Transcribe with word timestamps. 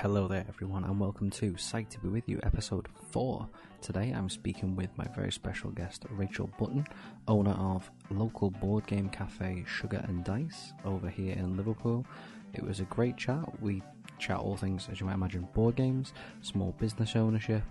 Hello 0.00 0.28
there, 0.28 0.44
everyone, 0.46 0.84
and 0.84 1.00
welcome 1.00 1.30
to 1.30 1.52
Psyched 1.52 1.88
to 1.88 2.00
Be 2.00 2.08
With 2.08 2.28
You, 2.28 2.38
episode 2.42 2.86
4. 3.12 3.48
Today 3.80 4.12
I'm 4.14 4.28
speaking 4.28 4.76
with 4.76 4.90
my 4.98 5.06
very 5.16 5.32
special 5.32 5.70
guest, 5.70 6.04
Rachel 6.10 6.50
Button, 6.58 6.86
owner 7.26 7.52
of 7.52 7.90
local 8.10 8.50
board 8.50 8.86
game 8.86 9.08
cafe 9.08 9.64
Sugar 9.66 10.04
and 10.06 10.22
Dice 10.22 10.74
over 10.84 11.08
here 11.08 11.32
in 11.32 11.56
Liverpool. 11.56 12.04
It 12.52 12.62
was 12.62 12.80
a 12.80 12.84
great 12.84 13.16
chat. 13.16 13.42
We 13.62 13.82
chat 14.18 14.36
all 14.36 14.58
things, 14.58 14.86
as 14.92 15.00
you 15.00 15.06
might 15.06 15.14
imagine, 15.14 15.48
board 15.54 15.76
games, 15.76 16.12
small 16.42 16.72
business 16.78 17.16
ownership, 17.16 17.62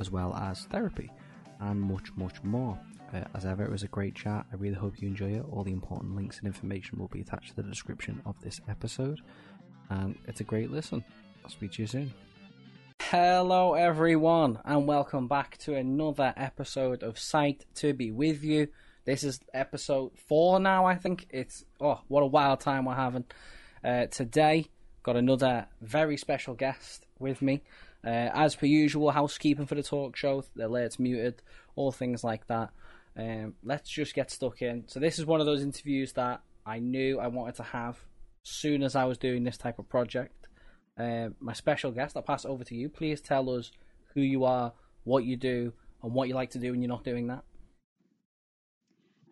as 0.00 0.10
well 0.10 0.34
as 0.34 0.64
therapy, 0.64 1.12
and 1.60 1.80
much, 1.80 2.12
much 2.16 2.42
more. 2.42 2.76
Uh, 3.14 3.22
as 3.36 3.44
ever, 3.44 3.62
it 3.62 3.70
was 3.70 3.84
a 3.84 3.88
great 3.88 4.16
chat. 4.16 4.46
I 4.52 4.56
really 4.56 4.74
hope 4.74 5.00
you 5.00 5.06
enjoy 5.06 5.34
it. 5.34 5.44
All 5.48 5.62
the 5.62 5.70
important 5.70 6.16
links 6.16 6.38
and 6.38 6.48
information 6.48 6.98
will 6.98 7.06
be 7.06 7.20
attached 7.20 7.50
to 7.50 7.56
the 7.62 7.62
description 7.62 8.20
of 8.26 8.34
this 8.40 8.60
episode, 8.68 9.20
and 9.90 10.18
it's 10.26 10.40
a 10.40 10.44
great 10.44 10.72
listen. 10.72 11.04
I'll 11.44 11.50
speak 11.50 11.72
to 11.72 11.82
you 11.82 11.86
soon. 11.86 12.12
Hello, 13.00 13.74
everyone, 13.74 14.58
and 14.64 14.86
welcome 14.86 15.26
back 15.28 15.58
to 15.58 15.74
another 15.74 16.32
episode 16.36 17.02
of 17.02 17.16
Psyched 17.16 17.62
to 17.76 17.92
Be 17.92 18.10
With 18.10 18.44
You. 18.44 18.68
This 19.04 19.24
is 19.24 19.40
episode 19.52 20.12
four 20.28 20.60
now, 20.60 20.86
I 20.86 20.94
think. 20.94 21.26
It's, 21.30 21.64
oh, 21.80 22.00
what 22.08 22.22
a 22.22 22.26
wild 22.26 22.60
time 22.60 22.84
we're 22.84 22.94
having. 22.94 23.24
Uh, 23.84 24.06
today, 24.06 24.66
got 25.02 25.16
another 25.16 25.66
very 25.80 26.16
special 26.16 26.54
guest 26.54 27.06
with 27.18 27.42
me. 27.42 27.62
Uh, 28.04 28.30
as 28.32 28.54
per 28.54 28.66
usual, 28.66 29.10
housekeeping 29.10 29.66
for 29.66 29.74
the 29.74 29.82
talk 29.82 30.16
show, 30.16 30.44
the 30.54 30.64
alerts 30.64 30.98
muted, 30.98 31.42
all 31.74 31.90
things 31.90 32.22
like 32.22 32.46
that. 32.46 32.70
Um, 33.16 33.54
let's 33.64 33.90
just 33.90 34.14
get 34.14 34.30
stuck 34.30 34.62
in. 34.62 34.84
So, 34.86 35.00
this 35.00 35.18
is 35.18 35.26
one 35.26 35.40
of 35.40 35.46
those 35.46 35.62
interviews 35.62 36.12
that 36.12 36.40
I 36.64 36.78
knew 36.78 37.18
I 37.18 37.26
wanted 37.26 37.56
to 37.56 37.64
have 37.64 37.98
soon 38.44 38.82
as 38.82 38.96
I 38.96 39.04
was 39.04 39.18
doing 39.18 39.44
this 39.44 39.58
type 39.58 39.78
of 39.78 39.88
project 39.88 40.42
uh, 40.98 41.28
my 41.40 41.52
special 41.52 41.90
guest. 41.90 42.16
I'll 42.16 42.22
pass 42.22 42.44
over 42.44 42.64
to 42.64 42.74
you. 42.74 42.88
Please 42.88 43.20
tell 43.20 43.50
us 43.50 43.70
who 44.14 44.20
you 44.20 44.44
are, 44.44 44.72
what 45.04 45.24
you 45.24 45.36
do, 45.36 45.72
and 46.02 46.12
what 46.12 46.28
you 46.28 46.34
like 46.34 46.50
to 46.50 46.58
do 46.58 46.72
when 46.72 46.82
you're 46.82 46.88
not 46.88 47.04
doing 47.04 47.28
that. 47.28 47.44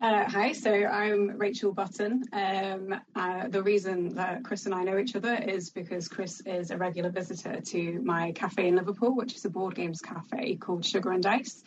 Uh, 0.01 0.27
hi, 0.27 0.51
so 0.51 0.73
I'm 0.73 1.37
Rachel 1.37 1.71
Button. 1.71 2.23
Um, 2.33 2.95
uh, 3.15 3.47
the 3.49 3.61
reason 3.61 4.15
that 4.15 4.43
Chris 4.43 4.65
and 4.65 4.73
I 4.73 4.83
know 4.83 4.97
each 4.97 5.15
other 5.15 5.35
is 5.35 5.69
because 5.69 6.07
Chris 6.07 6.41
is 6.47 6.71
a 6.71 6.77
regular 6.77 7.11
visitor 7.11 7.61
to 7.61 8.01
my 8.01 8.31
cafe 8.31 8.69
in 8.69 8.75
Liverpool, 8.75 9.15
which 9.15 9.35
is 9.35 9.45
a 9.45 9.49
board 9.51 9.75
games 9.75 10.01
cafe 10.01 10.55
called 10.55 10.83
Sugar 10.83 11.11
and 11.11 11.21
Dice. 11.21 11.63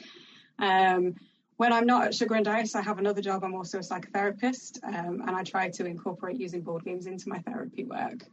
Um, 0.59 1.15
when 1.59 1.73
I'm 1.73 1.87
not 1.87 2.07
at 2.07 2.15
Sugar 2.17 2.35
and 2.35 2.45
Dice, 2.45 2.75
I 2.75 2.83
have 2.83 2.99
another 2.99 3.23
job. 3.23 3.45
I'm 3.45 3.55
also 3.55 3.79
a 3.79 3.83
psychotherapist, 3.83 4.83
um, 4.83 5.23
and 5.25 5.31
I 5.31 5.45
try 5.45 5.71
to 5.71 5.87
incorporate 5.87 6.41
using 6.41 6.63
board 6.63 6.85
games 6.85 7.07
into 7.07 7.29
my 7.29 7.39
therapy 7.39 7.85
work. 7.85 8.27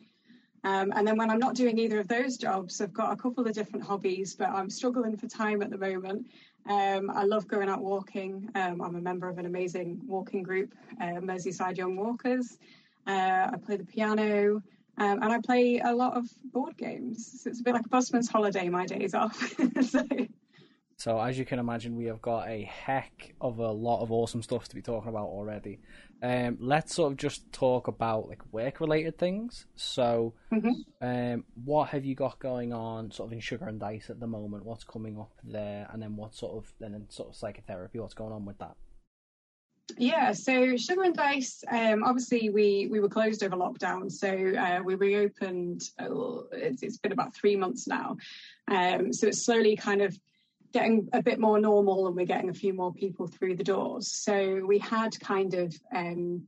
Um, 0.64 0.94
and 0.96 1.08
then 1.08 1.18
when 1.18 1.30
I'm 1.30 1.40
not 1.40 1.56
doing 1.56 1.80
either 1.80 2.00
of 2.00 2.08
those 2.08 2.38
jobs, 2.38 2.82
I've 2.82 2.94
got 2.94 3.12
a 3.12 3.16
couple 3.16 3.46
of 3.46 3.54
different 3.54 3.84
hobbies, 3.84 4.36
but 4.36 4.50
I'm 4.50 4.70
struggling 4.70 5.18
for 5.18 5.28
time 5.28 5.62
at 5.62 5.72
the 5.72 5.78
moment. 5.78 6.28
Um, 6.70 7.10
I 7.10 7.24
love 7.24 7.48
going 7.48 7.70
out 7.70 7.82
walking. 7.82 8.50
Um, 8.54 8.82
I'm 8.82 8.96
a 8.96 9.02
member 9.02 9.28
of 9.28 9.40
an 9.40 9.48
amazing 9.48 10.00
walking 10.06 10.44
group, 10.44 10.74
uh, 11.02 11.20
Merseyside 11.20 11.78
Young 11.78 11.96
Walkers. 11.96 12.60
Uh, 13.08 13.50
I 13.52 13.56
play 13.66 13.78
the 13.78 13.86
piano 13.86 14.62
um, 14.98 15.24
and 15.24 15.32
I 15.32 15.40
play 15.40 15.80
a 15.80 15.94
lot 15.94 16.16
of 16.16 16.30
board 16.52 16.78
games. 16.78 17.42
So 17.42 17.50
it's 17.50 17.60
a 17.60 17.64
bit 17.64 17.74
like 17.74 17.86
a 17.86 17.90
busman's 17.90 18.30
holiday, 18.30 18.70
my 18.70 18.86
days 18.86 19.16
off. 19.16 19.36
so, 19.82 20.06
so, 21.02 21.20
as 21.20 21.40
you 21.40 21.46
can 21.46 21.58
imagine, 21.58 21.96
we 21.96 22.06
have 22.06 22.22
got 22.22 22.48
a 22.48 22.62
heck 22.62 23.34
of 23.42 23.58
a 23.58 23.72
lot 23.72 24.04
of 24.04 24.12
awesome 24.12 24.44
stuff 24.44 24.68
to 24.68 24.76
be 24.76 24.84
talking 24.84 25.10
about 25.10 25.30
already. 25.30 25.80
Um, 26.22 26.60
let's 26.60 26.94
sort 26.94 27.12
of 27.12 27.18
just 27.18 27.52
talk 27.52 27.88
about 27.88 28.30
like 28.30 28.54
work 28.54 28.80
related 28.80 29.18
things. 29.18 29.66
So, 29.76 30.36
mm-hmm. 30.54 30.70
um, 31.02 31.44
what 31.66 31.90
have 31.90 32.06
you 32.06 32.14
got 32.14 32.38
going 32.38 32.72
on, 32.72 33.10
sort 33.10 33.30
of 33.30 33.34
in 33.34 33.40
Sugar 33.40 33.66
and 33.66 33.80
Dice 33.80 34.12
at 34.12 34.20
the 34.20 34.28
moment? 34.28 34.64
What's 34.64 34.84
coming 34.84 35.18
up 35.18 35.32
there, 35.44 35.90
and 35.92 36.00
then 36.04 36.16
what 36.16 36.36
sort 36.36 36.56
of 36.56 36.72
then 36.80 36.94
in 36.94 37.10
sort 37.10 37.30
of 37.30 37.36
psychotherapy? 37.36 37.98
What's 37.98 38.14
going 38.14 38.32
on 38.32 38.46
with 38.46 38.60
that? 38.60 38.76
Yeah, 39.98 40.34
so 40.34 40.78
Sugar 40.78 41.02
and 41.02 41.16
Dice, 41.16 41.64
um, 41.72 42.04
obviously 42.04 42.52
we 42.52 42.88
we 42.92 43.00
were 43.00 43.10
closed 43.10 43.44
over 43.44 43.56
lockdown, 43.56 44.12
so 44.12 44.30
uh, 44.30 44.82
we 44.86 44.94
reopened. 44.94 45.82
Oh, 46.00 46.46
it's, 46.52 46.84
it's 46.84 46.98
been 46.98 47.12
about 47.12 47.34
three 47.34 47.56
months 47.56 47.88
now, 47.88 48.18
um, 48.68 49.12
so 49.12 49.26
it's 49.26 49.44
slowly 49.44 49.76
kind 49.76 50.04
of 50.04 50.16
getting 50.74 51.10
a 51.14 51.22
bit 51.22 51.40
more 51.40 51.60
normal 51.60 52.08
and 52.08 52.16
we're 52.16 52.26
getting 52.26 52.50
a 52.50 52.54
few 52.54 52.74
more 52.74 52.94
people 52.94 53.28
through 53.28 53.56
the 53.56 53.64
doors. 53.64 54.12
So 54.12 54.64
we 54.66 54.80
had 54.80 55.20
kind 55.20 55.54
of 55.54 55.76
um, 55.94 56.44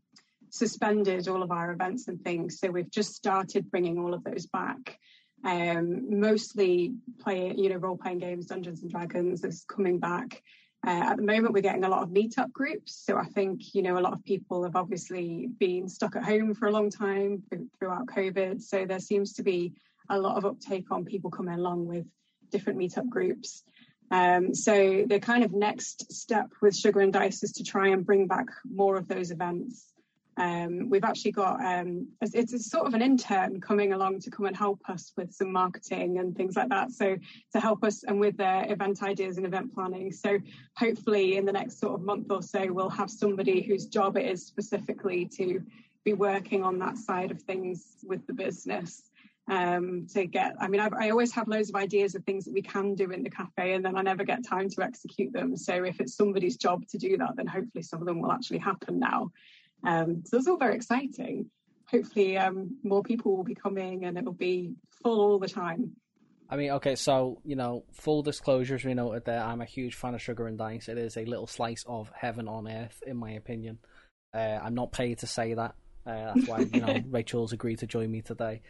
suspended 0.49 1.27
all 1.27 1.43
of 1.43 1.51
our 1.51 1.71
events 1.71 2.07
and 2.07 2.21
things. 2.23 2.59
So 2.59 2.69
we've 2.69 2.91
just 2.91 3.15
started 3.15 3.71
bringing 3.71 3.97
all 3.99 4.13
of 4.13 4.23
those 4.23 4.45
back. 4.45 4.97
Um, 5.43 6.19
mostly 6.19 6.93
playing, 7.19 7.57
you 7.57 7.69
know, 7.69 7.75
role 7.75 7.97
playing 7.97 8.19
games, 8.19 8.45
Dungeons 8.45 8.81
and 8.81 8.91
Dragons 8.91 9.43
is 9.43 9.65
coming 9.67 9.99
back. 9.99 10.41
Uh, 10.85 11.11
at 11.11 11.17
the 11.17 11.23
moment, 11.23 11.53
we're 11.53 11.61
getting 11.61 11.85
a 11.85 11.89
lot 11.89 12.03
of 12.03 12.09
meetup 12.09 12.51
groups. 12.51 13.03
So 13.05 13.17
I 13.17 13.25
think, 13.25 13.73
you 13.73 13.81
know, 13.81 13.97
a 13.97 14.01
lot 14.01 14.13
of 14.13 14.23
people 14.23 14.63
have 14.63 14.75
obviously 14.75 15.47
been 15.59 15.87
stuck 15.87 16.15
at 16.15 16.25
home 16.25 16.53
for 16.53 16.67
a 16.67 16.71
long 16.71 16.89
time 16.89 17.43
throughout 17.79 18.07
COVID. 18.07 18.61
So 18.61 18.85
there 18.85 18.99
seems 18.99 19.33
to 19.33 19.43
be 19.43 19.73
a 20.09 20.19
lot 20.19 20.37
of 20.37 20.45
uptake 20.45 20.91
on 20.91 21.05
people 21.05 21.31
coming 21.31 21.55
along 21.55 21.87
with 21.87 22.05
different 22.49 22.79
meetup 22.79 23.09
groups. 23.09 23.63
Um, 24.13 24.53
so 24.53 25.05
the 25.07 25.19
kind 25.19 25.43
of 25.43 25.53
next 25.53 26.13
step 26.13 26.51
with 26.61 26.77
Sugar 26.77 26.99
and 26.99 27.11
Dice 27.11 27.41
is 27.41 27.51
to 27.53 27.63
try 27.63 27.87
and 27.87 28.05
bring 28.05 28.27
back 28.27 28.45
more 28.71 28.95
of 28.95 29.07
those 29.07 29.31
events. 29.31 29.91
Um, 30.37 30.91
we've 30.91 31.03
actually 31.03 31.31
got 31.31 31.59
um, 31.65 32.09
it's 32.21 32.69
sort 32.69 32.85
of 32.85 32.93
an 32.93 33.01
intern 33.01 33.59
coming 33.59 33.91
along 33.91 34.19
to 34.21 34.29
come 34.29 34.45
and 34.45 34.55
help 34.55 34.81
us 34.87 35.11
with 35.17 35.33
some 35.33 35.51
marketing 35.51 36.19
and 36.19 36.35
things 36.35 36.55
like 36.55 36.69
that. 36.69 36.91
So 36.91 37.17
to 37.53 37.59
help 37.59 37.83
us 37.83 38.03
and 38.03 38.19
with 38.19 38.37
their 38.37 38.71
event 38.71 39.01
ideas 39.01 39.37
and 39.37 39.47
event 39.47 39.73
planning. 39.73 40.11
So 40.11 40.37
hopefully 40.77 41.37
in 41.37 41.45
the 41.45 41.51
next 41.51 41.79
sort 41.79 41.95
of 41.95 42.05
month 42.05 42.27
or 42.29 42.43
so, 42.43 42.71
we'll 42.71 42.89
have 42.89 43.09
somebody 43.09 43.63
whose 43.63 43.87
job 43.87 44.15
it 44.15 44.27
is 44.27 44.45
specifically 44.45 45.25
to 45.37 45.63
be 46.03 46.13
working 46.13 46.63
on 46.63 46.77
that 46.79 46.99
side 46.99 47.31
of 47.31 47.41
things 47.41 47.95
with 48.03 48.27
the 48.27 48.33
business 48.33 49.09
um, 49.49 50.07
to 50.13 50.25
get. 50.25 50.55
I 50.59 50.67
mean, 50.67 50.79
I've, 50.81 50.93
i 50.93 51.09
always 51.09 51.31
have 51.33 51.47
loads 51.47 51.69
of 51.69 51.75
ideas 51.75 52.15
of 52.15 52.23
things 52.23 52.45
that 52.45 52.53
we 52.53 52.61
can 52.61 52.95
do 52.95 53.11
in 53.11 53.23
the 53.23 53.29
cafe, 53.29 53.73
and 53.73 53.83
then 53.83 53.97
I 53.97 54.01
never 54.01 54.23
get 54.23 54.45
time 54.45 54.69
to 54.69 54.83
execute 54.83 55.33
them. 55.33 55.57
So 55.57 55.83
if 55.83 55.99
it's 55.99 56.15
somebody's 56.15 56.57
job 56.57 56.87
to 56.89 56.97
do 56.97 57.17
that, 57.17 57.35
then 57.35 57.47
hopefully 57.47 57.83
some 57.83 57.99
of 57.99 58.05
them 58.05 58.21
will 58.21 58.31
actually 58.31 58.59
happen 58.59 58.99
now. 58.99 59.31
Um, 59.83 60.23
so 60.25 60.37
it's 60.37 60.47
all 60.47 60.57
very 60.57 60.75
exciting. 60.75 61.49
Hopefully, 61.87 62.37
um, 62.37 62.77
more 62.83 63.03
people 63.03 63.35
will 63.35 63.43
be 63.43 63.55
coming, 63.55 64.05
and 64.05 64.17
it'll 64.17 64.33
be 64.33 64.73
full 65.03 65.19
all 65.19 65.39
the 65.39 65.49
time. 65.49 65.91
I 66.49 66.55
mean, 66.55 66.71
okay, 66.71 66.95
so 66.95 67.41
you 67.43 67.55
know, 67.55 67.83
full 67.91 68.21
disclosures 68.23 68.85
we 68.85 68.93
noted 68.93 69.25
there. 69.25 69.41
I'm 69.41 69.61
a 69.61 69.65
huge 69.65 69.95
fan 69.95 70.13
of 70.13 70.21
Sugar 70.21 70.47
and 70.47 70.57
Dice. 70.57 70.87
It 70.87 70.97
is 70.97 71.17
a 71.17 71.25
little 71.25 71.47
slice 71.47 71.83
of 71.87 72.11
heaven 72.15 72.47
on 72.47 72.67
earth, 72.67 73.01
in 73.05 73.17
my 73.17 73.31
opinion. 73.31 73.79
Uh, 74.33 74.59
I'm 74.61 74.73
not 74.73 74.91
paid 74.91 75.19
to 75.19 75.27
say 75.27 75.53
that. 75.53 75.75
Uh, 76.05 76.33
that's 76.33 76.47
why 76.47 76.59
you 76.59 76.81
know 76.81 77.01
Rachel's 77.09 77.53
agreed 77.53 77.79
to 77.79 77.87
join 77.87 78.11
me 78.11 78.21
today. 78.21 78.61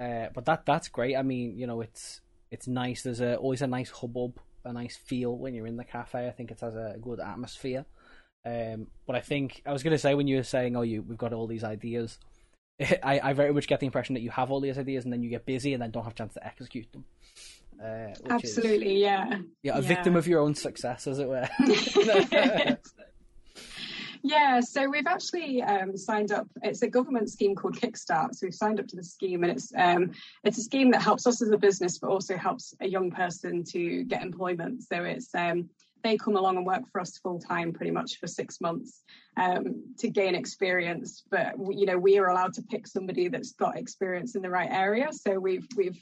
Uh, 0.00 0.26
but 0.34 0.44
that 0.46 0.66
that's 0.66 0.88
great. 0.88 1.16
I 1.16 1.22
mean, 1.22 1.58
you 1.58 1.66
know, 1.66 1.80
it's 1.80 2.20
it's 2.50 2.66
nice. 2.66 3.02
There's 3.02 3.20
a, 3.20 3.36
always 3.36 3.62
a 3.62 3.66
nice 3.66 3.90
hubbub, 3.90 4.38
a 4.64 4.72
nice 4.72 4.96
feel 4.96 5.36
when 5.36 5.54
you're 5.54 5.66
in 5.66 5.76
the 5.76 5.84
cafe. 5.84 6.26
I 6.26 6.30
think 6.30 6.50
it 6.50 6.60
has 6.60 6.74
a 6.74 6.96
good 7.00 7.20
atmosphere. 7.20 7.84
Um, 8.44 8.88
but 9.06 9.14
I 9.14 9.20
think 9.20 9.62
I 9.64 9.72
was 9.72 9.82
going 9.82 9.92
to 9.92 9.98
say 9.98 10.14
when 10.14 10.26
you 10.26 10.36
were 10.36 10.42
saying, 10.42 10.76
"Oh, 10.76 10.82
you 10.82 11.02
we've 11.02 11.18
got 11.18 11.32
all 11.32 11.46
these 11.46 11.64
ideas," 11.64 12.18
I, 13.02 13.20
I 13.22 13.32
very 13.32 13.52
much 13.52 13.68
get 13.68 13.80
the 13.80 13.86
impression 13.86 14.14
that 14.14 14.22
you 14.22 14.30
have 14.30 14.50
all 14.50 14.60
these 14.60 14.78
ideas 14.78 15.04
and 15.04 15.12
then 15.12 15.22
you 15.22 15.30
get 15.30 15.46
busy 15.46 15.72
and 15.72 15.82
then 15.82 15.90
don't 15.90 16.04
have 16.04 16.12
a 16.12 16.16
chance 16.16 16.34
to 16.34 16.46
execute 16.46 16.90
them. 16.92 17.04
Uh, 17.82 18.14
Absolutely, 18.28 18.96
is, 18.96 19.00
yeah. 19.00 19.38
Yeah, 19.62 19.78
a 19.78 19.80
yeah. 19.80 19.88
victim 19.88 20.16
of 20.16 20.26
your 20.26 20.40
own 20.40 20.54
success, 20.54 21.06
as 21.06 21.18
it 21.18 21.28
were. 21.28 21.48
Yeah, 24.24 24.60
so 24.60 24.88
we've 24.88 25.06
actually 25.06 25.62
um, 25.62 25.96
signed 25.96 26.30
up. 26.30 26.46
It's 26.62 26.82
a 26.82 26.88
government 26.88 27.28
scheme 27.28 27.56
called 27.56 27.76
Kickstart. 27.76 28.34
So 28.34 28.46
we've 28.46 28.54
signed 28.54 28.78
up 28.78 28.86
to 28.88 28.96
the 28.96 29.02
scheme, 29.02 29.42
and 29.42 29.52
it's 29.52 29.72
um, 29.76 30.12
it's 30.44 30.58
a 30.58 30.62
scheme 30.62 30.92
that 30.92 31.02
helps 31.02 31.26
us 31.26 31.42
as 31.42 31.50
a 31.50 31.58
business, 31.58 31.98
but 31.98 32.08
also 32.08 32.36
helps 32.36 32.72
a 32.80 32.88
young 32.88 33.10
person 33.10 33.64
to 33.64 34.04
get 34.04 34.22
employment. 34.22 34.84
So 34.84 35.02
it's 35.02 35.34
um, 35.34 35.68
they 36.04 36.16
come 36.16 36.36
along 36.36 36.56
and 36.56 36.66
work 36.66 36.82
for 36.92 37.00
us 37.00 37.18
full 37.18 37.40
time, 37.40 37.72
pretty 37.72 37.90
much 37.90 38.18
for 38.20 38.28
six 38.28 38.60
months 38.60 39.02
um, 39.36 39.82
to 39.98 40.08
gain 40.08 40.36
experience. 40.36 41.24
But 41.28 41.54
you 41.72 41.86
know, 41.86 41.98
we 41.98 42.18
are 42.18 42.28
allowed 42.28 42.54
to 42.54 42.62
pick 42.62 42.86
somebody 42.86 43.26
that's 43.26 43.52
got 43.52 43.76
experience 43.76 44.36
in 44.36 44.42
the 44.42 44.50
right 44.50 44.70
area. 44.70 45.08
So 45.12 45.40
we've 45.40 45.66
we've 45.76 46.00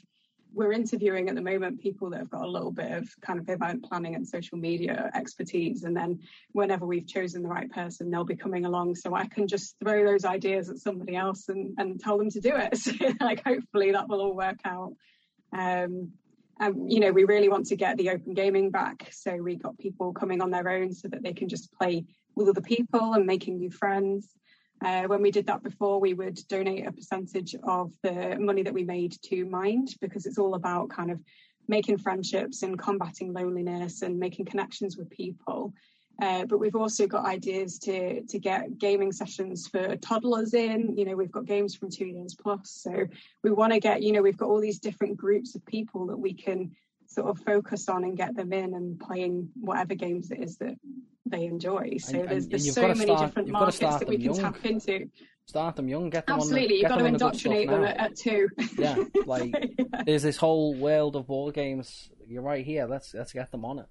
we're 0.53 0.73
interviewing 0.73 1.29
at 1.29 1.35
the 1.35 1.41
moment 1.41 1.81
people 1.81 2.09
that 2.09 2.19
have 2.19 2.29
got 2.29 2.43
a 2.43 2.49
little 2.49 2.71
bit 2.71 2.91
of 2.91 3.09
kind 3.21 3.39
of 3.39 3.49
event 3.49 3.83
planning 3.83 4.15
and 4.15 4.27
social 4.27 4.57
media 4.57 5.09
expertise. 5.13 5.83
And 5.83 5.95
then 5.95 6.19
whenever 6.51 6.85
we've 6.85 7.07
chosen 7.07 7.41
the 7.41 7.49
right 7.49 7.71
person, 7.71 8.11
they'll 8.11 8.25
be 8.25 8.35
coming 8.35 8.65
along. 8.65 8.95
So 8.95 9.15
I 9.15 9.27
can 9.27 9.47
just 9.47 9.75
throw 9.79 10.05
those 10.05 10.25
ideas 10.25 10.69
at 10.69 10.77
somebody 10.77 11.15
else 11.15 11.47
and, 11.49 11.73
and 11.77 11.99
tell 11.99 12.17
them 12.17 12.29
to 12.31 12.41
do 12.41 12.55
it. 12.55 12.77
So 12.81 12.91
like 13.21 13.43
hopefully 13.45 13.91
that 13.91 14.09
will 14.09 14.21
all 14.21 14.35
work 14.35 14.59
out. 14.65 14.93
Um, 15.53 16.11
and 16.59 16.91
you 16.91 16.99
know, 16.99 17.11
we 17.11 17.23
really 17.23 17.49
want 17.49 17.67
to 17.67 17.75
get 17.75 17.97
the 17.97 18.09
open 18.09 18.33
gaming 18.33 18.69
back. 18.69 19.09
So 19.11 19.35
we 19.37 19.55
got 19.55 19.77
people 19.77 20.13
coming 20.13 20.41
on 20.41 20.51
their 20.51 20.67
own 20.67 20.93
so 20.93 21.07
that 21.07 21.23
they 21.23 21.33
can 21.33 21.47
just 21.47 21.71
play 21.73 22.05
with 22.35 22.49
other 22.49 22.61
people 22.61 23.13
and 23.13 23.25
making 23.25 23.59
new 23.59 23.71
friends. 23.71 24.29
Uh, 24.83 25.03
when 25.03 25.21
we 25.21 25.31
did 25.31 25.47
that 25.47 25.63
before, 25.63 25.99
we 25.99 26.13
would 26.13 26.39
donate 26.47 26.87
a 26.87 26.91
percentage 26.91 27.55
of 27.63 27.91
the 28.01 28.37
money 28.39 28.63
that 28.63 28.73
we 28.73 28.83
made 28.83 29.15
to 29.21 29.45
Mind 29.45 29.95
because 30.01 30.25
it's 30.25 30.39
all 30.39 30.55
about 30.55 30.89
kind 30.89 31.11
of 31.11 31.19
making 31.67 31.97
friendships 31.97 32.63
and 32.63 32.79
combating 32.79 33.31
loneliness 33.31 34.01
and 34.01 34.19
making 34.19 34.45
connections 34.45 34.97
with 34.97 35.09
people. 35.09 35.73
Uh, 36.21 36.45
but 36.45 36.59
we've 36.59 36.75
also 36.75 37.07
got 37.07 37.25
ideas 37.25 37.79
to 37.79 38.21
to 38.23 38.37
get 38.37 38.77
gaming 38.77 39.11
sessions 39.11 39.67
for 39.67 39.95
toddlers 39.97 40.53
in. 40.53 40.95
You 40.97 41.05
know, 41.05 41.15
we've 41.15 41.31
got 41.31 41.45
games 41.45 41.75
from 41.75 41.89
two 41.89 42.05
years 42.05 42.35
plus. 42.35 42.69
So 42.71 43.07
we 43.43 43.51
want 43.51 43.73
to 43.73 43.79
get, 43.79 44.03
you 44.03 44.11
know, 44.11 44.21
we've 44.21 44.37
got 44.37 44.49
all 44.49 44.61
these 44.61 44.79
different 44.79 45.17
groups 45.17 45.55
of 45.55 45.65
people 45.65 46.07
that 46.07 46.17
we 46.17 46.33
can 46.33 46.75
sort 47.13 47.27
of 47.27 47.39
focus 47.43 47.89
on 47.89 48.03
and 48.03 48.15
get 48.17 48.35
them 48.35 48.53
in 48.53 48.73
and 48.73 48.99
playing 48.99 49.49
whatever 49.59 49.95
games 49.95 50.31
it 50.31 50.39
is 50.41 50.57
that 50.57 50.75
they 51.25 51.45
enjoy. 51.45 51.97
So 51.97 52.19
and, 52.19 52.29
there's, 52.29 52.47
there's 52.47 52.73
so 52.73 52.87
many 52.87 53.01
start, 53.01 53.27
different 53.27 53.49
markets 53.49 53.79
that 53.79 54.07
we 54.07 54.17
can 54.17 54.25
young. 54.33 54.39
tap 54.39 54.65
into. 54.65 55.09
Start 55.45 55.75
them 55.75 55.89
young, 55.89 56.09
get 56.09 56.27
them 56.27 56.37
Absolutely, 56.37 56.77
you've 56.77 56.89
got 56.89 56.99
to 56.99 57.05
indoctrinate 57.05 57.69
them 57.69 57.83
at, 57.83 57.97
at, 57.97 58.15
two. 58.15 58.47
Yeah, 58.77 58.95
like 59.25 59.53
yeah. 59.53 60.03
there's 60.05 60.23
this 60.23 60.37
whole 60.37 60.73
world 60.75 61.15
of 61.15 61.27
board 61.27 61.53
games. 61.53 62.09
You're 62.27 62.43
right 62.43 62.65
here. 62.65 62.85
Let's 62.85 63.13
let's 63.13 63.33
get 63.33 63.51
them 63.51 63.65
on 63.65 63.79
it. 63.79 63.87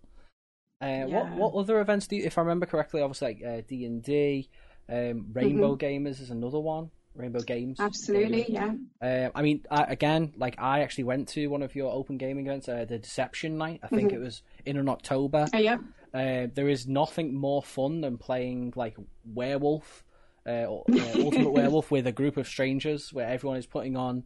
Uh, 0.80 0.86
yeah. 0.86 1.04
What 1.06 1.32
what 1.32 1.54
other 1.54 1.80
events 1.80 2.06
do 2.06 2.16
you, 2.16 2.24
if 2.24 2.38
I 2.38 2.42
remember 2.42 2.64
correctly? 2.64 3.02
Obviously, 3.02 3.42
like 3.42 3.42
uh, 3.44 3.62
D 3.68 3.84
and 3.84 4.02
D, 4.02 4.48
um, 4.88 5.26
Rainbow 5.32 5.76
mm-hmm. 5.76 6.06
Gamers 6.06 6.20
is 6.20 6.30
another 6.30 6.60
one. 6.60 6.90
Rainbow 7.14 7.40
Games. 7.40 7.78
Absolutely, 7.80 8.46
yeah. 8.48 8.72
Uh, 9.02 9.30
I 9.34 9.42
mean, 9.42 9.64
I, 9.70 9.84
again, 9.84 10.32
like 10.36 10.56
I 10.58 10.80
actually 10.80 11.04
went 11.04 11.28
to 11.30 11.46
one 11.48 11.62
of 11.62 11.74
your 11.74 11.92
open 11.92 12.18
gaming 12.18 12.46
events, 12.46 12.68
uh, 12.68 12.84
the 12.88 12.98
Deception 12.98 13.58
Night. 13.58 13.80
I 13.82 13.88
think 13.88 14.08
mm-hmm. 14.08 14.22
it 14.22 14.24
was 14.24 14.42
in 14.64 14.76
an 14.76 14.88
October. 14.88 15.46
Oh, 15.52 15.58
yeah. 15.58 15.78
Uh, 16.14 16.48
there 16.54 16.68
is 16.68 16.86
nothing 16.86 17.34
more 17.34 17.62
fun 17.62 18.00
than 18.00 18.18
playing 18.18 18.72
like 18.76 18.96
Werewolf, 19.24 20.04
uh, 20.46 20.64
or, 20.64 20.84
uh, 20.92 21.12
Ultimate 21.16 21.52
Werewolf, 21.52 21.90
with 21.90 22.06
a 22.06 22.12
group 22.12 22.36
of 22.36 22.46
strangers 22.46 23.12
where 23.12 23.28
everyone 23.28 23.58
is 23.58 23.66
putting 23.66 23.96
on 23.96 24.24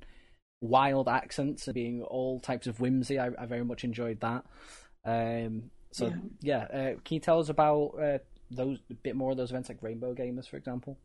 wild 0.61 1.09
accents 1.09 1.67
and 1.67 1.75
being 1.75 2.03
all 2.03 2.41
types 2.41 2.67
of 2.67 2.81
whimsy. 2.81 3.19
I, 3.19 3.31
I 3.39 3.47
very 3.47 3.65
much 3.65 3.85
enjoyed 3.85 4.21
that. 4.21 4.45
Um, 5.05 5.71
so 5.91 6.13
yeah, 6.41 6.67
yeah. 6.71 6.79
Uh, 6.79 7.01
can 7.05 7.15
you 7.15 7.21
tell 7.21 7.41
us 7.41 7.49
about 7.49 7.95
those 8.51 8.79
a 8.91 8.95
bit 8.95 9.17
more 9.17 9.31
of 9.31 9.37
those 9.37 9.51
events 9.51 9.69
like 9.69 9.83
Rainbow 9.83 10.15
Gamers, 10.15 10.49
for 10.49 10.57
example? 10.57 10.99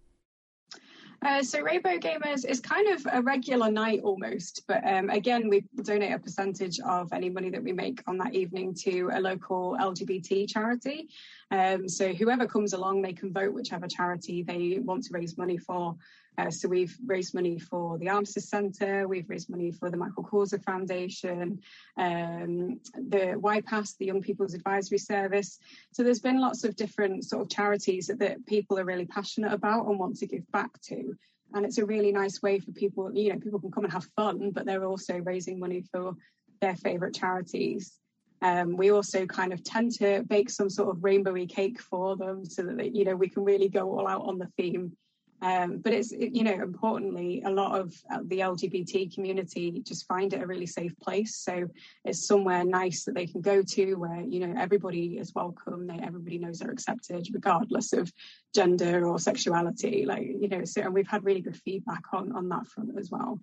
Uh, 1.22 1.44
so 1.44 1.60
Rainbow 1.62 1.98
Gamers 1.98 2.46
is 2.46 2.62
kind 2.62 2.88
of 2.88 3.06
a 3.12 3.22
regular 3.22 3.70
night 3.70 4.02
almost, 4.04 4.64
but 4.68 4.88
um, 4.88 5.10
again, 5.10 5.50
we 5.50 5.66
donate 5.84 6.14
a 6.14 6.20
percentage 6.20 6.80
of 6.80 7.12
any 7.12 7.30
money 7.30 7.50
that 7.50 7.62
we 7.62 7.74
make 7.74 8.02
on 8.08 8.18
that 8.20 8.34
evening 8.34 8.74
to 8.74 9.10
a 9.14 9.20
local 9.20 9.76
LGBT 9.80 10.50
charity. 10.50 11.10
Um, 11.52 11.90
so 11.90 12.14
whoever 12.14 12.48
comes 12.48 12.72
along, 12.72 13.02
they 13.02 13.12
can 13.12 13.34
vote 13.34 13.54
whichever 13.54 13.88
charity 13.88 14.44
they 14.44 14.80
want 14.80 15.04
to 15.06 15.14
raise 15.14 15.38
money 15.38 15.58
for. 15.58 15.98
Uh, 16.40 16.50
so 16.50 16.70
we've 16.70 16.98
raised 17.06 17.34
money 17.34 17.60
for 17.60 17.98
the 17.98 18.06
Armistead 18.06 18.44
Centre, 18.44 19.08
we've 19.10 19.30
raised 19.30 19.50
money 19.50 19.72
for 19.72 19.90
the 19.90 19.98
Michael 19.98 20.24
Causer 20.24 20.58
Foundation, 20.60 21.60
um, 21.98 22.80
the 22.94 23.36
YPAS, 23.36 23.98
the 23.98 24.06
Young 24.06 24.22
People's 24.22 24.54
Advisory 24.54 25.00
Service. 25.00 25.60
So 25.92 26.02
there's 26.02 26.22
been 26.22 26.40
lots 26.40 26.64
of 26.64 26.78
different 26.78 27.26
sort 27.26 27.42
of 27.42 27.50
charities 27.50 28.08
that, 28.08 28.20
that 28.20 28.46
people 28.46 28.80
are 28.80 28.86
really 28.86 29.06
passionate 29.06 29.52
about 29.52 29.88
and 29.88 30.00
want 30.00 30.16
to 30.18 30.28
give 30.28 30.50
back 30.54 30.80
to. 30.84 31.14
And 31.54 31.66
it's 31.66 31.78
a 31.78 31.86
really 31.86 32.14
nice 32.14 32.42
way 32.42 32.60
for 32.60 32.72
people, 32.72 33.14
you 33.14 33.34
know, 33.34 33.40
people 33.40 33.60
can 33.60 33.72
come 33.72 33.84
and 33.84 33.92
have 33.92 34.08
fun, 34.16 34.52
but 34.52 34.66
they're 34.66 34.86
also 34.86 35.18
raising 35.18 35.60
money 35.60 35.84
for 35.92 36.14
their 36.62 36.76
favourite 36.78 37.16
charities. 37.16 37.98
Um, 38.42 38.78
we 38.78 38.92
also 38.92 39.26
kind 39.26 39.52
of 39.52 39.62
tend 39.66 39.92
to 39.96 40.24
bake 40.24 40.50
some 40.50 40.70
sort 40.70 40.88
of 40.88 41.02
rainbowy 41.02 41.50
cake 41.50 41.82
for 41.82 42.16
them 42.16 42.46
so 42.46 42.62
that, 42.64 42.96
you 42.96 43.04
know, 43.04 43.18
we 43.18 43.28
can 43.28 43.44
really 43.44 43.68
go 43.68 43.92
all 43.92 44.08
out 44.08 44.22
on 44.22 44.38
the 44.38 44.48
theme 44.56 44.96
um, 45.42 45.78
but 45.78 45.94
it's, 45.94 46.12
you 46.12 46.44
know, 46.44 46.54
importantly, 46.54 47.42
a 47.46 47.50
lot 47.50 47.80
of 47.80 47.94
uh, 48.14 48.20
the 48.24 48.40
LGBT 48.40 49.14
community 49.14 49.82
just 49.86 50.08
find 50.08 50.34
it 50.34 50.42
a 50.42 50.48
really 50.48 50.66
safe 50.66 50.98
place. 51.00 51.36
So 51.36 51.70
it's 52.04 52.28
somewhere 52.28 52.66
nice 52.66 53.06
that 53.06 53.16
they 53.16 53.26
can 53.26 53.42
go 53.42 53.62
to 53.62 53.96
where, 53.96 54.22
you 54.22 54.46
know, 54.46 54.60
everybody 54.60 55.18
is 55.18 55.34
welcome. 55.34 55.88
They, 55.88 56.00
everybody 56.04 56.40
knows 56.40 56.60
they're 56.60 56.72
accepted 56.72 57.28
regardless 57.34 57.94
of 57.94 58.12
gender 58.54 59.06
or 59.06 59.18
sexuality. 59.18 60.06
Like, 60.06 60.28
you 60.28 60.50
know, 60.50 60.66
so, 60.66 60.82
and 60.82 60.94
we've 60.94 61.08
had 61.08 61.24
really 61.24 61.42
good 61.42 61.58
feedback 61.58 62.04
on, 62.14 62.36
on 62.36 62.50
that 62.50 62.68
front 62.68 63.00
as 63.00 63.10
well. 63.10 63.40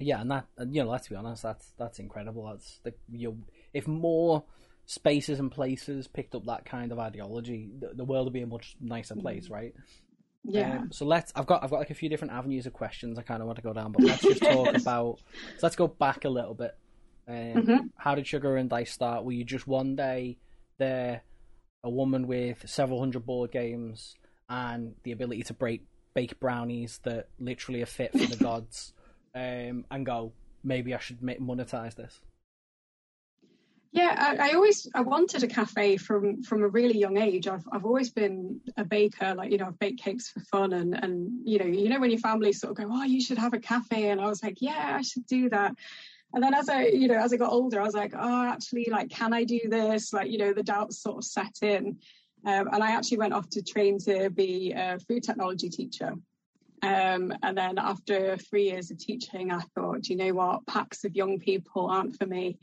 Yeah. 0.00 0.20
And 0.20 0.30
that, 0.32 0.46
you 0.58 0.82
know, 0.82 0.90
let's 0.90 1.08
be 1.08 1.14
honest, 1.14 1.42
that's, 1.42 1.72
that's 1.78 2.00
incredible. 2.00 2.46
That's 2.46 2.80
the, 2.82 2.94
you 3.10 3.28
know, 3.28 3.36
if 3.72 3.86
more, 3.86 4.44
spaces 4.86 5.38
and 5.38 5.52
places 5.52 6.08
picked 6.08 6.34
up 6.34 6.46
that 6.46 6.64
kind 6.64 6.92
of 6.92 6.98
ideology, 6.98 7.68
the, 7.78 7.90
the 7.92 8.04
world 8.04 8.24
would 8.24 8.32
be 8.32 8.40
a 8.40 8.46
much 8.46 8.74
nicer 8.80 9.14
place, 9.14 9.44
mm-hmm. 9.44 9.54
right? 9.54 9.74
Yeah. 10.44 10.78
Um, 10.78 10.92
so 10.92 11.04
let's. 11.04 11.32
I've 11.34 11.46
got. 11.46 11.62
I've 11.62 11.70
got 11.70 11.78
like 11.78 11.90
a 11.90 11.94
few 11.94 12.08
different 12.08 12.32
avenues 12.32 12.66
of 12.66 12.72
questions 12.72 13.18
I 13.18 13.22
kind 13.22 13.40
of 13.42 13.46
want 13.46 13.56
to 13.56 13.62
go 13.62 13.72
down, 13.72 13.92
but 13.92 14.02
let's 14.02 14.22
just 14.22 14.42
talk 14.42 14.74
about. 14.74 15.18
So 15.58 15.66
let's 15.66 15.76
go 15.76 15.86
back 15.86 16.24
a 16.24 16.28
little 16.28 16.54
bit. 16.54 16.76
Um, 17.26 17.34
mm-hmm. 17.34 17.76
How 17.96 18.14
did 18.14 18.26
Sugar 18.26 18.56
and 18.56 18.70
Dice 18.70 18.92
start? 18.92 19.24
Were 19.24 19.32
you 19.32 19.44
just 19.44 19.66
one 19.66 19.96
day 19.96 20.38
there, 20.78 21.22
a 21.84 21.90
woman 21.90 22.26
with 22.26 22.68
several 22.68 23.00
hundred 23.00 23.26
board 23.26 23.52
games 23.52 24.14
and 24.48 24.94
the 25.02 25.12
ability 25.12 25.42
to 25.42 25.54
break 25.54 25.84
bake 26.14 26.40
brownies 26.40 27.00
that 27.04 27.28
literally 27.38 27.82
are 27.82 27.86
fit 27.86 28.12
for 28.12 28.26
the 28.26 28.36
gods, 28.42 28.92
um, 29.34 29.84
and 29.90 30.06
go, 30.06 30.32
maybe 30.64 30.94
I 30.94 30.98
should 30.98 31.20
monetize 31.20 31.94
this? 31.94 32.20
Yeah, 33.98 34.14
I, 34.16 34.50
I, 34.50 34.54
always 34.54 34.88
I 34.94 35.00
wanted 35.00 35.42
a 35.42 35.48
cafe 35.48 35.96
from 35.96 36.44
from 36.44 36.62
a 36.62 36.68
really 36.68 36.96
young 36.96 37.18
age. 37.18 37.48
I've 37.48 37.64
I've 37.72 37.84
always 37.84 38.10
been 38.10 38.60
a 38.76 38.84
baker, 38.84 39.34
like 39.34 39.50
you 39.50 39.58
know, 39.58 39.66
I've 39.66 39.78
baked 39.80 40.00
cakes 40.00 40.28
for 40.28 40.38
fun, 40.38 40.72
and 40.72 40.94
and 40.94 41.32
you 41.44 41.58
know, 41.58 41.64
you 41.64 41.88
know 41.88 41.98
when 41.98 42.12
your 42.12 42.20
family 42.20 42.52
sort 42.52 42.70
of 42.70 42.76
go, 42.76 42.88
oh, 42.88 43.02
you 43.02 43.20
should 43.20 43.38
have 43.38 43.54
a 43.54 43.58
cafe, 43.58 44.10
and 44.10 44.20
I 44.20 44.26
was 44.26 44.40
like, 44.40 44.58
yeah, 44.62 44.94
I 44.96 45.02
should 45.02 45.26
do 45.26 45.48
that. 45.50 45.74
And 46.32 46.44
then 46.44 46.54
as 46.54 46.68
I, 46.68 46.86
you 46.86 47.08
know, 47.08 47.18
as 47.18 47.32
I 47.32 47.38
got 47.38 47.50
older, 47.50 47.80
I 47.80 47.84
was 47.84 47.94
like, 47.94 48.12
oh, 48.16 48.44
actually, 48.44 48.86
like, 48.88 49.10
can 49.10 49.32
I 49.32 49.42
do 49.42 49.60
this? 49.68 50.12
Like, 50.12 50.30
you 50.30 50.38
know, 50.38 50.52
the 50.52 50.62
doubts 50.62 51.02
sort 51.02 51.16
of 51.16 51.24
set 51.24 51.58
in. 51.62 51.96
Um, 52.46 52.68
and 52.72 52.84
I 52.84 52.92
actually 52.92 53.18
went 53.18 53.32
off 53.32 53.48
to 53.50 53.62
train 53.62 53.98
to 54.00 54.30
be 54.30 54.74
a 54.76 55.00
food 55.00 55.24
technology 55.24 55.70
teacher. 55.70 56.12
Um, 56.82 57.32
and 57.42 57.56
then 57.56 57.78
after 57.78 58.36
three 58.36 58.70
years 58.70 58.90
of 58.90 58.98
teaching, 58.98 59.50
I 59.50 59.60
thought, 59.74 60.08
you 60.08 60.16
know 60.16 60.32
what, 60.32 60.66
packs 60.66 61.04
of 61.04 61.16
young 61.16 61.38
people 61.38 61.86
aren't 61.86 62.16
for 62.16 62.26
me. 62.26 62.58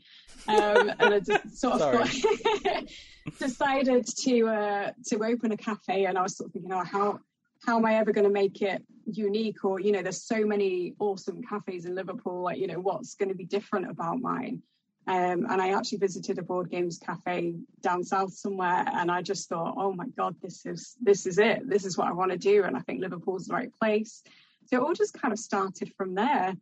Um, 0.48 0.92
and 0.98 1.14
I 1.14 1.20
just 1.20 1.58
sort 1.58 1.80
of 1.80 2.10
decided 3.38 4.06
to 4.06 4.48
uh, 4.48 4.92
to 5.06 5.24
open 5.24 5.52
a 5.52 5.56
cafe. 5.56 6.06
And 6.06 6.16
I 6.16 6.22
was 6.22 6.36
sort 6.36 6.48
of 6.48 6.52
thinking, 6.52 6.72
oh, 6.72 6.84
how 6.84 7.20
how 7.64 7.76
am 7.76 7.84
I 7.84 7.96
ever 7.96 8.12
going 8.12 8.26
to 8.26 8.32
make 8.32 8.62
it 8.62 8.82
unique? 9.06 9.64
Or 9.64 9.80
you 9.80 9.92
know, 9.92 10.02
there's 10.02 10.22
so 10.22 10.44
many 10.46 10.94
awesome 10.98 11.42
cafes 11.42 11.84
in 11.84 11.94
Liverpool. 11.94 12.42
Like, 12.42 12.58
you 12.58 12.66
know, 12.66 12.80
what's 12.80 13.14
going 13.14 13.28
to 13.28 13.34
be 13.34 13.44
different 13.44 13.90
about 13.90 14.20
mine? 14.20 14.62
Um, 15.08 15.46
and 15.48 15.62
I 15.62 15.70
actually 15.70 15.98
visited 15.98 16.38
a 16.38 16.42
board 16.42 16.68
games 16.68 16.98
cafe 16.98 17.54
down 17.80 18.02
south 18.02 18.34
somewhere, 18.34 18.84
and 18.92 19.10
I 19.10 19.22
just 19.22 19.48
thought, 19.48 19.74
oh 19.76 19.92
my 19.92 20.06
god, 20.16 20.34
this 20.42 20.66
is 20.66 20.96
this 21.00 21.26
is 21.26 21.38
it. 21.38 21.68
This 21.68 21.84
is 21.84 21.96
what 21.96 22.08
I 22.08 22.12
want 22.12 22.32
to 22.32 22.38
do, 22.38 22.64
and 22.64 22.76
I 22.76 22.80
think 22.80 23.00
Liverpool's 23.00 23.46
the 23.46 23.54
right 23.54 23.72
place. 23.80 24.22
So 24.66 24.78
it 24.78 24.82
all 24.82 24.94
just 24.94 25.14
kind 25.14 25.32
of 25.32 25.38
started 25.38 25.92
from 25.96 26.14
there. 26.14 26.56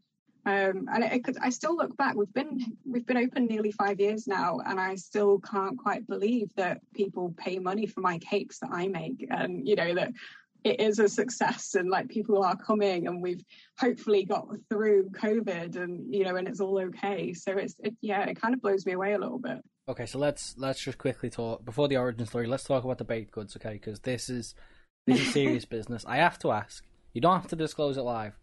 Um, 0.47 0.89
and 0.93 1.05
it, 1.05 1.27
it 1.27 1.37
I 1.41 1.49
still 1.49 1.75
look 1.75 1.97
back. 1.97 2.17
We've 2.17 2.35
been 2.35 2.77
we've 2.85 3.07
been 3.07 3.17
open 3.17 3.47
nearly 3.47 3.73
five 3.73 3.99
years 3.99 4.27
now, 4.27 4.61
and 4.67 4.79
I 4.79 4.97
still 4.97 5.39
can't 5.39 5.79
quite 5.79 6.07
believe 6.07 6.51
that 6.57 6.83
people 6.95 7.35
pay 7.35 7.59
money 7.59 7.87
for 7.87 8.01
my 8.01 8.19
cakes 8.19 8.59
that 8.59 8.71
I 8.71 8.89
make, 8.89 9.27
and 9.31 9.67
you 9.67 9.75
know 9.75 9.95
that 9.95 10.13
it 10.65 10.81
is 10.81 10.99
a 10.99 11.09
success 11.09 11.75
and 11.75 11.91
like 11.91 12.09
people 12.09 12.43
are 12.43 12.57
coming 12.57 13.07
and 13.07 13.23
we've 13.23 13.45
hopefully 13.79 14.25
got 14.25 14.49
through 14.71 15.11
covid 15.11 15.77
and 15.77 16.13
you 16.13 16.25
know 16.25 16.37
and 16.37 16.49
it's 16.49 16.61
all 16.61 16.81
okay. 16.81 17.35
So 17.35 17.53
it's 17.53 17.75
it, 17.81 17.95
yeah 18.01 18.25
it 18.25 18.41
kind 18.41 18.55
of 18.55 18.63
blows 18.63 18.85
me 18.87 18.93
away 18.93 19.13
a 19.13 19.19
little 19.19 19.39
bit. 19.39 19.59
Okay 19.89 20.07
so 20.07 20.19
let's 20.19 20.55
let's 20.57 20.83
just 20.83 20.99
quickly 20.99 21.29
talk 21.29 21.65
before 21.65 21.87
the 21.87 21.99
origin 21.99 22.27
story 22.27 22.47
let's 22.47 22.65
talk 22.65 22.83
about 22.83 22.99
the 22.99 23.05
baked 23.05 23.31
goods 23.31 23.57
okay? 23.57 23.75
Because 23.75 24.01
this 24.01 24.31
is 24.31 24.55
this 25.07 25.21
is 25.21 25.33
serious 25.33 25.65
business. 25.77 26.05
I 26.09 26.17
have 26.17 26.39
to 26.41 26.51
ask 26.51 26.83
you 27.13 27.21
don't 27.21 27.41
have 27.41 27.49
to 27.49 27.57
disclose 27.57 27.99
it 27.99 28.03
live 28.03 28.39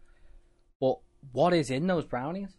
but 0.79 0.97
what 1.31 1.53
is 1.53 1.69
in 1.69 1.87
those 1.87 2.05
brownies? 2.05 2.49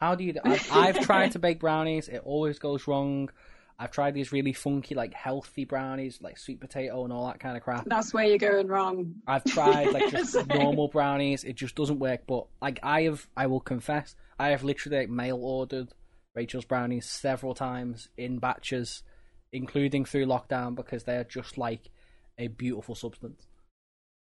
How 0.00 0.14
do 0.14 0.24
you 0.24 0.34
I've, 0.44 0.72
I've 0.72 1.00
tried 1.00 1.32
to 1.32 1.38
bake 1.38 1.60
brownies. 1.60 2.08
It 2.08 2.22
always 2.24 2.58
goes 2.58 2.88
wrong 2.88 3.30
I've 3.78 3.90
tried 3.90 4.14
these 4.14 4.32
really 4.32 4.52
funky, 4.52 4.94
like 4.94 5.14
healthy 5.14 5.64
brownies, 5.64 6.20
like 6.22 6.38
sweet 6.38 6.60
potato 6.60 7.02
and 7.04 7.12
all 7.12 7.26
that 7.26 7.40
kind 7.40 7.56
of 7.56 7.62
crap. 7.62 7.86
That's 7.86 8.14
where 8.14 8.24
you're 8.24 8.38
going 8.38 8.68
wrong. 8.68 9.16
I've 9.26 9.44
tried 9.44 9.92
like 9.92 10.10
just 10.10 10.46
normal 10.46 10.88
brownies. 10.88 11.42
It 11.42 11.56
just 11.56 11.74
doesn't 11.74 11.98
work. 11.98 12.22
But 12.26 12.46
like 12.62 12.78
I 12.82 13.02
have, 13.02 13.26
I 13.36 13.46
will 13.46 13.60
confess, 13.60 14.14
I 14.38 14.48
have 14.48 14.62
literally 14.62 14.98
like 14.98 15.10
mail 15.10 15.38
ordered 15.42 15.88
Rachel's 16.34 16.64
brownies 16.64 17.06
several 17.06 17.54
times 17.54 18.08
in 18.16 18.38
batches, 18.38 19.02
including 19.52 20.04
through 20.04 20.26
lockdown, 20.26 20.76
because 20.76 21.04
they're 21.04 21.24
just 21.24 21.58
like 21.58 21.90
a 22.38 22.48
beautiful 22.48 22.94
substance. 22.94 23.46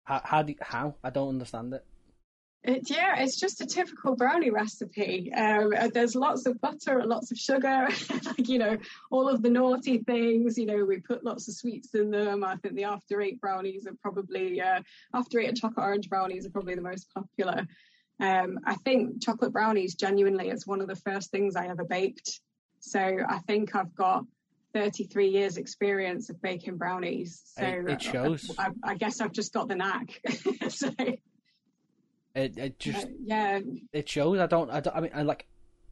How? 0.05 0.21
How? 0.23 0.41
Do, 0.43 0.55
how? 0.61 0.95
I 1.03 1.09
don't 1.09 1.29
understand 1.29 1.73
it. 1.73 1.85
It, 2.63 2.89
yeah, 2.89 3.21
it's 3.21 3.37
just 3.37 3.59
a 3.59 3.65
typical 3.65 4.15
brownie 4.15 4.49
recipe. 4.49 5.33
Um, 5.33 5.73
uh, 5.77 5.89
there's 5.93 6.15
lots 6.15 6.45
of 6.45 6.61
butter 6.61 6.99
and 6.99 7.09
lots 7.09 7.29
of 7.31 7.37
sugar, 7.37 7.89
like, 8.25 8.47
you 8.47 8.57
know, 8.57 8.77
all 9.11 9.27
of 9.27 9.41
the 9.41 9.49
naughty 9.49 9.97
things. 9.97 10.57
You 10.57 10.67
know, 10.67 10.85
we 10.85 11.01
put 11.01 11.25
lots 11.25 11.49
of 11.49 11.55
sweets 11.55 11.93
in 11.93 12.09
them. 12.09 12.43
I 12.43 12.55
think 12.55 12.75
the 12.75 12.85
after 12.85 13.21
eight 13.21 13.41
brownies 13.41 13.85
are 13.85 13.95
probably, 14.01 14.61
uh, 14.61 14.81
after 15.13 15.39
eight 15.39 15.49
and 15.49 15.57
chocolate 15.57 15.85
orange 15.85 16.09
brownies 16.09 16.45
are 16.45 16.51
probably 16.51 16.75
the 16.75 16.81
most 16.81 17.07
popular. 17.13 17.67
Um, 18.21 18.59
I 18.65 18.75
think 18.75 19.21
chocolate 19.21 19.51
brownies 19.51 19.95
genuinely 19.95 20.49
is 20.49 20.65
one 20.65 20.79
of 20.79 20.87
the 20.87 20.95
first 20.95 21.31
things 21.31 21.57
I 21.57 21.67
ever 21.67 21.83
baked. 21.83 22.39
So 22.79 22.99
I 22.99 23.39
think 23.39 23.75
I've 23.75 23.93
got 23.93 24.23
33 24.73 25.29
years 25.29 25.57
experience 25.57 26.29
of 26.29 26.41
baking 26.41 26.77
brownies. 26.77 27.41
So 27.57 27.63
it, 27.65 28.01
shows. 28.01 28.55
I, 28.57 28.69
I, 28.83 28.95
guess 28.95 29.21
I've 29.21 29.31
just 29.33 29.53
got 29.53 29.67
the 29.67 29.75
knack. 29.75 30.21
so, 30.69 30.89
it 32.35 32.57
it 32.57 32.79
just 32.79 33.05
uh, 33.05 33.09
yeah. 33.23 33.59
It 33.91 34.09
shows. 34.09 34.39
I 34.39 34.47
don't. 34.47 34.69
I 34.71 34.79
don't. 34.79 34.95
I 34.95 34.99
mean, 35.01 35.11
I 35.13 35.21
like. 35.21 35.47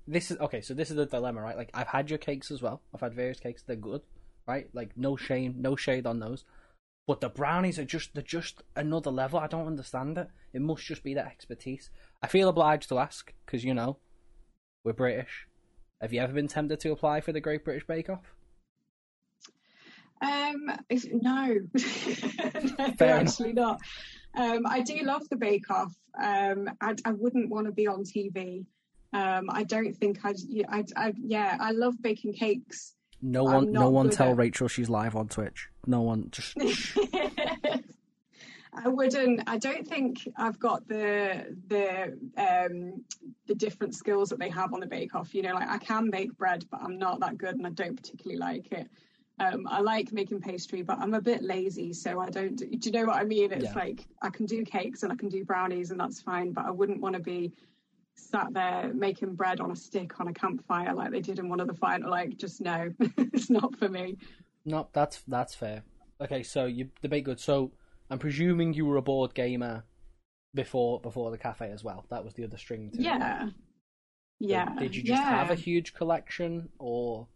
This 0.08 0.32
is 0.32 0.38
okay. 0.40 0.62
So 0.62 0.74
this 0.74 0.90
is 0.90 0.96
the 0.96 1.06
dilemma, 1.06 1.42
right? 1.42 1.58
Like 1.58 1.70
I've 1.74 1.88
had 1.88 2.10
your 2.10 2.20
cakes 2.20 2.50
as 2.52 2.62
well. 2.62 2.82
I've 2.94 3.02
had 3.02 3.14
various 3.14 3.40
cakes. 3.40 3.62
They're 3.62 3.76
good, 3.76 4.02
right? 4.48 4.68
Like 4.74 4.98
no 4.98 5.16
shame, 5.16 5.56
no 5.60 5.76
shade 5.76 6.08
on 6.08 6.20
those. 6.20 6.44
But 7.08 7.22
the 7.22 7.30
brownies 7.30 7.78
are 7.78 7.86
just 7.86 8.14
they're 8.14 8.24
just 8.24 8.64
another 8.76 9.12
level. 9.12 9.40
I 9.40 9.48
don't 9.48 9.68
understand 9.68 10.18
it. 10.18 10.30
It 10.54 10.62
must 10.62 10.84
just 10.84 11.04
be 11.04 11.14
that 11.14 11.28
expertise. 11.28 11.90
I 12.22 12.28
feel 12.28 12.50
obliged 12.50 12.90
to 12.90 13.00
ask 13.00 13.34
because 13.46 13.64
you 13.64 13.74
know 13.74 13.98
we're 14.84 14.94
British. 14.94 15.48
Have 16.02 16.12
you 16.12 16.22
ever 16.22 16.34
been 16.34 16.48
tempted 16.48 16.80
to 16.80 16.92
apply 16.92 17.22
for 17.22 17.32
the 17.32 17.42
Great 17.42 17.64
British 17.64 17.86
Bake 17.86 18.10
Off? 18.10 18.34
Um, 20.22 20.72
no, 21.14 21.58
no 23.00 23.06
actually 23.06 23.54
not. 23.54 23.82
Um, 24.36 24.66
I 24.66 24.82
do 24.82 25.04
love 25.04 25.28
the 25.30 25.36
Bake 25.36 25.70
Off. 25.70 25.94
Um, 26.22 26.70
I, 26.80 26.96
I 27.06 27.12
wouldn't 27.12 27.50
want 27.50 27.68
to 27.68 27.72
be 27.72 27.88
on 27.88 28.04
TV. 28.04 28.66
Um, 29.14 29.50
I 29.50 29.64
don't 29.64 29.94
think 29.94 30.20
I'd, 30.24 30.38
i 30.70 30.86
i 30.96 31.14
yeah, 31.22 31.58
I 31.60 31.72
love 31.72 32.02
baking 32.02 32.34
cakes. 32.34 32.94
No 33.22 33.44
one, 33.44 33.72
no 33.72 33.90
one 33.90 34.10
tell 34.10 34.32
at... 34.32 34.38
Rachel 34.38 34.68
she's 34.68 34.90
live 34.90 35.16
on 35.16 35.28
Twitch. 35.28 35.70
No 35.86 36.02
one, 36.02 36.30
just. 36.32 36.58
I 38.74 38.88
wouldn't. 38.88 39.44
I 39.48 39.58
don't 39.58 39.86
think 39.86 40.28
I've 40.38 40.58
got 40.58 40.88
the 40.88 41.58
the 41.68 42.18
um, 42.38 43.04
the 43.48 43.54
different 43.54 43.96
skills 43.96 44.30
that 44.30 44.40
they 44.40 44.50
have 44.50 44.74
on 44.74 44.80
the 44.80 44.88
Bake 44.88 45.14
Off. 45.14 45.36
You 45.36 45.42
know, 45.42 45.54
like 45.54 45.70
I 45.70 45.78
can 45.78 46.10
bake 46.10 46.38
bread, 46.38 46.66
but 46.72 46.82
I'm 46.82 46.98
not 46.98 47.20
that 47.20 47.38
good, 47.38 47.56
and 47.56 47.68
I 47.68 47.72
don't 47.72 47.98
particularly 47.98 48.40
like 48.40 48.72
it. 48.72 48.88
Um, 49.42 49.68
I 49.68 49.82
like 49.82 50.12
making 50.12 50.40
pastry, 50.42 50.84
but 50.84 51.00
I'm 51.00 51.14
a 51.14 51.22
bit 51.22 51.42
lazy, 51.42 51.94
so 51.94 52.20
I 52.20 52.30
don't. 52.30 52.56
Do 52.56 52.68
you 52.70 52.92
know 52.92 53.06
what 53.06 53.16
I 53.16 53.24
mean? 53.24 53.52
It's 53.52 53.66
yeah. 53.66 53.74
like 53.74 54.06
I 54.22 54.30
can 54.30 54.46
do 54.46 54.64
cakes 54.64 55.04
and 55.04 55.12
I 55.12 55.16
can 55.16 55.30
do 55.30 55.44
brownies, 55.44 55.90
and 55.92 56.00
that's 56.00 56.22
fine. 56.22 56.52
But 56.52 56.66
I 56.66 56.72
wouldn't 56.72 57.02
want 57.02 57.16
to 57.16 57.22
be 57.22 57.52
sat 58.16 58.54
there 58.54 58.92
making 58.94 59.36
bread 59.36 59.60
on 59.60 59.72
a 59.72 59.76
stick 59.76 60.20
on 60.20 60.28
a 60.28 60.34
campfire 60.34 60.94
like 60.94 61.12
they 61.12 61.22
did 61.22 61.40
in 61.40 61.50
one 61.50 61.60
of 61.60 61.68
the 61.68 61.74
final. 61.74 62.12
Like, 62.12 62.38
just 62.38 62.62
no, 62.62 62.92
it's 63.00 63.50
not 63.50 63.76
for 63.78 63.90
me. 63.90 64.18
No, 64.64 64.88
that's 64.94 65.24
that's 65.28 65.56
fair. 65.56 65.84
Okay, 66.22 66.44
so 66.44 66.66
you 66.66 66.90
debate 67.02 67.24
good. 67.24 67.40
So 67.40 67.72
I'm 68.10 68.20
presuming 68.20 68.74
you 68.74 68.86
were 68.86 68.98
a 68.98 69.02
board 69.02 69.34
gamer 69.34 69.86
before 70.54 71.00
before 71.00 71.32
the 71.32 71.38
cafe 71.38 71.72
as 71.72 71.84
well. 71.84 72.06
That 72.10 72.24
was 72.24 72.36
the 72.36 72.44
other 72.44 72.58
string. 72.58 72.92
To 72.92 73.02
yeah. 73.02 73.48
It. 73.48 73.54
Yeah. 74.44 74.74
did 74.78 74.96
you 74.96 75.04
just 75.04 75.22
yeah. 75.22 75.38
have 75.38 75.52
a 75.52 75.56
huge 75.56 75.94
collection, 75.94 76.70
or? 76.80 77.28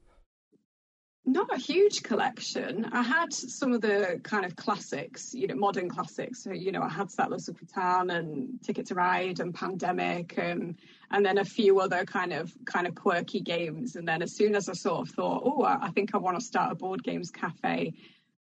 Not 1.27 1.51
a 1.51 1.57
huge 1.57 2.03
collection. 2.03 2.85
I 2.91 3.01
had 3.01 3.33
some 3.33 3.73
of 3.73 3.81
the 3.81 4.19
kind 4.21 4.45
of 4.45 4.55
classics, 4.55 5.33
you 5.33 5.47
know, 5.47 5.55
modern 5.55 5.89
classics. 5.89 6.43
So, 6.43 6.51
you 6.51 6.71
know, 6.71 6.83
I 6.83 6.89
had 6.89 7.09
Settlers 7.09 7.47
of 7.47 7.57
Catan 7.57 8.15
and 8.15 8.61
Ticket 8.61 8.85
to 8.87 8.95
Ride 8.95 9.39
and 9.39 9.53
Pandemic 9.53 10.37
and 10.37 10.75
and 11.09 11.25
then 11.25 11.39
a 11.39 11.45
few 11.45 11.79
other 11.79 12.05
kind 12.05 12.31
of 12.31 12.53
kind 12.65 12.85
of 12.85 12.93
quirky 12.93 13.39
games. 13.39 13.95
And 13.95 14.07
then 14.07 14.21
as 14.21 14.35
soon 14.35 14.53
as 14.53 14.69
I 14.69 14.73
sort 14.73 15.07
of 15.07 15.15
thought, 15.15 15.41
oh, 15.43 15.63
I 15.63 15.89
think 15.89 16.13
I 16.13 16.19
want 16.19 16.37
to 16.39 16.45
start 16.45 16.71
a 16.71 16.75
board 16.75 17.03
games 17.03 17.31
cafe, 17.31 17.93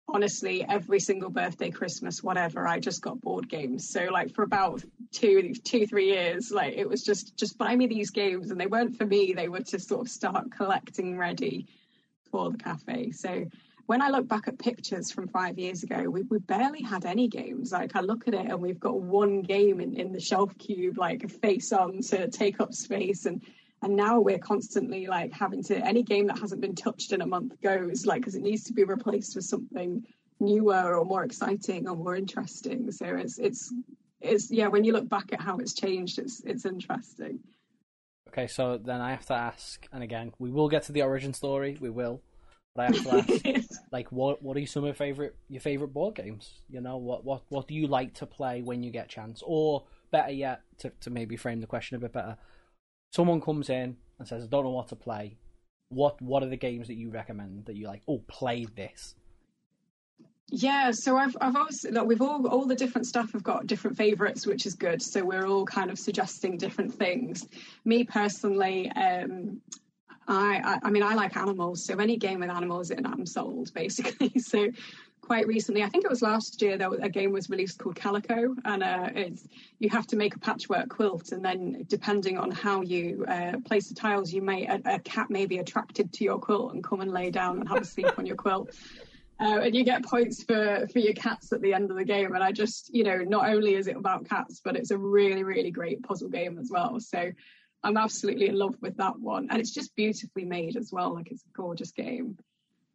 honestly, 0.09 0.65
every 0.67 0.99
single 0.99 1.29
birthday, 1.29 1.71
Christmas, 1.71 2.21
whatever, 2.21 2.67
I 2.67 2.81
just 2.81 3.01
got 3.01 3.21
board 3.21 3.47
games. 3.47 3.89
So 3.89 4.09
like 4.11 4.33
for 4.33 4.43
about 4.43 4.83
two, 5.13 5.53
two, 5.63 5.87
three 5.87 6.07
years, 6.07 6.51
like 6.51 6.73
it 6.73 6.89
was 6.89 7.03
just 7.03 7.37
just 7.37 7.57
buy 7.57 7.73
me 7.73 7.87
these 7.87 8.09
games, 8.09 8.51
and 8.51 8.59
they 8.59 8.67
weren't 8.67 8.97
for 8.97 9.05
me. 9.05 9.31
They 9.33 9.47
were 9.47 9.61
to 9.61 9.79
sort 9.79 10.01
of 10.01 10.09
start 10.09 10.51
collecting 10.51 11.17
ready 11.17 11.69
for 12.31 12.51
the 12.51 12.57
cafe. 12.57 13.11
So 13.11 13.45
when 13.85 14.01
I 14.01 14.09
look 14.09 14.27
back 14.27 14.47
at 14.47 14.57
pictures 14.57 15.11
from 15.11 15.27
five 15.27 15.59
years 15.59 15.83
ago, 15.83 16.09
we, 16.09 16.23
we 16.23 16.39
barely 16.39 16.81
had 16.81 17.05
any 17.05 17.27
games. 17.27 17.71
Like 17.71 17.95
I 17.95 18.01
look 18.01 18.27
at 18.27 18.33
it 18.33 18.47
and 18.47 18.59
we've 18.59 18.79
got 18.79 18.99
one 18.99 19.41
game 19.41 19.79
in, 19.79 19.93
in 19.99 20.11
the 20.11 20.19
shelf 20.19 20.57
cube, 20.57 20.97
like 20.97 21.29
face 21.29 21.71
on 21.71 22.01
to 22.03 22.27
take 22.27 22.59
up 22.59 22.73
space. 22.73 23.25
And 23.25 23.41
and 23.81 23.95
now 23.95 24.19
we're 24.19 24.39
constantly 24.39 25.05
like 25.05 25.31
having 25.31 25.61
to 25.63 25.77
any 25.85 26.01
game 26.01 26.27
that 26.27 26.39
hasn't 26.39 26.61
been 26.61 26.73
touched 26.73 27.11
in 27.11 27.21
a 27.21 27.27
month 27.27 27.61
goes 27.61 28.05
like 28.05 28.21
because 28.21 28.33
it 28.33 28.41
needs 28.41 28.63
to 28.63 28.73
be 28.73 28.83
replaced 28.83 29.35
with 29.35 29.45
something 29.45 30.03
newer 30.39 30.95
or 30.95 31.05
more 31.05 31.23
exciting 31.23 31.87
or 31.87 31.95
more 31.95 32.15
interesting. 32.15 32.91
So 32.91 33.05
it's 33.05 33.37
it's 33.37 33.71
it's 34.21 34.49
yeah, 34.49 34.67
when 34.67 34.83
you 34.83 34.93
look 34.93 35.07
back 35.07 35.31
at 35.33 35.41
how 35.41 35.57
it's 35.57 35.73
changed, 35.73 36.17
it's 36.17 36.41
it's 36.45 36.65
interesting. 36.65 37.39
Okay, 38.35 38.47
so 38.47 38.77
then 38.77 38.99
I 38.99 39.11
have 39.11 39.25
to 39.27 39.33
ask, 39.33 39.87
and 39.93 40.03
again, 40.03 40.33
we 40.39 40.51
will 40.51 40.67
get 40.67 40.83
to 40.83 40.91
the 40.91 41.03
origin 41.03 41.33
story. 41.33 41.77
We 41.79 41.89
will, 41.89 42.21
but 42.75 42.81
I 42.81 42.85
have 42.87 43.03
to 43.05 43.55
ask, 43.55 43.69
like, 43.93 44.11
what 44.11 44.43
what 44.43 44.57
are 44.57 44.65
some 44.65 44.83
of 44.83 44.87
your 44.87 44.93
favorite 44.93 45.37
your 45.47 45.61
favorite 45.61 45.93
board 45.93 46.15
games? 46.15 46.61
You 46.67 46.81
know, 46.81 46.97
what 46.97 47.23
what 47.23 47.43
what 47.47 47.69
do 47.69 47.73
you 47.73 47.87
like 47.87 48.13
to 48.15 48.25
play 48.25 48.61
when 48.61 48.83
you 48.83 48.91
get 48.91 49.07
chance? 49.07 49.41
Or 49.45 49.85
better 50.11 50.33
yet, 50.33 50.63
to 50.79 50.91
to 50.99 51.09
maybe 51.09 51.37
frame 51.37 51.61
the 51.61 51.67
question 51.67 51.95
a 51.95 51.99
bit 52.01 52.11
better, 52.11 52.35
someone 53.13 53.39
comes 53.39 53.69
in 53.69 53.95
and 54.19 54.27
says, 54.27 54.43
"I 54.43 54.47
don't 54.47 54.65
know 54.65 54.71
what 54.71 54.89
to 54.89 54.97
play." 54.97 55.37
What 55.87 56.21
what 56.21 56.43
are 56.43 56.49
the 56.49 56.57
games 56.57 56.87
that 56.87 56.95
you 56.95 57.11
recommend 57.11 57.67
that 57.67 57.77
you 57.77 57.87
like? 57.87 58.01
Oh, 58.05 58.21
play 58.27 58.65
this. 58.65 59.15
Yeah, 60.49 60.91
so 60.91 61.17
I've 61.17 61.35
I've 61.41 61.55
always 61.55 61.85
look, 61.89 62.05
we've 62.07 62.21
all 62.21 62.45
all 62.47 62.65
the 62.65 62.75
different 62.75 63.07
staff 63.07 63.33
have 63.33 63.43
got 63.43 63.65
different 63.65 63.97
favourites, 63.97 64.45
which 64.45 64.65
is 64.65 64.75
good. 64.75 65.01
So 65.01 65.23
we're 65.23 65.47
all 65.47 65.65
kind 65.65 65.89
of 65.89 65.97
suggesting 65.97 66.57
different 66.57 66.93
things. 66.93 67.47
Me 67.83 68.03
personally, 68.03 68.91
um, 68.91 69.59
I, 70.27 70.61
I, 70.63 70.87
I 70.87 70.89
mean 70.91 71.03
I 71.03 71.15
like 71.15 71.35
animals, 71.35 71.83
so 71.83 71.97
any 71.97 72.17
game 72.17 72.41
with 72.41 72.51
animals 72.51 72.91
in, 72.91 73.05
I'm 73.05 73.25
sold 73.25 73.73
basically. 73.73 74.31
So 74.39 74.69
quite 75.21 75.47
recently, 75.47 75.81
I 75.81 75.89
think 75.89 76.05
it 76.05 76.09
was 76.09 76.21
last 76.21 76.61
year, 76.61 76.77
there 76.77 76.93
a 76.93 77.09
game 77.09 77.31
was 77.31 77.49
released 77.49 77.79
called 77.79 77.95
Calico, 77.95 78.55
and 78.65 78.83
uh, 78.83 79.09
it's 79.15 79.47
you 79.79 79.89
have 79.89 80.05
to 80.07 80.15
make 80.15 80.35
a 80.35 80.39
patchwork 80.39 80.89
quilt, 80.89 81.31
and 81.31 81.43
then 81.43 81.83
depending 81.87 82.37
on 82.37 82.51
how 82.51 82.81
you 82.81 83.25
uh, 83.27 83.53
place 83.65 83.89
the 83.89 83.95
tiles, 83.95 84.31
you 84.31 84.43
may 84.43 84.67
a, 84.67 84.79
a 84.85 84.99
cat 84.99 85.31
may 85.31 85.47
be 85.47 85.57
attracted 85.57 86.13
to 86.13 86.23
your 86.23 86.37
quilt 86.37 86.73
and 86.73 86.83
come 86.83 87.01
and 87.01 87.11
lay 87.11 87.31
down 87.31 87.59
and 87.59 87.67
have 87.67 87.81
a 87.81 87.85
sleep 87.85 88.19
on 88.19 88.27
your 88.27 88.35
quilt. 88.35 88.69
Uh, 89.39 89.59
and 89.63 89.75
you 89.75 89.83
get 89.83 90.05
points 90.05 90.43
for 90.43 90.87
for 90.91 90.99
your 90.99 91.13
cats 91.13 91.51
at 91.51 91.61
the 91.61 91.73
end 91.73 91.91
of 91.91 91.97
the 91.97 92.05
game. 92.05 92.35
And 92.35 92.43
I 92.43 92.51
just, 92.51 92.93
you 92.93 93.03
know, 93.03 93.17
not 93.17 93.49
only 93.49 93.75
is 93.75 93.87
it 93.87 93.97
about 93.97 94.29
cats, 94.29 94.61
but 94.63 94.75
it's 94.77 94.91
a 94.91 94.97
really, 94.97 95.43
really 95.43 95.71
great 95.71 96.01
puzzle 96.03 96.29
game 96.29 96.57
as 96.57 96.69
well. 96.71 96.99
So 96.99 97.31
I'm 97.83 97.97
absolutely 97.97 98.47
in 98.47 98.57
love 98.57 98.75
with 98.81 98.97
that 98.97 99.19
one, 99.19 99.47
and 99.49 99.59
it's 99.59 99.73
just 99.73 99.95
beautifully 99.95 100.45
made 100.45 100.77
as 100.77 100.91
well. 100.91 101.13
Like 101.13 101.31
it's 101.31 101.43
a 101.43 101.57
gorgeous 101.57 101.91
game. 101.91 102.37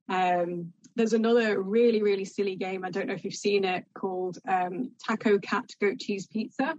Um, 0.08 0.72
there's 0.96 1.12
another 1.12 1.62
really, 1.62 2.02
really 2.02 2.24
silly 2.24 2.56
game. 2.56 2.84
I 2.84 2.90
don't 2.90 3.06
know 3.06 3.14
if 3.14 3.24
you've 3.24 3.34
seen 3.34 3.64
it 3.64 3.84
called 3.94 4.38
um, 4.48 4.90
Taco 5.06 5.38
Cat 5.38 5.70
Goat 5.80 6.00
Cheese 6.00 6.26
Pizza 6.26 6.74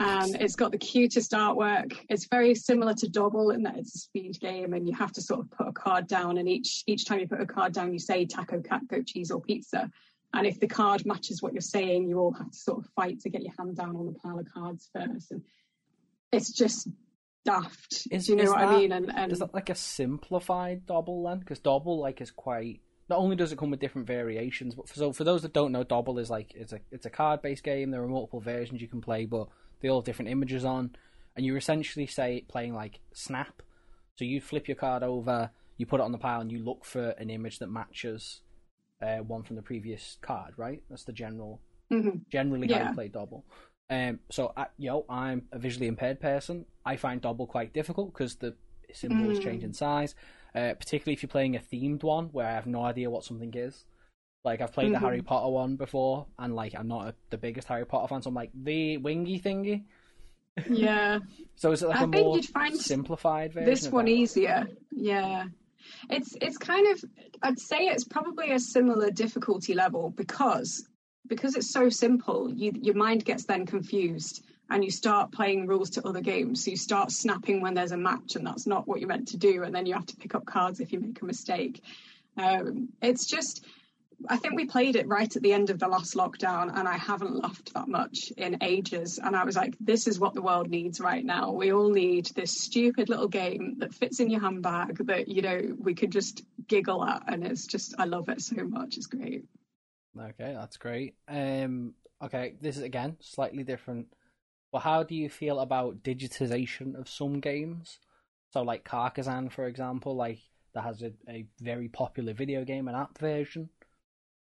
Um, 0.00 0.32
and 0.34 0.42
it's 0.42 0.56
got 0.56 0.72
the 0.72 0.78
cutest 0.78 1.32
artwork. 1.32 1.96
It's 2.08 2.26
very 2.26 2.54
similar 2.56 2.94
to 2.94 3.08
Dobble 3.08 3.50
in 3.50 3.62
that 3.62 3.76
it's 3.76 3.94
a 3.94 3.98
speed 3.98 4.40
game, 4.40 4.72
and 4.74 4.88
you 4.88 4.94
have 4.94 5.12
to 5.12 5.22
sort 5.22 5.40
of 5.40 5.50
put 5.52 5.68
a 5.68 5.72
card 5.72 6.08
down, 6.08 6.38
and 6.38 6.48
each 6.48 6.82
each 6.86 7.06
time 7.06 7.20
you 7.20 7.28
put 7.28 7.40
a 7.40 7.46
card 7.46 7.72
down, 7.72 7.92
you 7.92 8.00
say 8.00 8.24
taco, 8.24 8.60
cat, 8.60 8.88
goat, 8.88 9.06
cheese, 9.06 9.30
or 9.30 9.40
pizza. 9.40 9.90
And 10.32 10.48
if 10.48 10.58
the 10.58 10.66
card 10.66 11.06
matches 11.06 11.40
what 11.40 11.52
you're 11.52 11.60
saying, 11.60 12.08
you 12.08 12.18
all 12.18 12.32
have 12.32 12.50
to 12.50 12.58
sort 12.58 12.78
of 12.78 12.90
fight 12.96 13.20
to 13.20 13.30
get 13.30 13.42
your 13.42 13.52
hand 13.56 13.76
down 13.76 13.94
on 13.94 14.06
the 14.06 14.14
pile 14.14 14.40
of 14.40 14.52
cards 14.52 14.90
first. 14.92 15.30
And 15.30 15.42
it's 16.32 16.50
just 16.50 16.88
daft. 17.44 18.08
Is, 18.10 18.26
Do 18.26 18.32
you 18.32 18.38
know 18.42 18.50
what 18.50 18.58
that, 18.58 18.68
I 18.68 18.76
mean? 18.76 18.90
And, 18.90 19.12
and 19.14 19.30
is 19.30 19.38
that 19.38 19.54
like 19.54 19.70
a 19.70 19.76
simplified 19.76 20.86
Dobble 20.86 21.22
then? 21.22 21.38
Because 21.38 21.60
Dobble 21.60 22.00
like 22.00 22.20
is 22.20 22.32
quite. 22.32 22.80
Not 23.08 23.18
only 23.18 23.36
does 23.36 23.52
it 23.52 23.58
come 23.58 23.70
with 23.70 23.80
different 23.80 24.08
variations, 24.08 24.74
but 24.74 24.88
for, 24.88 24.94
so 24.96 25.12
for 25.12 25.22
those 25.22 25.42
that 25.42 25.52
don't 25.52 25.70
know, 25.70 25.84
Dobble 25.84 26.18
is 26.18 26.30
like 26.30 26.52
it's 26.56 26.72
a 26.72 26.80
it's 26.90 27.06
a 27.06 27.10
card 27.10 27.40
based 27.40 27.62
game. 27.62 27.92
There 27.92 28.02
are 28.02 28.08
multiple 28.08 28.40
versions 28.40 28.80
you 28.80 28.88
can 28.88 29.02
play, 29.02 29.26
but 29.26 29.46
they 29.84 29.90
all 29.90 29.98
have 30.00 30.06
different 30.06 30.30
images 30.30 30.64
on, 30.64 30.96
and 31.36 31.44
you're 31.44 31.58
essentially 31.58 32.06
say 32.06 32.42
playing 32.48 32.72
like 32.74 33.00
Snap. 33.12 33.60
So 34.14 34.24
you 34.24 34.40
flip 34.40 34.66
your 34.66 34.76
card 34.76 35.02
over, 35.02 35.50
you 35.76 35.84
put 35.84 36.00
it 36.00 36.04
on 36.04 36.12
the 36.12 36.16
pile, 36.16 36.40
and 36.40 36.50
you 36.50 36.64
look 36.64 36.86
for 36.86 37.10
an 37.10 37.28
image 37.28 37.58
that 37.58 37.66
matches 37.66 38.40
uh, 39.02 39.18
one 39.18 39.42
from 39.42 39.56
the 39.56 39.62
previous 39.62 40.16
card. 40.22 40.54
Right? 40.56 40.82
That's 40.88 41.04
the 41.04 41.12
general, 41.12 41.60
mm-hmm. 41.92 42.20
generally 42.30 42.66
yeah. 42.66 42.84
how 42.84 42.88
you 42.88 42.94
play 42.94 43.08
Dobble. 43.08 43.44
Um, 43.90 44.20
so, 44.30 44.54
I, 44.56 44.68
know, 44.78 45.04
I'm 45.10 45.42
a 45.52 45.58
visually 45.58 45.88
impaired 45.88 46.18
person. 46.18 46.64
I 46.86 46.96
find 46.96 47.20
Dobble 47.20 47.46
quite 47.46 47.74
difficult 47.74 48.14
because 48.14 48.36
the 48.36 48.54
symbols 48.90 49.38
mm. 49.38 49.42
change 49.42 49.64
in 49.64 49.74
size, 49.74 50.14
uh, 50.54 50.72
particularly 50.78 51.12
if 51.12 51.22
you're 51.22 51.28
playing 51.28 51.56
a 51.56 51.58
themed 51.58 52.02
one 52.02 52.30
where 52.32 52.46
I 52.46 52.52
have 52.52 52.66
no 52.66 52.84
idea 52.84 53.10
what 53.10 53.24
something 53.24 53.52
is. 53.54 53.84
Like 54.44 54.60
I've 54.60 54.72
played 54.72 54.86
mm-hmm. 54.86 54.94
the 54.94 54.98
Harry 55.00 55.22
Potter 55.22 55.48
one 55.48 55.76
before, 55.76 56.26
and 56.38 56.54
like 56.54 56.74
I'm 56.74 56.86
not 56.86 57.08
a, 57.08 57.14
the 57.30 57.38
biggest 57.38 57.66
Harry 57.68 57.86
Potter 57.86 58.08
fan, 58.08 58.22
so 58.22 58.28
I'm 58.28 58.34
like 58.34 58.50
the 58.54 58.98
wingy 58.98 59.40
thingy. 59.40 59.84
Yeah. 60.68 61.20
so 61.56 61.72
is 61.72 61.82
it 61.82 61.88
like 61.88 62.00
I 62.00 62.04
a 62.04 62.06
more 62.06 62.38
simplified 62.74 63.54
version? 63.54 63.70
this 63.70 63.88
one 63.88 64.04
that? 64.04 64.10
easier. 64.10 64.68
Yeah. 64.90 65.46
It's 66.10 66.36
it's 66.40 66.58
kind 66.58 66.86
of 66.92 67.04
I'd 67.42 67.58
say 67.58 67.86
it's 67.86 68.04
probably 68.04 68.52
a 68.52 68.58
similar 68.58 69.10
difficulty 69.10 69.72
level 69.72 70.10
because 70.10 70.86
because 71.26 71.56
it's 71.56 71.72
so 71.72 71.88
simple, 71.88 72.52
you 72.52 72.72
your 72.74 72.94
mind 72.94 73.24
gets 73.24 73.44
then 73.44 73.64
confused 73.64 74.44
and 74.70 74.84
you 74.84 74.90
start 74.90 75.32
playing 75.32 75.66
rules 75.66 75.90
to 75.90 76.06
other 76.06 76.20
games. 76.20 76.64
So 76.64 76.70
you 76.70 76.76
start 76.76 77.10
snapping 77.12 77.60
when 77.60 77.74
there's 77.74 77.92
a 77.92 77.96
match 77.96 78.36
and 78.36 78.46
that's 78.46 78.66
not 78.66 78.86
what 78.86 79.00
you're 79.00 79.08
meant 79.08 79.28
to 79.28 79.38
do, 79.38 79.62
and 79.62 79.74
then 79.74 79.86
you 79.86 79.94
have 79.94 80.06
to 80.06 80.16
pick 80.16 80.34
up 80.34 80.44
cards 80.44 80.80
if 80.80 80.92
you 80.92 81.00
make 81.00 81.22
a 81.22 81.24
mistake. 81.24 81.82
Um, 82.36 82.88
it's 83.00 83.26
just 83.26 83.64
I 84.28 84.36
think 84.36 84.54
we 84.54 84.66
played 84.66 84.96
it 84.96 85.06
right 85.06 85.34
at 85.34 85.42
the 85.42 85.52
end 85.52 85.70
of 85.70 85.78
the 85.78 85.88
last 85.88 86.14
lockdown, 86.14 86.76
and 86.76 86.88
I 86.88 86.96
haven't 86.96 87.36
laughed 87.36 87.74
that 87.74 87.88
much 87.88 88.32
in 88.36 88.58
ages. 88.62 89.18
And 89.22 89.36
I 89.36 89.44
was 89.44 89.56
like, 89.56 89.74
this 89.80 90.06
is 90.06 90.18
what 90.18 90.34
the 90.34 90.42
world 90.42 90.70
needs 90.70 91.00
right 91.00 91.24
now. 91.24 91.52
We 91.52 91.72
all 91.72 91.90
need 91.90 92.26
this 92.26 92.60
stupid 92.60 93.08
little 93.08 93.28
game 93.28 93.76
that 93.78 93.94
fits 93.94 94.20
in 94.20 94.30
your 94.30 94.40
handbag 94.40 95.06
that, 95.06 95.28
you 95.28 95.42
know, 95.42 95.76
we 95.78 95.94
could 95.94 96.12
just 96.12 96.42
giggle 96.66 97.04
at. 97.04 97.24
And 97.26 97.46
it's 97.46 97.66
just, 97.66 97.94
I 97.98 98.04
love 98.04 98.28
it 98.28 98.40
so 98.40 98.64
much. 98.64 98.96
It's 98.96 99.06
great. 99.06 99.44
Okay, 100.18 100.54
that's 100.54 100.76
great. 100.76 101.14
Um, 101.28 101.94
okay, 102.22 102.54
this 102.60 102.76
is 102.76 102.82
again 102.82 103.16
slightly 103.20 103.64
different. 103.64 104.06
But 104.72 104.80
how 104.80 105.02
do 105.02 105.14
you 105.14 105.28
feel 105.28 105.60
about 105.60 106.02
digitization 106.02 106.98
of 106.98 107.08
some 107.08 107.40
games? 107.40 107.98
So, 108.50 108.62
like 108.62 108.84
Carcassonne, 108.84 109.50
for 109.50 109.66
example, 109.66 110.14
like 110.16 110.38
that 110.74 110.82
has 110.82 111.02
a, 111.02 111.12
a 111.28 111.46
very 111.60 111.88
popular 111.88 112.34
video 112.34 112.64
game 112.64 112.88
and 112.88 112.96
app 112.96 113.18
version. 113.18 113.70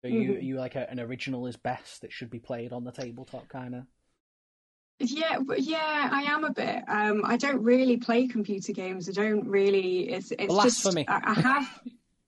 Are 0.03 0.09
you 0.09 0.33
Mhm. 0.33 0.43
you 0.43 0.55
like 0.55 0.75
a, 0.75 0.89
an 0.89 0.99
original 0.99 1.47
is 1.47 1.55
best 1.55 2.01
that 2.01 2.11
should 2.11 2.29
be 2.29 2.39
played 2.39 2.73
on 2.73 2.83
the 2.83 2.91
tabletop 2.91 3.47
kind 3.47 3.75
of? 3.75 3.83
Yeah, 4.99 5.39
yeah, 5.57 6.09
I 6.11 6.23
am 6.23 6.43
a 6.43 6.51
bit. 6.51 6.83
Um, 6.87 7.23
I 7.25 7.35
don't 7.37 7.61
really 7.63 7.97
play 7.97 8.27
computer 8.27 8.73
games. 8.73 9.09
I 9.09 9.11
don't 9.11 9.47
really. 9.47 10.09
It's 10.09 10.31
it's 10.31 10.47
Blasphemy. 10.47 11.05
just 11.05 11.09
I, 11.09 11.21
I 11.25 11.33
have. 11.41 11.81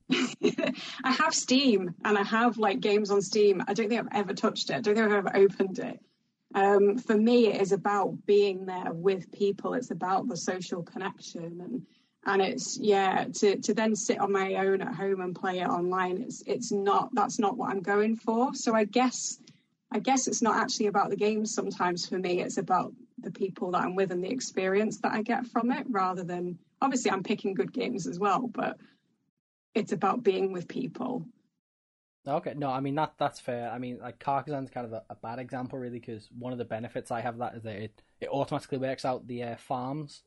I 1.04 1.12
have 1.12 1.34
Steam 1.34 1.96
and 2.04 2.18
I 2.18 2.24
have 2.24 2.58
like 2.58 2.80
games 2.80 3.12
on 3.12 3.22
Steam. 3.22 3.64
I 3.68 3.74
don't 3.74 3.90
think 3.90 4.02
I've 4.02 4.20
ever 4.20 4.34
touched 4.34 4.70
it. 4.70 4.76
I 4.76 4.82
don't 4.82 4.96
think 4.96 5.08
I've 5.08 5.26
ever 5.26 5.36
opened 5.36 5.80
it. 5.80 6.00
Um, 6.54 6.98
for 6.98 7.18
me, 7.18 7.48
it 7.48 7.62
is 7.62 7.72
about 7.72 8.26
being 8.26 8.66
there 8.66 8.94
with 8.94 9.32
people. 9.32 9.74
It's 9.74 9.92
about 9.92 10.28
the 10.28 10.38
social 10.38 10.84
connection 10.84 11.60
and 11.62 11.86
and 12.26 12.42
it's 12.42 12.78
yeah 12.80 13.26
to 13.34 13.58
to 13.58 13.74
then 13.74 13.96
sit 13.96 14.20
on 14.20 14.32
my 14.32 14.56
own 14.56 14.82
at 14.82 14.96
home 14.96 15.22
and 15.22 15.36
play 15.36 15.60
it 15.60 15.68
online. 15.68 16.22
It's 16.22 16.44
it's 16.46 16.72
not 16.72 17.10
that's 17.14 17.40
not 17.40 17.58
what 17.58 17.70
I'm 17.70 17.82
going 17.82 18.16
for. 18.16 18.54
So 18.54 18.74
I 18.74 18.86
guess 18.86 19.40
I 19.92 20.00
guess 20.00 20.28
it's 20.28 20.42
not 20.42 20.58
actually 20.58 20.88
about 20.88 21.10
the 21.10 21.16
games 21.16 21.54
sometimes 21.54 22.08
for 22.08 22.18
me. 22.18 22.42
It's 22.42 22.58
about 22.58 22.94
the 23.20 23.32
people 23.32 23.72
that 23.72 23.82
I'm 23.84 23.96
with 23.96 24.12
and 24.12 24.24
the 24.24 24.30
experience 24.30 24.98
that 25.00 25.14
I 25.14 25.22
get 25.22 25.46
from 25.48 25.72
it 25.72 25.86
rather 25.90 26.24
than 26.24 26.58
obviously 26.82 27.12
I'm 27.12 27.24
picking 27.24 27.54
good 27.54 27.72
games 27.72 28.08
as 28.08 28.20
well, 28.20 28.48
but 28.48 28.78
it's 29.74 29.92
about 29.92 30.24
being 30.24 30.52
with 30.52 30.68
people. 30.68 31.26
Okay, 32.28 32.56
no, 32.56 32.72
I 32.72 32.80
mean 32.80 32.96
that 32.96 33.14
that's 33.20 33.40
fair. 33.40 33.70
I 33.70 33.78
mean, 33.78 34.00
like 34.02 34.18
Carcassonne's 34.18 34.72
kind 34.72 34.88
of 34.88 34.94
a, 34.94 35.04
a 35.12 35.16
bad 35.16 35.38
example, 35.38 35.78
really, 35.78 36.00
because 36.00 36.28
one 36.38 36.52
of 36.52 36.58
the 36.58 36.66
benefits 36.66 37.12
I 37.12 37.22
have 37.22 37.38
that 37.38 37.56
is 37.56 37.64
that 37.64 37.76
it, 37.76 38.02
it 38.20 38.30
automatically 38.30 38.80
works 38.80 39.06
out 39.06 39.28
the 39.28 39.44
uh, 39.44 39.56
farms, 39.58 40.24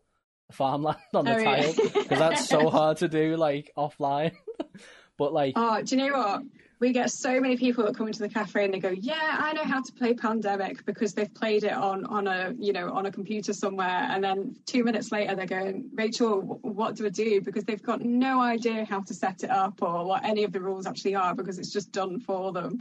farmland 0.53 0.99
on 1.15 1.25
the 1.25 1.37
Oh, 1.37 1.45
tile, 1.45 1.73
because 1.73 2.19
that's 2.19 2.49
so 2.49 2.69
hard 2.71 2.99
to 2.99 3.09
do 3.09 3.37
like 3.37 3.73
offline. 3.77 4.33
but 5.19 5.33
like, 5.33 5.55
Oh, 5.57 5.83
do 5.83 5.97
you 5.97 6.07
know 6.07 6.17
what? 6.17 6.43
We 6.81 6.93
get 6.93 7.11
so 7.11 7.41
many 7.41 7.57
people 7.57 7.85
that 7.87 7.97
come 7.97 8.07
into 8.07 8.21
the 8.21 8.29
cafe 8.29 8.65
and 8.65 8.73
they 8.73 8.79
go, 8.79 8.91
"Yeah, 8.91 9.37
I 9.41 9.53
know 9.53 9.65
how 9.65 9.83
to 9.83 9.93
play 9.95 10.15
Pandemic 10.15 10.85
because 10.85 11.13
they've 11.13 11.35
played 11.35 11.65
it 11.65 11.73
on 11.73 12.05
on 12.07 12.29
a 12.29 12.55
you 12.57 12.73
know 12.73 12.93
on 12.93 13.07
a 13.07 13.11
computer 13.11 13.53
somewhere." 13.53 14.07
And 14.09 14.23
then 14.23 14.55
two 14.65 14.85
minutes 14.85 15.11
later, 15.11 15.35
they're 15.35 15.47
going, 15.47 15.91
"Rachel, 15.93 16.41
what 16.63 16.95
do 16.95 17.05
I 17.07 17.09
do?" 17.09 17.41
Because 17.41 17.65
they've 17.65 17.83
got 17.83 18.03
no 18.03 18.41
idea 18.41 18.85
how 18.85 19.01
to 19.01 19.13
set 19.13 19.43
it 19.43 19.51
up 19.51 19.83
or 19.83 20.05
what 20.05 20.25
any 20.25 20.45
of 20.45 20.53
the 20.53 20.61
rules 20.61 20.87
actually 20.87 21.17
are 21.17 21.35
because 21.35 21.59
it's 21.59 21.73
just 21.73 21.91
done 21.91 22.21
for 22.21 22.53
them. 22.53 22.81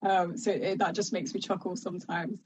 Um, 0.00 0.38
so 0.38 0.50
it, 0.50 0.78
that 0.78 0.94
just 0.94 1.12
makes 1.12 1.34
me 1.34 1.40
chuckle 1.40 1.76
sometimes. 1.76 2.38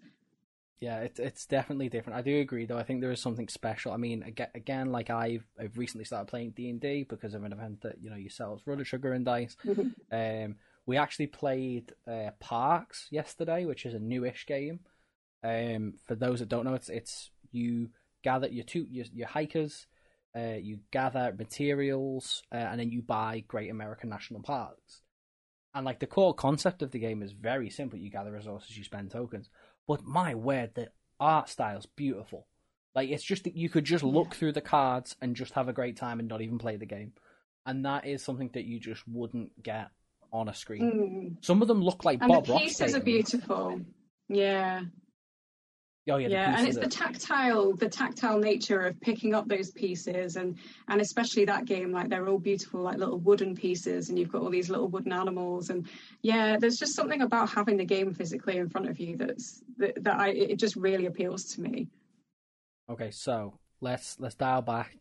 Yeah, 0.80 1.00
it's 1.00 1.18
it's 1.18 1.46
definitely 1.46 1.88
different. 1.88 2.18
I 2.18 2.22
do 2.22 2.38
agree, 2.40 2.64
though. 2.64 2.78
I 2.78 2.84
think 2.84 3.00
there 3.00 3.10
is 3.10 3.20
something 3.20 3.48
special. 3.48 3.92
I 3.92 3.96
mean, 3.96 4.34
again, 4.54 4.92
like 4.92 5.10
I've 5.10 5.44
I've 5.58 5.76
recently 5.76 6.04
started 6.04 6.28
playing 6.28 6.50
D 6.50 6.70
and 6.70 6.80
D 6.80 7.04
because 7.08 7.34
of 7.34 7.42
an 7.42 7.52
event 7.52 7.80
that 7.82 7.96
you 8.00 8.10
know 8.10 8.16
yourselves 8.16 8.62
run, 8.66 8.82
Sugar 8.84 9.12
and 9.12 9.24
Dice. 9.24 9.56
Um, 10.12 10.56
we 10.86 10.96
actually 10.96 11.26
played 11.26 11.92
uh, 12.10 12.30
Parks 12.40 13.08
yesterday, 13.10 13.66
which 13.66 13.84
is 13.84 13.92
a 13.92 13.98
newish 13.98 14.46
game. 14.46 14.80
Um, 15.44 15.94
for 16.06 16.14
those 16.14 16.38
that 16.38 16.48
don't 16.48 16.64
know, 16.64 16.74
it's 16.74 16.88
it's 16.88 17.30
you 17.50 17.90
gather 18.22 18.48
your 18.48 18.64
two 18.64 18.86
your, 18.88 19.04
your 19.12 19.28
hikers, 19.28 19.86
uh, 20.36 20.56
you 20.60 20.78
gather 20.92 21.34
materials, 21.36 22.42
uh, 22.52 22.56
and 22.56 22.80
then 22.80 22.90
you 22.90 23.02
buy 23.02 23.44
Great 23.48 23.70
American 23.70 24.10
National 24.10 24.42
Parks. 24.42 25.02
And 25.74 25.84
like 25.84 25.98
the 25.98 26.06
core 26.06 26.34
concept 26.34 26.82
of 26.82 26.92
the 26.92 26.98
game 26.98 27.22
is 27.22 27.32
very 27.32 27.68
simple: 27.68 27.98
you 27.98 28.10
gather 28.10 28.32
resources, 28.32 28.76
you 28.78 28.84
spend 28.84 29.10
tokens. 29.10 29.50
But 29.88 30.04
my 30.04 30.36
word, 30.36 30.72
the 30.74 30.90
art 31.18 31.48
style's 31.48 31.86
beautiful. 31.86 32.46
Like 32.94 33.08
it's 33.08 33.24
just 33.24 33.44
that 33.44 33.56
you 33.56 33.68
could 33.68 33.84
just 33.84 34.04
look 34.04 34.34
through 34.34 34.52
the 34.52 34.60
cards 34.60 35.16
and 35.20 35.34
just 35.34 35.54
have 35.54 35.68
a 35.68 35.72
great 35.72 35.96
time 35.96 36.20
and 36.20 36.28
not 36.28 36.42
even 36.42 36.58
play 36.58 36.76
the 36.76 36.86
game. 36.86 37.12
And 37.66 37.84
that 37.84 38.06
is 38.06 38.22
something 38.22 38.50
that 38.52 38.64
you 38.64 38.78
just 38.78 39.02
wouldn't 39.08 39.62
get 39.62 39.88
on 40.32 40.48
a 40.48 40.54
screen. 40.54 41.36
Mm. 41.40 41.44
Some 41.44 41.62
of 41.62 41.68
them 41.68 41.82
look 41.82 42.04
like 42.04 42.20
And 42.20 42.28
Bob 42.28 42.46
the 42.46 42.52
Ross 42.52 42.62
pieces 42.62 42.94
are 42.94 43.00
beautiful. 43.00 43.80
Yeah. 44.28 44.82
Oh 46.08 46.16
yeah, 46.16 46.28
yeah 46.28 46.58
and 46.58 46.66
it's 46.66 46.78
the 46.78 46.88
tactile 46.88 47.74
the 47.74 47.88
tactile 47.88 48.38
nature 48.38 48.86
of 48.86 49.00
picking 49.00 49.34
up 49.34 49.48
those 49.48 49.70
pieces 49.70 50.36
and 50.36 50.56
and 50.88 51.00
especially 51.00 51.44
that 51.44 51.64
game 51.64 51.92
like 51.92 52.08
they're 52.08 52.28
all 52.28 52.38
beautiful 52.38 52.80
like 52.80 52.98
little 52.98 53.18
wooden 53.18 53.54
pieces 53.54 54.08
and 54.08 54.18
you've 54.18 54.32
got 54.32 54.42
all 54.42 54.50
these 54.50 54.70
little 54.70 54.88
wooden 54.88 55.12
animals 55.12 55.70
and 55.70 55.86
yeah 56.22 56.56
there's 56.58 56.78
just 56.78 56.94
something 56.94 57.22
about 57.22 57.50
having 57.50 57.76
the 57.76 57.84
game 57.84 58.14
physically 58.14 58.56
in 58.56 58.68
front 58.68 58.88
of 58.88 58.98
you 58.98 59.16
that's 59.16 59.62
that, 59.76 60.02
that 60.02 60.18
i 60.18 60.28
it 60.30 60.56
just 60.56 60.76
really 60.76 61.06
appeals 61.06 61.44
to 61.44 61.60
me 61.60 61.88
Okay, 62.90 63.10
so 63.10 63.58
let's 63.80 64.18
let's 64.18 64.34
dial 64.34 64.62
back. 64.62 64.96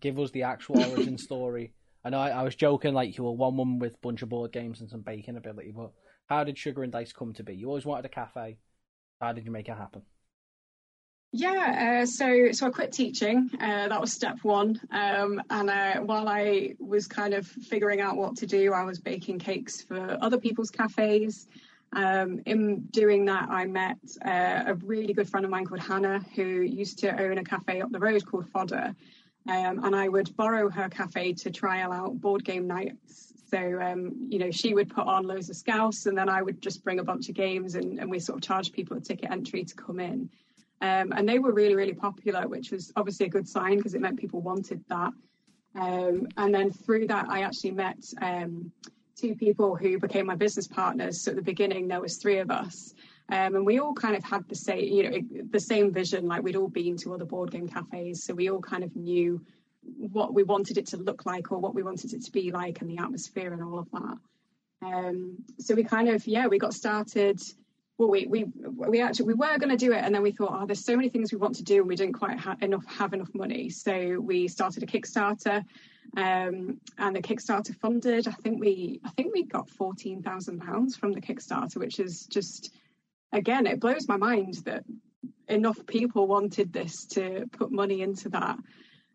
Give 0.00 0.18
us 0.18 0.30
the 0.30 0.42
actual 0.42 0.80
origin 0.90 1.18
story. 1.18 1.72
I 2.04 2.10
know 2.10 2.18
I, 2.18 2.30
I 2.30 2.42
was 2.42 2.54
joking, 2.54 2.94
like 2.94 3.16
you 3.16 3.24
were 3.24 3.32
one 3.32 3.56
woman 3.56 3.78
with 3.78 3.94
a 3.94 3.98
bunch 3.98 4.22
of 4.22 4.28
board 4.28 4.52
games 4.52 4.80
and 4.80 4.90
some 4.90 5.02
baking 5.02 5.36
ability, 5.36 5.72
but 5.74 5.92
how 6.26 6.44
did 6.44 6.58
Sugar 6.58 6.82
and 6.82 6.92
Dice 6.92 7.12
come 7.12 7.32
to 7.34 7.42
be? 7.42 7.54
You 7.54 7.68
always 7.68 7.86
wanted 7.86 8.04
a 8.04 8.08
cafe. 8.08 8.58
How 9.20 9.32
did 9.32 9.44
you 9.44 9.50
make 9.50 9.68
it 9.68 9.76
happen? 9.76 10.02
Yeah, 11.30 12.00
uh, 12.02 12.06
so 12.06 12.52
so 12.52 12.66
I 12.66 12.70
quit 12.70 12.92
teaching. 12.92 13.50
Uh, 13.60 13.88
that 13.88 14.00
was 14.00 14.12
step 14.12 14.38
one. 14.42 14.80
Um, 14.90 15.42
and 15.50 15.68
uh, 15.68 16.00
while 16.00 16.26
I 16.26 16.74
was 16.78 17.06
kind 17.06 17.34
of 17.34 17.46
figuring 17.46 18.00
out 18.00 18.16
what 18.16 18.36
to 18.36 18.46
do, 18.46 18.72
I 18.72 18.84
was 18.84 18.98
baking 18.98 19.38
cakes 19.38 19.82
for 19.82 20.16
other 20.22 20.38
people's 20.38 20.70
cafes. 20.70 21.46
Um, 21.92 22.40
in 22.46 22.80
doing 22.92 23.26
that, 23.26 23.48
I 23.50 23.66
met 23.66 23.98
uh, 24.24 24.64
a 24.66 24.74
really 24.74 25.12
good 25.12 25.28
friend 25.28 25.44
of 25.44 25.50
mine 25.50 25.66
called 25.66 25.80
Hannah, 25.80 26.24
who 26.34 26.44
used 26.44 26.98
to 27.00 27.20
own 27.20 27.36
a 27.36 27.44
cafe 27.44 27.82
up 27.82 27.90
the 27.90 27.98
road 27.98 28.24
called 28.24 28.48
Fodder. 28.48 28.94
Um, 29.46 29.84
and 29.84 29.94
I 29.94 30.08
would 30.08 30.34
borrow 30.36 30.70
her 30.70 30.88
cafe 30.88 31.34
to 31.34 31.50
trial 31.50 31.92
out 31.92 32.20
board 32.20 32.44
game 32.44 32.66
nights. 32.66 33.34
So, 33.50 33.80
um, 33.80 34.28
you 34.28 34.38
know, 34.38 34.50
she 34.50 34.74
would 34.74 34.90
put 34.90 35.06
on 35.06 35.26
loads 35.26 35.48
of 35.48 35.56
scouse, 35.56 36.06
and 36.06 36.16
then 36.16 36.28
I 36.28 36.42
would 36.42 36.60
just 36.60 36.84
bring 36.84 36.98
a 36.98 37.04
bunch 37.04 37.28
of 37.28 37.34
games, 37.34 37.74
and, 37.74 37.98
and 37.98 38.10
we 38.10 38.18
sort 38.18 38.38
of 38.38 38.42
charge 38.42 38.72
people 38.72 38.96
a 38.96 39.00
ticket 39.00 39.30
entry 39.30 39.64
to 39.64 39.74
come 39.74 40.00
in. 40.00 40.28
Um, 40.80 41.12
and 41.12 41.28
they 41.28 41.38
were 41.38 41.52
really, 41.52 41.74
really 41.74 41.94
popular, 41.94 42.46
which 42.46 42.70
was 42.70 42.92
obviously 42.94 43.26
a 43.26 43.30
good 43.30 43.48
sign 43.48 43.78
because 43.78 43.94
it 43.94 44.00
meant 44.00 44.18
people 44.18 44.40
wanted 44.40 44.84
that. 44.88 45.12
Um, 45.74 46.28
and 46.36 46.54
then 46.54 46.70
through 46.72 47.06
that, 47.08 47.28
I 47.28 47.42
actually 47.42 47.72
met 47.72 47.98
um, 48.22 48.72
two 49.16 49.34
people 49.34 49.76
who 49.76 49.98
became 49.98 50.26
my 50.26 50.36
business 50.36 50.66
partners. 50.68 51.20
So 51.20 51.30
at 51.32 51.36
the 51.36 51.42
beginning, 51.42 51.88
there 51.88 52.00
was 52.00 52.16
three 52.16 52.38
of 52.38 52.50
us, 52.50 52.94
um, 53.30 53.56
and 53.56 53.66
we 53.66 53.78
all 53.78 53.92
kind 53.92 54.16
of 54.16 54.24
had 54.24 54.48
the 54.48 54.54
same, 54.54 54.84
you 54.84 55.10
know, 55.10 55.18
the 55.50 55.60
same 55.60 55.92
vision. 55.92 56.26
Like 56.26 56.42
we'd 56.42 56.56
all 56.56 56.68
been 56.68 56.96
to 56.98 57.14
other 57.14 57.24
board 57.24 57.50
game 57.50 57.68
cafes, 57.68 58.24
so 58.24 58.34
we 58.34 58.50
all 58.50 58.60
kind 58.60 58.84
of 58.84 58.94
knew 58.96 59.44
what 60.12 60.34
we 60.34 60.42
wanted 60.42 60.78
it 60.78 60.86
to 60.88 60.96
look 60.96 61.26
like 61.26 61.50
or 61.50 61.58
what 61.58 61.74
we 61.74 61.82
wanted 61.82 62.12
it 62.12 62.24
to 62.24 62.32
be 62.32 62.50
like, 62.50 62.80
and 62.80 62.90
the 62.90 62.98
atmosphere 62.98 63.52
and 63.52 63.62
all 63.62 63.78
of 63.78 63.90
that. 63.90 64.18
Um, 64.80 65.38
so 65.58 65.74
we 65.74 65.82
kind 65.82 66.08
of, 66.08 66.26
yeah, 66.26 66.46
we 66.46 66.58
got 66.58 66.72
started 66.72 67.40
well, 67.98 68.08
we 68.08 68.26
we 68.26 68.44
we 68.64 69.00
actually 69.00 69.26
we 69.26 69.34
were 69.34 69.58
going 69.58 69.76
to 69.76 69.76
do 69.76 69.92
it, 69.92 70.04
and 70.04 70.14
then 70.14 70.22
we 70.22 70.30
thought, 70.30 70.52
oh, 70.52 70.66
there's 70.66 70.84
so 70.84 70.96
many 70.96 71.08
things 71.08 71.32
we 71.32 71.38
want 71.38 71.56
to 71.56 71.64
do, 71.64 71.78
and 71.78 71.88
we 71.88 71.96
didn't 71.96 72.14
quite 72.14 72.38
ha- 72.38 72.56
enough 72.62 72.86
have 72.86 73.12
enough 73.12 73.34
money. 73.34 73.68
So 73.68 74.20
we 74.20 74.46
started 74.46 74.84
a 74.84 74.86
Kickstarter, 74.86 75.64
um, 76.16 76.80
and 76.98 77.16
the 77.16 77.20
Kickstarter 77.20 77.74
funded. 77.80 78.28
I 78.28 78.32
think 78.32 78.60
we 78.60 79.00
I 79.04 79.10
think 79.10 79.34
we 79.34 79.42
got 79.42 79.68
fourteen 79.68 80.22
thousand 80.22 80.60
pounds 80.60 80.96
from 80.96 81.12
the 81.12 81.20
Kickstarter, 81.20 81.76
which 81.76 81.98
is 81.98 82.26
just 82.26 82.72
again, 83.32 83.66
it 83.66 83.80
blows 83.80 84.06
my 84.06 84.16
mind 84.16 84.54
that 84.64 84.84
enough 85.48 85.84
people 85.86 86.28
wanted 86.28 86.72
this 86.72 87.04
to 87.06 87.46
put 87.50 87.72
money 87.72 88.02
into 88.02 88.28
that. 88.28 88.58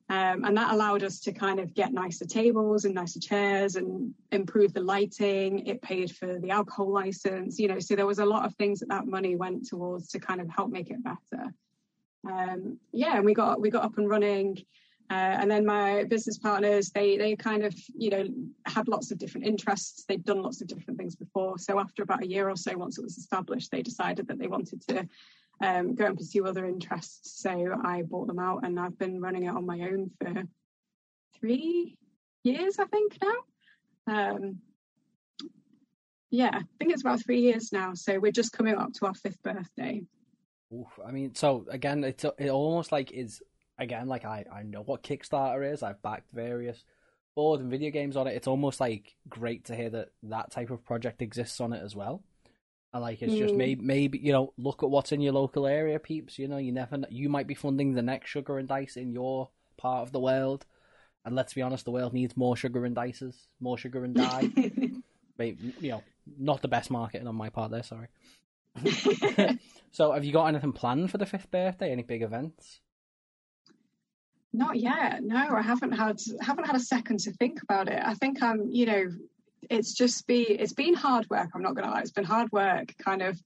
Um, 0.09 0.43
and 0.43 0.57
that 0.57 0.73
allowed 0.73 1.03
us 1.03 1.19
to 1.21 1.31
kind 1.31 1.59
of 1.59 1.73
get 1.73 1.93
nicer 1.93 2.25
tables 2.25 2.83
and 2.83 2.93
nicer 2.93 3.19
chairs 3.19 3.77
and 3.77 4.13
improve 4.31 4.73
the 4.73 4.81
lighting. 4.81 5.65
It 5.65 5.81
paid 5.81 6.11
for 6.11 6.39
the 6.39 6.51
alcohol 6.51 6.91
license, 6.91 7.57
you 7.57 7.69
know. 7.69 7.79
So 7.79 7.95
there 7.95 8.05
was 8.05 8.19
a 8.19 8.25
lot 8.25 8.45
of 8.45 8.53
things 8.55 8.81
that 8.81 8.89
that 8.89 9.07
money 9.07 9.35
went 9.35 9.65
towards 9.67 10.09
to 10.09 10.19
kind 10.19 10.41
of 10.41 10.49
help 10.49 10.69
make 10.71 10.89
it 10.89 11.03
better. 11.03 11.53
um, 12.29 12.77
yeah, 12.91 13.15
and 13.15 13.25
we 13.25 13.33
got 13.33 13.61
we 13.61 13.69
got 13.69 13.83
up 13.83 13.97
and 13.97 14.09
running. 14.09 14.57
Uh, 15.09 15.37
and 15.39 15.51
then 15.51 15.65
my 15.65 16.05
business 16.05 16.37
partners, 16.37 16.89
they 16.89 17.17
they 17.17 17.35
kind 17.35 17.63
of 17.63 17.73
you 17.95 18.09
know 18.09 18.25
had 18.65 18.87
lots 18.87 19.11
of 19.11 19.17
different 19.17 19.47
interests. 19.47 20.05
They'd 20.07 20.25
done 20.25 20.41
lots 20.41 20.61
of 20.61 20.67
different 20.67 20.97
things 20.97 21.15
before. 21.15 21.57
So 21.57 21.79
after 21.79 22.03
about 22.03 22.23
a 22.23 22.27
year 22.27 22.49
or 22.49 22.55
so, 22.55 22.75
once 22.77 22.97
it 22.97 23.03
was 23.03 23.17
established, 23.17 23.71
they 23.71 23.81
decided 23.81 24.27
that 24.27 24.39
they 24.39 24.47
wanted 24.47 24.81
to 24.87 25.07
um, 25.61 25.95
go 25.95 26.05
and 26.05 26.17
pursue 26.17 26.45
other 26.45 26.65
interests. 26.65 27.41
So 27.41 27.75
I 27.83 28.03
bought 28.03 28.27
them 28.27 28.39
out, 28.39 28.63
and 28.63 28.79
I've 28.79 28.97
been 28.97 29.21
running 29.21 29.43
it 29.43 29.55
on 29.55 29.65
my 29.65 29.81
own 29.81 30.11
for 30.19 30.43
three 31.39 31.97
years, 32.43 32.79
I 32.79 32.85
think 32.85 33.17
now. 33.21 33.35
Um, 34.15 34.59
yeah, 36.29 36.49
I 36.51 36.63
think 36.79 36.91
it's 36.91 37.01
about 37.01 37.23
three 37.23 37.41
years 37.41 37.71
now. 37.71 37.93
So 37.93 38.19
we're 38.19 38.31
just 38.31 38.51
coming 38.51 38.75
up 38.75 38.93
to 38.93 39.05
our 39.05 39.13
fifth 39.13 39.41
birthday. 39.43 40.03
Oof, 40.73 40.87
I 41.05 41.11
mean, 41.11 41.35
so 41.35 41.65
again, 41.69 42.03
it's 42.03 42.23
it 42.23 42.49
almost 42.49 42.91
like 42.91 43.11
is 43.11 43.41
again 43.77 44.07
like 44.07 44.25
I 44.25 44.45
I 44.51 44.63
know 44.63 44.81
what 44.81 45.03
Kickstarter 45.03 45.71
is. 45.71 45.83
I've 45.83 46.01
backed 46.01 46.31
various 46.31 46.83
board 47.35 47.61
and 47.61 47.69
video 47.69 47.91
games 47.91 48.17
on 48.17 48.27
it. 48.27 48.35
It's 48.35 48.47
almost 48.47 48.79
like 48.79 49.13
great 49.29 49.65
to 49.65 49.75
hear 49.75 49.91
that 49.91 50.09
that 50.23 50.51
type 50.51 50.71
of 50.71 50.83
project 50.83 51.21
exists 51.21 51.61
on 51.61 51.73
it 51.73 51.83
as 51.83 51.95
well. 51.95 52.23
And 52.93 53.01
like 53.01 53.21
it's 53.21 53.33
mm. 53.33 53.39
just 53.39 53.55
maybe 53.55 53.83
maybe 53.83 54.19
you 54.19 54.31
know 54.31 54.53
look 54.57 54.83
at 54.83 54.89
what's 54.89 55.11
in 55.11 55.21
your 55.21 55.33
local 55.33 55.65
area, 55.65 55.99
peeps. 55.99 56.37
You 56.37 56.47
know 56.47 56.57
you 56.57 56.71
never 56.71 56.99
you 57.09 57.27
might 57.27 57.47
be 57.47 57.55
funding 57.55 57.93
the 57.93 58.01
next 58.03 58.29
sugar 58.29 58.59
and 58.59 58.67
dice 58.67 58.95
in 58.97 59.11
your 59.11 59.49
part 59.77 60.03
of 60.03 60.11
the 60.11 60.19
world. 60.19 60.65
And 61.25 61.35
let's 61.35 61.53
be 61.53 61.61
honest, 61.61 61.85
the 61.85 61.91
world 61.91 62.13
needs 62.13 62.35
more 62.35 62.55
sugar 62.55 62.85
and 62.85 62.95
dices, 62.95 63.47
more 63.59 63.77
sugar 63.77 64.03
and 64.03 64.13
die. 64.13 64.51
maybe, 65.37 65.73
you 65.79 65.91
know, 65.91 66.03
not 66.37 66.61
the 66.61 66.67
best 66.67 66.91
marketing 66.91 67.27
on 67.27 67.35
my 67.35 67.49
part 67.49 67.71
there. 67.71 67.83
Sorry. 67.83 68.07
so, 69.91 70.11
have 70.11 70.25
you 70.25 70.33
got 70.33 70.47
anything 70.47 70.73
planned 70.73 71.11
for 71.11 71.17
the 71.17 71.25
fifth 71.25 71.49
birthday? 71.49 71.91
Any 71.91 72.03
big 72.03 72.21
events? 72.21 72.81
Not 74.51 74.79
yet. 74.79 75.23
No, 75.23 75.35
I 75.35 75.61
haven't 75.61 75.93
had 75.93 76.19
haven't 76.41 76.65
had 76.65 76.75
a 76.75 76.79
second 76.79 77.21
to 77.21 77.31
think 77.31 77.61
about 77.63 77.87
it. 77.87 78.01
I 78.03 78.13
think 78.13 78.43
I'm, 78.43 78.69
you 78.69 78.85
know, 78.85 79.05
it's 79.69 79.93
just 79.93 80.27
be 80.27 80.43
it's 80.43 80.73
been 80.73 80.93
hard 80.93 81.29
work. 81.29 81.49
I'm 81.53 81.61
not 81.61 81.75
to 81.75 81.83
lie. 81.83 82.01
It's 82.01 82.11
been 82.11 82.23
hard 82.23 82.51
work, 82.51 82.93
kind 82.97 83.21
of 83.21 83.41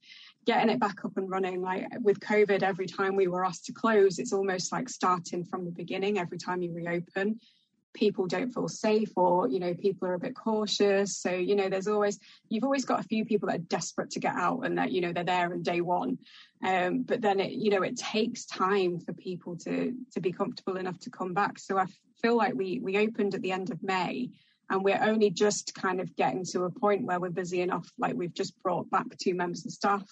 getting 0.45 0.69
it 0.69 0.79
back 0.79 1.03
up 1.03 1.17
and 1.17 1.29
running. 1.29 1.61
Like 1.61 1.85
with 2.01 2.19
COVID, 2.19 2.63
every 2.63 2.87
time 2.87 3.15
we 3.15 3.27
were 3.27 3.45
asked 3.45 3.65
to 3.65 3.73
close, 3.73 4.19
it's 4.19 4.33
almost 4.33 4.71
like 4.71 4.89
starting 4.89 5.43
from 5.43 5.65
the 5.65 5.71
beginning. 5.71 6.17
Every 6.17 6.37
time 6.37 6.61
you 6.61 6.73
reopen, 6.73 7.39
people 7.97 8.27
don't 8.27 8.53
feel 8.53 8.67
safe 8.67 9.11
or 9.15 9.49
you 9.49 9.59
know 9.59 9.73
people 9.73 10.07
are 10.07 10.13
a 10.13 10.19
bit 10.19 10.35
cautious 10.35 11.17
so 11.17 11.31
you 11.31 11.55
know 11.55 11.67
there's 11.67 11.87
always 11.87 12.19
you've 12.47 12.63
always 12.63 12.85
got 12.85 12.99
a 12.99 13.07
few 13.07 13.25
people 13.25 13.47
that 13.47 13.55
are 13.55 13.69
desperate 13.69 14.11
to 14.11 14.19
get 14.19 14.35
out 14.35 14.59
and 14.65 14.77
that 14.77 14.91
you 14.91 15.01
know 15.01 15.11
they're 15.11 15.23
there 15.23 15.51
in 15.51 15.63
day 15.63 15.81
one 15.81 16.17
um, 16.63 17.01
but 17.01 17.21
then 17.21 17.39
it 17.39 17.51
you 17.53 17.71
know 17.71 17.81
it 17.81 17.97
takes 17.97 18.45
time 18.45 18.99
for 18.99 19.13
people 19.13 19.57
to 19.57 19.95
to 20.11 20.19
be 20.19 20.31
comfortable 20.31 20.77
enough 20.77 20.99
to 20.99 21.09
come 21.09 21.33
back 21.33 21.57
so 21.57 21.77
i 21.77 21.85
feel 22.21 22.37
like 22.37 22.53
we 22.53 22.79
we 22.79 22.97
opened 22.97 23.33
at 23.33 23.41
the 23.41 23.51
end 23.51 23.71
of 23.71 23.81
may 23.81 24.29
and 24.69 24.83
we're 24.83 25.01
only 25.01 25.29
just 25.29 25.73
kind 25.73 25.99
of 25.99 26.15
getting 26.15 26.43
to 26.43 26.63
a 26.63 26.69
point 26.69 27.05
where 27.05 27.19
we're 27.19 27.29
busy 27.29 27.61
enough 27.61 27.89
like 27.97 28.15
we've 28.15 28.33
just 28.33 28.61
brought 28.63 28.89
back 28.89 29.05
two 29.17 29.33
members 29.33 29.65
of 29.65 29.71
staff 29.71 30.03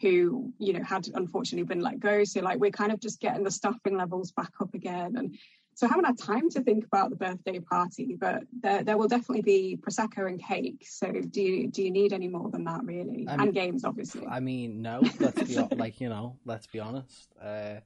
who 0.00 0.52
you 0.58 0.72
know 0.72 0.82
had 0.82 1.08
unfortunately 1.14 1.66
been 1.66 1.80
let 1.80 2.00
go 2.00 2.24
so 2.24 2.40
like 2.40 2.58
we're 2.58 2.70
kind 2.70 2.92
of 2.92 3.00
just 3.00 3.20
getting 3.20 3.44
the 3.44 3.50
staffing 3.50 3.96
levels 3.96 4.32
back 4.32 4.50
up 4.60 4.74
again 4.74 5.14
and 5.16 5.36
so 5.76 5.86
I 5.86 5.90
haven't 5.90 6.04
had 6.04 6.18
time 6.18 6.48
to 6.50 6.62
think 6.62 6.84
about 6.84 7.10
the 7.10 7.16
birthday 7.16 7.58
party, 7.58 8.16
but 8.18 8.44
there, 8.62 8.84
there 8.84 8.96
will 8.96 9.08
definitely 9.08 9.42
be 9.42 9.76
prosecco 9.80 10.28
and 10.28 10.40
cake. 10.40 10.86
So 10.88 11.10
do 11.10 11.42
you 11.42 11.68
do 11.68 11.82
you 11.82 11.90
need 11.90 12.12
any 12.12 12.28
more 12.28 12.48
than 12.50 12.64
that, 12.64 12.84
really? 12.84 13.26
I 13.28 13.36
mean, 13.36 13.40
and 13.40 13.54
games, 13.54 13.84
obviously. 13.84 14.24
I 14.26 14.38
mean, 14.38 14.82
no. 14.82 15.02
Let's 15.18 15.42
be 15.42 15.56
like 15.76 16.00
you 16.00 16.08
know. 16.08 16.36
Let's 16.44 16.68
be 16.68 16.78
honest. 16.78 17.28
Uh, 17.42 17.80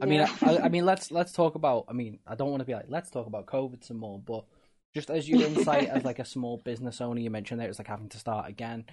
I 0.00 0.06
yeah. 0.06 0.06
mean, 0.06 0.20
I, 0.20 0.58
I, 0.64 0.68
mean, 0.68 0.86
let's 0.86 1.10
let's 1.10 1.32
talk 1.32 1.54
about. 1.54 1.84
I 1.88 1.92
mean, 1.92 2.18
I 2.26 2.34
don't 2.34 2.50
want 2.50 2.60
to 2.60 2.64
be 2.64 2.72
like, 2.74 2.86
let's 2.88 3.10
talk 3.10 3.26
about 3.26 3.46
COVID 3.46 3.84
some 3.84 3.98
more, 3.98 4.18
but 4.18 4.44
just 4.94 5.10
as 5.10 5.28
your 5.28 5.42
insight 5.42 5.88
as 5.88 6.04
like 6.04 6.18
a 6.18 6.24
small 6.24 6.58
business 6.64 7.00
owner, 7.00 7.20
you 7.20 7.30
mentioned 7.30 7.60
there 7.60 7.68
it's 7.68 7.78
like 7.78 7.88
having 7.88 8.08
to 8.10 8.18
start 8.18 8.48
again. 8.48 8.84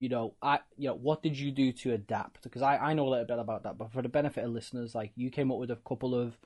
You 0.00 0.08
know, 0.08 0.34
I 0.42 0.60
you 0.76 0.88
know, 0.88 0.94
what 0.94 1.22
did 1.22 1.38
you 1.38 1.52
do 1.52 1.72
to 1.72 1.92
adapt? 1.92 2.42
Because 2.42 2.62
I 2.62 2.76
I 2.76 2.94
know 2.94 3.06
a 3.06 3.10
little 3.10 3.26
bit 3.26 3.38
about 3.38 3.62
that, 3.64 3.78
but 3.78 3.92
for 3.92 4.02
the 4.02 4.08
benefit 4.08 4.44
of 4.44 4.50
listeners, 4.50 4.94
like 4.94 5.12
you 5.14 5.30
came 5.30 5.52
up 5.52 5.58
with 5.58 5.70
a 5.70 5.76
couple 5.76 6.14
of 6.14 6.36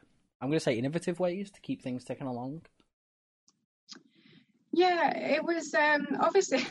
I'm 0.40 0.49
going 0.49 0.59
to 0.59 0.64
say 0.64 0.75
innovative 0.75 1.19
ways 1.19 1.51
to 1.51 1.61
keep 1.61 1.83
things 1.83 2.05
ticking 2.05 2.27
along. 2.27 2.62
Yeah, 4.73 5.16
it 5.16 5.42
was 5.42 5.73
um, 5.73 6.07
obviously 6.21 6.66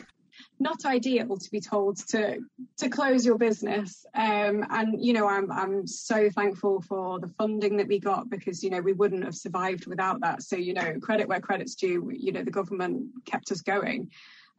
not 0.58 0.84
ideal 0.84 1.36
to 1.36 1.50
be 1.50 1.60
told 1.60 1.96
to 2.08 2.38
to 2.78 2.88
close 2.88 3.24
your 3.24 3.38
business. 3.38 4.04
Um, 4.14 4.64
and 4.70 5.04
you 5.04 5.12
know, 5.12 5.28
I'm 5.28 5.50
I'm 5.50 5.86
so 5.86 6.30
thankful 6.30 6.80
for 6.82 7.20
the 7.20 7.28
funding 7.28 7.76
that 7.76 7.88
we 7.88 7.98
got 7.98 8.30
because 8.30 8.62
you 8.62 8.70
know 8.70 8.80
we 8.80 8.92
wouldn't 8.92 9.24
have 9.24 9.34
survived 9.34 9.86
without 9.86 10.20
that. 10.20 10.42
So 10.42 10.56
you 10.56 10.74
know, 10.74 10.98
credit 11.00 11.28
where 11.28 11.40
credit's 11.40 11.74
due. 11.74 12.10
You 12.14 12.32
know, 12.32 12.42
the 12.42 12.50
government 12.50 13.06
kept 13.24 13.50
us 13.50 13.60
going. 13.60 14.10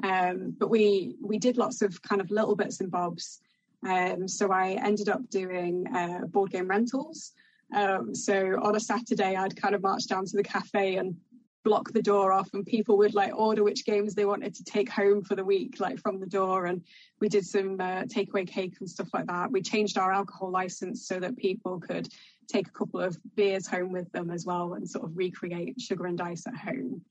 Um, 0.04 0.56
but 0.58 0.70
we 0.70 1.16
we 1.22 1.40
did 1.40 1.58
lots 1.58 1.82
of 1.82 2.02
kind 2.02 2.22
of 2.22 2.32
little 2.32 2.56
bits 2.56 2.80
and 2.82 2.92
bobs. 2.92 3.42
Um, 3.88 4.28
so 4.28 4.52
I 4.52 4.72
ended 4.84 5.10
up 5.10 5.30
doing 5.30 5.86
uh, 5.96 6.26
board 6.28 6.52
game 6.52 6.68
rentals. 6.68 7.34
Um, 7.76 8.16
so 8.16 8.60
on 8.62 8.76
a 8.76 8.80
Saturday, 8.80 9.36
I'd 9.36 9.60
kind 9.60 9.76
of 9.76 9.82
march 9.82 10.08
down 10.08 10.26
to 10.26 10.38
the 10.38 10.44
cafe 10.44 10.96
and 10.96 11.16
block 11.64 11.92
the 11.92 12.02
door 12.02 12.32
off 12.32 12.50
and 12.54 12.66
people 12.66 12.98
would 12.98 13.14
like 13.14 13.36
order 13.36 13.64
which 13.64 13.86
games 13.86 14.16
they 14.16 14.26
wanted 14.26 14.56
to 14.56 14.64
take 14.64 14.90
home 14.90 15.22
for 15.22 15.36
the 15.36 15.44
week 15.44 15.80
like 15.80 16.00
from 16.00 16.20
the 16.20 16.26
door. 16.26 16.66
And 16.66 16.82
we 17.20 17.30
did 17.30 17.46
some 17.46 17.80
uh, 17.80 18.04
takeaway 18.04 18.48
cake 18.48 18.76
and 18.80 18.90
stuff 18.90 19.10
like 19.14 19.28
that. 19.28 19.52
We 19.52 19.62
changed 19.62 19.98
our 19.98 20.12
alcohol 20.12 20.50
license 20.52 21.08
so 21.08 21.20
that 21.20 21.38
people 21.38 21.80
could 21.80 22.08
take 22.48 22.68
a 22.68 22.72
couple 22.72 23.02
of 23.02 23.18
beers 23.36 23.68
home 23.68 23.92
with 23.92 24.12
them 24.12 24.32
as 24.32 24.46
well 24.46 24.74
and 24.74 24.90
sort 24.90 25.06
of 25.06 25.18
recreate 25.18 25.80
sugar 25.82 26.06
and 26.06 26.18
dice 26.18 26.48
at 26.48 26.56
home. 26.56 27.02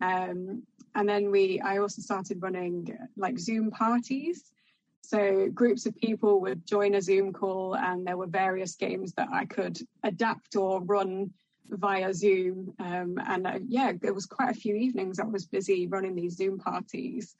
Um, 0.00 0.62
and 0.94 1.08
then 1.08 1.30
we 1.30 1.60
i 1.60 1.78
also 1.78 2.02
started 2.02 2.42
running 2.42 2.96
like 3.16 3.38
zoom 3.38 3.70
parties. 3.70 4.50
So 5.02 5.48
groups 5.48 5.86
of 5.86 5.96
people 5.96 6.40
would 6.42 6.66
join 6.66 6.94
a 6.94 7.02
Zoom 7.02 7.32
call, 7.32 7.74
and 7.74 8.06
there 8.06 8.16
were 8.16 8.26
various 8.26 8.76
games 8.76 9.12
that 9.14 9.28
I 9.32 9.44
could 9.44 9.78
adapt 10.04 10.56
or 10.56 10.82
run 10.82 11.32
via 11.70 12.12
Zoom. 12.12 12.74
Um, 12.78 13.18
and 13.24 13.46
uh, 13.46 13.58
yeah, 13.66 13.92
there 14.00 14.14
was 14.14 14.26
quite 14.26 14.50
a 14.50 14.60
few 14.60 14.74
evenings 14.74 15.18
I 15.18 15.24
was 15.24 15.46
busy 15.46 15.86
running 15.86 16.14
these 16.14 16.36
Zoom 16.36 16.58
parties. 16.58 17.34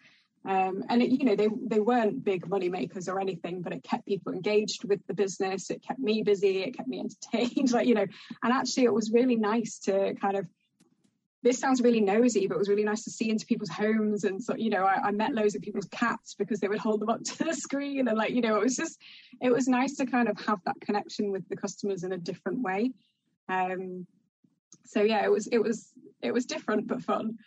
Um, 0.45 0.85
and 0.89 1.03
it, 1.03 1.11
you 1.11 1.27
know 1.27 1.37
they 1.37 1.49
they 1.67 1.81
weren't 1.81 2.25
big 2.25 2.49
money 2.49 2.71
makers 2.71 3.09
or 3.09 3.21
anything, 3.21 3.61
but 3.61 3.75
it 3.75 3.85
kept 3.85 4.07
people 4.07 4.33
engaged 4.33 4.85
with 4.85 5.07
the 5.07 5.13
business. 5.13 5.69
It 5.69 5.83
kept 5.83 5.99
me 5.99 6.23
busy. 6.23 6.63
It 6.63 6.77
kept 6.77 6.89
me 6.89 7.01
entertained. 7.33 7.73
like 7.73 7.87
you 7.87 7.95
know, 7.95 8.07
and 8.43 8.53
actually 8.53 8.85
it 8.85 8.95
was 8.95 9.11
really 9.11 9.37
nice 9.37 9.81
to 9.81 10.15
kind 10.15 10.37
of 10.37 10.47
this 11.43 11.59
sounds 11.59 11.81
really 11.81 12.01
nosy, 12.01 12.47
but 12.47 12.55
it 12.55 12.59
was 12.59 12.69
really 12.69 12.85
nice 12.85 13.05
to 13.05 13.11
see 13.11 13.31
into 13.31 13.47
people's 13.47 13.71
homes. 13.71 14.25
And 14.25 14.43
so, 14.43 14.55
you 14.55 14.69
know, 14.69 14.85
I, 14.85 15.09
I, 15.09 15.11
met 15.11 15.33
loads 15.33 15.55
of 15.55 15.63
people's 15.63 15.87
cats 15.87 16.35
because 16.35 16.61
they 16.61 16.69
would 16.69 16.79
hold 16.79 17.01
them 17.01 17.09
up 17.09 17.23
to 17.25 17.45
the 17.45 17.55
screen. 17.55 18.09
And 18.09 18.19
like, 18.19 18.33
you 18.33 18.43
know, 18.43 18.57
it 18.57 18.63
was 18.63 18.77
just, 18.77 19.01
it 19.41 19.51
was 19.51 19.67
nice 19.67 19.97
to 19.97 20.07
kind 20.07 20.29
of 20.29 20.39
have 20.41 20.59
that 20.67 20.81
connection 20.83 21.31
with 21.31 21.49
the 21.49 21.57
customers 21.57 22.05
in 22.05 22.13
a 22.13 22.19
different 22.19 22.61
way. 22.61 22.93
Um, 23.49 24.07
so 24.85 25.03
yeah, 25.03 25.25
it 25.25 25.31
was, 25.31 25.47
it 25.49 25.59
was, 25.59 25.93
it 26.23 26.33
was 26.33 26.47
different, 26.47 26.87
but 26.87 27.03
fun. 27.03 27.39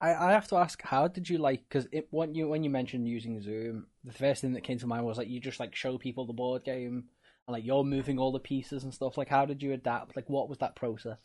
I, 0.00 0.14
I 0.14 0.32
have 0.32 0.48
to 0.48 0.56
ask, 0.56 0.80
how 0.82 1.08
did 1.08 1.28
you 1.28 1.38
like, 1.38 1.68
cause 1.68 1.88
it, 1.92 2.06
when 2.10 2.34
you, 2.34 2.48
when 2.48 2.62
you 2.62 2.70
mentioned 2.70 3.08
using 3.08 3.40
Zoom, 3.40 3.86
the 4.04 4.12
first 4.12 4.40
thing 4.40 4.52
that 4.52 4.62
came 4.62 4.78
to 4.78 4.86
mind 4.86 5.04
was 5.04 5.18
like, 5.18 5.28
you 5.28 5.40
just 5.40 5.60
like 5.60 5.74
show 5.74 5.98
people 5.98 6.24
the 6.24 6.32
board 6.32 6.64
game 6.64 7.04
and 7.46 7.52
like 7.52 7.64
you're 7.64 7.84
moving 7.84 8.18
all 8.18 8.30
the 8.30 8.38
pieces 8.38 8.84
and 8.84 8.94
stuff. 8.94 9.18
Like, 9.18 9.28
how 9.28 9.44
did 9.44 9.62
you 9.62 9.72
adapt? 9.72 10.14
Like, 10.14 10.28
what 10.28 10.48
was 10.48 10.58
that 10.58 10.76
process? 10.76 11.18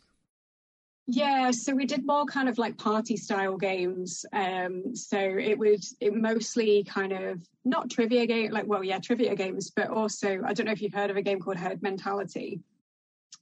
Yeah, 1.06 1.50
so 1.50 1.74
we 1.74 1.84
did 1.84 2.06
more 2.06 2.24
kind 2.24 2.48
of 2.48 2.56
like 2.56 2.78
party 2.78 3.16
style 3.16 3.58
games. 3.58 4.24
Um, 4.32 4.96
so 4.96 5.18
it 5.18 5.58
was 5.58 5.94
it 6.00 6.14
mostly 6.14 6.82
kind 6.84 7.12
of 7.12 7.46
not 7.66 7.90
trivia 7.90 8.26
game, 8.26 8.50
like 8.52 8.66
well, 8.66 8.82
yeah, 8.82 8.98
trivia 8.98 9.34
games, 9.36 9.70
but 9.70 9.88
also 9.88 10.40
I 10.46 10.54
don't 10.54 10.64
know 10.64 10.72
if 10.72 10.80
you've 10.80 10.94
heard 10.94 11.10
of 11.10 11.18
a 11.18 11.22
game 11.22 11.40
called 11.40 11.58
Herd 11.58 11.82
Mentality. 11.82 12.60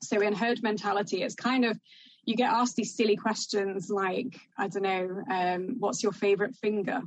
So 0.02 0.20
in 0.20 0.32
Herd 0.32 0.62
Mentality, 0.62 1.22
it's 1.22 1.34
kind 1.34 1.64
of 1.64 1.78
you 2.24 2.36
get 2.36 2.52
asked 2.52 2.76
these 2.76 2.94
silly 2.94 3.16
questions 3.16 3.90
like 3.90 4.38
I 4.58 4.68
don't 4.68 4.82
know, 4.82 5.22
um, 5.30 5.76
what's 5.78 6.02
your 6.02 6.12
favorite 6.12 6.54
finger, 6.56 7.02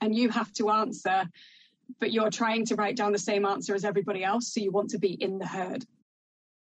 and 0.00 0.14
you 0.14 0.28
have 0.30 0.52
to 0.54 0.70
answer, 0.70 1.24
but 1.98 2.12
you're 2.12 2.30
trying 2.30 2.66
to 2.66 2.74
write 2.74 2.96
down 2.96 3.12
the 3.12 3.18
same 3.18 3.44
answer 3.44 3.74
as 3.74 3.84
everybody 3.84 4.24
else, 4.24 4.52
so 4.52 4.60
you 4.60 4.70
want 4.70 4.90
to 4.90 4.98
be 4.98 5.12
in 5.12 5.38
the 5.38 5.46
herd. 5.46 5.84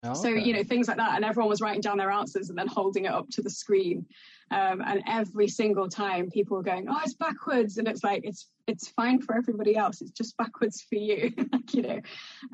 Oh, 0.06 0.12
so, 0.12 0.28
you 0.28 0.52
know, 0.52 0.62
things 0.62 0.86
like 0.86 0.98
that. 0.98 1.16
And 1.16 1.24
everyone 1.24 1.48
was 1.48 1.62
writing 1.62 1.80
down 1.80 1.96
their 1.96 2.10
answers 2.10 2.50
and 2.50 2.58
then 2.58 2.66
holding 2.66 3.06
it 3.06 3.12
up 3.12 3.30
to 3.30 3.42
the 3.42 3.48
screen. 3.48 4.04
Um, 4.50 4.82
and 4.84 5.02
every 5.08 5.48
single 5.48 5.88
time 5.88 6.30
people 6.30 6.58
were 6.58 6.62
going, 6.62 6.86
oh, 6.90 7.00
it's 7.02 7.14
backwards. 7.14 7.78
And 7.78 7.88
it's 7.88 8.04
like, 8.04 8.20
it's, 8.24 8.48
it's 8.66 8.88
fine 8.88 9.22
for 9.22 9.34
everybody 9.34 9.76
else. 9.76 10.02
It's 10.02 10.10
just 10.10 10.36
backwards 10.36 10.82
for 10.82 10.96
you, 10.96 11.32
you 11.72 11.82
know. 11.82 12.00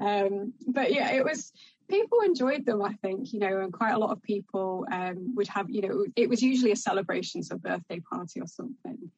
Um, 0.00 0.52
but 0.68 0.92
yeah, 0.92 1.10
it 1.12 1.24
was, 1.24 1.52
people 1.90 2.20
enjoyed 2.20 2.64
them, 2.64 2.82
I 2.82 2.94
think, 3.02 3.32
you 3.32 3.40
know, 3.40 3.60
and 3.60 3.72
quite 3.72 3.92
a 3.92 3.98
lot 3.98 4.10
of 4.10 4.22
people 4.22 4.86
um, 4.90 5.34
would 5.34 5.48
have, 5.48 5.68
you 5.68 5.82
know, 5.82 6.06
it 6.16 6.28
was 6.28 6.42
usually 6.42 6.72
a 6.72 6.76
celebration, 6.76 7.42
so 7.42 7.56
birthday 7.56 8.00
party 8.00 8.40
or 8.40 8.46
something. 8.46 9.10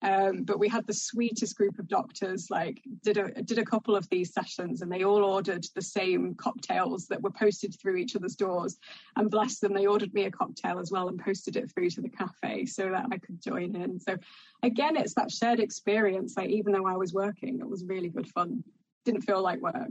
Um, 0.00 0.44
but 0.44 0.60
we 0.60 0.68
had 0.68 0.86
the 0.86 0.94
sweetest 0.94 1.56
group 1.56 1.78
of 1.78 1.88
doctors. 1.88 2.50
Like 2.50 2.80
did 3.02 3.16
a 3.18 3.42
did 3.42 3.58
a 3.58 3.64
couple 3.64 3.96
of 3.96 4.08
these 4.10 4.32
sessions, 4.32 4.80
and 4.80 4.92
they 4.92 5.02
all 5.02 5.24
ordered 5.24 5.66
the 5.74 5.82
same 5.82 6.34
cocktails 6.36 7.08
that 7.08 7.20
were 7.20 7.32
posted 7.32 7.74
through 7.80 7.96
each 7.96 8.14
other's 8.14 8.36
doors. 8.36 8.78
And 9.16 9.30
bless 9.30 9.58
them, 9.58 9.74
they 9.74 9.86
ordered 9.86 10.14
me 10.14 10.24
a 10.24 10.30
cocktail 10.30 10.78
as 10.78 10.92
well 10.92 11.08
and 11.08 11.18
posted 11.18 11.56
it 11.56 11.72
through 11.72 11.90
to 11.90 12.00
the 12.00 12.08
cafe 12.08 12.66
so 12.66 12.90
that 12.90 13.06
I 13.10 13.18
could 13.18 13.42
join 13.42 13.74
in. 13.74 13.98
So 13.98 14.16
again, 14.62 14.96
it's 14.96 15.14
that 15.14 15.32
shared 15.32 15.58
experience. 15.58 16.36
Like 16.36 16.50
even 16.50 16.72
though 16.72 16.86
I 16.86 16.96
was 16.96 17.12
working, 17.12 17.58
it 17.58 17.68
was 17.68 17.84
really 17.84 18.08
good 18.08 18.28
fun. 18.28 18.62
Didn't 19.04 19.22
feel 19.22 19.42
like 19.42 19.60
work. 19.60 19.90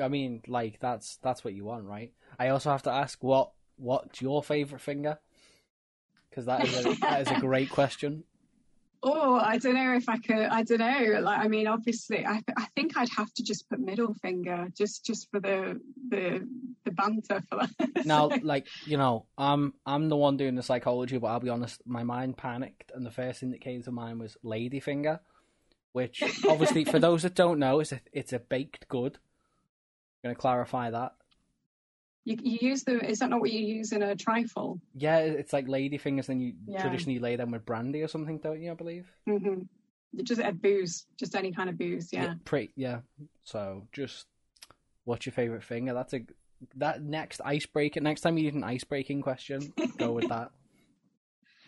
I 0.00 0.08
mean, 0.08 0.42
like 0.46 0.80
that's 0.80 1.16
that's 1.22 1.44
what 1.44 1.54
you 1.54 1.64
want, 1.64 1.84
right? 1.84 2.12
I 2.38 2.48
also 2.48 2.70
have 2.70 2.82
to 2.82 2.90
ask 2.90 3.22
what 3.22 3.52
what's 3.76 4.20
your 4.20 4.42
favorite 4.42 4.80
finger? 4.80 5.18
Because 6.30 6.46
that 6.46 6.66
is 6.66 6.84
a, 6.84 6.94
that 7.00 7.20
is 7.22 7.28
a 7.28 7.40
great 7.40 7.70
question. 7.70 8.24
Oh, 9.06 9.34
I 9.34 9.58
don't 9.58 9.74
know 9.74 9.94
if 9.94 10.08
I 10.08 10.16
could. 10.16 10.46
I 10.46 10.62
don't 10.62 10.78
know. 10.78 11.20
Like, 11.20 11.38
I 11.38 11.46
mean, 11.46 11.66
obviously, 11.66 12.24
I, 12.24 12.42
I 12.56 12.64
think 12.74 12.96
I'd 12.96 13.10
have 13.10 13.32
to 13.34 13.42
just 13.42 13.68
put 13.68 13.78
middle 13.78 14.14
finger, 14.14 14.68
just 14.74 15.04
just 15.04 15.30
for 15.30 15.40
the 15.40 15.78
the 16.08 16.48
the 16.84 16.90
banter 16.90 17.42
for 17.42 17.58
that. 17.58 18.06
now, 18.06 18.30
like 18.42 18.66
you 18.86 18.96
know, 18.96 19.26
I'm 19.36 19.74
I'm 19.84 20.08
the 20.08 20.16
one 20.16 20.38
doing 20.38 20.54
the 20.54 20.62
psychology, 20.62 21.18
but 21.18 21.26
I'll 21.26 21.40
be 21.40 21.50
honest, 21.50 21.82
my 21.86 22.02
mind 22.02 22.38
panicked, 22.38 22.92
and 22.94 23.04
the 23.04 23.10
first 23.10 23.40
thing 23.40 23.50
that 23.50 23.60
came 23.60 23.82
to 23.82 23.92
mind 23.92 24.20
was 24.20 24.38
lady 24.42 24.80
finger, 24.80 25.20
which 25.92 26.22
obviously, 26.48 26.86
for 26.86 26.98
those 26.98 27.24
that 27.24 27.34
don't 27.34 27.58
know, 27.58 27.80
is 27.80 27.92
a, 27.92 28.00
it's 28.10 28.32
a 28.32 28.38
baked 28.38 28.88
good. 28.88 29.18
Going 30.24 30.34
to 30.34 30.40
clarify 30.40 30.90
that. 30.90 31.12
You, 32.24 32.38
you 32.42 32.70
use 32.70 32.82
the 32.82 32.98
is 33.04 33.18
that 33.18 33.28
not 33.28 33.40
what 33.40 33.52
you 33.52 33.60
use 33.60 33.92
in 33.92 34.02
a 34.02 34.16
trifle? 34.16 34.80
Yeah, 34.94 35.18
it's 35.18 35.52
like 35.52 35.68
lady 35.68 35.98
fingers. 35.98 36.28
Then 36.28 36.40
you 36.40 36.54
yeah. 36.66 36.80
traditionally 36.80 37.18
lay 37.18 37.36
them 37.36 37.50
with 37.50 37.66
brandy 37.66 38.00
or 38.02 38.08
something, 38.08 38.38
don't 38.38 38.62
you? 38.62 38.70
I 38.70 38.74
believe. 38.74 39.12
Mm-hmm. 39.28 40.22
Just 40.22 40.40
add 40.40 40.62
booze, 40.62 41.04
just 41.18 41.34
any 41.34 41.52
kind 41.52 41.68
of 41.68 41.76
booze. 41.76 42.10
Yeah. 42.10 42.24
yeah. 42.24 42.34
Pretty. 42.46 42.72
Yeah. 42.74 43.00
So 43.42 43.86
just 43.92 44.24
what's 45.04 45.26
your 45.26 45.34
favorite 45.34 45.62
finger? 45.62 45.92
That's 45.92 46.14
a 46.14 46.22
that 46.76 47.02
next 47.02 47.42
icebreaker. 47.44 48.00
Next 48.00 48.22
time 48.22 48.38
you 48.38 48.44
need 48.44 48.54
an 48.54 48.64
ice 48.64 48.84
breaking 48.84 49.20
question, 49.20 49.74
go 49.98 50.12
with 50.12 50.28
that. 50.30 50.50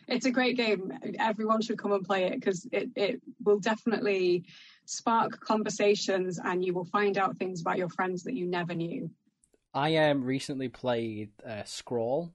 It's 0.09 0.25
a 0.25 0.31
great 0.31 0.57
game. 0.57 0.93
Everyone 1.19 1.61
should 1.61 1.79
come 1.79 1.93
and 1.93 2.05
play 2.05 2.27
it 2.27 2.35
because 2.35 2.65
it, 2.71 2.91
it 2.95 3.21
will 3.45 3.59
definitely 3.59 4.45
spark 4.87 5.41
conversations 5.41 6.41
and 6.43 6.65
you 6.65 6.73
will 6.73 6.85
find 6.85 7.19
out 7.19 7.37
things 7.37 7.61
about 7.61 7.79
your 7.79 7.89
friends 7.89 8.25
that 8.25 8.35
you 8.35 8.47
never 8.47 8.75
knew. 8.75 9.11
I 9.75 9.97
um 9.97 10.25
recently 10.25 10.69
played 10.69 11.31
uh, 11.47 11.65
Scrawl 11.65 12.33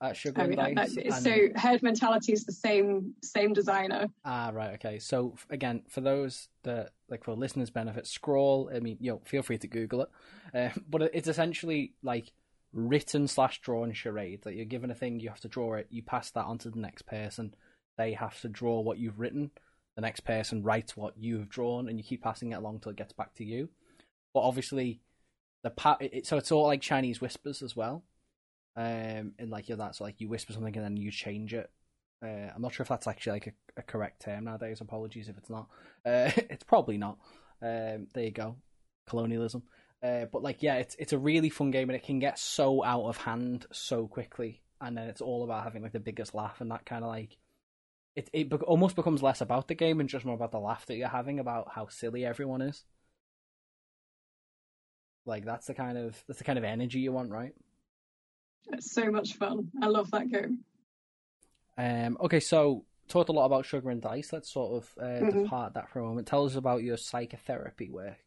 at 0.00 0.16
Sugar 0.16 0.42
oh, 0.42 0.44
and 0.44 0.76
Dice. 0.76 0.96
and... 0.96 1.14
So 1.14 1.48
Herd 1.56 1.82
Mentality 1.82 2.32
is 2.32 2.44
the 2.44 2.52
same 2.52 3.14
same 3.22 3.52
designer. 3.52 4.08
Ah, 4.24 4.50
right, 4.52 4.74
okay. 4.74 4.98
So 4.98 5.34
again, 5.50 5.82
for 5.88 6.00
those 6.00 6.48
that 6.62 6.90
like 7.08 7.24
for 7.24 7.34
listeners' 7.34 7.70
benefit, 7.70 8.06
Scrawl. 8.06 8.70
I 8.74 8.80
mean, 8.80 8.98
you 9.00 9.12
know, 9.12 9.20
feel 9.24 9.42
free 9.42 9.58
to 9.58 9.66
Google 9.66 10.02
it. 10.02 10.08
Uh, 10.54 10.70
but 10.88 11.02
it's 11.02 11.28
essentially 11.28 11.94
like 12.02 12.32
written 12.72 13.28
slash 13.28 13.60
drawn 13.60 13.92
charade. 13.92 14.42
That 14.42 14.50
like 14.50 14.56
you're 14.56 14.66
given 14.66 14.90
a 14.90 14.94
thing, 14.94 15.20
you 15.20 15.28
have 15.28 15.40
to 15.40 15.48
draw 15.48 15.74
it. 15.74 15.88
You 15.90 16.02
pass 16.02 16.30
that 16.32 16.44
on 16.44 16.58
to 16.58 16.70
the 16.70 16.78
next 16.78 17.02
person. 17.06 17.54
They 17.96 18.12
have 18.12 18.40
to 18.40 18.48
draw 18.48 18.80
what 18.80 18.98
you've 18.98 19.20
written. 19.20 19.50
The 19.96 20.02
next 20.02 20.20
person 20.20 20.62
writes 20.62 20.96
what 20.96 21.14
you've 21.16 21.48
drawn, 21.48 21.88
and 21.88 21.98
you 21.98 22.04
keep 22.04 22.22
passing 22.22 22.52
it 22.52 22.56
along 22.56 22.80
till 22.80 22.90
it 22.90 22.98
gets 22.98 23.12
back 23.12 23.34
to 23.34 23.44
you. 23.44 23.68
But 24.32 24.40
obviously, 24.40 25.00
the 25.62 25.70
pa- 25.70 25.98
it, 26.00 26.26
so 26.26 26.36
it's 26.36 26.52
all 26.52 26.66
like 26.66 26.80
Chinese 26.80 27.20
whispers 27.20 27.62
as 27.62 27.76
well. 27.76 28.04
Um, 28.76 29.34
and 29.38 29.50
like 29.50 29.68
you're 29.68 29.78
that 29.78 29.94
so 29.94 30.02
like 30.02 30.20
you 30.20 30.28
whisper 30.28 30.52
something 30.52 30.76
and 30.76 30.84
then 30.84 30.96
you 30.96 31.10
change 31.10 31.54
it. 31.54 31.70
Uh, 32.24 32.50
I'm 32.54 32.62
not 32.62 32.72
sure 32.72 32.82
if 32.82 32.88
that's 32.88 33.06
actually 33.06 33.32
like 33.32 33.46
a, 33.46 33.80
a 33.80 33.82
correct 33.82 34.22
term 34.22 34.44
nowadays. 34.44 34.80
Apologies 34.80 35.28
if 35.28 35.38
it's 35.38 35.50
not. 35.50 35.68
Uh, 36.04 36.30
it's 36.50 36.64
probably 36.64 36.98
not. 36.98 37.18
Um, 37.62 38.08
there 38.12 38.24
you 38.24 38.30
go, 38.30 38.56
colonialism. 39.06 39.62
Uh, 40.02 40.26
but 40.26 40.42
like, 40.42 40.62
yeah, 40.62 40.74
it's 40.74 40.96
it's 40.98 41.12
a 41.12 41.18
really 41.18 41.48
fun 41.48 41.70
game, 41.70 41.88
and 41.88 41.96
it 41.96 42.04
can 42.04 42.18
get 42.18 42.38
so 42.38 42.84
out 42.84 43.04
of 43.04 43.16
hand 43.16 43.66
so 43.72 44.06
quickly. 44.06 44.60
And 44.80 44.96
then 44.96 45.08
it's 45.08 45.22
all 45.22 45.44
about 45.44 45.64
having 45.64 45.82
like 45.82 45.92
the 45.92 46.00
biggest 46.00 46.34
laugh 46.34 46.60
and 46.60 46.70
that 46.70 46.84
kind 46.84 47.04
of 47.04 47.10
like 47.10 47.38
it 48.16 48.30
it 48.32 48.48
be- 48.48 48.56
almost 48.56 48.96
becomes 48.96 49.22
less 49.22 49.40
about 49.40 49.68
the 49.68 49.74
game 49.74 50.00
and 50.00 50.08
just 50.08 50.24
more 50.24 50.34
about 50.34 50.52
the 50.52 50.60
laugh 50.60 50.86
that 50.86 50.96
you're 50.96 51.08
having 51.08 51.38
about 51.38 51.70
how 51.72 51.88
silly 51.88 52.24
everyone 52.24 52.62
is. 52.62 52.84
Like 55.26 55.44
that's 55.44 55.66
the 55.66 55.74
kind 55.74 55.98
of 55.98 56.22
that's 56.26 56.38
the 56.38 56.44
kind 56.44 56.58
of 56.58 56.64
energy 56.64 57.00
you 57.00 57.12
want, 57.12 57.30
right? 57.30 57.54
It's 58.72 58.92
so 58.92 59.10
much 59.10 59.34
fun. 59.34 59.70
I 59.82 59.86
love 59.86 60.10
that 60.12 60.30
game. 60.30 60.60
Um. 61.76 62.16
Okay, 62.20 62.40
so 62.40 62.84
talked 63.08 63.28
a 63.28 63.32
lot 63.32 63.46
about 63.46 63.66
sugar 63.66 63.90
and 63.90 64.00
dice. 64.00 64.32
Let's 64.32 64.52
sort 64.52 64.82
of 64.82 64.94
uh, 65.00 65.04
mm-hmm. 65.04 65.42
depart 65.42 65.74
that 65.74 65.90
for 65.90 66.00
a 66.00 66.04
moment. 66.04 66.26
Tell 66.26 66.44
us 66.44 66.54
about 66.54 66.82
your 66.82 66.96
psychotherapy 66.96 67.90
work. 67.90 68.18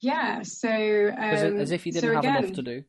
Yeah. 0.00 0.42
So 0.42 0.68
um, 0.68 1.58
as 1.58 1.70
if 1.70 1.86
you 1.86 1.92
didn't 1.92 2.08
so 2.08 2.14
have 2.14 2.24
again, 2.24 2.44
enough 2.44 2.56
to 2.56 2.62
do. 2.62 2.84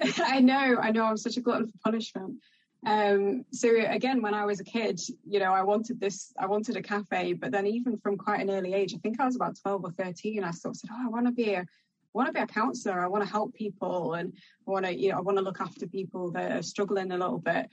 I 0.22 0.40
know. 0.40 0.76
I 0.80 0.90
know. 0.90 1.04
I'm 1.04 1.16
such 1.16 1.36
a 1.36 1.40
glutton 1.40 1.68
for 1.68 1.78
punishment. 1.84 2.36
Um, 2.84 3.44
so 3.52 3.68
again, 3.74 4.22
when 4.22 4.34
I 4.34 4.44
was 4.44 4.60
a 4.60 4.64
kid, 4.64 5.00
you 5.28 5.40
know, 5.40 5.52
I 5.52 5.62
wanted 5.62 5.98
this, 5.98 6.32
I 6.38 6.46
wanted 6.46 6.76
a 6.76 6.82
cafe, 6.82 7.32
but 7.32 7.50
then 7.50 7.66
even 7.66 7.98
from 7.98 8.16
quite 8.16 8.40
an 8.40 8.50
early 8.50 8.74
age, 8.74 8.94
I 8.94 8.98
think 8.98 9.18
I 9.20 9.24
was 9.24 9.36
about 9.36 9.56
12 9.60 9.84
or 9.84 9.90
13, 9.90 10.44
I 10.44 10.50
sort 10.50 10.74
of 10.74 10.80
said, 10.80 10.90
oh, 10.92 11.06
I 11.06 11.08
want 11.08 11.26
to 11.26 11.32
be 11.32 11.54
a, 11.54 11.60
I 11.60 11.66
want 12.12 12.28
to 12.28 12.32
be 12.32 12.40
a 12.40 12.46
counselor. 12.46 13.00
I 13.00 13.08
want 13.08 13.24
to 13.24 13.30
help 13.30 13.54
people 13.54 14.14
and 14.14 14.32
I 14.66 14.70
want 14.70 14.86
to, 14.86 14.98
you 14.98 15.10
know, 15.10 15.18
I 15.18 15.20
want 15.20 15.38
to 15.38 15.44
look 15.44 15.60
after 15.60 15.86
people 15.86 16.30
that 16.32 16.52
are 16.52 16.62
struggling 16.62 17.12
a 17.12 17.18
little 17.18 17.38
bit. 17.38 17.68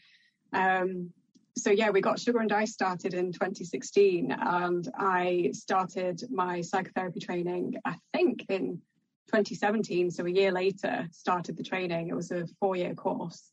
Um, 0.52 1.12
so 1.56 1.70
yeah, 1.70 1.92
we 1.92 2.02
got 2.02 2.20
Sugar 2.20 2.40
and 2.40 2.50
Dice 2.50 2.74
started 2.74 3.14
in 3.14 3.32
2016 3.32 4.36
and 4.38 4.90
I 4.98 5.52
started 5.54 6.24
my 6.32 6.62
psychotherapy 6.62 7.20
training, 7.20 7.76
I 7.86 7.96
think 8.12 8.46
in 8.50 8.82
2017. 9.28 10.12
So 10.12 10.26
a 10.26 10.30
year 10.30 10.52
later, 10.52 11.08
started 11.12 11.56
the 11.56 11.64
training. 11.64 12.10
It 12.10 12.16
was 12.16 12.32
a 12.32 12.48
four 12.60 12.76
year 12.76 12.96
course. 12.96 13.53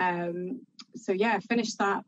Um, 0.00 0.60
so 0.96 1.12
yeah, 1.12 1.34
I 1.34 1.40
finished 1.40 1.78
that 1.78 2.04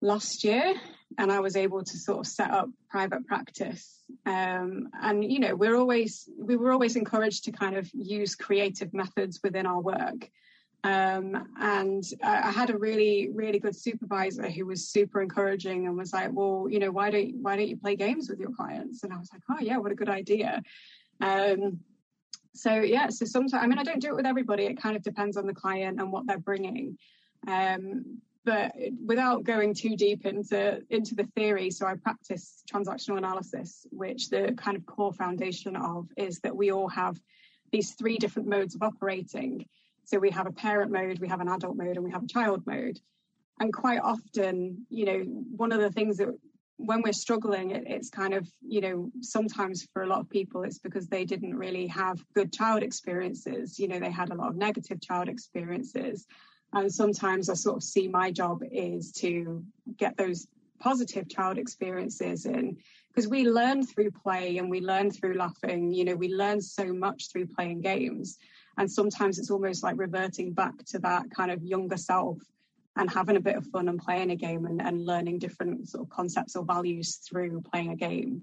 last 0.00 0.44
year 0.44 0.74
and 1.18 1.30
I 1.30 1.40
was 1.40 1.56
able 1.56 1.82
to 1.82 1.98
sort 1.98 2.20
of 2.20 2.26
set 2.26 2.50
up 2.50 2.68
private 2.88 3.26
practice. 3.26 4.02
Um, 4.26 4.88
and 5.00 5.24
you 5.24 5.40
know, 5.40 5.54
we're 5.54 5.76
always 5.76 6.28
we 6.38 6.56
were 6.56 6.72
always 6.72 6.96
encouraged 6.96 7.44
to 7.44 7.52
kind 7.52 7.76
of 7.76 7.90
use 7.92 8.34
creative 8.34 8.94
methods 8.94 9.40
within 9.42 9.66
our 9.66 9.80
work. 9.80 10.30
Um, 10.82 11.48
and 11.60 12.02
I, 12.22 12.48
I, 12.48 12.50
had 12.50 12.70
a 12.70 12.78
really, 12.78 13.28
really 13.34 13.58
good 13.58 13.76
supervisor 13.76 14.48
who 14.48 14.64
was 14.64 14.88
super 14.88 15.20
encouraging 15.20 15.86
and 15.86 15.94
was 15.94 16.14
like, 16.14 16.30
"Well, 16.32 16.68
you 16.70 16.78
know, 16.78 16.90
why 16.90 17.10
don't 17.10 17.34
why 17.42 17.56
don't 17.56 17.68
you 17.68 17.76
play 17.76 17.96
games 17.96 18.30
with 18.30 18.40
your 18.40 18.52
clients?" 18.52 19.04
And 19.04 19.12
I 19.12 19.18
was 19.18 19.28
like, 19.30 19.42
"Oh 19.50 19.60
yeah, 19.60 19.76
what 19.76 19.92
a 19.92 19.94
good 19.94 20.08
idea." 20.08 20.62
Um, 21.20 21.80
so 22.54 22.74
yeah 22.80 23.08
so 23.08 23.24
sometimes 23.24 23.62
i 23.62 23.66
mean 23.66 23.78
i 23.78 23.84
don't 23.84 24.00
do 24.00 24.08
it 24.08 24.16
with 24.16 24.26
everybody. 24.26 24.64
It 24.64 24.80
kind 24.80 24.96
of 24.96 25.02
depends 25.02 25.36
on 25.36 25.46
the 25.46 25.54
client 25.54 26.00
and 26.00 26.12
what 26.12 26.26
they're 26.26 26.38
bringing. 26.38 26.98
Um, 27.46 28.20
but 28.44 28.72
without 29.04 29.44
going 29.44 29.74
too 29.74 29.96
deep 29.96 30.24
into 30.24 30.82
into 30.88 31.14
the 31.14 31.28
theory 31.36 31.70
so 31.70 31.86
i 31.86 31.94
practice 31.94 32.62
transactional 32.72 33.18
analysis 33.18 33.86
which 33.90 34.30
the 34.30 34.54
kind 34.56 34.76
of 34.76 34.86
core 34.86 35.12
foundation 35.12 35.76
of 35.76 36.08
is 36.16 36.40
that 36.40 36.56
we 36.56 36.72
all 36.72 36.88
have 36.88 37.20
these 37.72 37.92
three 37.92 38.16
different 38.16 38.48
modes 38.48 38.74
of 38.74 38.82
operating. 38.82 39.66
So 40.04 40.18
we 40.18 40.30
have 40.30 40.46
a 40.46 40.52
parent 40.52 40.90
mode 40.90 41.18
we 41.20 41.28
have 41.28 41.40
an 41.40 41.48
adult 41.48 41.76
mode 41.76 41.96
and 41.96 42.04
we 42.04 42.10
have 42.10 42.24
a 42.24 42.28
child 42.28 42.66
mode. 42.66 42.98
And 43.60 43.72
quite 43.72 44.00
often 44.00 44.86
you 44.88 45.04
know 45.04 45.18
one 45.56 45.72
of 45.72 45.80
the 45.80 45.90
things 45.90 46.16
that 46.16 46.28
when 46.84 47.02
we're 47.02 47.12
struggling, 47.12 47.70
it, 47.70 47.84
it's 47.86 48.10
kind 48.10 48.34
of, 48.34 48.50
you 48.66 48.80
know, 48.80 49.10
sometimes 49.20 49.86
for 49.92 50.02
a 50.02 50.06
lot 50.06 50.20
of 50.20 50.30
people, 50.30 50.62
it's 50.62 50.78
because 50.78 51.06
they 51.06 51.24
didn't 51.24 51.54
really 51.54 51.86
have 51.88 52.24
good 52.34 52.52
child 52.52 52.82
experiences. 52.82 53.78
You 53.78 53.88
know, 53.88 54.00
they 54.00 54.10
had 54.10 54.30
a 54.30 54.34
lot 54.34 54.48
of 54.48 54.56
negative 54.56 55.00
child 55.00 55.28
experiences. 55.28 56.26
And 56.72 56.92
sometimes 56.92 57.50
I 57.50 57.54
sort 57.54 57.76
of 57.76 57.82
see 57.82 58.08
my 58.08 58.30
job 58.30 58.62
is 58.70 59.12
to 59.12 59.64
get 59.96 60.16
those 60.16 60.46
positive 60.78 61.28
child 61.28 61.58
experiences 61.58 62.46
in 62.46 62.78
because 63.08 63.28
we 63.28 63.48
learn 63.48 63.84
through 63.84 64.10
play 64.12 64.58
and 64.58 64.70
we 64.70 64.80
learn 64.80 65.10
through 65.10 65.34
laughing. 65.34 65.92
You 65.92 66.04
know, 66.04 66.14
we 66.14 66.32
learn 66.32 66.60
so 66.60 66.92
much 66.92 67.30
through 67.30 67.46
playing 67.48 67.82
games. 67.82 68.38
And 68.78 68.90
sometimes 68.90 69.38
it's 69.38 69.50
almost 69.50 69.82
like 69.82 69.98
reverting 69.98 70.52
back 70.52 70.84
to 70.86 70.98
that 71.00 71.24
kind 71.30 71.50
of 71.50 71.62
younger 71.62 71.98
self 71.98 72.38
and 72.96 73.10
having 73.10 73.36
a 73.36 73.40
bit 73.40 73.56
of 73.56 73.66
fun 73.66 73.88
and 73.88 74.00
playing 74.00 74.30
a 74.30 74.36
game 74.36 74.66
and, 74.66 74.82
and 74.82 75.06
learning 75.06 75.38
different 75.38 75.88
sort 75.88 76.04
of 76.04 76.10
concepts 76.10 76.56
or 76.56 76.64
values 76.64 77.16
through 77.16 77.62
playing 77.72 77.90
a 77.90 77.96
game. 77.96 78.42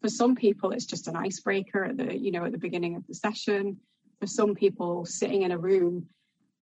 For 0.00 0.08
some 0.08 0.36
people, 0.36 0.70
it's 0.70 0.86
just 0.86 1.08
an 1.08 1.16
icebreaker 1.16 1.84
at 1.84 1.96
the, 1.96 2.16
you 2.16 2.30
know, 2.30 2.44
at 2.44 2.52
the 2.52 2.58
beginning 2.58 2.94
of 2.96 3.06
the 3.06 3.14
session. 3.14 3.78
For 4.20 4.26
some 4.26 4.54
people, 4.54 5.04
sitting 5.04 5.42
in 5.42 5.50
a 5.50 5.58
room, 5.58 6.06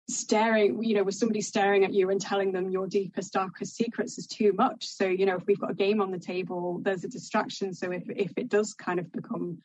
staring, 0.09 0.83
you 0.83 0.94
know, 0.94 1.03
with 1.03 1.14
somebody 1.14 1.40
staring 1.42 1.85
at 1.85 1.92
you 1.92 2.11
and 2.11 2.20
telling 2.20 2.53
them 2.53 2.70
your 2.70 2.87
deepest, 2.87 3.33
darkest 3.35 3.77
secrets 3.77 4.18
is 4.18 4.27
too 4.27 4.53
much. 4.55 4.87
So, 4.87 5.07
you 5.07 5.27
know, 5.27 5.37
if 5.37 5.46
we've 5.46 5.61
got 5.61 5.72
a 5.72 5.75
game 5.75 6.01
on 6.01 6.11
the 6.11 6.18
table, 6.18 6.79
there's 6.83 7.05
a 7.05 7.09
distraction. 7.09 7.75
So 7.75 7.90
if, 7.90 8.05
if 8.09 8.33
it 8.37 8.49
does 8.49 8.72
kind 8.72 8.99
of 8.99 9.12
become 9.12 9.59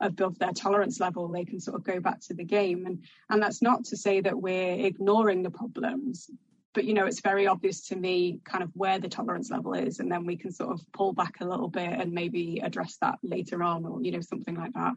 above 0.00 0.38
their 0.38 0.52
tolerance 0.52 1.00
level, 1.00 1.28
they 1.28 1.44
can 1.44 1.60
sort 1.60 1.76
of 1.76 1.84
go 1.84 2.00
back 2.00 2.20
to 2.20 2.34
the 2.34 2.44
game. 2.44 2.86
And 2.86 3.04
and 3.30 3.42
that's 3.42 3.62
not 3.62 3.84
to 3.86 3.96
say 3.96 4.20
that 4.20 4.40
we're 4.40 4.86
ignoring 4.86 5.42
the 5.42 5.50
problems, 5.50 6.30
but 6.78 6.84
you 6.84 6.94
know 6.94 7.06
it's 7.06 7.20
very 7.22 7.48
obvious 7.48 7.80
to 7.88 7.96
me 7.96 8.38
kind 8.44 8.62
of 8.62 8.70
where 8.74 9.00
the 9.00 9.08
tolerance 9.08 9.50
level 9.50 9.74
is 9.74 9.98
and 9.98 10.12
then 10.12 10.24
we 10.24 10.36
can 10.36 10.52
sort 10.52 10.70
of 10.70 10.80
pull 10.92 11.12
back 11.12 11.40
a 11.40 11.44
little 11.44 11.66
bit 11.66 11.90
and 11.90 12.12
maybe 12.12 12.60
address 12.62 12.96
that 13.00 13.18
later 13.24 13.64
on 13.64 13.84
or 13.84 14.00
you 14.00 14.12
know 14.12 14.20
something 14.20 14.54
like 14.54 14.72
that. 14.74 14.92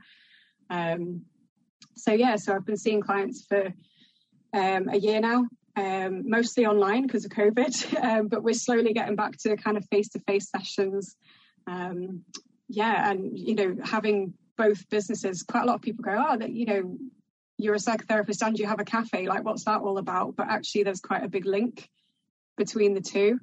Um, 0.69 1.23
so 1.95 2.13
yeah 2.13 2.35
so 2.35 2.53
i've 2.53 2.67
been 2.67 2.77
seeing 2.77 3.01
clients 3.01 3.47
for 3.47 3.73
um, 4.53 4.89
a 4.89 4.97
year 4.97 5.19
now 5.19 5.47
um, 5.75 6.29
mostly 6.29 6.67
online 6.67 7.07
because 7.07 7.25
of 7.25 7.31
covid 7.31 7.73
um, 8.03 8.27
but 8.27 8.43
we're 8.43 8.53
slowly 8.53 8.93
getting 8.93 9.15
back 9.15 9.35
to 9.37 9.57
kind 9.57 9.75
of 9.75 9.83
face-to-face 9.89 10.51
sessions. 10.51 11.15
Um, 11.65 12.25
yeah 12.69 13.09
and 13.09 13.39
you 13.39 13.55
know 13.55 13.75
having 13.83 14.35
both 14.55 14.87
businesses 14.89 15.41
quite 15.41 15.63
a 15.63 15.65
lot 15.65 15.77
of 15.77 15.81
people 15.81 16.03
go 16.03 16.15
oh 16.15 16.37
that 16.37 16.51
you 16.51 16.65
know 16.67 16.95
you're 17.63 17.75
a 17.75 17.79
psychotherapist 17.79 18.45
and 18.45 18.57
you 18.57 18.67
have 18.67 18.79
a 18.79 18.85
cafe 18.85 19.27
like 19.27 19.43
what's 19.43 19.65
that 19.65 19.81
all 19.81 19.97
about? 19.97 20.35
But 20.35 20.47
actually 20.49 20.83
there's 20.83 21.01
quite 21.01 21.23
a 21.23 21.29
big 21.29 21.45
link 21.45 21.89
between 22.57 22.93
the 22.93 23.01
two. 23.01 23.39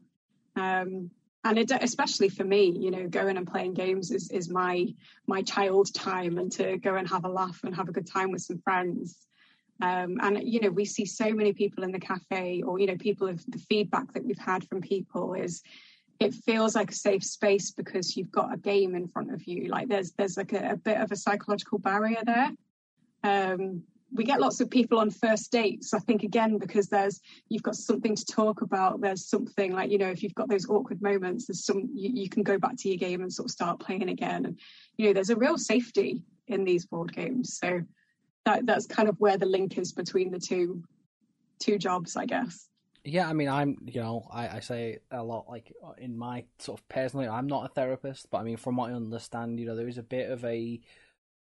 Um, 0.56 1.10
and 1.44 1.58
it, 1.58 1.70
especially 1.70 2.28
for 2.28 2.44
me 2.44 2.76
you 2.78 2.90
know 2.90 3.06
going 3.06 3.36
and 3.36 3.46
playing 3.46 3.74
games 3.74 4.10
is, 4.10 4.30
is 4.30 4.50
my 4.50 4.86
my 5.26 5.42
child 5.42 5.94
time 5.94 6.36
and 6.38 6.50
to 6.52 6.76
go 6.78 6.96
and 6.96 7.08
have 7.08 7.24
a 7.24 7.28
laugh 7.28 7.60
and 7.64 7.74
have 7.76 7.88
a 7.88 7.92
good 7.92 8.06
time 8.06 8.32
with 8.32 8.42
some 8.42 8.58
friends. 8.58 9.16
Um, 9.80 10.18
and 10.20 10.42
you 10.42 10.60
know 10.60 10.70
we 10.70 10.84
see 10.84 11.04
so 11.04 11.32
many 11.32 11.52
people 11.52 11.84
in 11.84 11.92
the 11.92 12.00
cafe 12.00 12.62
or 12.62 12.78
you 12.78 12.86
know 12.86 12.96
people 12.96 13.28
of 13.28 13.44
the 13.46 13.58
feedback 13.58 14.12
that 14.12 14.24
we've 14.24 14.38
had 14.38 14.64
from 14.68 14.80
people 14.80 15.34
is 15.34 15.62
it 16.20 16.34
feels 16.34 16.74
like 16.74 16.90
a 16.90 16.94
safe 16.94 17.22
space 17.22 17.70
because 17.70 18.16
you've 18.16 18.32
got 18.32 18.52
a 18.52 18.56
game 18.56 18.94
in 18.94 19.08
front 19.08 19.32
of 19.32 19.46
you. 19.46 19.68
Like 19.68 19.88
there's 19.88 20.12
there's 20.12 20.36
like 20.36 20.52
a, 20.52 20.70
a 20.72 20.76
bit 20.76 20.98
of 20.98 21.12
a 21.12 21.16
psychological 21.16 21.78
barrier 21.78 22.22
there. 22.24 22.50
Um, 23.22 23.82
we 24.12 24.24
get 24.24 24.40
lots 24.40 24.60
of 24.60 24.70
people 24.70 24.98
on 24.98 25.10
first 25.10 25.52
dates 25.52 25.92
i 25.92 25.98
think 25.98 26.22
again 26.22 26.58
because 26.58 26.88
there's 26.88 27.20
you've 27.48 27.62
got 27.62 27.76
something 27.76 28.14
to 28.14 28.24
talk 28.24 28.62
about. 28.62 29.00
There's 29.00 29.26
something 29.26 29.72
like 29.72 29.90
you 29.90 29.98
know 29.98 30.08
if 30.08 30.22
you've 30.22 30.34
got 30.34 30.48
those 30.48 30.68
awkward 30.68 31.02
moments 31.02 31.46
there's 31.46 31.64
some 31.64 31.88
you, 31.94 32.10
you, 32.22 32.28
can 32.28 32.42
go 32.42 32.58
back 32.58 32.76
to 32.78 32.88
your 32.88 32.98
game 32.98 33.22
and 33.22 33.32
sort 33.32 33.46
of 33.46 33.50
start 33.50 33.80
playing 33.80 34.08
again. 34.08 34.46
And 34.46 34.58
you 34.96 35.06
know 35.06 35.12
there's 35.12 35.30
a 35.30 35.36
real 35.36 35.58
safety 35.58 36.22
in 36.46 36.64
these 36.64 36.86
board 36.86 37.12
games. 37.12 37.58
So 37.58 37.82
that 38.44 38.66
that's 38.66 38.86
kind 38.86 39.08
of 39.08 39.16
where 39.20 39.36
the 39.36 39.46
link 39.46 39.78
is 39.78 39.92
between 39.92 40.30
the 40.30 40.38
two 40.38 40.82
two 41.58 41.78
jobs 41.78 42.16
i 42.16 42.24
guess. 42.24 42.68
Yeah 43.04 43.28
i 43.28 43.32
mean 43.32 43.48
i'm 43.48 43.78
you 43.86 44.00
know 44.00 44.28
i, 44.30 44.48
I 44.48 44.60
say 44.60 44.98
a 45.10 45.22
lot 45.22 45.46
like 45.48 45.72
in 45.96 46.16
my 46.16 46.44
sort 46.58 46.78
of 46.78 46.88
personally 46.88 47.26
i'm 47.26 47.46
not 47.46 47.64
a 47.64 47.68
therapist 47.68 48.28
but 48.30 48.38
i 48.38 48.42
mean 48.42 48.58
from 48.58 48.76
what 48.76 48.90
i 48.90 48.92
understand 48.94 49.58
you 49.58 49.66
know 49.66 49.74
there 49.74 49.88
is 49.88 49.98
a 49.98 50.02
bit 50.02 50.30
of 50.30 50.44
a 50.44 50.80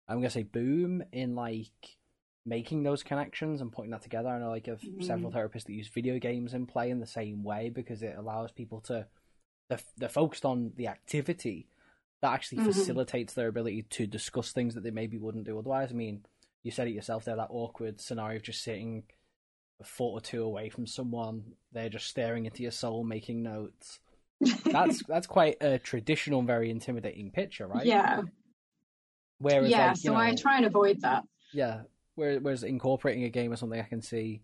i'm 0.08 0.18
gonna 0.18 0.30
say 0.32 0.44
boom 0.44 1.04
in 1.12 1.36
like 1.36 1.72
making 2.46 2.84
those 2.84 3.04
connections 3.04 3.62
and 3.62 3.72
putting 3.72 3.92
that 3.92 4.02
together. 4.02 4.30
I 4.30 4.40
know 4.40 4.50
like 4.50 4.68
of 4.68 4.82
mm. 4.82 5.04
several 5.04 5.32
therapists 5.32 5.66
that 5.66 5.74
use 5.74 5.88
video 5.88 6.20
games 6.20 6.54
and 6.54 6.68
play 6.68 6.90
in 6.90 7.00
the 7.00 7.08
same 7.08 7.44
way 7.44 7.70
because 7.70 8.02
it 8.02 8.16
allows 8.18 8.52
people 8.52 8.82
to 8.82 9.06
they're, 9.70 9.80
they're 9.98 10.10
focused 10.10 10.46
on 10.46 10.74
the 10.76 10.88
activity 10.88 11.68
that 12.22 12.34
actually 12.34 12.60
mm-hmm. 12.60 12.72
facilitates 12.72 13.34
their 13.34 13.48
ability 13.48 13.84
to 13.84 14.06
discuss 14.06 14.52
things 14.52 14.76
that 14.76 14.84
they 14.84 14.92
maybe 14.92 15.18
wouldn't 15.18 15.46
do 15.46 15.58
otherwise. 15.58 15.90
I 15.92 15.96
mean, 15.96 16.26
you 16.64 16.72
said 16.72 16.88
it 16.88 16.92
yourself 16.94 17.26
there, 17.26 17.36
that 17.36 17.48
awkward 17.50 18.00
scenario 18.00 18.38
of 18.38 18.44
just 18.44 18.64
sitting 18.64 19.04
a 19.80 19.84
foot 19.84 20.12
or 20.12 20.22
two 20.22 20.44
away 20.44 20.70
from 20.70 20.86
someone, 20.86 21.44
they're 21.72 21.90
just 21.90 22.08
staring 22.08 22.46
into 22.46 22.62
your 22.62 22.72
soul, 22.72 23.04
making 23.04 23.42
notes. 23.42 24.00
that's 24.66 25.04
that's 25.08 25.28
quite 25.28 25.58
a 25.62 25.80
traditional, 25.80 26.42
very 26.44 26.70
intimidating 26.70 27.32
picture, 27.32 27.68
right? 27.68 27.86
Yeah. 27.86 28.22
Whereas, 29.40 29.72
yeah, 29.72 29.88
like, 29.88 29.98
so 29.98 30.12
know, 30.12 30.20
I 30.20 30.36
try 30.36 30.58
and 30.58 30.66
avoid 30.66 31.02
that. 31.02 31.24
Yeah, 31.52 31.82
Whereas 32.16 32.64
incorporating 32.64 33.24
a 33.24 33.30
game 33.30 33.52
or 33.52 33.56
something, 33.56 33.80
I 33.80 33.84
can 33.84 34.02
see 34.02 34.42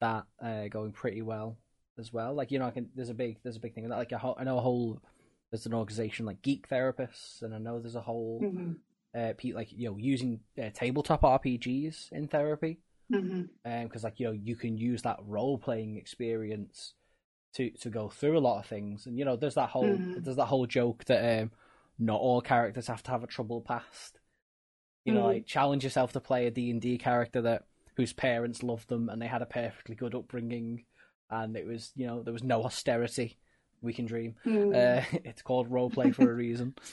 that 0.00 0.24
uh, 0.42 0.68
going 0.68 0.92
pretty 0.92 1.22
well 1.22 1.58
as 1.98 2.12
well. 2.12 2.34
Like 2.34 2.50
you 2.50 2.58
know, 2.58 2.66
I 2.66 2.70
can. 2.70 2.88
There's 2.94 3.10
a 3.10 3.14
big 3.14 3.38
there's 3.42 3.56
a 3.56 3.60
big 3.60 3.74
thing 3.74 3.88
that. 3.88 3.96
Like 3.96 4.12
I 4.12 4.44
know 4.44 4.58
a 4.58 4.62
whole 4.62 5.00
there's 5.50 5.66
an 5.66 5.74
organization 5.74 6.26
like 6.26 6.42
Geek 6.42 6.68
Therapists, 6.68 7.42
and 7.42 7.54
I 7.54 7.58
know 7.58 7.78
there's 7.78 7.94
a 7.94 8.00
whole 8.00 8.40
mm-hmm. 8.42 8.72
uh, 9.16 9.32
like 9.54 9.72
you 9.72 9.88
know 9.88 9.96
using 9.96 10.40
uh, 10.60 10.70
tabletop 10.74 11.22
RPGs 11.22 12.12
in 12.12 12.28
therapy. 12.28 12.80
Because 13.08 13.24
mm-hmm. 13.24 13.70
um, 13.70 13.90
like 14.02 14.18
you 14.18 14.26
know 14.26 14.32
you 14.32 14.56
can 14.56 14.76
use 14.76 15.02
that 15.02 15.18
role 15.24 15.58
playing 15.58 15.96
experience 15.96 16.94
to 17.54 17.70
to 17.70 17.90
go 17.90 18.08
through 18.08 18.36
a 18.36 18.40
lot 18.40 18.58
of 18.58 18.66
things, 18.66 19.06
and 19.06 19.18
you 19.18 19.24
know 19.24 19.36
there's 19.36 19.54
that 19.54 19.70
whole 19.70 19.84
mm-hmm. 19.84 20.22
there's 20.22 20.36
that 20.36 20.46
whole 20.46 20.66
joke 20.66 21.04
that 21.04 21.42
um, 21.42 21.50
not 21.98 22.20
all 22.20 22.40
characters 22.40 22.88
have 22.88 23.02
to 23.04 23.10
have 23.10 23.22
a 23.22 23.28
troubled 23.28 23.64
past. 23.64 24.18
You 25.04 25.12
know, 25.12 25.22
mm. 25.22 25.34
like 25.34 25.46
challenge 25.46 25.84
yourself 25.84 26.12
to 26.12 26.20
play 26.20 26.46
a 26.46 26.50
D 26.50 26.70
and 26.70 26.80
D 26.80 26.98
character 26.98 27.42
that 27.42 27.64
whose 27.96 28.12
parents 28.12 28.62
loved 28.62 28.88
them 28.88 29.08
and 29.08 29.20
they 29.20 29.26
had 29.26 29.42
a 29.42 29.46
perfectly 29.46 29.94
good 29.94 30.14
upbringing, 30.14 30.84
and 31.30 31.56
it 31.56 31.66
was 31.66 31.92
you 31.94 32.06
know 32.06 32.22
there 32.22 32.32
was 32.32 32.42
no 32.42 32.64
austerity. 32.64 33.38
We 33.82 33.92
can 33.92 34.06
dream. 34.06 34.36
Mm. 34.46 34.74
Uh, 34.74 35.04
it's 35.24 35.42
called 35.42 35.70
role 35.70 35.90
play 35.90 36.10
for 36.10 36.30
a 36.30 36.34
reason. 36.34 36.74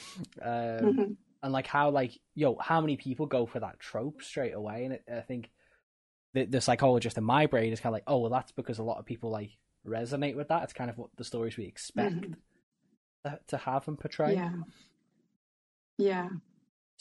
Um, 0.42 0.50
mm-hmm. 0.52 1.12
And 1.44 1.54
like 1.54 1.68
how 1.68 1.90
like 1.90 2.20
yo, 2.36 2.58
how 2.58 2.82
many 2.82 2.98
people 2.98 3.26
go 3.26 3.46
for 3.46 3.60
that 3.60 3.80
trope 3.80 4.22
straight 4.22 4.54
away? 4.54 4.86
And 4.86 4.94
it, 4.94 5.04
I 5.12 5.22
think 5.22 5.50
the, 6.34 6.46
the 6.46 6.62
psychologist 6.62 7.18
in 7.18 7.24
my 7.24 7.46
brain 7.46 7.74
is 7.74 7.80
kind 7.80 7.92
of 7.92 7.96
like, 7.96 8.04
oh 8.08 8.20
well, 8.20 8.30
that's 8.30 8.52
because 8.52 8.80
a 8.80 8.84
lot 8.84 9.00
of 9.00 9.06
people 9.06 9.30
like 9.30 9.52
resonate 9.88 10.36
with 10.36 10.50
that. 10.50 10.64
It's 10.64 10.74
kind 10.74 10.90
of 10.90 10.98
what 10.98 11.10
the 11.18 11.24
stories 11.24 11.58
we 11.58 11.66
expect 11.66 12.16
mm-hmm. 12.16 12.34
to, 13.26 13.40
to 13.48 13.58
have 13.58 13.88
and 13.88 14.00
portray. 14.00 14.36
Yeah. 14.36 14.52
Yeah. 15.98 16.30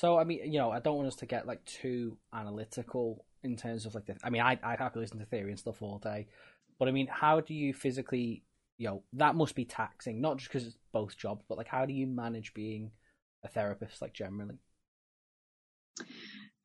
So 0.00 0.18
I 0.18 0.24
mean, 0.24 0.50
you 0.50 0.58
know, 0.58 0.70
I 0.70 0.80
don't 0.80 0.96
want 0.96 1.08
us 1.08 1.16
to 1.16 1.26
get 1.26 1.46
like 1.46 1.62
too 1.66 2.16
analytical 2.32 3.26
in 3.42 3.54
terms 3.54 3.84
of 3.84 3.94
like 3.94 4.06
the. 4.06 4.16
I 4.24 4.30
mean, 4.30 4.40
I 4.40 4.58
I 4.62 4.74
happy 4.76 4.98
listen 4.98 5.18
to 5.18 5.26
theory 5.26 5.50
and 5.50 5.58
stuff 5.58 5.82
all 5.82 5.98
day, 5.98 6.26
but 6.78 6.88
I 6.88 6.90
mean, 6.90 7.06
how 7.06 7.40
do 7.40 7.52
you 7.52 7.74
physically, 7.74 8.42
you 8.78 8.88
know, 8.88 9.02
that 9.12 9.34
must 9.34 9.54
be 9.54 9.66
taxing, 9.66 10.22
not 10.22 10.38
just 10.38 10.50
because 10.50 10.66
it's 10.68 10.78
both 10.90 11.18
jobs, 11.18 11.44
but 11.46 11.58
like 11.58 11.68
how 11.68 11.84
do 11.84 11.92
you 11.92 12.06
manage 12.06 12.54
being 12.54 12.92
a 13.44 13.48
therapist, 13.48 14.00
like 14.00 14.14
generally? 14.14 14.56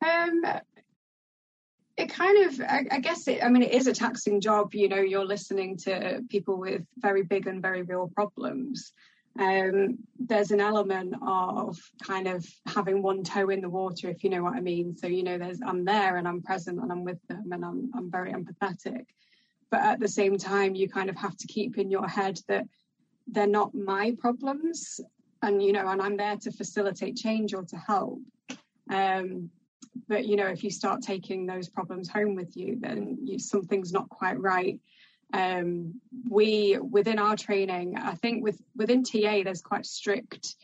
Um, 0.02 0.42
it 1.98 2.08
kind 2.08 2.46
of 2.46 2.60
I, 2.62 2.86
I, 2.90 3.00
guess 3.00 3.28
it 3.28 3.42
i 3.42 3.48
mean 3.48 3.62
it 3.62 3.72
is 3.72 3.86
a 3.86 3.92
taxing 3.94 4.42
job 4.42 4.74
you 4.74 4.86
know 4.86 5.00
you're 5.00 5.24
listening 5.24 5.78
to 5.78 6.20
people 6.28 6.58
with 6.58 6.82
very 6.98 7.22
big 7.22 7.46
and 7.46 7.62
very 7.62 7.80
real 7.82 8.10
problems 8.14 8.92
um, 9.38 9.98
there's 10.18 10.50
an 10.50 10.60
element 10.60 11.14
of 11.22 11.78
kind 12.02 12.26
of 12.26 12.46
having 12.66 13.02
one 13.02 13.22
toe 13.22 13.48
in 13.50 13.60
the 13.60 13.68
water, 13.68 14.08
if 14.08 14.24
you 14.24 14.30
know 14.30 14.42
what 14.42 14.54
I 14.54 14.60
mean. 14.60 14.96
So, 14.96 15.06
you 15.06 15.22
know, 15.22 15.38
there's 15.38 15.60
I'm 15.64 15.84
there 15.84 16.16
and 16.16 16.26
I'm 16.26 16.42
present 16.42 16.80
and 16.80 16.90
I'm 16.90 17.04
with 17.04 17.18
them 17.28 17.52
and 17.52 17.64
I'm 17.64 17.90
I'm 17.94 18.10
very 18.10 18.32
empathetic. 18.32 19.04
But 19.70 19.80
at 19.80 20.00
the 20.00 20.08
same 20.08 20.38
time, 20.38 20.74
you 20.74 20.88
kind 20.88 21.10
of 21.10 21.16
have 21.16 21.36
to 21.36 21.46
keep 21.46 21.76
in 21.78 21.90
your 21.90 22.06
head 22.06 22.40
that 22.48 22.66
they're 23.26 23.46
not 23.46 23.74
my 23.74 24.14
problems. 24.18 25.00
And, 25.42 25.62
you 25.62 25.72
know, 25.72 25.86
and 25.88 26.00
I'm 26.00 26.16
there 26.16 26.36
to 26.36 26.50
facilitate 26.50 27.16
change 27.16 27.52
or 27.52 27.64
to 27.64 27.76
help. 27.76 28.20
Um, 28.90 29.50
but 30.08 30.26
you 30.26 30.36
know, 30.36 30.46
if 30.46 30.62
you 30.62 30.70
start 30.70 31.02
taking 31.02 31.46
those 31.46 31.68
problems 31.68 32.08
home 32.08 32.34
with 32.34 32.56
you, 32.56 32.78
then 32.80 33.18
you, 33.24 33.38
something's 33.38 33.92
not 33.92 34.08
quite 34.08 34.40
right 34.40 34.78
um, 35.32 36.00
we 36.28 36.78
within 36.78 37.18
our 37.18 37.36
training, 37.36 37.96
I 37.96 38.14
think 38.14 38.42
with 38.42 38.60
within 38.76 39.02
TA, 39.02 39.42
there's 39.44 39.62
quite 39.62 39.86
strict 39.86 40.54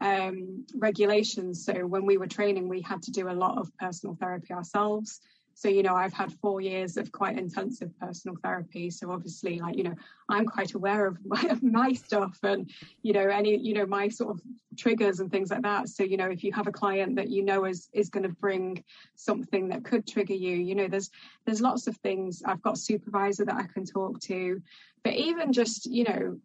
um, 0.00 0.66
regulations. 0.74 1.64
So 1.64 1.86
when 1.86 2.06
we 2.06 2.18
were 2.18 2.26
training, 2.26 2.68
we 2.68 2.80
had 2.80 3.02
to 3.02 3.10
do 3.10 3.28
a 3.28 3.32
lot 3.32 3.58
of 3.58 3.76
personal 3.78 4.16
therapy 4.16 4.52
ourselves. 4.52 5.20
So, 5.58 5.68
you 5.68 5.82
know, 5.82 5.96
I've 5.96 6.12
had 6.12 6.32
four 6.34 6.60
years 6.60 6.96
of 6.96 7.10
quite 7.10 7.36
intensive 7.36 7.90
personal 7.98 8.36
therapy. 8.44 8.90
So 8.90 9.10
obviously, 9.10 9.58
like, 9.58 9.76
you 9.76 9.82
know, 9.82 9.96
I'm 10.28 10.46
quite 10.46 10.74
aware 10.74 11.04
of 11.04 11.18
my, 11.26 11.40
of 11.50 11.64
my 11.64 11.94
stuff 11.94 12.38
and, 12.44 12.70
you 13.02 13.12
know, 13.12 13.28
any, 13.28 13.56
you 13.56 13.74
know, 13.74 13.84
my 13.84 14.06
sort 14.06 14.36
of 14.36 14.40
triggers 14.76 15.18
and 15.18 15.32
things 15.32 15.50
like 15.50 15.62
that. 15.62 15.88
So, 15.88 16.04
you 16.04 16.16
know, 16.16 16.30
if 16.30 16.44
you 16.44 16.52
have 16.52 16.68
a 16.68 16.72
client 16.72 17.16
that 17.16 17.28
you 17.28 17.42
know 17.42 17.64
is 17.64 17.88
is 17.92 18.08
going 18.08 18.22
to 18.22 18.28
bring 18.28 18.84
something 19.16 19.70
that 19.70 19.84
could 19.84 20.06
trigger 20.06 20.32
you, 20.32 20.54
you 20.54 20.76
know, 20.76 20.86
there's 20.86 21.10
there's 21.44 21.60
lots 21.60 21.88
of 21.88 21.96
things. 21.96 22.40
I've 22.46 22.62
got 22.62 22.78
supervisor 22.78 23.44
that 23.44 23.56
I 23.56 23.66
can 23.66 23.84
talk 23.84 24.20
to. 24.20 24.62
But 25.02 25.14
even 25.14 25.52
just, 25.52 25.86
you 25.86 26.04
know, 26.04 26.38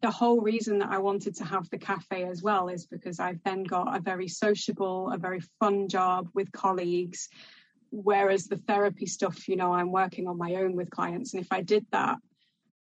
the 0.00 0.10
whole 0.10 0.40
reason 0.40 0.78
that 0.78 0.88
I 0.88 0.96
wanted 0.96 1.36
to 1.36 1.44
have 1.44 1.68
the 1.68 1.76
cafe 1.76 2.24
as 2.24 2.42
well 2.42 2.68
is 2.68 2.86
because 2.86 3.20
I've 3.20 3.42
then 3.44 3.64
got 3.64 3.94
a 3.94 4.00
very 4.00 4.28
sociable, 4.28 5.10
a 5.10 5.18
very 5.18 5.40
fun 5.60 5.86
job 5.86 6.30
with 6.32 6.50
colleagues 6.50 7.28
whereas 8.02 8.46
the 8.46 8.56
therapy 8.56 9.06
stuff 9.06 9.48
you 9.48 9.56
know 9.56 9.72
i'm 9.72 9.92
working 9.92 10.26
on 10.26 10.36
my 10.36 10.56
own 10.56 10.74
with 10.74 10.90
clients 10.90 11.32
and 11.32 11.42
if 11.42 11.52
i 11.52 11.60
did 11.60 11.86
that 11.92 12.18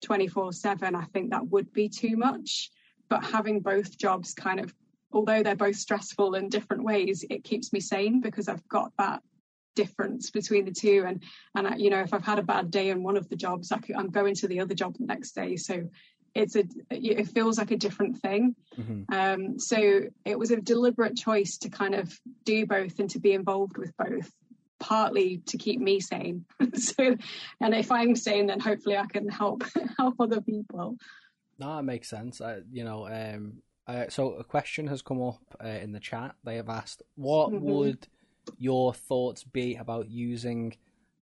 24 0.02 0.52
7 0.52 0.94
i 0.94 1.04
think 1.04 1.30
that 1.30 1.46
would 1.48 1.72
be 1.72 1.88
too 1.88 2.16
much. 2.16 2.70
But 3.08 3.24
having 3.24 3.60
both 3.60 3.96
jobs 3.96 4.34
kind 4.34 4.58
of 4.60 4.74
although 5.12 5.42
they're 5.42 5.54
both 5.54 5.76
stressful 5.76 6.34
in 6.34 6.48
different 6.48 6.82
ways 6.82 7.24
it 7.30 7.44
keeps 7.44 7.72
me 7.72 7.80
sane 7.80 8.20
because 8.20 8.48
i've 8.48 8.66
got 8.68 8.92
that 8.98 9.22
difference 9.74 10.30
between 10.30 10.64
the 10.64 10.72
two. 10.72 11.04
And 11.06 11.22
and 11.54 11.68
I, 11.68 11.76
you 11.76 11.90
know 11.90 12.00
if 12.00 12.12
i've 12.12 12.24
had 12.24 12.38
a 12.38 12.42
bad 12.42 12.70
day 12.70 12.90
in 12.90 13.02
one 13.02 13.16
of 13.16 13.28
the 13.28 13.36
jobs 13.36 13.70
I 13.70 13.78
am 13.94 14.10
going 14.10 14.34
to 14.36 14.48
the 14.48 14.60
other 14.60 14.74
job 14.74 14.96
the 14.98 15.06
next 15.06 15.32
day. 15.32 15.56
So 15.56 15.88
it's 16.34 16.56
a 16.56 16.64
it 16.90 17.28
feels 17.28 17.58
like 17.58 17.70
a 17.70 17.76
different 17.76 18.18
thing. 18.18 18.54
Mm-hmm. 18.76 19.14
um, 19.14 19.58
so 19.58 20.02
it 20.24 20.38
was 20.38 20.50
a 20.50 20.60
deliberate 20.60 21.16
choice 21.16 21.58
to 21.58 21.68
kind 21.70 21.94
of 21.94 22.18
do 22.44 22.66
both 22.66 22.98
and 22.98 23.08
to 23.10 23.18
be 23.18 23.32
involved 23.32 23.78
with 23.78 23.96
both 23.96 24.30
partly 24.78 25.38
to 25.46 25.58
keep 25.58 25.80
me 25.80 26.00
sane. 26.00 26.44
so, 26.74 27.16
and 27.60 27.74
if 27.74 27.90
I'm 27.90 28.16
sane, 28.16 28.46
then 28.46 28.60
hopefully 28.60 28.96
I 28.96 29.06
can 29.06 29.28
help 29.28 29.64
help 29.98 30.14
other 30.20 30.40
people. 30.40 30.96
No, 31.58 31.76
that 31.76 31.84
makes 31.84 32.08
sense. 32.08 32.40
I, 32.40 32.58
you 32.70 32.84
know, 32.84 33.06
um, 33.06 33.62
uh, 33.86 34.06
so 34.08 34.34
a 34.34 34.44
question 34.44 34.86
has 34.88 35.02
come 35.02 35.22
up 35.22 35.40
uh, 35.62 35.68
in 35.68 35.92
the 35.92 36.00
chat. 36.00 36.34
They 36.44 36.56
have 36.56 36.68
asked, 36.68 37.02
"What 37.14 37.52
mm-hmm. 37.52 37.64
would 37.64 38.08
your 38.58 38.92
thoughts 38.92 39.44
be 39.44 39.76
about 39.76 40.08
using 40.10 40.76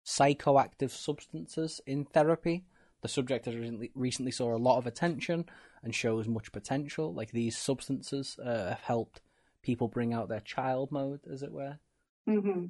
psychoactive 0.05 0.91
substances 0.91 1.81
in 1.87 2.05
therapy?" 2.05 2.65
The 3.01 3.09
subject 3.09 3.45
has 3.47 3.55
recently, 3.55 3.93
recently 3.95 4.33
saw 4.33 4.57
a 4.57 4.59
lot 4.59 4.79
of 4.79 4.87
attention 4.87 5.47
and 5.85 5.95
shows 5.95 6.27
much 6.27 6.51
potential. 6.51 7.15
Like 7.15 7.31
these 7.31 7.57
substances 7.57 8.39
uh, 8.45 8.71
have 8.71 8.81
helped 8.81 9.21
people 9.63 9.87
bring 9.87 10.13
out 10.13 10.29
their 10.29 10.41
child 10.41 10.91
mode, 10.91 11.21
as 11.31 11.43
it 11.43 11.53
were. 11.53 11.79
Mm-hmm. 12.29 12.67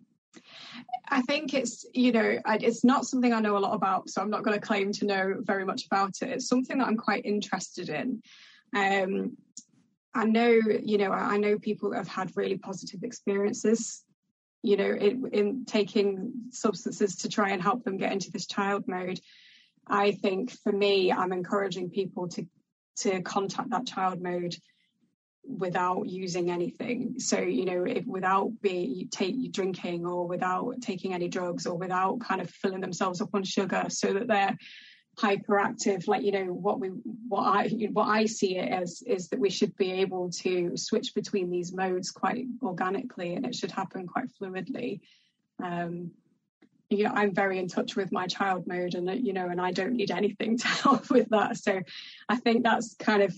I 1.09 1.23
think 1.23 1.55
it's, 1.55 1.87
you 1.95 2.13
know, 2.13 2.39
it's 2.47 2.85
not 2.85 3.07
something 3.07 3.33
I 3.33 3.41
know 3.41 3.57
a 3.57 3.59
lot 3.59 3.75
about, 3.75 4.11
so 4.11 4.21
I'm 4.21 4.31
not 4.31 4.43
going 4.43 4.59
to 4.59 4.67
claim 4.67 4.93
to 4.93 5.07
know 5.07 5.37
very 5.41 5.65
much 5.65 5.87
about 5.87 6.23
it. 6.23 6.29
It's 6.29 6.49
something 6.49 6.79
that 6.79 6.87
I'm 6.87 6.97
quite 6.97 7.25
interested 7.25 7.89
in. 7.89 8.23
Um, 8.75 9.37
I 10.15 10.25
know, 10.25 10.61
you 10.83 10.99
know, 10.99 11.13
I 11.13 11.39
know 11.39 11.59
people 11.59 11.91
that 11.91 11.99
have 11.99 12.09
had 12.09 12.37
really 12.37 12.59
positive 12.59 13.03
experiences, 13.03 14.05
you 14.63 14.77
know, 14.77 14.91
in, 14.91 15.29
in 15.33 15.65
taking 15.65 16.33
substances 16.51 17.17
to 17.17 17.29
try 17.29 17.51
and 17.51 17.63
help 17.63 17.85
them 17.85 17.97
get 17.97 18.13
into 18.13 18.31
this 18.31 18.47
child 18.47 18.85
mode. 18.87 19.21
I 19.87 20.13
think 20.13 20.51
for 20.51 20.73
me, 20.73 21.13
I'm 21.13 21.33
encouraging 21.33 21.91
people 21.91 22.29
to 22.29 22.47
to 22.97 23.23
contact 23.23 23.71
that 23.71 23.87
child 23.87 24.21
mode 24.21 24.57
without 25.49 26.07
using 26.09 26.51
anything. 26.51 27.19
So, 27.19 27.41
you 27.41 27.65
know, 27.65 27.85
if, 27.85 28.07
without 28.07 28.61
be 28.61 29.09
take 29.11 29.53
drinking 29.53 30.07
or 30.07 30.27
without 30.27 30.81
taking 30.81 31.15
any 31.15 31.29
drugs 31.29 31.67
or 31.67 31.77
without 31.77 32.21
kind 32.21 32.41
of 32.41 32.51
filling 32.51 32.81
themselves 32.81 33.21
up 33.21 33.35
on 33.35 33.45
sugar 33.45 33.85
so 33.89 34.13
that 34.13 34.29
they're 34.29 34.57
hyperactive 35.19 36.07
like 36.07 36.23
you 36.23 36.31
know 36.31 36.45
what 36.45 36.79
we 36.79 36.89
what 37.27 37.43
i 37.43 37.69
what 37.93 38.07
i 38.07 38.25
see 38.25 38.57
it 38.57 38.69
as 38.71 39.03
is 39.03 39.29
that 39.29 39.41
we 39.41 39.51
should 39.51 39.77
be 39.77 39.91
able 39.91 40.31
to 40.31 40.77
switch 40.77 41.13
between 41.13 41.51
these 41.51 41.73
modes 41.73 42.13
quite 42.13 42.47
organically 42.63 43.35
and 43.35 43.45
it 43.45 43.53
should 43.53 43.73
happen 43.73 44.07
quite 44.07 44.29
fluidly 44.41 45.01
um 45.61 46.13
yeah 46.89 47.11
i'm 47.15 47.35
very 47.35 47.59
in 47.59 47.67
touch 47.67 47.97
with 47.97 48.13
my 48.13 48.29
child 48.29 48.65
mode 48.69 48.95
and 48.95 49.27
you 49.27 49.33
know 49.33 49.49
and 49.49 49.61
i 49.61 49.73
don't 49.73 49.95
need 49.95 50.13
anything 50.13 50.57
to 50.59 50.69
help 50.69 51.11
with 51.11 51.29
that 51.31 51.57
so 51.57 51.81
i 52.29 52.37
think 52.37 52.63
that's 52.63 52.95
kind 52.95 53.23
of 53.23 53.35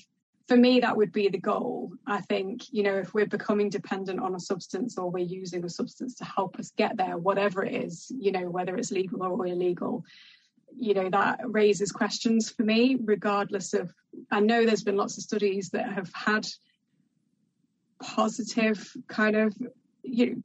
for 0.49 0.57
me, 0.57 0.81
that 0.81 0.97
would 0.97 1.13
be 1.13 1.29
the 1.29 1.39
goal. 1.39 1.93
I 2.07 2.21
think, 2.23 2.73
you 2.73 2.83
know, 2.83 2.97
if 2.97 3.15
we're 3.15 3.27
becoming 3.27 3.71
dependent 3.71 4.21
on 4.21 4.35
a 4.35 4.41
substance 4.41 4.99
or 4.99 5.11
we're 5.11 5.25
using 5.25 5.65
a 5.65 5.69
substance 5.69 6.15
to 6.17 6.25
help 6.25 6.59
us 6.59 6.73
get 6.77 6.97
there, 6.97 7.17
whatever 7.17 7.65
it 7.65 7.75
is, 7.75 8.11
you 8.19 8.33
know, 8.33 8.51
whether 8.51 8.77
it's 8.77 8.91
legal 8.91 9.23
or 9.23 9.47
illegal, 9.47 10.05
you 10.77 10.95
know, 10.95 11.09
that 11.11 11.41
raises 11.45 11.93
questions 11.93 12.51
for 12.51 12.63
me, 12.63 12.97
regardless 13.01 13.75
of. 13.75 13.93
I 14.31 14.41
know 14.41 14.67
there's 14.67 14.83
been 14.83 14.97
lots 14.97 15.19
of 15.19 15.23
studies 15.23 15.71
that 15.71 15.93
have 15.93 16.11
had 16.13 16.49
positive 18.03 18.93
kind 19.07 19.37
of, 19.37 19.57
you 20.03 20.27
know, 20.27 20.43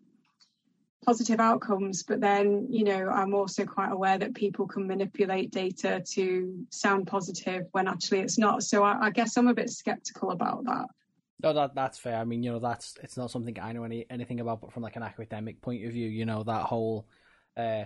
positive 1.05 1.39
outcomes 1.39 2.03
but 2.03 2.19
then 2.19 2.67
you 2.69 2.83
know 2.83 3.07
i'm 3.09 3.33
also 3.33 3.65
quite 3.65 3.91
aware 3.91 4.17
that 4.17 4.33
people 4.33 4.67
can 4.67 4.87
manipulate 4.87 5.51
data 5.51 6.03
to 6.05 6.65
sound 6.69 7.07
positive 7.07 7.67
when 7.71 7.87
actually 7.87 8.19
it's 8.19 8.37
not 8.37 8.63
so 8.63 8.83
i, 8.83 9.07
I 9.07 9.09
guess 9.11 9.37
i'm 9.37 9.47
a 9.47 9.53
bit 9.53 9.69
skeptical 9.69 10.31
about 10.31 10.65
that 10.65 10.87
no, 11.43 11.53
that 11.53 11.75
that's 11.75 11.97
fair. 11.97 12.15
I 12.15 12.23
mean, 12.23 12.43
you 12.43 12.51
know, 12.51 12.59
that's 12.59 12.97
it's 13.03 13.17
not 13.17 13.29
something 13.29 13.59
I 13.59 13.73
know 13.73 13.83
any 13.83 14.05
anything 14.09 14.39
about, 14.39 14.61
but 14.61 14.71
from 14.71 14.83
like 14.83 14.95
an 14.95 15.03
academic 15.03 15.61
point 15.61 15.85
of 15.85 15.91
view, 15.91 16.07
you 16.07 16.25
know, 16.25 16.43
that 16.43 16.63
whole, 16.63 17.05
uh, 17.57 17.83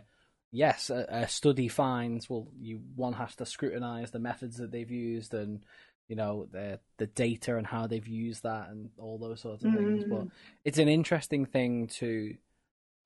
yes, 0.51 0.89
a, 0.89 1.05
a 1.09 1.27
study 1.27 1.67
finds 1.67 2.29
well, 2.29 2.47
you 2.59 2.79
one 2.95 3.13
has 3.13 3.35
to 3.37 3.45
scrutinize 3.45 4.11
the 4.11 4.19
methods 4.19 4.57
that 4.57 4.71
they've 4.71 4.91
used 4.91 5.33
and 5.33 5.63
you 6.07 6.15
know 6.15 6.47
the 6.51 6.79
the 6.97 7.07
data 7.07 7.57
and 7.57 7.65
how 7.65 7.87
they've 7.87 8.07
used 8.07 8.43
that 8.43 8.69
and 8.69 8.89
all 8.99 9.17
those 9.17 9.41
sorts 9.41 9.63
of 9.63 9.71
mm. 9.71 9.77
things. 9.77 10.03
But 10.07 10.27
it's 10.63 10.79
an 10.79 10.87
interesting 10.87 11.45
thing 11.45 11.87
to 11.99 12.35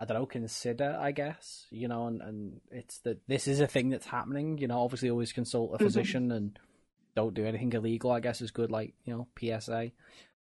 I 0.04 0.06
don't 0.06 0.20
know, 0.20 0.26
consider, 0.26 0.97
I 0.99 1.14
guess, 1.14 1.66
you 1.70 1.88
know, 1.88 2.08
and, 2.08 2.22
and 2.22 2.62
it's 2.72 2.97
that 2.99 3.26
this 3.26 3.47
is 3.47 3.62
a 3.62 3.68
thing 3.68 3.89
that's 3.89 4.06
happening, 4.06 4.58
you 4.58 4.68
know, 4.68 4.82
obviously 4.82 5.10
always 5.10 5.32
consult 5.32 5.72
a 5.72 5.76
mm-hmm. 5.76 5.86
physician 5.86 6.24
mm-hmm. 6.24 6.36
and 6.36 6.60
don't 7.16 7.34
do 7.34 7.45
anything 7.45 7.72
illegal, 7.72 8.12
I 8.12 8.20
guess 8.20 8.41
is 8.41 8.51
good, 8.51 8.70
like, 8.70 8.95
you 9.06 9.14
know, 9.14 9.28
PSA. 9.39 9.91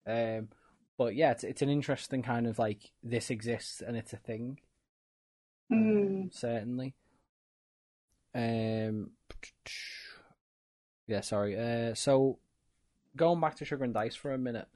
Um, 0.05 0.49
but 0.97 1.15
yeah, 1.15 1.31
it's, 1.31 1.45
it's 1.45 1.61
an 1.61 1.69
interesting 1.69 2.23
kind 2.23 2.45
of 2.45 2.59
like, 2.59 2.91
this 3.03 3.29
exists 3.29 3.79
and 3.79 3.95
it's 3.95 4.11
a 4.11 4.17
thing. 4.17 4.59
Mm. 5.71 6.23
Um, 6.23 6.29
certainly. 6.33 6.93
Um, 8.35 9.11
yeah, 11.07 11.21
sorry. 11.21 11.57
Uh, 11.57 11.93
so 11.93 12.37
going 13.15 13.39
back 13.39 13.55
to 13.55 13.65
Sugar 13.65 13.85
and 13.85 13.93
Dice 13.93 14.15
for 14.15 14.33
a 14.33 14.37
minute, 14.37 14.67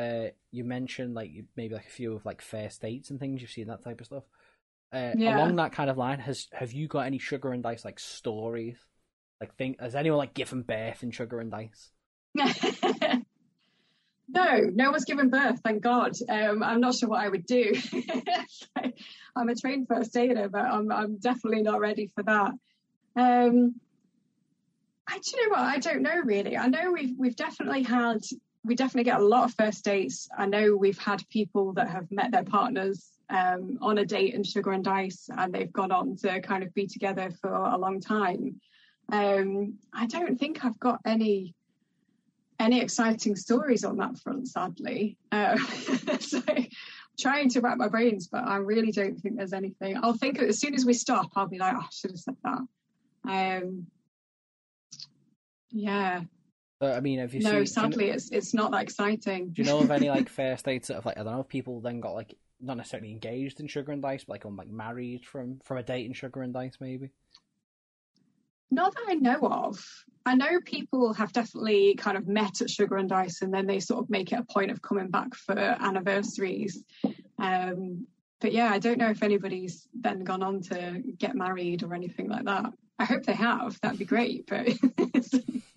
uh, 0.00 0.30
you 0.50 0.64
mentioned 0.64 1.14
like 1.14 1.30
maybe 1.56 1.74
like 1.74 1.86
a 1.86 1.90
few 1.90 2.14
of 2.14 2.24
like 2.24 2.40
first 2.40 2.80
dates 2.80 3.10
and 3.10 3.20
things. 3.20 3.40
You've 3.40 3.50
seen 3.50 3.66
that 3.68 3.84
type 3.84 4.00
of 4.00 4.06
stuff. 4.06 4.24
Uh, 4.92 5.12
yeah. 5.16 5.36
Along 5.36 5.56
that 5.56 5.72
kind 5.72 5.90
of 5.90 5.98
line, 5.98 6.18
has 6.20 6.48
have 6.52 6.72
you 6.72 6.88
got 6.88 7.06
any 7.06 7.18
sugar 7.18 7.52
and 7.52 7.62
dice 7.62 7.84
like 7.84 8.00
stories? 8.00 8.78
Like, 9.40 9.54
think 9.56 9.80
has 9.80 9.94
anyone 9.94 10.18
like 10.18 10.34
given 10.34 10.62
birth 10.62 11.02
in 11.02 11.10
sugar 11.10 11.40
and 11.40 11.50
dice? 11.50 11.90
no, 12.34 13.22
no 14.28 14.90
one's 14.90 15.04
given 15.04 15.30
birth, 15.30 15.60
thank 15.64 15.82
God. 15.82 16.12
Um, 16.28 16.62
I'm 16.62 16.80
not 16.80 16.94
sure 16.94 17.08
what 17.08 17.20
I 17.20 17.28
would 17.28 17.46
do. 17.46 17.74
I'm 19.36 19.48
a 19.48 19.54
trained 19.54 19.86
first 19.88 20.16
aider, 20.16 20.48
but 20.48 20.62
I'm 20.62 20.90
I'm 20.90 21.18
definitely 21.18 21.62
not 21.62 21.80
ready 21.80 22.10
for 22.14 22.22
that. 22.24 22.52
Um, 23.16 23.74
I, 25.06 25.18
do 25.18 25.30
you 25.32 25.48
know 25.48 25.50
what? 25.50 25.60
I 25.60 25.78
don't 25.78 26.02
know 26.02 26.20
really. 26.24 26.56
I 26.56 26.66
know 26.68 26.92
we've 26.92 27.14
we've 27.18 27.36
definitely 27.36 27.82
had 27.82 28.22
we 28.64 28.74
definitely 28.74 29.04
get 29.04 29.20
a 29.20 29.24
lot 29.24 29.44
of 29.44 29.54
first 29.54 29.84
dates. 29.84 30.28
I 30.36 30.46
know 30.46 30.76
we've 30.76 30.98
had 30.98 31.26
people 31.30 31.72
that 31.74 31.88
have 31.88 32.10
met 32.10 32.30
their 32.30 32.44
partners 32.44 33.10
um, 33.30 33.78
on 33.80 33.98
a 33.98 34.04
date 34.04 34.34
in 34.34 34.42
Sugar 34.42 34.72
and 34.72 34.84
Dice, 34.84 35.30
and 35.36 35.52
they've 35.52 35.72
gone 35.72 35.92
on 35.92 36.16
to 36.16 36.40
kind 36.40 36.62
of 36.62 36.74
be 36.74 36.86
together 36.86 37.30
for 37.40 37.52
a 37.52 37.78
long 37.78 38.00
time. 38.00 38.60
Um, 39.10 39.78
I 39.92 40.06
don't 40.06 40.38
think 40.38 40.64
I've 40.64 40.78
got 40.78 41.00
any 41.04 41.54
any 42.58 42.80
exciting 42.82 43.36
stories 43.36 43.84
on 43.84 43.96
that 43.96 44.18
front, 44.18 44.46
sadly. 44.46 45.16
Uh, 45.32 45.56
so 46.20 46.42
trying 47.18 47.48
to 47.48 47.60
wrap 47.60 47.78
my 47.78 47.88
brains, 47.88 48.26
but 48.26 48.46
I 48.46 48.56
really 48.56 48.92
don't 48.92 49.18
think 49.18 49.38
there's 49.38 49.54
anything. 49.54 49.96
I'll 50.02 50.12
think 50.12 50.38
as 50.38 50.60
soon 50.60 50.74
as 50.74 50.84
we 50.84 50.92
stop, 50.92 51.30
I'll 51.36 51.48
be 51.48 51.58
like, 51.58 51.74
oh, 51.74 51.80
I 51.80 51.88
should 51.90 52.10
have 52.10 52.20
said 52.20 52.36
that. 52.44 53.62
Um, 53.62 53.86
yeah, 55.70 56.22
but 56.80 56.96
I 56.96 57.00
mean, 57.00 57.18
have 57.18 57.34
you 57.34 57.40
no, 57.40 57.64
seen? 57.64 57.66
sadly, 57.66 58.04
you 58.06 58.10
know, 58.10 58.16
it's 58.16 58.30
it's 58.30 58.54
not 58.54 58.72
that 58.72 58.82
exciting. 58.82 59.50
Do 59.50 59.62
you 59.62 59.68
know 59.68 59.80
of 59.80 59.90
any 59.90 60.08
like 60.08 60.28
first 60.40 60.64
dates 60.64 60.88
that 60.88 60.94
have 60.94 61.06
like 61.06 61.18
I 61.18 61.22
don't 61.22 61.34
know 61.34 61.40
if 61.40 61.48
people 61.48 61.80
then 61.80 62.00
got 62.00 62.14
like 62.14 62.34
not 62.58 62.78
necessarily 62.78 63.10
engaged 63.10 63.60
in 63.60 63.66
Sugar 63.66 63.92
and 63.92 64.00
Dice, 64.02 64.24
but 64.24 64.34
like 64.34 64.46
on 64.46 64.56
like 64.56 64.68
married 64.68 65.26
from 65.26 65.60
from 65.62 65.76
a 65.76 65.82
date 65.82 66.06
in 66.06 66.14
Sugar 66.14 66.40
and 66.40 66.54
Dice, 66.54 66.78
maybe? 66.80 67.10
Not 68.70 68.94
that 68.94 69.04
I 69.08 69.14
know 69.14 69.40
of. 69.40 69.84
I 70.24 70.34
know 70.34 70.60
people 70.64 71.12
have 71.14 71.32
definitely 71.32 71.96
kind 71.96 72.16
of 72.16 72.28
met 72.28 72.62
at 72.62 72.70
Sugar 72.70 72.96
and 72.96 73.08
Dice, 73.08 73.42
and 73.42 73.52
then 73.52 73.66
they 73.66 73.80
sort 73.80 74.02
of 74.02 74.10
make 74.10 74.32
it 74.32 74.38
a 74.38 74.44
point 74.44 74.70
of 74.70 74.80
coming 74.80 75.08
back 75.08 75.34
for 75.34 75.58
anniversaries. 75.58 76.82
Um, 77.38 78.06
but 78.40 78.52
yeah, 78.52 78.70
I 78.70 78.78
don't 78.78 78.98
know 78.98 79.10
if 79.10 79.22
anybody's 79.22 79.86
then 79.92 80.24
gone 80.24 80.42
on 80.42 80.62
to 80.62 81.02
get 81.18 81.34
married 81.34 81.82
or 81.82 81.94
anything 81.94 82.28
like 82.28 82.44
that. 82.46 82.72
I 82.98 83.04
hope 83.04 83.24
they 83.24 83.34
have. 83.34 83.78
That'd 83.80 83.98
be 83.98 84.04
great, 84.04 84.46
but 84.46 84.68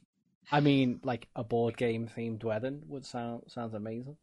I 0.54 0.60
mean, 0.60 1.00
like 1.04 1.28
a 1.36 1.44
board 1.44 1.76
game 1.78 2.08
themed 2.08 2.44
wedding 2.44 2.84
would 2.88 3.08
sound 3.08 3.42
sounds 3.48 3.74
amazing. 3.74 4.18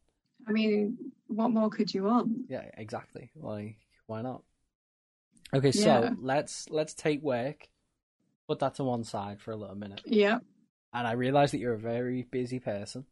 I 0.47 0.53
mean, 0.53 0.97
what 1.27 1.49
more 1.49 1.71
could 1.71 1.93
you 1.93 2.05
want? 2.05 2.29
Yeah, 2.49 2.67
exactly. 2.79 3.33
Like, 3.35 3.79
why 4.07 4.23
not? 4.23 4.43
Okay, 5.53 5.73
so 5.73 6.03
yeah. 6.05 6.11
let's 6.21 6.71
let's 6.71 6.95
take 6.95 7.21
work, 7.21 7.69
put 8.47 8.61
that 8.61 8.77
to 8.77 8.85
one 8.85 9.03
side 9.03 9.41
for 9.41 9.51
a 9.51 9.57
little 9.57 9.75
minute. 9.75 10.03
Yeah. 10.07 10.39
And 10.95 11.05
I 11.05 11.13
realize 11.13 11.51
that 11.51 11.59
you're 11.59 11.75
a 11.75 11.79
very 11.79 12.23
busy 12.23 12.61
person, 12.61 13.07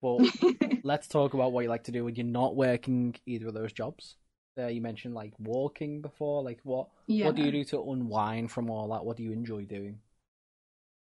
but 0.00 0.20
let's 0.84 1.06
talk 1.06 1.34
about 1.34 1.52
what 1.52 1.64
you 1.64 1.68
like 1.68 1.84
to 1.84 1.92
do 1.92 2.06
when 2.06 2.14
you're 2.14 2.24
not 2.24 2.56
working 2.56 3.14
either 3.26 3.48
of 3.48 3.54
those 3.54 3.74
jobs. 3.74 4.16
Uh, 4.56 4.68
you 4.68 4.80
mentioned 4.80 5.14
like 5.14 5.34
walking 5.38 6.00
before. 6.00 6.42
Like, 6.42 6.60
what 6.62 6.88
yeah. 7.06 7.26
what 7.26 7.34
do 7.34 7.42
you 7.42 7.52
do 7.52 7.64
to 7.64 7.92
unwind 7.92 8.50
from 8.50 8.70
all 8.70 8.88
that? 8.88 9.04
What 9.04 9.18
do 9.18 9.22
you 9.22 9.32
enjoy 9.32 9.66
doing? 9.66 9.98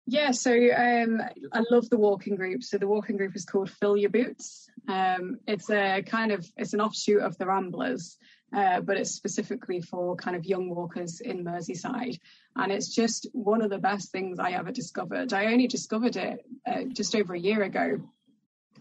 Yeah, 0.09 0.31
so 0.31 0.53
um, 0.53 1.21
I 1.53 1.65
love 1.71 1.91
the 1.91 1.99
walking 1.99 2.37
group. 2.37 2.63
So 2.63 2.79
the 2.79 2.87
walking 2.87 3.17
group 3.17 3.35
is 3.35 3.45
called 3.45 3.71
Fill 3.71 3.97
Your 3.97 4.11
Boots. 4.11 4.71
Um, 4.87 5.39
it's 5.49 5.69
a 5.69 6.03
kind 6.03 6.31
of 6.31 6.47
it's 6.57 6.75
an 6.75 6.81
offshoot 6.81 7.23
of 7.23 7.37
the 7.39 7.47
Ramblers, 7.47 8.17
uh, 8.55 8.83
but 8.83 8.97
it's 8.97 9.11
specifically 9.11 9.81
for 9.81 10.15
kind 10.15 10.37
of 10.37 10.45
young 10.45 10.71
walkers 10.71 11.21
in 11.21 11.45
Merseyside, 11.45 12.21
and 12.55 12.71
it's 12.71 12.95
just 12.95 13.27
one 13.33 13.63
of 13.63 13.71
the 13.71 13.79
best 13.79 14.13
things 14.13 14.39
I 14.39 14.53
ever 14.53 14.71
discovered. 14.71 15.33
I 15.33 15.47
only 15.47 15.67
discovered 15.67 16.15
it 16.15 16.47
uh, 16.65 16.85
just 16.85 17.17
over 17.17 17.35
a 17.35 17.41
year 17.41 17.65
ago, 17.65 18.01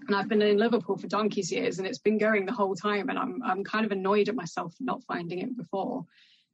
and 0.07 0.15
I've 0.15 0.29
been 0.29 0.43
in 0.43 0.57
Liverpool 0.57 0.97
for 0.97 1.07
donkey's 1.07 1.51
years, 1.51 1.79
and 1.79 1.87
it's 1.87 1.97
been 1.97 2.19
going 2.19 2.45
the 2.45 2.51
whole 2.51 2.75
time, 2.75 3.09
and 3.09 3.17
I'm 3.17 3.41
I'm 3.43 3.63
kind 3.63 3.85
of 3.85 3.91
annoyed 3.91 4.29
at 4.29 4.35
myself 4.35 4.75
for 4.75 4.83
not 4.83 5.03
finding 5.05 5.39
it 5.39 5.57
before. 5.57 6.05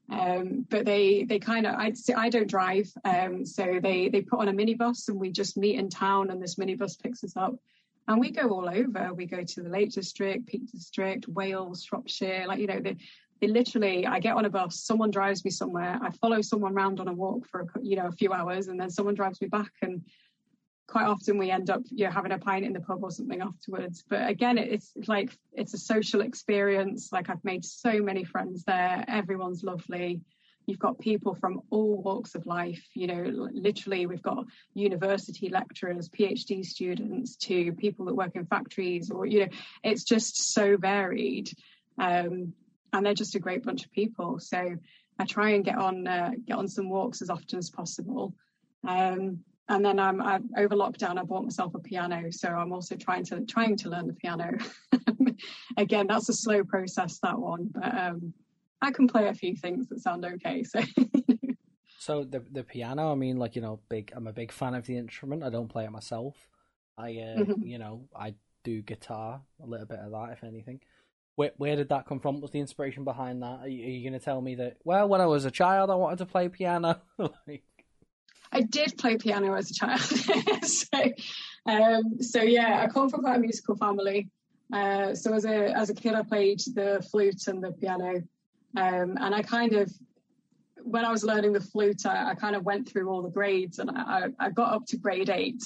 Um, 0.09 0.65
but 0.69 0.85
they 0.85 1.23
they 1.23 1.39
kind 1.39 1.65
of 1.65 1.75
I 1.75 1.93
I 2.17 2.29
don't 2.29 2.49
drive, 2.49 2.91
um, 3.05 3.45
so 3.45 3.79
they 3.81 4.09
they 4.09 4.21
put 4.21 4.39
on 4.39 4.49
a 4.49 4.53
minibus 4.53 5.07
and 5.07 5.19
we 5.19 5.31
just 5.31 5.57
meet 5.57 5.79
in 5.79 5.89
town, 5.89 6.31
and 6.31 6.41
this 6.41 6.55
minibus 6.55 7.01
picks 7.01 7.23
us 7.23 7.37
up, 7.37 7.55
and 8.07 8.19
we 8.19 8.31
go 8.31 8.49
all 8.49 8.69
over. 8.69 9.13
We 9.13 9.25
go 9.25 9.43
to 9.43 9.61
the 9.61 9.69
Lake 9.69 9.91
District, 9.91 10.45
Peak 10.45 10.69
District, 10.69 11.27
Wales, 11.29 11.83
Shropshire, 11.83 12.45
like 12.47 12.59
you 12.59 12.67
know 12.67 12.81
they 12.81 12.97
they 13.39 13.47
literally 13.47 14.05
I 14.05 14.19
get 14.19 14.35
on 14.35 14.45
a 14.45 14.49
bus, 14.49 14.79
someone 14.81 15.11
drives 15.11 15.45
me 15.45 15.51
somewhere, 15.51 15.97
I 16.01 16.11
follow 16.11 16.41
someone 16.41 16.73
around 16.73 16.99
on 16.99 17.07
a 17.07 17.13
walk 17.13 17.47
for 17.47 17.61
a, 17.61 17.65
you 17.81 17.95
know 17.95 18.07
a 18.07 18.11
few 18.11 18.33
hours, 18.33 18.67
and 18.67 18.79
then 18.79 18.89
someone 18.89 19.15
drives 19.15 19.39
me 19.41 19.47
back 19.47 19.71
and 19.81 20.03
quite 20.91 21.05
often 21.05 21.37
we 21.37 21.49
end 21.49 21.69
up 21.69 21.81
you 21.89 22.05
know 22.05 22.11
having 22.11 22.33
a 22.33 22.37
pint 22.37 22.65
in 22.65 22.73
the 22.73 22.81
pub 22.81 23.03
or 23.03 23.11
something 23.11 23.41
afterwards. 23.41 24.03
But 24.07 24.29
again 24.29 24.57
it's 24.57 24.91
like 25.07 25.31
it's 25.53 25.73
a 25.73 25.77
social 25.77 26.21
experience. 26.21 27.11
Like 27.11 27.29
i've 27.29 27.43
made 27.43 27.65
so 27.65 28.01
many 28.01 28.23
friends 28.23 28.63
there. 28.65 29.03
Everyone's 29.07 29.63
lovely. 29.63 30.21
You've 30.67 30.79
got 30.79 30.99
people 30.99 31.33
from 31.33 31.61
all 31.69 32.01
walks 32.01 32.35
of 32.35 32.45
life 32.45 32.83
you 32.93 33.07
know 33.07 33.49
literally 33.51 34.05
we've 34.05 34.21
got 34.21 34.45
university 34.75 35.49
lecturers 35.49 36.07
phd 36.07 36.63
students 36.63 37.35
to 37.47 37.73
people 37.73 38.05
that 38.05 38.15
work 38.15 38.35
in 38.35 38.45
factories 38.45 39.09
or 39.09 39.25
you 39.25 39.39
know 39.39 39.51
it's 39.83 40.03
just 40.03 40.53
so 40.53 40.77
varied 40.77 41.51
um, 41.97 42.53
and 42.93 43.05
they're 43.05 43.13
just 43.13 43.35
a 43.35 43.39
great 43.39 43.63
bunch 43.63 43.85
of 43.85 43.91
people. 43.91 44.39
So 44.39 44.75
i 45.19 45.25
try 45.25 45.51
and 45.51 45.63
get 45.63 45.77
on 45.77 46.07
uh, 46.07 46.31
get 46.45 46.57
on 46.57 46.67
some 46.67 46.89
walks 46.89 47.21
as 47.21 47.29
often 47.29 47.59
as 47.59 47.69
possible. 47.69 48.33
Um, 48.87 49.43
and 49.69 49.85
then 49.85 49.99
I'm, 49.99 50.21
I'm 50.21 50.49
over 50.57 50.75
lockdown. 50.75 51.17
I 51.17 51.23
bought 51.23 51.43
myself 51.43 51.75
a 51.75 51.79
piano, 51.79 52.31
so 52.31 52.49
I'm 52.49 52.73
also 52.73 52.95
trying 52.95 53.23
to 53.25 53.41
trying 53.45 53.77
to 53.77 53.89
learn 53.89 54.07
the 54.07 54.13
piano. 54.13 54.57
Again, 55.77 56.07
that's 56.07 56.29
a 56.29 56.33
slow 56.33 56.63
process 56.63 57.19
that 57.23 57.37
one, 57.37 57.69
but 57.71 57.97
um, 57.97 58.33
I 58.81 58.91
can 58.91 59.07
play 59.07 59.27
a 59.27 59.33
few 59.33 59.55
things 59.55 59.87
that 59.89 59.99
sound 59.99 60.25
okay. 60.25 60.63
So. 60.63 60.81
so 61.99 62.23
the 62.23 62.43
the 62.51 62.63
piano, 62.63 63.11
I 63.11 63.15
mean, 63.15 63.37
like 63.37 63.55
you 63.55 63.61
know, 63.61 63.79
big. 63.89 64.11
I'm 64.15 64.27
a 64.27 64.33
big 64.33 64.51
fan 64.51 64.73
of 64.73 64.85
the 64.85 64.97
instrument. 64.97 65.43
I 65.43 65.49
don't 65.49 65.69
play 65.69 65.85
it 65.85 65.91
myself. 65.91 66.35
I, 66.97 67.11
uh, 67.11 67.39
mm-hmm. 67.39 67.61
you 67.63 67.79
know, 67.79 68.07
I 68.15 68.35
do 68.63 68.81
guitar, 68.81 69.41
a 69.63 69.65
little 69.65 69.85
bit 69.85 69.99
of 69.99 70.11
that, 70.11 70.33
if 70.33 70.43
anything. 70.43 70.81
Where 71.35 71.51
where 71.57 71.75
did 71.75 71.89
that 71.89 72.05
come 72.05 72.19
from? 72.19 72.41
Was 72.41 72.51
the 72.51 72.59
inspiration 72.59 73.03
behind 73.03 73.41
that? 73.41 73.59
Are 73.61 73.67
you, 73.67 73.85
you 73.85 74.09
going 74.09 74.19
to 74.19 74.23
tell 74.23 74.41
me 74.41 74.55
that? 74.55 74.77
Well, 74.83 75.07
when 75.07 75.21
I 75.21 75.25
was 75.25 75.45
a 75.45 75.51
child, 75.51 75.89
I 75.89 75.95
wanted 75.95 76.19
to 76.19 76.25
play 76.25 76.49
piano. 76.49 77.01
like... 77.17 77.63
I 78.51 78.61
did 78.61 78.97
play 78.97 79.17
piano 79.17 79.53
as 79.53 79.71
a 79.71 79.73
child. 79.73 80.01
so, 80.63 81.11
um, 81.65 82.21
so 82.21 82.41
yeah, 82.41 82.81
I 82.81 82.87
come 82.87 83.09
from 83.09 83.21
quite 83.21 83.37
a 83.37 83.39
musical 83.39 83.75
family. 83.75 84.29
Uh, 84.73 85.13
so 85.15 85.33
as 85.33 85.45
a 85.45 85.77
as 85.77 85.89
a 85.89 85.93
kid, 85.93 86.13
I 86.13 86.23
played 86.23 86.59
the 86.73 87.05
flute 87.11 87.47
and 87.47 87.63
the 87.63 87.71
piano, 87.71 88.23
um, 88.77 89.17
and 89.19 89.35
I 89.35 89.41
kind 89.41 89.73
of 89.73 89.91
when 90.83 91.05
I 91.05 91.11
was 91.11 91.23
learning 91.23 91.53
the 91.53 91.61
flute, 91.61 92.05
I, 92.05 92.31
I 92.31 92.35
kind 92.35 92.55
of 92.55 92.63
went 92.63 92.89
through 92.89 93.09
all 93.09 93.21
the 93.21 93.29
grades, 93.29 93.79
and 93.79 93.91
I, 93.91 94.29
I 94.39 94.49
got 94.49 94.73
up 94.73 94.85
to 94.87 94.97
grade 94.97 95.29
eight, 95.29 95.61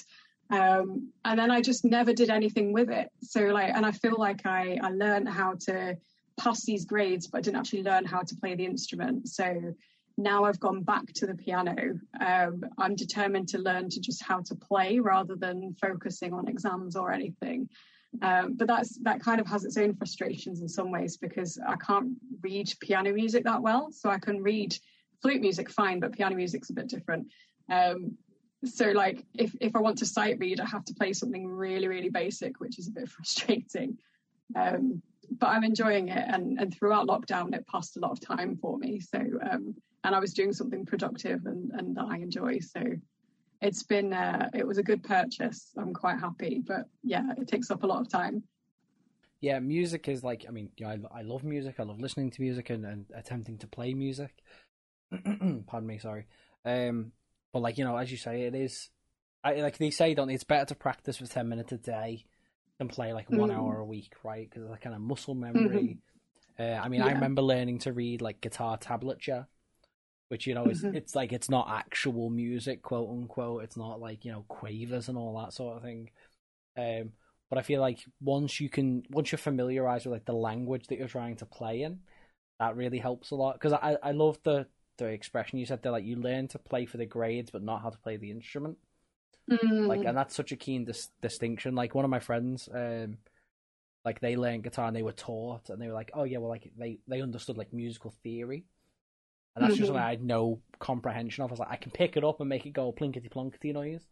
um, 0.50 1.12
and 1.24 1.40
then 1.40 1.52
I 1.52 1.62
just 1.62 1.86
never 1.86 2.14
did 2.14 2.30
anything 2.30 2.74
with 2.74 2.90
it. 2.90 3.10
So 3.22 3.42
like, 3.42 3.72
and 3.74 3.86
I 3.86 3.92
feel 3.92 4.16
like 4.18 4.46
I 4.46 4.80
I 4.82 4.90
learned 4.90 5.30
how 5.30 5.54
to 5.68 5.98
pass 6.38 6.66
these 6.66 6.86
grades, 6.86 7.28
but 7.28 7.40
I 7.40 7.42
didn't 7.42 7.58
actually 7.58 7.84
learn 7.84 8.06
how 8.06 8.22
to 8.22 8.36
play 8.36 8.56
the 8.56 8.66
instrument. 8.66 9.30
So 9.30 9.76
now 10.18 10.46
I've 10.46 10.60
gone 10.60 10.82
back 10.82 11.12
to 11.16 11.28
the 11.28 11.36
piano. 11.36 12.00
Um, 12.20 12.64
I'm 12.78 12.96
determined 12.96 13.50
to 13.50 13.58
learn 13.58 13.90
to 13.90 14.00
just 14.00 14.24
how 14.24 14.42
to 14.42 14.56
play 14.56 15.00
rather 15.00 15.36
than 15.36 15.76
focusing 15.82 16.34
on 16.34 16.48
exams 16.48 16.96
or 16.96 17.12
anything. 17.12 17.70
Um, 18.22 18.54
but 18.56 18.68
that's 18.68 18.98
that 19.00 19.20
kind 19.20 19.42
of 19.42 19.48
has 19.48 19.66
its 19.66 19.78
own 19.78 19.94
frustrations 19.94 20.62
in 20.62 20.70
some 20.70 20.90
ways 20.90 21.18
because 21.18 21.60
I 21.66 21.76
can't 21.76 22.14
read 22.42 22.72
piano 22.80 23.12
music 23.12 23.44
that 23.44 23.62
well. 23.62 23.92
So 23.92 24.10
I 24.10 24.20
can 24.20 24.42
read 24.42 24.78
flute 25.22 25.42
music 25.42 25.70
fine, 25.70 26.00
but 26.00 26.14
piano 26.14 26.36
music's 26.36 26.70
a 26.70 26.74
bit 26.74 26.88
different. 26.88 27.28
Um, 27.70 28.18
so 28.64 28.92
like 28.92 29.26
if 29.34 29.54
if 29.60 29.76
I 29.76 29.80
want 29.80 29.98
to 29.98 30.06
sight 30.06 30.38
read, 30.40 30.62
I 30.62 30.66
have 30.66 30.86
to 30.86 30.94
play 30.94 31.12
something 31.12 31.46
really 31.46 31.88
really 31.88 32.10
basic, 32.10 32.60
which 32.60 32.80
is 32.80 32.88
a 32.88 32.92
bit 32.92 33.10
frustrating. 33.16 33.98
Um, 34.56 35.02
but 35.32 35.48
I'm 35.48 35.64
enjoying 35.64 36.10
it, 36.10 36.24
and 36.26 36.60
and 36.60 36.74
throughout 36.74 37.08
lockdown, 37.08 37.54
it 37.54 37.68
passed 37.68 37.98
a 37.98 38.00
lot 38.00 38.12
of 38.12 38.22
time 38.22 38.56
for 38.56 38.78
me. 38.78 39.00
So 39.00 39.20
um, 39.20 39.76
and 40.06 40.14
I 40.14 40.20
was 40.20 40.34
doing 40.34 40.54
something 40.54 40.86
productive 40.86 41.46
and, 41.46 41.72
and 41.72 41.98
that 41.98 42.06
I 42.08 42.18
enjoy. 42.18 42.60
So 42.60 42.82
it's 43.62 43.84
been, 43.84 44.14
uh, 44.14 44.50
it 44.54 44.66
was 44.66 44.78
a 44.78 44.84
good 44.84 45.04
purchase. 45.04 45.72
I'm 45.78 45.94
quite 45.94 46.20
happy, 46.20 46.62
but 46.66 46.86
yeah, 47.04 47.24
it 47.38 47.48
takes 47.48 47.72
up 47.72 47.84
a 47.84 47.88
lot 47.88 48.02
of 48.02 48.10
time. 48.10 48.44
Yeah, 49.42 49.60
music 49.60 50.08
is 50.08 50.24
like, 50.24 50.46
I 50.48 50.52
mean, 50.52 50.70
you 50.78 50.86
know, 50.86 50.92
I, 51.12 51.20
I 51.20 51.22
love 51.24 51.44
music. 51.44 51.76
I 51.80 51.84
love 51.84 52.00
listening 52.00 52.30
to 52.32 52.42
music 52.42 52.70
and, 52.70 52.86
and 52.86 53.06
attempting 53.16 53.58
to 53.60 53.68
play 53.68 53.96
music. 53.96 54.32
Pardon 55.68 55.88
me, 55.88 55.98
sorry. 55.98 56.28
Um, 56.64 57.12
but 57.52 57.62
like, 57.62 57.80
you 57.80 57.84
know, 57.84 57.98
as 57.98 58.12
you 58.12 58.18
say, 58.18 58.44
it 58.44 58.54
is, 58.54 58.90
I, 59.44 59.56
like 59.56 59.80
they 59.80 59.90
say, 59.90 60.14
don't 60.14 60.28
they, 60.28 60.36
it's 60.36 60.44
better 60.44 60.66
to 60.66 60.76
practice 60.76 61.18
for 61.18 61.26
10 61.26 61.50
minutes 61.50 61.72
a 61.72 61.78
day 61.78 62.26
than 62.78 62.90
play 62.90 63.12
like 63.14 63.32
one 63.32 63.50
mm. 63.50 63.58
hour 63.58 63.80
a 63.80 63.86
week, 63.86 64.14
right? 64.24 64.48
Because 64.48 64.64
it's 64.64 64.72
like 64.72 64.82
kind 64.82 64.96
of 64.96 65.02
muscle 65.02 65.36
memory. 65.36 65.98
Mm-hmm. 66.60 66.64
Uh, 66.64 66.80
I 66.80 66.90
mean, 66.90 67.02
yeah. 67.02 67.08
I 67.08 67.12
remember 67.14 67.42
learning 67.42 67.80
to 67.80 67.92
read 67.92 68.22
like 68.22 68.40
guitar 68.40 68.78
tablature 68.78 69.48
which 70.30 70.48
you 70.48 70.54
know 70.56 70.66
is 70.66 70.84
mm-hmm. 70.84 70.96
it's 70.96 71.16
like 71.16 71.32
it's 71.32 71.50
not 71.50 71.70
actual 71.70 72.30
music, 72.30 72.82
quote 72.82 73.10
unquote. 73.10 73.64
It's 73.64 73.78
not 73.78 74.00
like 74.00 74.26
you 74.26 74.32
know 74.32 74.46
quavers 74.48 75.10
and 75.10 75.18
all 75.18 75.40
that 75.42 75.54
sort 75.54 75.78
of 75.78 75.84
thing. 75.84 76.10
Um, 76.78 77.12
but 77.50 77.60
I 77.60 77.62
feel 77.62 77.80
like 77.80 78.00
once 78.22 78.60
you 78.60 78.70
can, 78.70 79.04
once 79.12 79.32
you're 79.32 79.38
familiarized 79.38 80.06
with 80.06 80.14
like 80.14 80.26
the 80.26 80.34
language 80.34 80.88
that 80.88 80.98
you're 80.98 81.08
trying 81.08 81.38
to 81.38 81.46
play 81.46 81.84
in, 81.84 82.00
that 82.60 82.76
really 82.76 82.98
helps 82.98 83.32
a 83.32 83.36
lot. 83.36 83.54
Because 83.54 83.74
I 83.74 83.98
I 84.02 84.12
love 84.12 84.40
the 84.44 84.68
the 84.98 85.06
expression 85.06 85.60
you 85.60 85.66
said 85.66 85.84
there, 85.84 85.92
like 85.92 86.06
you 86.06 86.16
learn 86.16 86.48
to 86.50 86.60
play 86.60 86.86
for 86.86 86.98
the 86.98 87.06
grades, 87.06 87.52
but 87.52 87.64
not 87.64 87.82
how 87.82 87.90
to 87.90 87.98
play 88.00 88.18
the 88.18 88.32
instrument. 88.32 88.78
Mm. 89.50 89.88
Like, 89.88 90.06
and 90.06 90.18
that's 90.18 90.36
such 90.36 90.52
a 90.52 90.56
keen 90.56 90.86
dis- 90.86 91.10
distinction. 91.22 91.76
Like 91.76 91.94
one 91.94 92.06
of 92.06 92.12
my 92.12 92.20
friends, 92.20 92.68
um, 92.74 93.18
like 94.04 94.20
they 94.20 94.36
learned 94.36 94.64
guitar 94.64 94.88
and 94.88 94.96
they 94.96 95.04
were 95.04 95.12
taught, 95.12 95.70
and 95.70 95.82
they 95.82 95.88
were 95.88 95.94
like, 95.94 96.12
oh 96.14 96.24
yeah, 96.24 96.40
well, 96.40 96.50
like 96.50 96.72
they 96.78 97.00
they 97.08 97.22
understood 97.22 97.58
like 97.58 97.74
musical 97.74 98.14
theory, 98.24 98.66
and 99.56 99.64
that's 99.64 99.74
mm-hmm. 99.74 99.80
just 99.80 99.88
something 99.88 100.04
I 100.04 100.10
had 100.10 100.24
no 100.24 100.60
comprehension 100.80 101.44
of. 101.44 101.50
I 101.50 101.54
was 101.54 101.60
like, 101.60 101.72
I 101.72 101.78
can 101.78 101.92
pick 101.92 102.18
it 102.18 102.24
up 102.24 102.40
and 102.40 102.50
make 102.50 102.66
it 102.66 102.74
go 102.74 102.92
plinkety 102.92 103.32
plonkety 103.32 103.74
noise, 103.74 104.06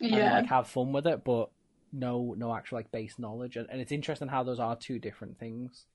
yeah, 0.00 0.16
and, 0.16 0.34
like 0.34 0.46
have 0.46 0.68
fun 0.68 0.92
with 0.92 1.06
it, 1.06 1.22
but 1.24 1.50
no, 1.92 2.34
no 2.36 2.54
actual 2.54 2.78
like 2.78 2.90
base 2.90 3.18
knowledge. 3.18 3.56
And, 3.56 3.68
and 3.70 3.80
it's 3.80 3.92
interesting 3.92 4.28
how 4.28 4.42
those 4.42 4.60
are 4.60 4.76
two 4.76 4.98
different 4.98 5.38
things. 5.38 5.86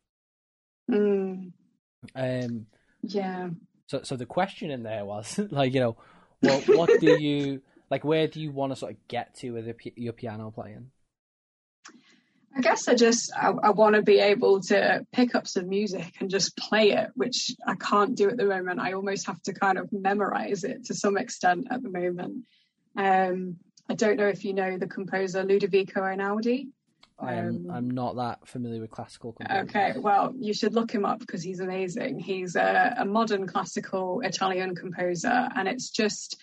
Mm. 0.89 1.52
Um, 2.16 2.66
yeah. 3.02 3.49
So, 3.88 4.02
so 4.04 4.16
the 4.16 4.26
question 4.26 4.72
in 4.72 4.84
there 4.84 5.06
was 5.06 5.39
like, 5.52 5.74
you 5.74 5.80
know, 5.80 5.97
what 6.41 6.68
what 6.68 6.99
do 6.99 7.12
you 7.22 7.62
like? 7.89 8.04
Where 8.04 8.28
do 8.28 8.39
you 8.39 8.52
want 8.52 8.72
to 8.72 8.76
sort 8.76 8.93
of 8.93 9.08
get 9.08 9.36
to 9.38 9.52
with 9.52 9.76
your 9.95 10.14
piano 10.14 10.52
playing? 10.52 10.91
I 12.56 12.62
guess 12.62 12.88
I 12.88 12.95
just 12.95 13.32
I, 13.36 13.49
I 13.49 13.70
want 13.70 13.95
to 13.95 14.02
be 14.02 14.20
able 14.20 14.62
to 14.62 15.06
pick 15.12 15.36
up 15.36 15.47
some 15.47 15.70
music 15.70 16.14
and 16.20 16.30
just 16.30 16.58
play 16.58 16.91
it, 16.91 17.12
which 17.16 17.52
I 17.66 17.76
can't 17.76 18.16
do 18.16 18.30
at 18.30 18.38
the 18.38 18.45
moment. 18.45 18.80
I 18.80 18.93
almost 18.93 19.28
have 19.28 19.41
to 19.43 19.54
kind 19.54 19.78
of 19.78 19.91
memorize 19.93 20.64
it 20.64 20.86
to 20.86 20.93
some 20.93 21.18
extent 21.18 21.68
at 21.72 21.82
the 21.82 21.89
moment. 21.89 22.43
Um, 22.97 23.58
I 23.89 23.93
don't 23.93 24.18
know 24.18 24.28
if 24.28 24.43
you 24.43 24.54
know 24.54 24.78
the 24.78 24.88
composer 24.88 25.43
Ludovico 25.43 26.02
Einaudi. 26.02 26.68
I 27.22 27.36
am. 27.36 27.70
Um, 27.70 27.72
I'm 27.72 27.89
not 27.89 28.16
that 28.16 28.47
familiar 28.47 28.82
with 28.82 28.91
classical. 28.91 29.34
Composers. 29.34 29.70
Okay, 29.70 29.93
well, 29.97 30.34
you 30.38 30.54
should 30.54 30.74
look 30.74 30.91
him 30.91 31.06
up 31.06 31.20
because 31.20 31.43
he's 31.43 31.60
amazing. 31.60 32.20
He's 32.20 32.56
a, 32.56 32.95
a 32.97 33.06
modern 33.06 33.47
classical 33.47 34.22
Italian 34.22 34.76
composer, 34.76 35.49
and 35.56 35.68
it's 35.68 35.89
just 35.89 36.41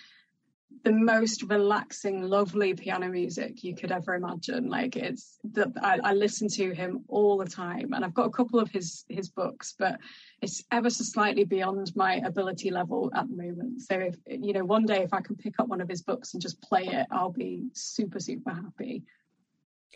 the 0.85 0.93
most 0.93 1.43
relaxing, 1.45 2.23
lovely 2.23 2.75
piano 2.75 3.09
music 3.09 3.63
you 3.65 3.75
could 3.75 3.93
ever 3.93 4.15
imagine. 4.15 4.69
Like 4.69 4.97
it's 4.97 5.39
that 5.53 5.69
I, 5.83 5.99
I, 6.03 6.13
listen 6.13 6.49
to 6.49 6.75
him 6.75 7.05
all 7.09 7.39
the 7.39 7.49
time, 7.49 7.93
and 7.93 8.05
I've 8.05 8.15
got 8.15 8.27
a 8.27 8.31
couple 8.31 8.61
of 8.61 8.71
his 8.71 9.05
his 9.09 9.29
books, 9.29 9.75
but 9.79 9.99
it's 10.43 10.65
ever 10.71 10.91
so 10.91 11.05
slightly 11.05 11.45
beyond 11.45 11.93
my 11.97 12.17
ability 12.17 12.71
level 12.71 13.11
at 13.15 13.29
the 13.29 13.37
moment. 13.37 13.83
So 13.83 13.99
if 13.99 14.17
you 14.27 14.53
know, 14.53 14.65
one 14.65 14.87
day 14.87 15.03
if 15.03 15.13
I 15.13 15.21
can 15.21 15.37
pick 15.37 15.59
up 15.59 15.69
one 15.69 15.81
of 15.81 15.89
his 15.89 16.03
books 16.03 16.35
and 16.35 16.43
just 16.43 16.61
play 16.63 16.87
it, 16.87 17.07
I'll 17.11 17.33
be 17.33 17.69
super 17.73 18.21
super 18.21 18.51
happy. 18.51 19.05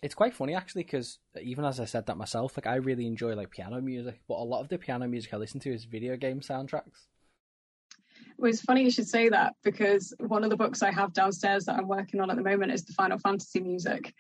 It's 0.02 0.14
quite 0.14 0.34
funny 0.34 0.54
actually, 0.54 0.82
because 0.84 1.18
even 1.40 1.64
as 1.64 1.78
I 1.78 1.84
said 1.84 2.06
that 2.06 2.16
myself, 2.16 2.56
like 2.56 2.66
I 2.66 2.76
really 2.76 3.06
enjoy 3.06 3.34
like 3.34 3.50
piano 3.50 3.80
music, 3.80 4.20
but 4.26 4.38
a 4.38 4.44
lot 4.44 4.60
of 4.60 4.68
the 4.68 4.78
piano 4.78 5.06
music 5.06 5.32
I 5.32 5.36
listen 5.36 5.60
to 5.60 5.72
is 5.72 5.84
video 5.84 6.16
game 6.16 6.40
soundtracks. 6.40 7.06
Well, 8.42 8.50
it's 8.50 8.60
funny 8.60 8.82
you 8.82 8.90
should 8.90 9.06
say 9.06 9.28
that 9.28 9.54
because 9.62 10.12
one 10.18 10.42
of 10.42 10.50
the 10.50 10.56
books 10.56 10.82
I 10.82 10.90
have 10.90 11.12
downstairs 11.12 11.66
that 11.66 11.76
I'm 11.76 11.86
working 11.86 12.20
on 12.20 12.28
at 12.28 12.34
the 12.34 12.42
moment 12.42 12.72
is 12.72 12.84
the 12.84 12.92
Final 12.92 13.16
Fantasy 13.20 13.60
music. 13.60 14.12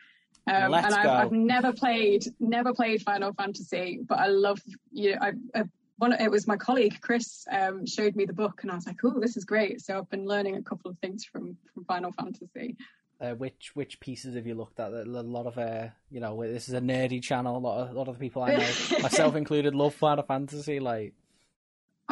Um, 0.46 0.72
and 0.72 0.94
I've, 0.94 1.06
I've, 1.06 1.32
never 1.32 1.72
played, 1.72 2.26
never 2.38 2.72
played 2.72 3.02
Final 3.02 3.32
Fantasy, 3.32 3.98
but 4.08 4.20
I 4.20 4.26
love 4.26 4.60
you. 4.92 5.16
Know, 5.16 5.18
I, 5.20 5.32
I, 5.58 5.64
one, 5.96 6.12
it 6.12 6.30
was 6.30 6.46
my 6.46 6.56
colleague 6.56 7.00
Chris 7.00 7.44
um, 7.50 7.84
showed 7.84 8.14
me 8.14 8.24
the 8.24 8.32
book, 8.32 8.60
and 8.62 8.70
I 8.70 8.76
was 8.76 8.86
like, 8.86 8.98
"Oh, 9.02 9.18
this 9.18 9.36
is 9.36 9.44
great!" 9.44 9.80
So 9.80 9.98
I've 9.98 10.08
been 10.08 10.24
learning 10.24 10.54
a 10.54 10.62
couple 10.62 10.88
of 10.88 10.98
things 10.98 11.24
from 11.24 11.56
from 11.74 11.84
Final 11.84 12.12
Fantasy. 12.12 12.76
Uh, 13.20 13.34
which 13.34 13.72
which 13.74 13.98
pieces 13.98 14.36
have 14.36 14.46
you 14.46 14.54
looked 14.54 14.78
at? 14.78 14.92
A 14.92 15.04
lot 15.04 15.46
of 15.46 15.58
uh, 15.58 15.88
you 16.12 16.20
know, 16.20 16.42
this 16.44 16.68
is 16.68 16.74
a 16.74 16.80
nerdy 16.80 17.20
channel. 17.20 17.56
A 17.56 17.58
lot 17.58 17.80
of 17.80 17.90
a 17.90 17.92
lot 17.92 18.06
of 18.06 18.14
the 18.14 18.20
people 18.20 18.42
I 18.42 18.54
know, 18.54 18.98
myself 19.02 19.34
included, 19.34 19.74
love 19.74 19.94
Final 19.94 20.22
Fantasy. 20.22 20.78
Like, 20.78 21.14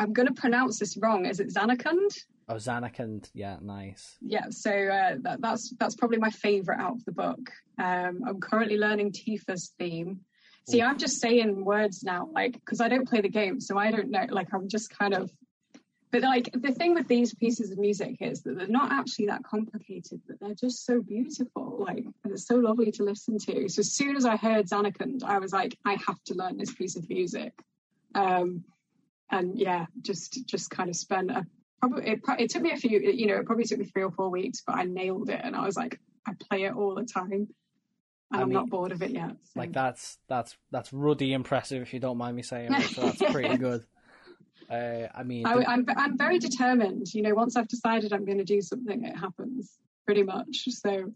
I'm 0.01 0.15
going 0.15 0.29
to 0.29 0.35
pronounce 0.35 0.79
this 0.79 0.97
wrong. 0.97 1.27
Is 1.27 1.41
it 1.41 1.53
Zanarkand? 1.53 2.25
Oh, 2.49 2.55
Zanarkand. 2.55 3.29
Yeah, 3.35 3.59
nice. 3.61 4.17
Yeah, 4.23 4.47
so 4.49 4.71
uh, 4.71 5.17
that, 5.21 5.43
that's 5.43 5.75
that's 5.79 5.95
probably 5.95 6.17
my 6.17 6.31
favorite 6.31 6.81
out 6.81 6.95
of 6.95 7.05
the 7.05 7.13
book. 7.13 7.51
Um, 7.79 8.23
I'm 8.27 8.41
currently 8.41 8.79
learning 8.79 9.13
Tifa's 9.13 9.75
theme. 9.79 10.21
See, 10.71 10.81
Ooh. 10.81 10.85
I'm 10.85 10.97
just 10.97 11.21
saying 11.21 11.67
words 11.67 12.03
now, 12.03 12.31
like 12.33 12.55
because 12.55 12.81
I 12.81 12.89
don't 12.89 13.07
play 13.07 13.21
the 13.21 13.29
game, 13.29 13.61
so 13.61 13.77
I 13.77 13.91
don't 13.91 14.11
know. 14.11 14.25
Like 14.31 14.49
I'm 14.55 14.69
just 14.69 14.89
kind 14.89 15.13
of. 15.13 15.31
But 16.11 16.23
like 16.23 16.49
the 16.55 16.73
thing 16.73 16.95
with 16.95 17.07
these 17.07 17.35
pieces 17.35 17.71
of 17.71 17.79
music 17.79 18.17
is 18.21 18.43
that 18.43 18.57
they're 18.57 18.67
not 18.67 18.91
actually 18.91 19.27
that 19.27 19.45
complicated, 19.45 20.23
but 20.27 20.41
they're 20.41 20.55
just 20.55 20.87
so 20.87 21.03
beautiful. 21.03 21.85
Like 21.87 22.05
and 22.25 22.33
it's 22.33 22.47
so 22.47 22.57
lovely 22.57 22.91
to 22.93 23.05
listen 23.05 23.39
to. 23.39 23.69
So 23.69 23.81
as 23.81 23.93
soon 23.93 24.17
as 24.17 24.25
I 24.25 24.37
heard 24.37 24.67
Zanarkand, 24.67 25.25
I 25.25 25.39
was 25.39 25.53
like, 25.53 25.77
I 25.85 25.99
have 26.07 26.21
to 26.25 26.35
learn 26.35 26.57
this 26.57 26.73
piece 26.73 26.97
of 26.97 27.07
music. 27.11 27.53
Um, 28.15 28.65
and 29.31 29.59
yeah, 29.59 29.87
just 30.03 30.47
just 30.47 30.71
kind 30.71 30.89
of 30.89 30.97
spent 30.97 31.31
a 31.31 31.47
probably 31.81 32.07
it, 32.07 32.21
it 32.39 32.51
took 32.51 32.63
me 32.63 32.73
a 32.73 32.77
few, 32.77 33.01
you 33.01 33.27
know, 33.27 33.37
it 33.37 33.47
probably 33.47 33.65
took 33.65 33.79
me 33.79 33.87
three 33.87 34.03
or 34.03 34.11
four 34.11 34.31
weeks, 34.31 34.63
but 34.67 34.77
I 34.77 34.85
nailed 34.85 35.31
it, 35.31 35.41
and 35.43 35.57
I 35.57 35.65
was 35.65 35.77
like, 35.77 35.99
I 36.27 36.33
play 36.49 36.65
it 36.65 36.75
all 36.75 36.95
the 36.95 37.05
time. 37.05 37.33
And 37.33 37.49
I 38.33 38.43
am 38.43 38.51
not 38.51 38.71
bored 38.71 38.93
of 38.93 39.03
it 39.03 39.11
yet. 39.11 39.33
So. 39.43 39.61
Like 39.61 39.73
that's 39.73 40.19
that's 40.29 40.57
that's 40.71 40.93
ruddy 40.93 41.33
impressive, 41.33 41.83
if 41.83 41.93
you 41.93 41.99
don't 41.99 42.17
mind 42.17 42.37
me 42.37 42.43
saying. 42.43 42.73
so 42.95 43.03
that's 43.03 43.33
pretty 43.33 43.57
good. 43.57 43.85
Uh, 44.71 45.09
I 45.13 45.25
mean, 45.25 45.47
I, 45.47 45.65
I'm 45.67 45.85
I'm 45.97 46.17
very 46.17 46.39
determined. 46.39 47.13
You 47.13 47.23
know, 47.23 47.35
once 47.35 47.57
I've 47.57 47.67
decided 47.67 48.13
I'm 48.13 48.25
going 48.25 48.39
to 48.39 48.45
do 48.45 48.61
something, 48.61 49.05
it 49.05 49.17
happens 49.17 49.79
pretty 50.07 50.23
much. 50.23 50.69
So 50.69 51.13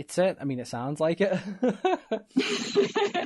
it's 0.00 0.16
it. 0.16 0.38
I 0.40 0.44
mean, 0.44 0.58
it 0.60 0.66
sounds 0.66 0.98
like 0.98 1.20
it. 1.20 1.30
um, 1.62 1.68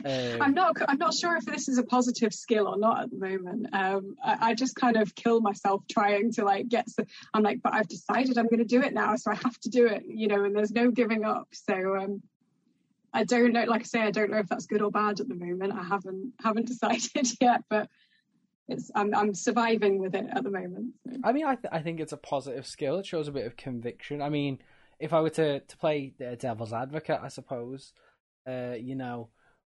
I'm 0.43 0.55
not. 0.55 0.75
I'm 0.89 0.99
not 0.99 1.15
sure 1.15 1.37
if 1.37 1.45
this 1.45 1.69
is 1.69 1.79
a 1.79 1.85
positive 1.85 2.35
skill 2.35 2.67
or 2.67 2.77
not 2.77 3.05
at 3.05 3.11
the 3.13 3.17
moment. 3.17 3.69
Um, 3.73 4.17
I, 4.23 4.49
I, 4.49 4.55
just 4.55 4.75
kind 4.75 4.97
of 4.97 5.15
kill 5.15 5.41
myself 5.41 5.85
trying 5.89 6.33
to 6.33 6.45
like 6.45 6.69
get. 6.69 6.91
So, 6.91 7.05
I'm 7.33 7.45
like, 7.45 7.63
but 7.63 7.75
I've 7.75 7.87
decided 7.87 8.39
I'm 8.39 8.49
going 8.49 8.59
to 8.59 8.65
do 8.65 8.83
it 8.83 8.93
now, 8.93 9.15
so 9.15 9.31
I 9.31 9.37
have 9.37 9.57
to 9.61 9.69
do 9.69 9.87
it. 9.87 10.03
You 10.09 10.27
know, 10.27 10.43
and 10.43 10.57
there's 10.57 10.73
no 10.73 10.91
giving 10.91 11.25
up. 11.25 11.47
So 11.53 11.97
um, 11.97 12.23
I 13.13 13.23
don't 13.23 13.53
know. 13.53 13.63
Like 13.67 13.83
I 13.83 13.85
say, 13.85 14.01
I 14.01 14.11
don't 14.11 14.33
know 14.33 14.39
if 14.39 14.49
that's 14.49 14.67
good 14.67 14.83
or 14.83 14.91
bad 14.91 15.21
at 15.21 15.29
the 15.29 15.37
moment. 15.37 15.73
I 15.73 15.85
haven't 15.85 16.33
haven't 16.43 16.67
decided 16.75 17.29
yet, 17.41 17.63
but 17.71 17.89
it's 18.67 18.91
I'm 18.97 19.15
I'm 19.15 19.33
surviving 19.33 19.99
with 19.99 20.17
it 20.17 20.27
at 20.29 20.43
the 20.43 20.51
moment. 20.51 20.95
So. 21.07 21.19
I 21.23 21.31
mean, 21.31 21.47
I 21.47 21.55
th- 21.55 21.71
I 21.71 21.83
think 21.83 22.01
it's 22.01 22.13
a 22.13 22.17
positive 22.17 22.67
skill. 22.67 22.99
It 22.99 23.07
shows 23.07 23.29
a 23.29 23.33
bit 23.33 23.47
of 23.47 23.57
conviction. 23.57 24.21
I 24.21 24.29
mean 24.29 24.59
if 25.05 25.13
I 25.13 25.21
were 25.21 25.31
to, 25.31 25.61
to 25.61 25.77
play 25.77 26.15
the 26.19 26.35
devil's 26.35 26.73
advocate, 26.73 27.21
I 27.23 27.29
suppose, 27.29 27.93
uh, 28.49 28.73
you 28.73 28.95
know, 28.95 29.29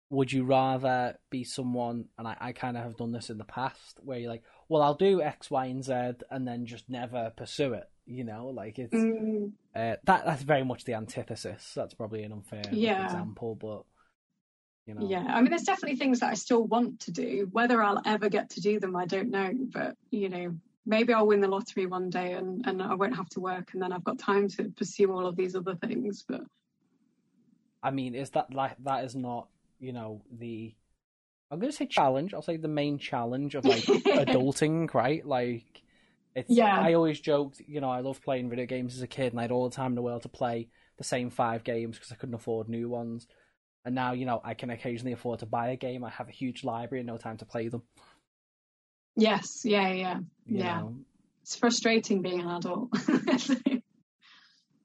would 0.09 0.31
you 0.31 0.45
rather 0.45 1.19
be 1.29 1.43
someone, 1.43 2.05
and 2.17 2.25
I, 2.25 2.37
I 2.39 2.51
kind 2.53 2.77
of 2.77 2.83
have 2.83 2.95
done 2.95 3.11
this 3.11 3.29
in 3.29 3.37
the 3.37 3.43
past, 3.43 3.99
where 4.01 4.17
you're 4.17 4.29
like, 4.29 4.43
well, 4.69 4.81
I'll 4.81 4.93
do 4.95 5.21
X, 5.21 5.51
Y, 5.51 5.65
and 5.65 5.83
Z, 5.83 5.93
and 6.31 6.47
then 6.47 6.65
just 6.65 6.89
never 6.89 7.33
pursue 7.35 7.73
it. 7.73 7.89
You 8.05 8.23
know, 8.23 8.47
like 8.47 8.79
it's 8.79 8.93
mm. 8.93 9.51
uh, 9.75 9.95
that. 10.03 10.25
That's 10.25 10.43
very 10.43 10.63
much 10.63 10.85
the 10.85 10.93
antithesis. 10.93 11.73
That's 11.75 11.95
probably 11.95 12.21
an 12.21 12.31
unfair 12.31 12.61
yeah. 12.71 13.05
example, 13.05 13.55
but 13.55 13.83
you 14.85 14.93
know. 14.93 15.09
Yeah, 15.09 15.25
I 15.27 15.41
mean, 15.41 15.49
there's 15.49 15.63
definitely 15.63 15.97
things 15.97 16.19
that 16.19 16.29
I 16.29 16.35
still 16.35 16.63
want 16.63 16.99
to 17.01 17.11
do. 17.11 17.49
Whether 17.51 17.81
I'll 17.81 18.03
ever 18.05 18.29
get 18.29 18.51
to 18.51 18.61
do 18.61 18.79
them, 18.79 18.95
I 18.95 19.07
don't 19.07 19.31
know. 19.31 19.51
But 19.73 19.97
you 20.11 20.29
know, 20.29 20.55
maybe 20.85 21.13
I'll 21.13 21.27
win 21.27 21.41
the 21.41 21.47
lottery 21.47 21.85
one 21.85 22.09
day 22.09 22.33
and, 22.33 22.65
and 22.67 22.81
I 22.81 22.93
won't 22.93 23.15
have 23.15 23.29
to 23.29 23.39
work 23.39 23.73
and 23.73 23.81
then 23.81 23.91
I've 23.91 24.03
got 24.03 24.19
time 24.19 24.47
to 24.49 24.65
pursue 24.69 25.11
all 25.11 25.25
of 25.25 25.35
these 25.35 25.55
other 25.55 25.75
things. 25.75 26.23
But 26.27 26.41
I 27.81 27.91
mean, 27.91 28.15
is 28.15 28.29
that 28.31 28.53
like 28.53 28.75
that 28.83 29.05
is 29.05 29.15
not, 29.15 29.47
you 29.79 29.93
know, 29.93 30.21
the 30.31 30.73
I'm 31.51 31.59
gonna 31.59 31.71
say 31.71 31.85
challenge, 31.85 32.33
I'll 32.33 32.41
say 32.41 32.57
the 32.57 32.67
main 32.67 32.97
challenge 32.99 33.55
of 33.55 33.65
like 33.65 33.83
adulting, 33.83 34.93
right? 34.93 35.25
Like 35.25 35.83
it's 36.35 36.49
yeah. 36.49 36.79
I 36.79 36.93
always 36.93 37.19
joked, 37.19 37.61
you 37.65 37.81
know, 37.81 37.89
I 37.89 38.01
loved 38.01 38.23
playing 38.23 38.49
video 38.49 38.65
games 38.65 38.95
as 38.95 39.01
a 39.01 39.07
kid 39.07 39.33
and 39.33 39.39
I 39.39 39.43
had 39.43 39.51
all 39.51 39.69
the 39.69 39.75
time 39.75 39.91
in 39.91 39.95
the 39.95 40.01
world 40.01 40.23
to 40.23 40.29
play 40.29 40.67
the 40.97 41.03
same 41.03 41.29
five 41.29 41.63
games 41.63 41.97
because 41.97 42.11
I 42.11 42.15
couldn't 42.15 42.35
afford 42.35 42.69
new 42.69 42.89
ones. 42.89 43.27
And 43.85 43.93
now, 43.93 44.13
you 44.13 44.25
know, 44.25 44.41
I 44.43 44.55
can 44.55 44.71
occasionally 44.71 45.13
afford 45.13 45.39
to 45.39 45.45
buy 45.45 45.69
a 45.69 45.75
game. 45.75 46.03
I 46.03 46.09
have 46.09 46.27
a 46.27 46.31
huge 46.31 46.63
library 46.63 47.01
and 47.01 47.07
no 47.07 47.17
time 47.17 47.37
to 47.37 47.45
play 47.45 47.67
them. 47.67 47.83
Yes, 49.15 49.61
yeah, 49.63 49.91
yeah, 49.93 50.17
you 50.45 50.59
yeah. 50.59 50.79
Know? 50.79 50.95
It's 51.41 51.55
frustrating 51.55 52.21
being 52.21 52.41
an 52.41 52.49
adult. 52.49 52.89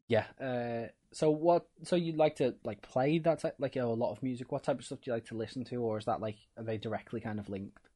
yeah. 0.08 0.24
Uh, 0.40 0.88
so 1.12 1.30
what? 1.30 1.66
So 1.84 1.96
you 1.96 2.12
like 2.12 2.36
to 2.36 2.54
like 2.64 2.82
play 2.82 3.18
that 3.20 3.40
type, 3.40 3.56
like 3.58 3.76
you 3.76 3.82
know, 3.82 3.92
a 3.92 3.94
lot 3.94 4.12
of 4.12 4.22
music? 4.22 4.52
What 4.52 4.62
type 4.62 4.78
of 4.78 4.84
stuff 4.84 5.00
do 5.00 5.10
you 5.10 5.14
like 5.14 5.26
to 5.26 5.36
listen 5.36 5.64
to, 5.64 5.76
or 5.76 5.98
is 5.98 6.04
that 6.04 6.20
like 6.20 6.36
are 6.56 6.62
they 6.62 6.78
directly 6.78 7.20
kind 7.20 7.40
of 7.40 7.48
linked? 7.48 7.89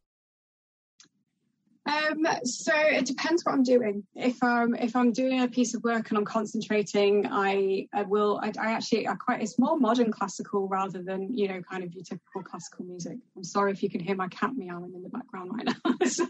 Um, 1.95 2.27
so 2.45 2.73
it 2.75 3.07
depends 3.07 3.45
what 3.45 3.53
I'm 3.53 3.63
doing. 3.63 4.05
If 4.15 4.43
I'm 4.43 4.75
if 4.75 4.97
I'm 4.97 5.13
doing 5.13 5.41
a 5.43 5.49
piece 5.49 5.75
of 5.75 5.85
work 5.85 6.09
and 6.09 6.19
I'm 6.19 6.25
concentrating, 6.25 7.27
I, 7.31 7.89
I 7.93 8.03
will. 8.03 8.41
I, 8.43 8.53
I, 8.59 8.73
actually 8.73 9.07
I 9.07 9.15
quite. 9.15 9.43
It's 9.43 9.59
more 9.59 9.79
modern 9.79 10.11
classical 10.11 10.67
rather 10.69 11.03
than 11.03 11.35
you 11.35 11.49
know 11.49 11.61
kind 11.71 11.85
of 11.85 11.93
your 11.93 12.05
typical 12.05 12.43
classical 12.43 12.85
music. 12.85 13.19
I'm 13.37 13.45
sorry 13.45 13.73
if 13.73 13.83
you 13.83 13.91
can 13.91 14.01
hear 14.01 14.17
my 14.17 14.29
cat 14.29 14.53
meowing 14.57 14.95
in 14.95 15.03
the 15.03 15.09
background 15.09 15.53
right 15.55 15.69
now. 15.85 16.07
so, 16.07 16.27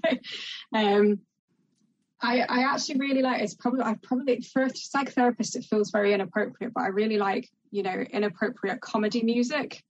um, 0.75 1.21
I 2.21 2.41
I 2.41 2.75
actually 2.75 2.99
really 2.99 3.23
like. 3.23 3.43
It's 3.43 3.55
probably 3.55 3.83
I 3.83 3.95
probably 4.03 4.41
for 4.41 4.63
a 4.63 4.71
psychotherapist 4.71 5.57
it 5.57 5.65
feels 5.65 5.91
very 5.91 6.13
inappropriate, 6.13 6.75
but 6.75 6.83
I 6.83 6.89
really 6.89 7.19
like 7.19 7.49
you 7.71 7.83
know 7.83 8.05
inappropriate 8.11 8.81
comedy 8.81 9.23
music. 9.23 9.83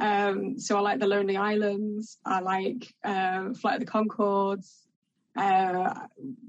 Um, 0.00 0.58
so 0.58 0.78
I 0.78 0.80
like 0.80 1.00
the 1.00 1.06
Lonely 1.06 1.36
Islands. 1.36 2.16
I 2.24 2.40
like 2.40 2.94
uh, 3.04 3.52
Flight 3.52 3.80
of 3.80 3.86
the 3.86 3.92
Conchords. 3.92 4.82
Uh, 5.34 5.94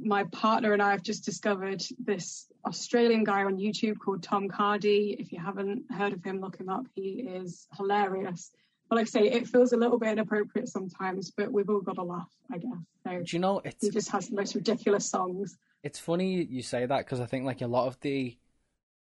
my 0.01 0.25
partner 0.25 0.73
and 0.73 0.81
I 0.81 0.91
have 0.91 1.03
just 1.03 1.23
discovered 1.23 1.81
this 2.03 2.47
Australian 2.65 3.23
guy 3.23 3.43
on 3.43 3.57
YouTube 3.57 3.97
called 3.97 4.23
Tom 4.23 4.49
Cardy. 4.49 5.15
If 5.19 5.31
you 5.31 5.39
haven't 5.39 5.84
heard 5.89 6.13
of 6.13 6.23
him, 6.23 6.41
look 6.41 6.57
him 6.57 6.69
up. 6.69 6.86
He 6.93 7.21
is 7.21 7.67
hilarious. 7.77 8.51
But 8.89 8.97
like 8.97 9.07
I 9.07 9.09
say, 9.09 9.21
it 9.21 9.47
feels 9.47 9.71
a 9.71 9.77
little 9.77 9.97
bit 9.97 10.09
inappropriate 10.09 10.67
sometimes, 10.67 11.31
but 11.31 11.51
we've 11.51 11.69
all 11.69 11.79
got 11.79 11.97
a 11.97 12.03
laugh, 12.03 12.29
I 12.51 12.57
guess. 12.57 12.71
So 13.05 13.23
Do 13.23 13.36
you 13.36 13.39
know, 13.39 13.61
it's, 13.63 13.86
he 13.86 13.89
just 13.89 14.09
has 14.09 14.27
the 14.27 14.36
most 14.36 14.53
ridiculous 14.53 15.05
songs. 15.05 15.57
It's 15.81 15.99
funny 15.99 16.43
you 16.43 16.61
say 16.61 16.86
that 16.86 16.99
because 16.99 17.21
I 17.21 17.25
think 17.25 17.45
like 17.45 17.61
a 17.61 17.67
lot 17.67 17.88
of 17.88 17.97
the, 18.01 18.38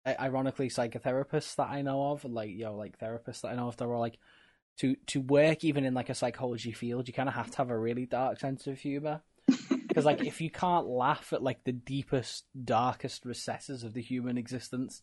ironically, 0.07 0.69
psychotherapists 0.69 1.57
that 1.57 1.69
I 1.69 1.83
know 1.83 2.13
of, 2.13 2.25
like 2.25 2.51
you 2.51 2.65
know, 2.65 2.77
like 2.77 2.99
therapists 2.99 3.41
that 3.41 3.49
I 3.49 3.57
know 3.57 3.67
of, 3.67 3.77
they're 3.77 3.93
all 3.93 4.01
like, 4.01 4.19
to 4.79 4.95
to 5.07 5.21
work 5.23 5.65
even 5.65 5.85
in 5.85 5.95
like 5.95 6.11
a 6.11 6.15
psychology 6.15 6.73
field, 6.73 7.09
you 7.09 7.15
kind 7.15 7.29
of 7.29 7.35
have 7.35 7.51
to 7.51 7.57
have 7.57 7.71
a 7.71 7.79
really 7.79 8.05
dark 8.05 8.39
sense 8.39 8.67
of 8.67 8.79
humor 8.79 9.23
because 9.97 10.05
like 10.05 10.23
if 10.23 10.43
you 10.43 10.51
can't 10.51 10.87
laugh 10.87 11.33
at 11.33 11.43
like 11.43 11.65
the 11.65 11.73
deepest 11.73 12.45
darkest 12.67 13.25
recesses 13.25 13.83
of 13.83 13.95
the 13.95 14.03
human 14.03 14.37
existence 14.37 15.01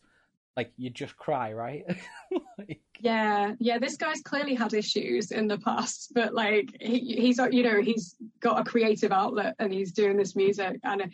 like 0.56 0.72
you 0.76 0.88
just 0.88 1.16
cry 1.16 1.52
right? 1.52 1.84
Like... 2.56 2.80
yeah. 3.00 3.54
Yeah 3.58 3.78
this 3.78 3.96
guy's 3.96 4.20
clearly 4.20 4.54
had 4.54 4.72
issues 4.72 5.32
in 5.32 5.48
the 5.48 5.58
past 5.58 6.12
but 6.14 6.32
like 6.32 6.76
he, 6.80 7.16
he's 7.18 7.40
you 7.50 7.64
know 7.64 7.82
he's 7.82 8.14
got 8.38 8.60
a 8.60 8.70
creative 8.70 9.10
outlet 9.10 9.56
and 9.58 9.72
he's 9.72 9.90
doing 9.90 10.16
this 10.16 10.36
music. 10.36 10.78
And 10.84 11.02
uh, 11.02 11.06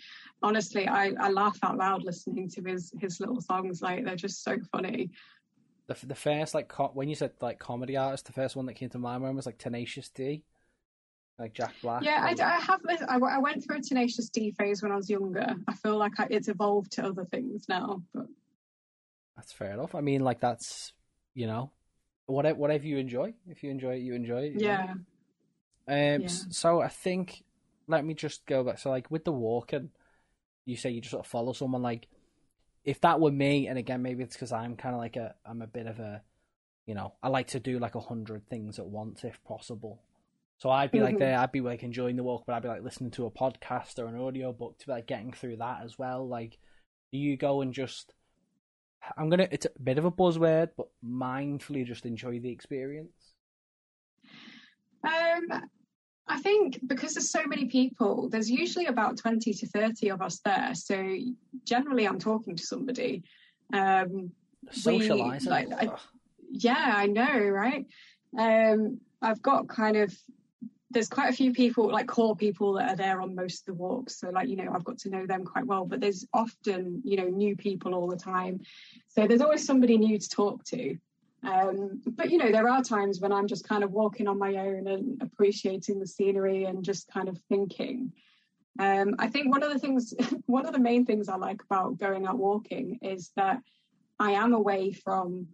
honestly 0.42 0.86
I, 0.86 1.12
I 1.18 1.30
laugh 1.30 1.56
out 1.62 1.78
loud 1.78 2.04
listening 2.04 2.50
to 2.50 2.62
his 2.62 2.92
his 3.00 3.18
little 3.18 3.40
songs. 3.40 3.80
Like 3.80 4.04
they're 4.04 4.14
just 4.14 4.44
so 4.44 4.58
funny. 4.70 5.08
The, 5.86 5.96
the 6.06 6.14
first 6.14 6.52
like 6.52 6.68
co- 6.68 6.90
when 6.92 7.08
you 7.08 7.14
said 7.14 7.32
like 7.40 7.58
comedy 7.58 7.96
artist 7.96 8.26
the 8.26 8.32
first 8.32 8.56
one 8.56 8.66
that 8.66 8.74
came 8.74 8.90
to 8.90 8.98
my 8.98 9.16
mind 9.16 9.36
was 9.36 9.46
like 9.46 9.56
tenacious 9.56 10.10
d 10.10 10.44
like 11.40 11.54
Jack 11.54 11.74
Black. 11.80 12.04
Yeah, 12.04 12.20
I, 12.22 12.34
I, 12.38 12.60
have. 12.60 12.80
I, 13.08 13.16
I, 13.16 13.38
went 13.38 13.64
through 13.64 13.78
a 13.78 13.80
Tenacious 13.80 14.28
D 14.28 14.52
phase 14.58 14.82
when 14.82 14.92
I 14.92 14.96
was 14.96 15.08
younger. 15.08 15.54
I 15.66 15.74
feel 15.74 15.96
like 15.96 16.20
I, 16.20 16.26
it's 16.28 16.48
evolved 16.48 16.92
to 16.92 17.06
other 17.06 17.24
things 17.24 17.64
now. 17.66 18.02
But 18.14 18.26
that's 19.36 19.50
fair 19.50 19.72
enough. 19.72 19.94
I 19.94 20.02
mean, 20.02 20.20
like 20.20 20.40
that's 20.40 20.92
you 21.34 21.46
know, 21.46 21.72
whatever 22.26 22.58
whatever 22.58 22.86
you 22.86 22.98
enjoy. 22.98 23.32
If 23.48 23.62
you 23.62 23.70
enjoy 23.70 23.94
it, 23.94 24.00
you 24.00 24.14
enjoy 24.14 24.42
it. 24.42 24.60
You 24.60 24.66
yeah. 24.66 24.94
Um. 25.88 26.22
Yeah. 26.22 26.28
So 26.28 26.82
I 26.82 26.88
think 26.88 27.42
let 27.88 28.04
me 28.04 28.12
just 28.12 28.44
go 28.44 28.62
back. 28.62 28.78
So 28.78 28.90
like 28.90 29.10
with 29.10 29.24
the 29.24 29.32
walking, 29.32 29.88
you 30.66 30.76
say 30.76 30.90
you 30.90 31.00
just 31.00 31.12
sort 31.12 31.24
of 31.24 31.30
follow 31.30 31.54
someone. 31.54 31.80
Like 31.80 32.06
if 32.84 33.00
that 33.00 33.18
were 33.18 33.32
me, 33.32 33.66
and 33.66 33.78
again 33.78 34.02
maybe 34.02 34.22
it's 34.22 34.36
because 34.36 34.52
I'm 34.52 34.76
kind 34.76 34.94
of 34.94 35.00
like 35.00 35.16
a 35.16 35.34
I'm 35.46 35.62
a 35.62 35.66
bit 35.66 35.86
of 35.86 36.00
a 36.00 36.20
you 36.84 36.94
know 36.94 37.14
I 37.22 37.28
like 37.28 37.48
to 37.48 37.60
do 37.60 37.78
like 37.78 37.94
a 37.94 38.00
hundred 38.00 38.46
things 38.50 38.78
at 38.78 38.86
once 38.86 39.24
if 39.24 39.42
possible. 39.42 40.02
So 40.60 40.68
I'd 40.68 40.90
be 40.90 40.98
mm-hmm. 40.98 41.06
like 41.06 41.18
there, 41.18 41.38
I'd 41.38 41.52
be 41.52 41.62
like 41.62 41.82
enjoying 41.82 42.16
the 42.16 42.22
walk, 42.22 42.44
but 42.46 42.52
I'd 42.52 42.62
be 42.62 42.68
like 42.68 42.82
listening 42.82 43.10
to 43.12 43.24
a 43.24 43.30
podcast 43.30 43.98
or 43.98 44.06
an 44.06 44.20
audio 44.20 44.52
book 44.52 44.78
to 44.78 44.86
be 44.86 44.92
like 44.92 45.06
getting 45.06 45.32
through 45.32 45.56
that 45.56 45.80
as 45.82 45.98
well. 45.98 46.28
Like, 46.28 46.58
do 47.12 47.18
you 47.18 47.38
go 47.38 47.62
and 47.62 47.72
just? 47.72 48.12
I'm 49.16 49.30
gonna. 49.30 49.48
It's 49.50 49.64
a 49.64 49.70
bit 49.82 49.96
of 49.96 50.04
a 50.04 50.10
buzzword, 50.10 50.68
but 50.76 50.88
mindfully 51.02 51.86
just 51.86 52.04
enjoy 52.04 52.40
the 52.40 52.50
experience. 52.50 53.32
Um, 55.02 55.62
I 56.28 56.38
think 56.40 56.78
because 56.86 57.14
there's 57.14 57.30
so 57.30 57.46
many 57.46 57.64
people, 57.64 58.28
there's 58.28 58.50
usually 58.50 58.84
about 58.84 59.16
twenty 59.16 59.54
to 59.54 59.66
thirty 59.66 60.10
of 60.10 60.20
us 60.20 60.40
there. 60.44 60.74
So 60.74 61.16
generally, 61.64 62.06
I'm 62.06 62.18
talking 62.18 62.54
to 62.56 62.62
somebody. 62.62 63.22
Um, 63.72 64.32
Socializing. 64.70 65.50
like, 65.50 65.72
I, 65.72 65.88
yeah, 66.50 66.92
I 66.96 67.06
know, 67.06 67.38
right? 67.48 67.86
Um, 68.38 69.00
I've 69.22 69.40
got 69.40 69.66
kind 69.68 69.96
of 69.96 70.14
there's 70.90 71.08
quite 71.08 71.30
a 71.30 71.36
few 71.36 71.52
people, 71.52 71.90
like 71.90 72.08
core 72.08 72.34
people, 72.34 72.74
that 72.74 72.90
are 72.90 72.96
there 72.96 73.20
on 73.20 73.34
most 73.34 73.60
of 73.60 73.66
the 73.66 73.82
walks. 73.82 74.18
So, 74.18 74.30
like, 74.30 74.48
you 74.48 74.56
know, 74.56 74.72
I've 74.74 74.84
got 74.84 74.98
to 74.98 75.10
know 75.10 75.24
them 75.24 75.44
quite 75.44 75.66
well, 75.66 75.84
but 75.84 76.00
there's 76.00 76.26
often, 76.34 77.00
you 77.04 77.16
know, 77.16 77.28
new 77.28 77.56
people 77.56 77.94
all 77.94 78.08
the 78.08 78.16
time. 78.16 78.60
So, 79.08 79.26
there's 79.26 79.40
always 79.40 79.64
somebody 79.64 79.98
new 79.98 80.18
to 80.18 80.28
talk 80.28 80.64
to. 80.64 80.96
Um, 81.42 82.02
but, 82.06 82.30
you 82.30 82.38
know, 82.38 82.50
there 82.50 82.68
are 82.68 82.82
times 82.82 83.20
when 83.20 83.32
I'm 83.32 83.46
just 83.46 83.66
kind 83.66 83.84
of 83.84 83.92
walking 83.92 84.26
on 84.26 84.38
my 84.38 84.56
own 84.56 84.88
and 84.88 85.22
appreciating 85.22 86.00
the 86.00 86.06
scenery 86.06 86.64
and 86.64 86.84
just 86.84 87.08
kind 87.08 87.28
of 87.28 87.38
thinking. 87.48 88.12
Um, 88.78 89.14
I 89.18 89.28
think 89.28 89.50
one 89.50 89.62
of 89.62 89.72
the 89.72 89.78
things, 89.78 90.12
one 90.46 90.66
of 90.66 90.72
the 90.72 90.80
main 90.80 91.06
things 91.06 91.28
I 91.28 91.36
like 91.36 91.62
about 91.62 91.98
going 91.98 92.26
out 92.26 92.38
walking 92.38 92.98
is 93.00 93.30
that 93.36 93.60
I 94.18 94.32
am 94.32 94.52
away 94.52 94.92
from 94.92 95.46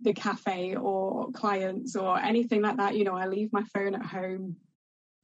the 0.00 0.14
cafe 0.14 0.74
or 0.74 1.30
clients 1.32 1.94
or 1.94 2.18
anything 2.18 2.62
like 2.62 2.78
that. 2.78 2.96
You 2.96 3.04
know, 3.04 3.14
I 3.14 3.26
leave 3.26 3.52
my 3.52 3.62
phone 3.74 3.94
at 3.94 4.04
home 4.04 4.56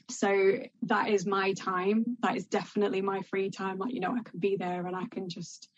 so 0.08 0.58
that 0.82 1.08
is 1.08 1.26
my 1.26 1.52
time. 1.52 2.16
That 2.22 2.36
is 2.36 2.46
definitely 2.46 3.02
my 3.02 3.22
free 3.22 3.50
time. 3.50 3.78
Like 3.78 3.92
you 3.92 4.00
know 4.00 4.12
i 4.12 4.22
can 4.22 4.38
be 4.38 4.56
there 4.56 4.86
and 4.86 4.96
i 4.96 5.06
can 5.10 5.28
just 5.28 5.68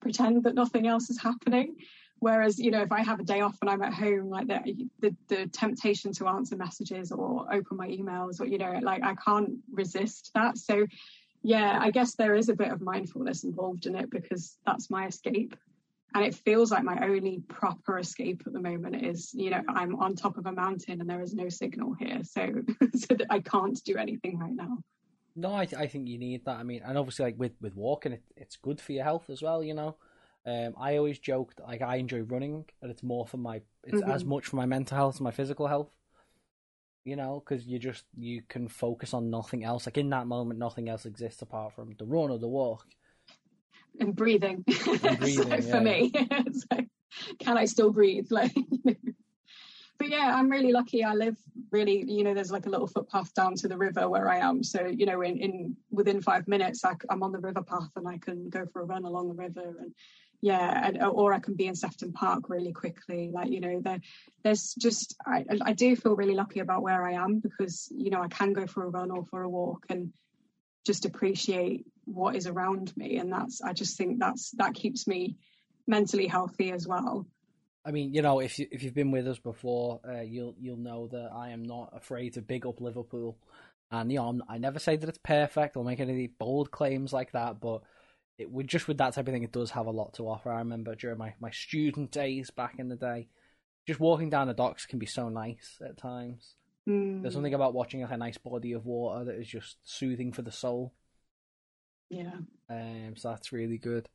pretend 0.00 0.44
that 0.44 0.54
nothing 0.54 0.86
else 0.86 1.10
is 1.10 1.20
happening. 1.20 1.76
Whereas 2.20 2.58
you 2.58 2.70
know 2.70 2.82
if 2.82 2.92
i 2.92 3.02
have 3.02 3.20
a 3.20 3.24
day 3.24 3.40
off 3.40 3.56
and 3.60 3.70
i'm 3.70 3.82
at 3.82 3.94
home 3.94 4.28
like 4.28 4.48
the, 4.48 4.88
the 5.00 5.16
the 5.28 5.46
temptation 5.48 6.12
to 6.14 6.26
answer 6.28 6.56
messages 6.56 7.12
or 7.12 7.46
open 7.52 7.76
my 7.76 7.88
emails 7.88 8.40
or 8.40 8.46
you 8.46 8.58
know 8.58 8.78
like 8.82 9.02
i 9.04 9.14
can't 9.14 9.50
resist 9.70 10.30
that. 10.34 10.58
So 10.58 10.86
yeah 11.42 11.78
i 11.80 11.90
guess 11.90 12.14
there 12.14 12.34
is 12.34 12.48
a 12.48 12.54
bit 12.54 12.72
of 12.72 12.80
mindfulness 12.80 13.44
involved 13.44 13.86
in 13.86 13.94
it 13.94 14.10
because 14.10 14.58
that's 14.66 14.90
my 14.90 15.06
escape 15.06 15.54
and 16.14 16.24
it 16.24 16.34
feels 16.34 16.70
like 16.70 16.84
my 16.84 16.98
only 17.02 17.42
proper 17.48 17.98
escape 17.98 18.42
at 18.46 18.52
the 18.52 18.60
moment 18.60 19.04
is 19.04 19.32
you 19.34 19.50
know 19.50 19.62
i'm 19.68 19.96
on 19.96 20.14
top 20.14 20.38
of 20.38 20.46
a 20.46 20.52
mountain 20.52 21.00
and 21.00 21.08
there 21.08 21.22
is 21.22 21.34
no 21.34 21.48
signal 21.48 21.94
here. 21.94 22.20
So 22.22 22.48
so 22.94 23.14
that 23.14 23.26
i 23.30 23.40
can't 23.40 23.82
do 23.84 23.96
anything 23.96 24.38
right 24.38 24.54
now. 24.54 24.78
No 25.36 25.52
I, 25.52 25.68
I 25.76 25.86
think 25.86 26.08
you 26.08 26.18
need 26.18 26.44
that. 26.46 26.58
I 26.58 26.62
mean 26.62 26.82
and 26.84 26.96
obviously 26.98 27.26
like 27.26 27.38
with 27.38 27.52
with 27.60 27.74
walking 27.74 28.12
it, 28.12 28.22
it's 28.36 28.56
good 28.56 28.80
for 28.80 28.92
your 28.92 29.04
health 29.04 29.30
as 29.30 29.42
well 29.42 29.62
you 29.62 29.74
know? 29.74 29.96
Um 30.46 30.74
i 30.78 30.96
always 30.96 31.18
joked 31.18 31.60
like 31.60 31.82
i 31.82 31.96
enjoy 31.96 32.20
running 32.20 32.64
and 32.82 32.90
it's 32.90 33.02
more 33.02 33.26
for 33.26 33.36
my 33.36 33.60
it's 33.84 34.00
mm-hmm. 34.00 34.10
as 34.10 34.24
much 34.24 34.46
for 34.46 34.56
my 34.56 34.66
mental 34.66 34.96
health 34.96 35.16
as 35.16 35.20
my 35.20 35.30
physical 35.30 35.66
health 35.66 35.90
you 37.04 37.16
know? 37.16 37.42
Because 37.42 37.66
you 37.66 37.78
just 37.78 38.04
you 38.18 38.42
can 38.48 38.68
focus 38.68 39.14
on 39.14 39.30
nothing 39.30 39.64
else. 39.64 39.86
Like 39.86 39.96
in 39.96 40.10
that 40.10 40.26
moment 40.26 40.58
nothing 40.58 40.90
else 40.90 41.06
exists 41.06 41.40
apart 41.40 41.72
from 41.72 41.94
the 41.98 42.04
run 42.04 42.30
or 42.30 42.38
the 42.38 42.48
walk 42.48 42.86
and 44.00 44.14
breathing, 44.14 44.64
and 44.66 45.18
breathing 45.20 45.62
so 45.62 45.70
for 45.70 45.80
me 45.80 46.12
so, 46.52 46.78
can 47.38 47.56
i 47.58 47.64
still 47.64 47.92
breathe? 47.92 48.28
Like 48.38 48.54
but 49.98 50.10
yeah 50.10 50.32
i'm 50.36 50.48
really 50.48 50.70
lucky. 50.70 51.02
I 51.02 51.14
live 51.14 51.36
really 51.72 52.04
you 52.06 52.22
know 52.22 52.32
there's 52.32 52.52
like 52.52 52.66
a 52.66 52.70
little 52.70 52.86
footpath 52.86 53.34
down 53.34 53.56
to 53.56 53.68
the 53.68 53.76
river 53.76 54.08
where 54.08 54.28
i 54.28 54.38
am. 54.38 54.62
So 54.62 54.86
you 54.86 55.06
know 55.06 55.22
in, 55.22 55.38
in 55.38 55.76
within 55.90 56.22
five 56.22 56.46
minutes 56.46 56.84
I, 56.84 56.94
am 57.10 57.22
on 57.22 57.32
the 57.32 57.40
river 57.40 57.62
path 57.62 57.90
and 57.96 58.06
i 58.06 58.18
can 58.18 58.48
go 58.48 58.66
for 58.72 58.82
a 58.82 58.84
run 58.84 59.04
along 59.04 59.28
the 59.28 59.34
river 59.34 59.76
and 59.80 59.92
yeah 60.40 60.86
and, 60.86 61.02
or 61.02 61.32
i 61.32 61.40
can 61.40 61.54
be 61.54 61.66
in 61.66 61.74
sefton 61.74 62.12
park 62.12 62.48
really 62.48 62.72
quickly. 62.72 63.30
Like 63.32 63.50
you 63.50 63.58
know 63.58 63.80
there 63.82 64.00
there's 64.44 64.74
just 64.74 65.16
I, 65.26 65.44
I 65.62 65.72
do 65.72 65.96
feel 65.96 66.14
really 66.14 66.36
lucky 66.36 66.60
about 66.60 66.82
where 66.82 67.04
i 67.04 67.14
am 67.14 67.40
because 67.40 67.88
you 67.90 68.10
know 68.10 68.22
i 68.22 68.28
can 68.28 68.52
go 68.52 68.68
for 68.68 68.84
a 68.84 68.88
run 68.88 69.10
or 69.10 69.24
for 69.24 69.42
a 69.42 69.48
walk 69.48 69.86
and 69.88 70.12
just 70.86 71.06
appreciate 71.06 71.84
what 72.12 72.36
is 72.36 72.46
around 72.46 72.96
me. 72.96 73.18
And 73.18 73.32
that's 73.32 73.60
i 73.62 73.72
just 73.72 73.96
think 73.96 74.18
that's 74.18 74.50
that 74.52 74.74
keeps 74.74 75.06
me 75.06 75.36
mentally 75.86 76.26
healthy 76.26 76.72
as 76.72 76.86
well. 76.86 77.26
I 77.84 77.90
mean 77.90 78.12
you 78.12 78.22
know 78.22 78.40
if 78.40 78.58
you 78.58 78.66
if 78.70 78.82
you've 78.82 78.94
been 78.94 79.10
with 79.10 79.26
us 79.28 79.38
before 79.38 80.00
uh, 80.08 80.20
you'll 80.20 80.54
you'll 80.58 80.76
know 80.76 81.08
that 81.08 81.30
i 81.34 81.50
am 81.50 81.62
not 81.62 81.92
afraid 81.94 82.34
to 82.34 82.42
big 82.42 82.66
up 82.66 82.80
liverpool. 82.80 83.38
And 83.90 84.12
you 84.12 84.18
know 84.18 84.28
I'm, 84.28 84.42
i 84.48 84.58
never 84.58 84.78
say 84.78 84.96
that 84.96 85.08
it's 85.08 85.18
perfect 85.18 85.76
or 85.76 85.84
make 85.84 86.00
any 86.00 86.26
bold 86.26 86.70
claims 86.70 87.12
like 87.12 87.32
that 87.32 87.60
but 87.60 87.82
it 88.36 88.50
would 88.50 88.68
just 88.68 88.86
with 88.86 88.98
that 88.98 89.14
type 89.14 89.26
of 89.26 89.32
thing 89.32 89.42
it 89.42 89.52
does 89.52 89.72
have 89.72 89.86
a 89.86 89.90
lot 89.90 90.14
to 90.14 90.28
offer. 90.28 90.52
I 90.52 90.58
remember 90.58 90.94
during 90.94 91.18
my 91.18 91.34
my 91.40 91.50
student 91.50 92.10
days 92.10 92.50
back 92.50 92.78
in 92.78 92.88
the 92.88 92.96
day 92.96 93.28
just 93.88 94.00
walking 94.00 94.28
down 94.28 94.48
the 94.48 94.54
docks 94.54 94.84
can 94.84 94.98
be 94.98 95.06
so 95.06 95.30
nice 95.30 95.78
at 95.82 95.96
times. 95.96 96.54
Mm. 96.86 97.22
There's 97.22 97.32
something 97.32 97.54
about 97.54 97.72
watching 97.72 98.02
like, 98.02 98.10
a 98.10 98.18
nice 98.18 98.36
body 98.36 98.72
of 98.72 98.84
water 98.84 99.24
that 99.24 99.36
is 99.36 99.48
just 99.48 99.78
soothing 99.82 100.30
for 100.30 100.42
the 100.42 100.52
soul. 100.52 100.92
Yeah. 102.10 102.32
Um, 102.70 103.14
so 103.16 103.30
that's 103.30 103.52
really 103.52 103.78
good. 103.78 104.08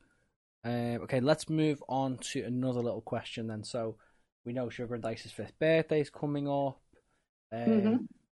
Um, 0.64 1.02
okay, 1.04 1.20
let's 1.20 1.50
move 1.50 1.84
on 1.90 2.18
to 2.32 2.44
another 2.44 2.82
little 2.82 3.02
question 3.02 3.48
then. 3.48 3.64
So 3.64 3.98
we 4.46 4.54
know 4.54 4.70
Sugar 4.70 4.94
and 4.94 5.04
Dice's 5.04 5.32
fifth 5.32 5.58
birthday 5.60 6.02
is 6.02 6.10
coming 6.10 6.48
up. 6.48 6.80
Um, 7.52 7.60
mm-hmm. 7.60 7.96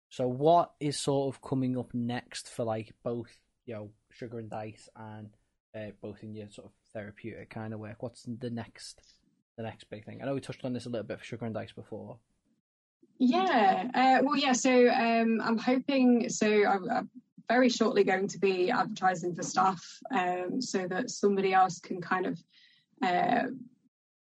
So 0.09 0.27
what 0.27 0.71
is 0.79 0.99
sort 0.99 1.33
of 1.33 1.41
coming 1.41 1.77
up 1.77 1.93
next 1.93 2.49
for 2.49 2.63
like 2.63 2.93
both, 3.03 3.35
you 3.65 3.75
know, 3.75 3.89
Sugar 4.11 4.39
and 4.39 4.49
Dice 4.49 4.89
and 4.95 5.29
uh, 5.75 5.91
both 6.01 6.23
in 6.23 6.33
your 6.33 6.49
sort 6.49 6.67
of 6.67 6.73
therapeutic 6.93 7.49
kind 7.49 7.73
of 7.73 7.79
work? 7.79 8.01
What's 8.01 8.23
the 8.23 8.49
next, 8.49 9.01
the 9.57 9.63
next 9.63 9.89
big 9.89 10.05
thing? 10.05 10.21
I 10.21 10.25
know 10.25 10.33
we 10.33 10.41
touched 10.41 10.65
on 10.65 10.73
this 10.73 10.85
a 10.85 10.89
little 10.89 11.07
bit 11.07 11.19
for 11.19 11.25
Sugar 11.25 11.45
and 11.45 11.53
Dice 11.53 11.73
before. 11.73 12.17
Yeah, 13.17 13.89
uh, 13.93 14.23
well, 14.23 14.35
yeah. 14.35 14.51
So 14.51 14.89
um, 14.89 15.41
I'm 15.41 15.57
hoping. 15.57 16.29
So 16.29 16.47
I'm, 16.47 16.89
I'm, 16.89 17.09
very 17.47 17.69
shortly 17.69 18.03
going 18.03 18.27
to 18.29 18.39
be 18.39 18.71
advertising 18.71 19.35
for 19.35 19.43
staff, 19.43 19.83
um, 20.11 20.61
so 20.61 20.87
that 20.87 21.09
somebody 21.09 21.53
else 21.53 21.79
can 21.79 22.01
kind 22.01 22.25
of 22.25 22.39
uh, 23.01 23.43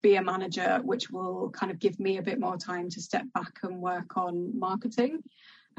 be 0.03 0.17
a 0.17 0.23
manager, 0.23 0.81
which 0.83 1.11
will 1.11 1.51
kind 1.51 1.73
of 1.73 1.79
give 1.79 1.99
me 1.99 2.19
a 2.19 2.23
bit 2.23 2.39
more 2.39 2.57
time 2.57 2.91
to 2.91 3.01
step 3.01 3.25
back 3.33 3.59
and 3.63 3.81
work 3.81 4.17
on 4.17 4.59
marketing 4.59 5.23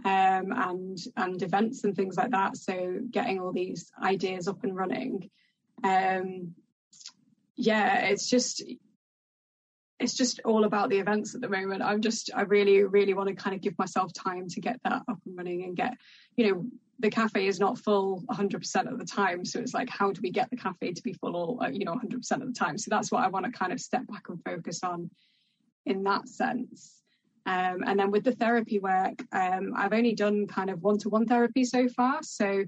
um, 0.03 0.51
and 0.51 0.97
and 1.15 1.41
events 1.41 1.83
and 1.83 1.95
things 1.95 2.17
like 2.17 2.31
that. 2.31 2.57
So 2.57 2.99
getting 3.09 3.39
all 3.39 3.53
these 3.53 3.91
ideas 4.01 4.47
up 4.47 4.63
and 4.63 4.75
running. 4.75 5.29
Um, 5.83 6.55
yeah, 7.55 7.99
it's 8.07 8.29
just 8.29 8.63
it's 9.99 10.13
just 10.13 10.41
all 10.43 10.65
about 10.65 10.89
the 10.89 10.99
events 10.99 11.35
at 11.35 11.41
the 11.41 11.49
moment. 11.49 11.81
I'm 11.81 12.01
just, 12.01 12.29
I 12.35 12.41
really, 12.41 12.83
really 12.83 13.13
want 13.13 13.29
to 13.29 13.35
kind 13.35 13.55
of 13.55 13.61
give 13.61 13.77
myself 13.77 14.11
time 14.11 14.49
to 14.49 14.59
get 14.59 14.79
that 14.83 15.03
up 15.07 15.19
and 15.25 15.37
running 15.37 15.63
and 15.63 15.75
get, 15.75 15.93
you 16.35 16.47
know, 16.47 16.65
the 16.99 17.09
cafe 17.09 17.47
is 17.47 17.59
not 17.59 17.77
full 17.77 18.23
100% 18.31 18.91
of 18.91 18.99
the 18.99 19.05
time. 19.05 19.43
So 19.43 19.59
it's 19.59 19.73
like, 19.73 19.89
how 19.89 20.11
do 20.11 20.21
we 20.21 20.31
get 20.31 20.49
the 20.49 20.55
cafe 20.55 20.93
to 20.93 21.03
be 21.03 21.13
full 21.13 21.35
all, 21.35 21.59
uh, 21.61 21.67
you 21.67 21.85
know, 21.85 21.93
100% 21.93 22.15
of 22.31 22.47
the 22.47 22.53
time? 22.53 22.77
So 22.77 22.87
that's 22.89 23.11
what 23.11 23.23
I 23.23 23.27
want 23.27 23.45
to 23.45 23.51
kind 23.51 23.73
of 23.73 23.79
step 23.79 24.07
back 24.07 24.29
and 24.29 24.41
focus 24.43 24.81
on 24.83 25.09
in 25.85 26.03
that 26.03 26.27
sense. 26.27 27.01
Um, 27.45 27.83
and 27.85 27.99
then 27.99 28.11
with 28.11 28.23
the 28.23 28.31
therapy 28.31 28.79
work, 28.79 29.23
um, 29.31 29.73
I've 29.75 29.93
only 29.93 30.15
done 30.15 30.47
kind 30.47 30.69
of 30.69 30.81
one 30.81 30.97
to 30.99 31.09
one 31.09 31.27
therapy 31.27 31.63
so 31.63 31.87
far. 31.89 32.23
So 32.23 32.63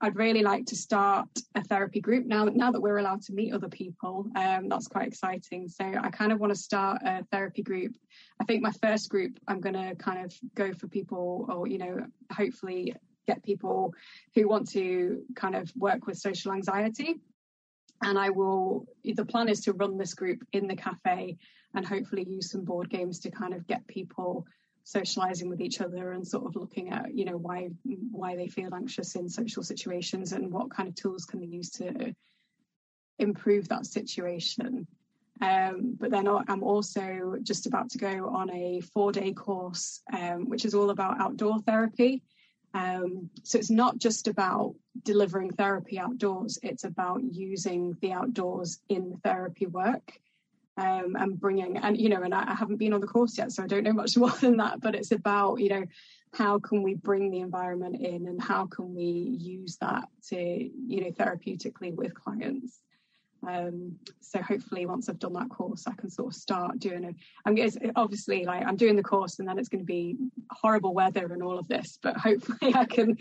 I'd 0.00 0.16
really 0.16 0.42
like 0.42 0.64
to 0.66 0.76
start 0.76 1.28
a 1.56 1.64
therapy 1.64 2.00
group 2.00 2.24
now. 2.24 2.44
Now 2.44 2.70
that 2.70 2.80
we're 2.80 2.98
allowed 2.98 3.22
to 3.22 3.32
meet 3.32 3.52
other 3.52 3.68
people, 3.68 4.26
um, 4.36 4.68
that's 4.68 4.86
quite 4.86 5.08
exciting. 5.08 5.68
So 5.68 5.84
I 5.84 6.08
kind 6.10 6.30
of 6.30 6.38
want 6.38 6.54
to 6.54 6.58
start 6.58 7.02
a 7.04 7.24
therapy 7.32 7.62
group. 7.62 7.96
I 8.40 8.44
think 8.44 8.62
my 8.62 8.72
first 8.80 9.10
group, 9.10 9.38
I'm 9.48 9.60
going 9.60 9.74
to 9.74 9.96
kind 9.96 10.24
of 10.24 10.32
go 10.54 10.72
for 10.72 10.86
people, 10.86 11.46
or 11.48 11.66
you 11.66 11.78
know, 11.78 12.06
hopefully 12.32 12.94
get 13.28 13.44
people 13.44 13.94
who 14.34 14.48
want 14.48 14.68
to 14.70 15.22
kind 15.36 15.54
of 15.54 15.72
work 15.76 16.06
with 16.06 16.18
social 16.18 16.52
anxiety. 16.52 17.20
And 18.02 18.18
I 18.18 18.30
will. 18.30 18.86
The 19.04 19.24
plan 19.24 19.48
is 19.48 19.60
to 19.62 19.72
run 19.72 19.98
this 19.98 20.14
group 20.14 20.40
in 20.52 20.66
the 20.68 20.76
cafe 20.76 21.36
and 21.74 21.86
hopefully 21.86 22.24
use 22.28 22.50
some 22.50 22.64
board 22.64 22.88
games 22.90 23.20
to 23.20 23.30
kind 23.30 23.54
of 23.54 23.66
get 23.66 23.86
people 23.86 24.46
socializing 24.84 25.50
with 25.50 25.60
each 25.60 25.80
other 25.80 26.12
and 26.12 26.26
sort 26.26 26.46
of 26.46 26.56
looking 26.56 26.90
at 26.90 27.14
you 27.14 27.24
know 27.26 27.36
why 27.36 27.68
why 28.10 28.36
they 28.36 28.48
feel 28.48 28.74
anxious 28.74 29.16
in 29.16 29.28
social 29.28 29.62
situations 29.62 30.32
and 30.32 30.50
what 30.50 30.70
kind 30.70 30.88
of 30.88 30.94
tools 30.94 31.26
can 31.26 31.40
they 31.40 31.46
use 31.46 31.70
to 31.70 32.14
improve 33.18 33.68
that 33.68 33.84
situation 33.84 34.86
um, 35.40 35.96
but 35.98 36.10
then 36.10 36.26
I'm 36.26 36.62
also 36.62 37.36
just 37.42 37.66
about 37.66 37.90
to 37.90 37.98
go 37.98 38.28
on 38.28 38.50
a 38.50 38.80
four 38.80 39.12
day 39.12 39.32
course, 39.32 40.02
um, 40.12 40.48
which 40.48 40.64
is 40.64 40.74
all 40.74 40.90
about 40.90 41.20
outdoor 41.20 41.60
therapy. 41.60 42.22
Um, 42.74 43.30
so 43.42 43.58
it's 43.58 43.70
not 43.70 43.98
just 43.98 44.28
about 44.28 44.74
delivering 45.02 45.50
therapy 45.52 45.98
outdoors, 45.98 46.58
it's 46.62 46.84
about 46.84 47.22
using 47.24 47.96
the 48.00 48.12
outdoors 48.12 48.80
in 48.88 49.10
the 49.10 49.16
therapy 49.18 49.66
work 49.66 50.20
um, 50.78 51.16
and 51.18 51.38
bringing 51.38 51.76
and 51.76 52.00
you 52.00 52.08
know 52.08 52.22
and 52.22 52.32
I, 52.32 52.52
I 52.52 52.54
haven't 52.54 52.76
been 52.76 52.92
on 52.92 53.00
the 53.00 53.06
course 53.06 53.36
yet 53.36 53.52
so 53.52 53.62
i 53.62 53.66
don't 53.66 53.82
know 53.82 53.92
much 53.92 54.16
more 54.16 54.30
than 54.30 54.56
that 54.58 54.80
but 54.80 54.94
it's 54.94 55.12
about 55.12 55.56
you 55.56 55.68
know 55.68 55.84
how 56.32 56.58
can 56.58 56.82
we 56.82 56.94
bring 56.94 57.30
the 57.30 57.40
environment 57.40 57.96
in 58.00 58.28
and 58.28 58.40
how 58.40 58.66
can 58.66 58.94
we 58.94 59.04
use 59.04 59.76
that 59.78 60.08
to 60.28 60.36
you 60.36 61.00
know 61.00 61.10
therapeutically 61.10 61.94
with 61.94 62.14
clients 62.14 62.80
um, 63.46 63.96
so 64.20 64.42
hopefully 64.42 64.86
once 64.86 65.08
I've 65.08 65.18
done 65.18 65.34
that 65.34 65.48
course, 65.48 65.86
I 65.86 65.92
can 65.92 66.10
sort 66.10 66.28
of 66.28 66.34
start 66.34 66.78
doing 66.78 67.04
it. 67.04 67.14
I'm 67.46 67.56
obviously 67.96 68.44
like 68.44 68.64
I'm 68.66 68.76
doing 68.76 68.96
the 68.96 69.02
course 69.02 69.38
and 69.38 69.48
then 69.48 69.58
it's 69.58 69.68
going 69.68 69.80
to 69.80 69.86
be 69.86 70.16
horrible 70.50 70.94
weather 70.94 71.32
and 71.32 71.42
all 71.42 71.58
of 71.58 71.68
this, 71.68 71.98
but 72.02 72.16
hopefully 72.16 72.72
I 72.74 72.84
can 72.84 73.18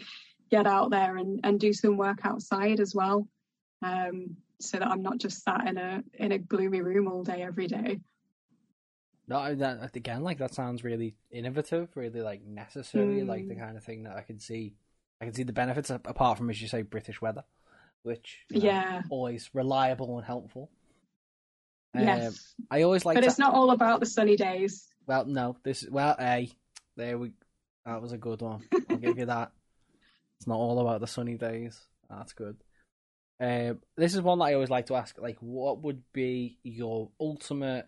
get 0.50 0.66
out 0.66 0.90
there 0.92 1.18
and, 1.18 1.40
and 1.44 1.60
do 1.60 1.74
some 1.74 1.98
work 1.98 2.20
outside 2.24 2.80
as 2.80 2.96
well. 2.96 3.28
Um, 3.84 4.38
so 4.60 4.80
that 4.80 4.88
I'm 4.88 5.04
not 5.04 5.20
just 5.20 5.44
sat 5.44 5.68
in 5.68 5.78
a 5.78 6.04
in 6.16 6.32
a 6.32 6.40
gloomy 6.40 6.82
room 6.82 7.08
all 7.08 7.24
day 7.24 7.44
every 7.44 7.68
day. 7.68 8.00
No, 9.28 9.54
that 9.54 9.96
again, 9.96 10.24
like 10.24 10.40
that 10.40 10.54
sounds 10.56 10.84
really 10.84 11.16
innovative, 11.30 11.90
really 11.96 12.22
like 12.22 12.44
necessary, 12.44 13.22
Mm. 13.22 13.28
like 13.28 13.48
the 13.48 13.56
kind 13.56 13.78
of 13.78 13.84
thing 13.84 14.04
that 14.04 14.16
I 14.16 14.22
can 14.22 14.40
see. 14.40 14.74
I 15.22 15.26
can 15.26 15.34
see 15.34 15.44
the 15.44 15.54
benefits 15.54 15.90
apart 15.90 16.38
from, 16.38 16.50
as 16.50 16.62
you 16.62 16.68
say, 16.68 16.84
British 16.84 17.22
weather, 17.22 17.44
which 18.04 18.38
you 18.50 18.60
know, 18.60 18.66
Yeah. 18.66 19.02
always 19.10 19.50
reliable 19.54 20.18
and 20.18 20.26
helpful. 20.26 20.70
Um, 21.94 22.04
Yes. 22.04 22.54
I 22.70 22.84
always 22.84 23.06
like. 23.06 23.16
but 23.16 23.22
to, 23.22 23.28
it's 23.28 23.40
not 23.40 23.54
all 23.54 23.72
about 23.72 24.00
the 24.00 24.06
sunny 24.06 24.36
days. 24.36 24.88
Well, 25.06 25.26
no, 25.26 25.58
this 25.64 25.86
well, 25.90 26.16
a 26.20 26.50
there 26.96 27.18
we. 27.18 27.32
That 27.86 28.02
was 28.02 28.12
a 28.12 28.18
good 28.18 28.42
one. 28.42 28.64
I'll 28.90 28.98
give 28.98 29.18
you 29.18 29.26
that. 29.28 29.52
It's 30.40 30.48
not 30.48 30.58
all 30.58 30.80
about 30.80 31.00
the 31.00 31.08
sunny 31.08 31.36
days. 31.36 31.80
That's 32.10 32.34
good. 32.34 32.58
Um, 33.40 33.80
this 33.96 34.14
is 34.16 34.22
one 34.22 34.40
that 34.40 34.46
I 34.46 34.54
always 34.56 34.70
like 34.70 34.88
to 34.88 34.96
ask. 34.96 35.18
Like, 35.20 35.38
what 35.40 35.82
would 35.84 36.02
be 36.12 36.58
your 36.64 37.10
ultimate 37.20 37.88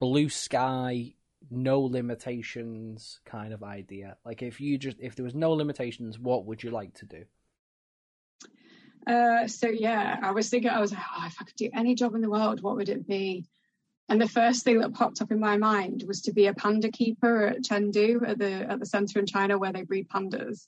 blue 0.00 0.28
sky, 0.28 1.14
no 1.50 1.80
limitations 1.80 3.20
kind 3.24 3.52
of 3.54 3.62
idea? 3.62 4.16
Like, 4.24 4.42
if 4.42 4.60
you 4.60 4.76
just 4.76 4.98
if 5.00 5.16
there 5.16 5.24
was 5.24 5.34
no 5.34 5.52
limitations, 5.52 6.18
what 6.18 6.44
would 6.46 6.62
you 6.62 6.70
like 6.70 6.94
to 6.94 7.06
do? 7.06 7.24
Uh, 9.06 9.46
so 9.46 9.68
yeah, 9.68 10.18
I 10.20 10.32
was 10.32 10.48
thinking, 10.48 10.70
I 10.70 10.80
was 10.80 10.92
like, 10.92 11.02
oh, 11.16 11.26
if 11.26 11.36
I 11.40 11.44
could 11.44 11.56
do 11.56 11.70
any 11.72 11.94
job 11.94 12.14
in 12.14 12.20
the 12.20 12.30
world, 12.30 12.60
what 12.60 12.76
would 12.76 12.88
it 12.88 13.06
be? 13.06 13.46
And 14.08 14.20
the 14.20 14.28
first 14.28 14.64
thing 14.64 14.80
that 14.80 14.94
popped 14.94 15.20
up 15.20 15.32
in 15.32 15.40
my 15.40 15.56
mind 15.56 16.04
was 16.06 16.22
to 16.22 16.32
be 16.32 16.46
a 16.46 16.54
panda 16.54 16.90
keeper 16.90 17.46
at 17.46 17.62
Chengdu 17.62 18.28
at 18.28 18.38
the 18.38 18.52
at 18.70 18.78
the 18.78 18.86
center 18.86 19.18
in 19.18 19.26
China 19.26 19.58
where 19.58 19.72
they 19.72 19.82
breed 19.82 20.08
pandas. 20.08 20.66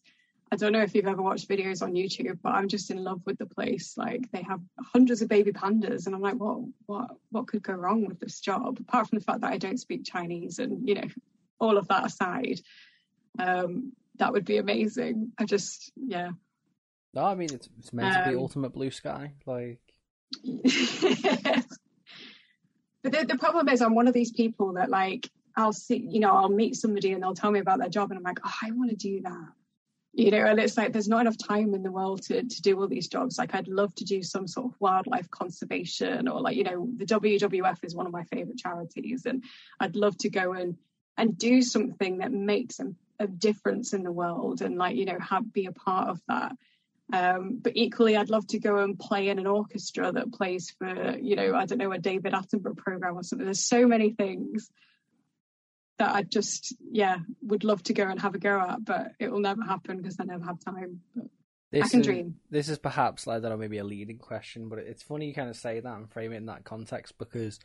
I 0.50 0.56
don't 0.56 0.72
know 0.72 0.82
if 0.82 0.94
you've 0.94 1.06
ever 1.06 1.22
watched 1.22 1.48
videos 1.48 1.82
on 1.82 1.92
YouTube, 1.92 2.38
but 2.42 2.54
I'm 2.54 2.68
just 2.68 2.90
in 2.90 3.04
love 3.04 3.20
with 3.26 3.38
the 3.38 3.46
place. 3.46 3.94
Like 3.96 4.30
they 4.32 4.42
have 4.42 4.60
hundreds 4.80 5.22
of 5.22 5.28
baby 5.28 5.52
pandas, 5.52 6.06
and 6.06 6.14
I'm 6.14 6.22
like, 6.22 6.34
what 6.34 6.60
what 6.86 7.10
what 7.30 7.46
could 7.46 7.62
go 7.62 7.74
wrong 7.74 8.06
with 8.06 8.18
this 8.18 8.40
job? 8.40 8.78
Apart 8.80 9.08
from 9.08 9.18
the 9.18 9.24
fact 9.24 9.42
that 9.42 9.52
I 9.52 9.58
don't 9.58 9.78
speak 9.78 10.04
Chinese, 10.04 10.58
and 10.58 10.88
you 10.88 10.96
know, 10.96 11.08
all 11.60 11.76
of 11.76 11.88
that 11.88 12.06
aside, 12.06 12.60
um, 13.38 13.92
that 14.16 14.32
would 14.32 14.44
be 14.44 14.56
amazing. 14.56 15.32
I 15.38 15.44
just 15.44 15.92
yeah. 15.96 16.30
No, 17.14 17.24
I 17.24 17.34
mean 17.34 17.48
it's 17.52 17.68
it's 17.78 17.92
meant 17.92 18.14
to 18.14 18.30
be 18.30 18.36
Um, 18.36 18.40
ultimate 18.42 18.70
blue 18.70 18.90
sky. 18.90 19.32
Like, 19.46 19.80
but 20.44 20.62
the, 23.02 23.24
the 23.26 23.38
problem 23.38 23.68
is, 23.68 23.80
I'm 23.80 23.94
one 23.94 24.08
of 24.08 24.14
these 24.14 24.32
people 24.32 24.74
that 24.74 24.90
like 24.90 25.30
I'll 25.56 25.72
see, 25.72 25.96
you 25.96 26.20
know, 26.20 26.30
I'll 26.30 26.48
meet 26.48 26.76
somebody 26.76 27.12
and 27.12 27.22
they'll 27.22 27.34
tell 27.34 27.50
me 27.50 27.60
about 27.60 27.78
their 27.80 27.88
job, 27.88 28.10
and 28.10 28.18
I'm 28.18 28.24
like, 28.24 28.40
oh, 28.44 28.52
I 28.62 28.70
want 28.72 28.90
to 28.90 28.96
do 28.96 29.22
that, 29.22 29.48
you 30.12 30.30
know. 30.30 30.44
And 30.44 30.60
it's 30.60 30.76
like 30.76 30.92
there's 30.92 31.08
not 31.08 31.22
enough 31.22 31.38
time 31.38 31.74
in 31.74 31.82
the 31.82 31.90
world 31.90 32.22
to 32.24 32.42
to 32.42 32.62
do 32.62 32.78
all 32.78 32.88
these 32.88 33.08
jobs. 33.08 33.38
Like 33.38 33.54
I'd 33.54 33.68
love 33.68 33.94
to 33.96 34.04
do 34.04 34.22
some 34.22 34.46
sort 34.46 34.66
of 34.66 34.80
wildlife 34.80 35.30
conservation, 35.30 36.28
or 36.28 36.40
like 36.40 36.56
you 36.56 36.64
know, 36.64 36.88
the 36.96 37.06
WWF 37.06 37.78
is 37.84 37.96
one 37.96 38.06
of 38.06 38.12
my 38.12 38.24
favorite 38.24 38.58
charities, 38.58 39.24
and 39.24 39.42
I'd 39.80 39.96
love 39.96 40.16
to 40.18 40.30
go 40.30 40.52
and 40.52 40.76
and 41.16 41.36
do 41.36 41.62
something 41.62 42.18
that 42.18 42.32
makes 42.32 42.78
a, 42.78 42.92
a 43.18 43.26
difference 43.26 43.94
in 43.94 44.04
the 44.04 44.12
world, 44.12 44.60
and 44.62 44.76
like 44.76 44.94
you 44.94 45.06
know, 45.06 45.18
have 45.18 45.52
be 45.52 45.66
a 45.66 45.72
part 45.72 46.10
of 46.10 46.20
that. 46.28 46.52
Um, 47.12 47.58
but 47.62 47.72
equally, 47.74 48.16
I'd 48.16 48.30
love 48.30 48.46
to 48.48 48.58
go 48.58 48.78
and 48.78 48.98
play 48.98 49.28
in 49.28 49.38
an 49.38 49.46
orchestra 49.46 50.12
that 50.12 50.32
plays 50.32 50.74
for, 50.78 51.16
you 51.16 51.36
know, 51.36 51.54
I 51.54 51.64
don't 51.64 51.78
know, 51.78 51.92
a 51.92 51.98
David 51.98 52.34
Attenborough 52.34 52.76
program 52.76 53.16
or 53.16 53.22
something. 53.22 53.46
There's 53.46 53.66
so 53.66 53.86
many 53.86 54.10
things 54.10 54.70
that 55.98 56.14
I 56.14 56.22
just, 56.22 56.74
yeah, 56.90 57.18
would 57.42 57.64
love 57.64 57.82
to 57.84 57.94
go 57.94 58.04
and 58.04 58.20
have 58.20 58.34
a 58.34 58.38
go 58.38 58.60
at, 58.60 58.84
but 58.84 59.12
it 59.18 59.30
will 59.30 59.40
never 59.40 59.62
happen 59.62 59.96
because 59.96 60.16
I 60.20 60.24
never 60.24 60.44
have 60.44 60.60
time. 60.60 61.00
But 61.16 61.26
this 61.72 61.86
I 61.86 61.88
can 61.88 62.00
is, 62.00 62.06
dream. 62.06 62.36
This 62.50 62.68
is 62.68 62.78
perhaps 62.78 63.26
I 63.26 63.40
don't 63.40 63.50
know, 63.50 63.56
maybe 63.56 63.78
a 63.78 63.84
leading 63.84 64.18
question, 64.18 64.68
but 64.68 64.78
it's 64.78 65.02
funny 65.02 65.26
you 65.26 65.34
kind 65.34 65.50
of 65.50 65.56
say 65.56 65.80
that 65.80 65.96
and 65.96 66.10
frame 66.10 66.32
it 66.32 66.36
in 66.36 66.46
that 66.46 66.64
context 66.64 67.18
because 67.18 67.58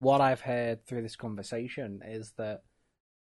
what 0.00 0.20
I've 0.20 0.40
heard 0.40 0.86
through 0.86 1.02
this 1.02 1.16
conversation 1.16 2.02
is 2.06 2.32
that 2.36 2.62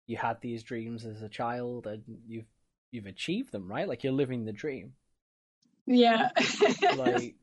you 0.05 0.17
had 0.17 0.39
these 0.41 0.63
dreams 0.63 1.05
as 1.05 1.21
a 1.21 1.29
child 1.29 1.87
and 1.87 2.03
you've 2.27 2.45
you've 2.91 3.05
achieved 3.05 3.51
them, 3.51 3.69
right? 3.69 3.87
Like 3.87 4.03
you're 4.03 4.13
living 4.13 4.45
the 4.45 4.53
dream. 4.53 4.93
Yeah. 5.87 6.29
Like 6.95 7.35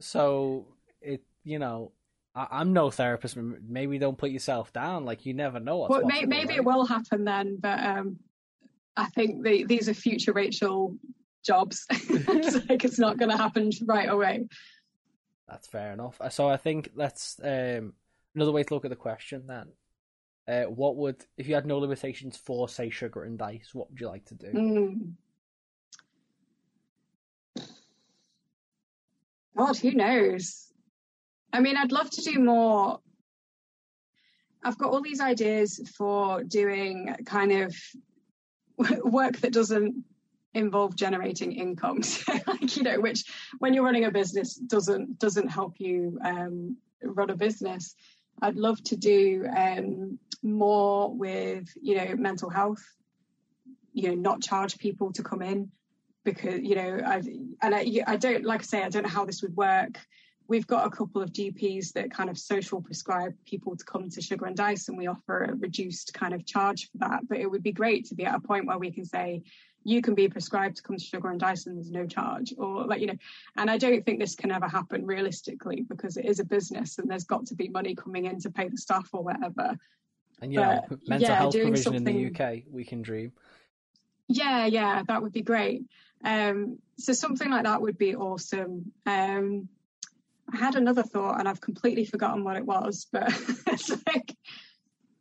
so 0.00 0.66
it 1.00 1.22
you 1.44 1.58
know 1.58 1.92
I, 2.36 2.46
I'm 2.50 2.72
no 2.72 2.90
therapist. 2.90 3.36
Maybe 3.36 3.98
don't 3.98 4.18
put 4.18 4.30
yourself 4.30 4.72
down. 4.72 5.04
Like 5.04 5.26
you 5.26 5.34
never 5.34 5.58
know. 5.58 5.78
What's 5.78 5.90
well, 5.90 6.06
may, 6.06 6.24
maybe 6.24 6.48
right? 6.48 6.58
it 6.58 6.64
will 6.64 6.84
happen 6.84 7.24
then, 7.24 7.56
but 7.58 7.82
um, 7.82 8.18
I 8.96 9.06
think 9.06 9.42
the, 9.42 9.64
these 9.64 9.88
are 9.88 9.94
future 9.94 10.32
Rachel 10.32 10.96
jobs. 11.44 11.86
it's 11.90 12.68
like 12.68 12.84
it's 12.84 12.98
not 12.98 13.18
going 13.18 13.30
to 13.30 13.36
happen 13.36 13.70
right 13.84 14.08
away. 14.08 14.46
That's 15.48 15.66
fair 15.66 15.92
enough. 15.92 16.20
Uh, 16.20 16.28
So 16.28 16.48
I 16.48 16.56
think 16.56 16.90
that's 16.96 17.40
um, 17.42 17.94
another 18.34 18.52
way 18.52 18.64
to 18.64 18.74
look 18.74 18.84
at 18.84 18.90
the 18.90 18.96
question. 18.96 19.46
Then, 19.46 19.68
uh, 20.46 20.70
what 20.70 20.96
would 20.96 21.24
if 21.38 21.48
you 21.48 21.54
had 21.54 21.66
no 21.66 21.78
limitations 21.78 22.36
for, 22.36 22.68
say, 22.68 22.90
sugar 22.90 23.24
and 23.24 23.38
dice? 23.38 23.70
What 23.72 23.90
would 23.90 24.00
you 24.00 24.08
like 24.08 24.26
to 24.26 24.34
do? 24.34 24.52
Mm. 24.52 25.12
God, 29.56 29.76
who 29.78 29.92
knows? 29.92 30.66
I 31.52 31.60
mean, 31.60 31.76
I'd 31.76 31.92
love 31.92 32.10
to 32.10 32.22
do 32.22 32.38
more. 32.38 33.00
I've 34.62 34.78
got 34.78 34.92
all 34.92 35.00
these 35.00 35.20
ideas 35.20 35.80
for 35.96 36.42
doing 36.42 37.14
kind 37.24 37.52
of 37.52 37.76
work 39.04 39.38
that 39.38 39.52
doesn't 39.52 40.04
involve 40.52 40.96
generating 40.96 41.52
income, 41.52 42.02
so, 42.02 42.32
like 42.46 42.76
you 42.76 42.82
know, 42.82 43.00
which 43.00 43.24
when 43.58 43.72
you're 43.74 43.84
running 43.84 44.04
a 44.04 44.10
business 44.10 44.54
doesn't 44.54 45.18
doesn't 45.18 45.48
help 45.48 45.78
you 45.78 46.18
um, 46.24 46.76
run 47.02 47.30
a 47.30 47.36
business. 47.36 47.94
I'd 48.42 48.56
love 48.56 48.82
to 48.84 48.96
do 48.96 49.46
um, 49.56 50.18
more 50.42 51.14
with 51.14 51.68
you 51.80 51.96
know 51.96 52.14
mental 52.16 52.50
health. 52.50 52.84
You 53.92 54.08
know, 54.08 54.14
not 54.14 54.42
charge 54.42 54.76
people 54.76 55.12
to 55.12 55.22
come 55.22 55.40
in 55.40 55.70
because 56.26 56.60
you 56.60 56.74
know 56.74 57.00
I 57.06 57.22
and 57.62 57.74
I, 57.74 58.02
I 58.06 58.16
don't 58.16 58.44
like 58.44 58.60
I 58.60 58.64
say 58.64 58.82
I 58.82 58.90
don't 58.90 59.04
know 59.04 59.08
how 59.08 59.24
this 59.24 59.40
would 59.40 59.56
work. 59.56 59.98
We've 60.48 60.66
got 60.66 60.86
a 60.86 60.90
couple 60.90 61.22
of 61.22 61.32
GPs 61.32 61.92
that 61.94 62.10
kind 62.10 62.28
of 62.28 62.38
social 62.38 62.80
prescribe 62.80 63.34
people 63.46 63.74
to 63.76 63.84
come 63.84 64.10
to 64.10 64.20
Sugar 64.20 64.46
and 64.46 64.56
Dice, 64.56 64.88
and 64.88 64.98
we 64.98 65.06
offer 65.06 65.44
a 65.44 65.54
reduced 65.54 66.12
kind 66.12 66.34
of 66.34 66.44
charge 66.44 66.90
for 66.90 66.98
that. 66.98 67.26
But 67.28 67.38
it 67.38 67.50
would 67.50 67.62
be 67.62 67.72
great 67.72 68.04
to 68.06 68.14
be 68.14 68.26
at 68.26 68.34
a 68.34 68.40
point 68.40 68.66
where 68.66 68.78
we 68.78 68.90
can 68.90 69.04
say 69.04 69.42
you 69.84 70.02
can 70.02 70.14
be 70.14 70.28
prescribed 70.28 70.76
to 70.76 70.82
come 70.82 70.96
to 70.96 71.04
Sugar 71.04 71.30
and 71.30 71.40
Dice 71.40 71.66
and 71.66 71.76
there's 71.76 71.90
no 71.90 72.06
charge, 72.06 72.52
or 72.58 72.84
like 72.84 73.00
you 73.00 73.06
know. 73.06 73.18
And 73.56 73.70
I 73.70 73.78
don't 73.78 74.04
think 74.04 74.18
this 74.18 74.34
can 74.34 74.50
ever 74.50 74.68
happen 74.68 75.06
realistically 75.06 75.86
because 75.88 76.16
it 76.16 76.26
is 76.26 76.40
a 76.40 76.44
business 76.44 76.98
and 76.98 77.08
there's 77.08 77.24
got 77.24 77.46
to 77.46 77.54
be 77.54 77.68
money 77.68 77.94
coming 77.94 78.26
in 78.26 78.40
to 78.40 78.50
pay 78.50 78.68
the 78.68 78.76
staff 78.76 79.08
or 79.12 79.22
whatever. 79.22 79.76
And 80.42 80.52
yeah 80.52 80.80
But, 80.88 81.08
mental 81.08 81.28
yeah, 81.28 81.36
health 81.36 81.54
provision 81.54 81.94
in 81.94 82.04
the 82.04 82.26
UK, 82.26 82.64
we 82.70 82.84
can 82.84 83.00
dream. 83.00 83.32
Yeah, 84.28 84.66
yeah, 84.66 85.02
that 85.06 85.22
would 85.22 85.32
be 85.32 85.42
great. 85.42 85.82
Um, 86.24 86.78
so 86.98 87.12
something 87.12 87.50
like 87.50 87.64
that 87.64 87.80
would 87.82 87.98
be 87.98 88.16
awesome. 88.16 88.92
Um, 89.06 89.68
I 90.52 90.58
had 90.58 90.76
another 90.76 91.02
thought 91.02 91.38
and 91.38 91.48
I've 91.48 91.60
completely 91.60 92.04
forgotten 92.06 92.44
what 92.44 92.56
it 92.56 92.66
was, 92.66 93.06
but 93.12 93.28
it's 93.68 93.90
like, 94.06 94.36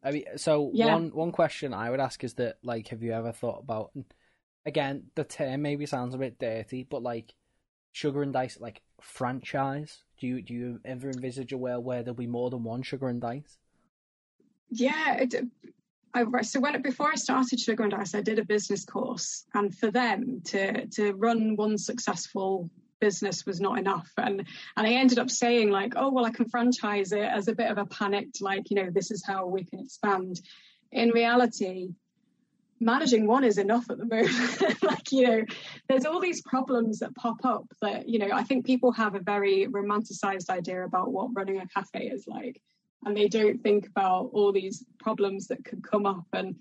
I 0.03 0.11
mean, 0.11 0.25
so 0.37 0.61
Yeah. 0.71 1.01
one 1.01 1.09
one 1.11 1.31
question 1.31 1.73
I 1.73 1.89
would 1.89 1.99
ask 1.99 2.23
is 2.23 2.35
that 2.35 2.57
like, 2.63 2.89
have 2.89 3.03
you 3.03 3.11
ever 3.13 3.31
thought 3.31 3.59
about? 3.59 3.91
Again, 4.65 5.11
the 5.15 5.23
term 5.25 5.61
maybe 5.63 5.85
sounds 5.85 6.15
a 6.15 6.19
bit 6.19 6.39
dirty, 6.39 6.83
but 6.83 7.03
like, 7.03 7.35
sugar 7.93 8.23
and 8.23 8.33
dice, 8.33 8.59
like 8.59 8.83
franchise. 9.01 10.03
Do 10.19 10.27
you 10.27 10.41
do 10.43 10.53
you 10.55 10.81
ever 10.85 11.09
envisage 11.11 11.53
a 11.53 11.57
world 11.59 11.85
where 11.85 12.03
there'll 12.03 12.15
be 12.15 12.27
more 12.27 12.49
than 12.51 12.63
one 12.65 12.83
sugar 12.83 13.09
and 13.09 13.21
dice? 13.21 13.59
yeah. 14.69 15.17
It, 15.17 15.35
I, 16.15 16.41
so 16.43 16.61
when 16.61 16.81
before 16.81 17.11
I 17.11 17.15
started 17.15 17.59
Sugar 17.59 17.83
and 17.83 17.91
Dice, 17.91 18.15
I 18.15 18.21
did 18.21 18.39
a 18.39 18.45
business 18.45 18.85
course, 18.85 19.45
and 19.53 19.75
for 19.77 19.91
them 19.91 20.41
to 20.45 20.87
to 20.87 21.13
run 21.13 21.55
one 21.57 21.77
successful 21.77 22.69
business 23.01 23.45
was 23.45 23.59
not 23.59 23.77
enough, 23.77 24.09
and 24.17 24.39
and 24.77 24.87
I 24.87 24.91
ended 24.91 25.19
up 25.19 25.29
saying 25.29 25.69
like, 25.71 25.93
oh 25.97 26.11
well, 26.11 26.25
I 26.25 26.31
can 26.31 26.49
franchise 26.49 27.11
it 27.11 27.19
as 27.19 27.49
a 27.49 27.55
bit 27.55 27.69
of 27.69 27.77
a 27.77 27.85
panicked 27.85 28.41
like, 28.41 28.69
you 28.69 28.77
know, 28.77 28.89
this 28.89 29.11
is 29.11 29.23
how 29.25 29.45
we 29.45 29.65
can 29.65 29.79
expand. 29.79 30.39
In 30.93 31.09
reality, 31.09 31.89
managing 32.79 33.27
one 33.27 33.43
is 33.43 33.57
enough 33.57 33.89
at 33.89 33.97
the 33.97 34.05
moment. 34.05 34.83
like, 34.83 35.11
you 35.11 35.27
know, 35.27 35.43
there's 35.89 36.05
all 36.05 36.21
these 36.21 36.41
problems 36.41 36.99
that 36.99 37.15
pop 37.15 37.43
up 37.43 37.65
that, 37.81 38.07
you 38.07 38.19
know, 38.19 38.29
I 38.31 38.43
think 38.43 38.65
people 38.65 38.91
have 38.93 39.15
a 39.15 39.19
very 39.19 39.67
romanticized 39.67 40.49
idea 40.49 40.83
about 40.85 41.11
what 41.11 41.31
running 41.33 41.59
a 41.59 41.67
cafe 41.67 42.07
is 42.07 42.25
like. 42.27 42.61
And 43.03 43.15
they 43.15 43.27
don't 43.27 43.61
think 43.61 43.87
about 43.87 44.29
all 44.33 44.51
these 44.51 44.83
problems 44.99 45.47
that 45.47 45.63
could 45.63 45.83
come 45.83 46.05
up 46.05 46.25
and 46.33 46.55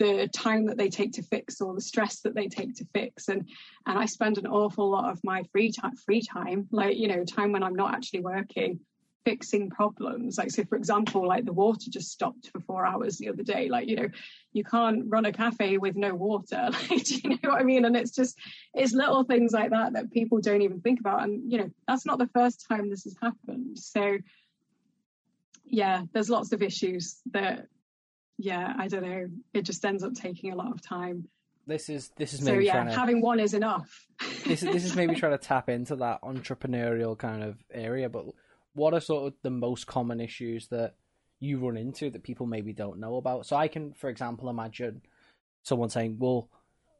the 0.00 0.28
time 0.32 0.66
that 0.66 0.76
they 0.76 0.88
take 0.88 1.12
to 1.12 1.22
fix 1.22 1.60
or 1.60 1.74
the 1.74 1.80
stress 1.80 2.20
that 2.20 2.34
they 2.34 2.48
take 2.48 2.74
to 2.76 2.86
fix. 2.92 3.28
And 3.28 3.48
and 3.86 3.98
I 3.98 4.06
spend 4.06 4.38
an 4.38 4.46
awful 4.46 4.90
lot 4.90 5.10
of 5.10 5.22
my 5.22 5.44
free 5.52 5.70
time 5.70 5.96
free 5.96 6.20
time, 6.20 6.66
like, 6.70 6.96
you 6.96 7.08
know, 7.08 7.24
time 7.24 7.52
when 7.52 7.62
I'm 7.62 7.76
not 7.76 7.94
actually 7.94 8.20
working, 8.20 8.80
fixing 9.24 9.70
problems. 9.70 10.36
Like, 10.36 10.50
so 10.50 10.64
for 10.64 10.76
example, 10.76 11.26
like 11.26 11.44
the 11.44 11.52
water 11.52 11.90
just 11.90 12.10
stopped 12.10 12.50
for 12.50 12.60
four 12.60 12.84
hours 12.84 13.18
the 13.18 13.28
other 13.28 13.42
day. 13.42 13.68
Like, 13.68 13.88
you 13.88 13.96
know, 13.96 14.08
you 14.52 14.64
can't 14.64 15.04
run 15.06 15.26
a 15.26 15.32
cafe 15.32 15.78
with 15.78 15.96
no 15.96 16.14
water. 16.14 16.70
Like, 16.90 17.04
do 17.04 17.14
you 17.14 17.30
know 17.30 17.50
what 17.50 17.60
I 17.60 17.64
mean? 17.64 17.84
And 17.84 17.96
it's 17.96 18.10
just, 18.10 18.38
it's 18.74 18.92
little 18.92 19.24
things 19.24 19.52
like 19.52 19.70
that 19.70 19.94
that 19.94 20.12
people 20.12 20.40
don't 20.40 20.62
even 20.62 20.80
think 20.80 21.00
about. 21.00 21.22
And, 21.22 21.50
you 21.50 21.58
know, 21.58 21.70
that's 21.88 22.06
not 22.06 22.18
the 22.18 22.28
first 22.34 22.66
time 22.68 22.90
this 22.90 23.04
has 23.04 23.16
happened. 23.22 23.78
So, 23.78 24.18
yeah, 25.64 26.02
there's 26.12 26.30
lots 26.30 26.52
of 26.52 26.62
issues 26.62 27.20
that 27.32 27.66
yeah, 28.38 28.74
I 28.78 28.88
don't 28.88 29.02
know. 29.02 29.28
It 29.52 29.62
just 29.62 29.84
ends 29.84 30.02
up 30.02 30.14
taking 30.14 30.52
a 30.52 30.56
lot 30.56 30.72
of 30.72 30.82
time. 30.82 31.28
This 31.66 31.88
is 31.88 32.10
this 32.16 32.34
is 32.34 32.40
So 32.40 32.52
maybe 32.52 32.66
yeah, 32.66 32.72
trying 32.72 32.86
to 32.88 32.92
having 32.92 33.20
one 33.20 33.40
is 33.40 33.54
enough. 33.54 34.06
this 34.44 34.62
is 34.62 34.72
this 34.72 34.84
is 34.84 34.96
maybe 34.96 35.14
trying 35.20 35.32
to 35.32 35.38
tap 35.38 35.68
into 35.68 35.96
that 35.96 36.20
entrepreneurial 36.22 37.16
kind 37.16 37.42
of 37.42 37.56
area. 37.72 38.08
But 38.08 38.26
what 38.74 38.92
are 38.92 39.00
sort 39.00 39.28
of 39.28 39.34
the 39.42 39.50
most 39.50 39.86
common 39.86 40.20
issues 40.20 40.68
that 40.68 40.94
you 41.40 41.58
run 41.58 41.76
into 41.76 42.10
that 42.10 42.22
people 42.22 42.46
maybe 42.46 42.72
don't 42.72 42.98
know 42.98 43.16
about? 43.16 43.46
So 43.46 43.56
I 43.56 43.68
can, 43.68 43.92
for 43.92 44.10
example, 44.10 44.50
imagine 44.50 45.02
someone 45.62 45.88
saying, 45.90 46.18
"Well, 46.18 46.48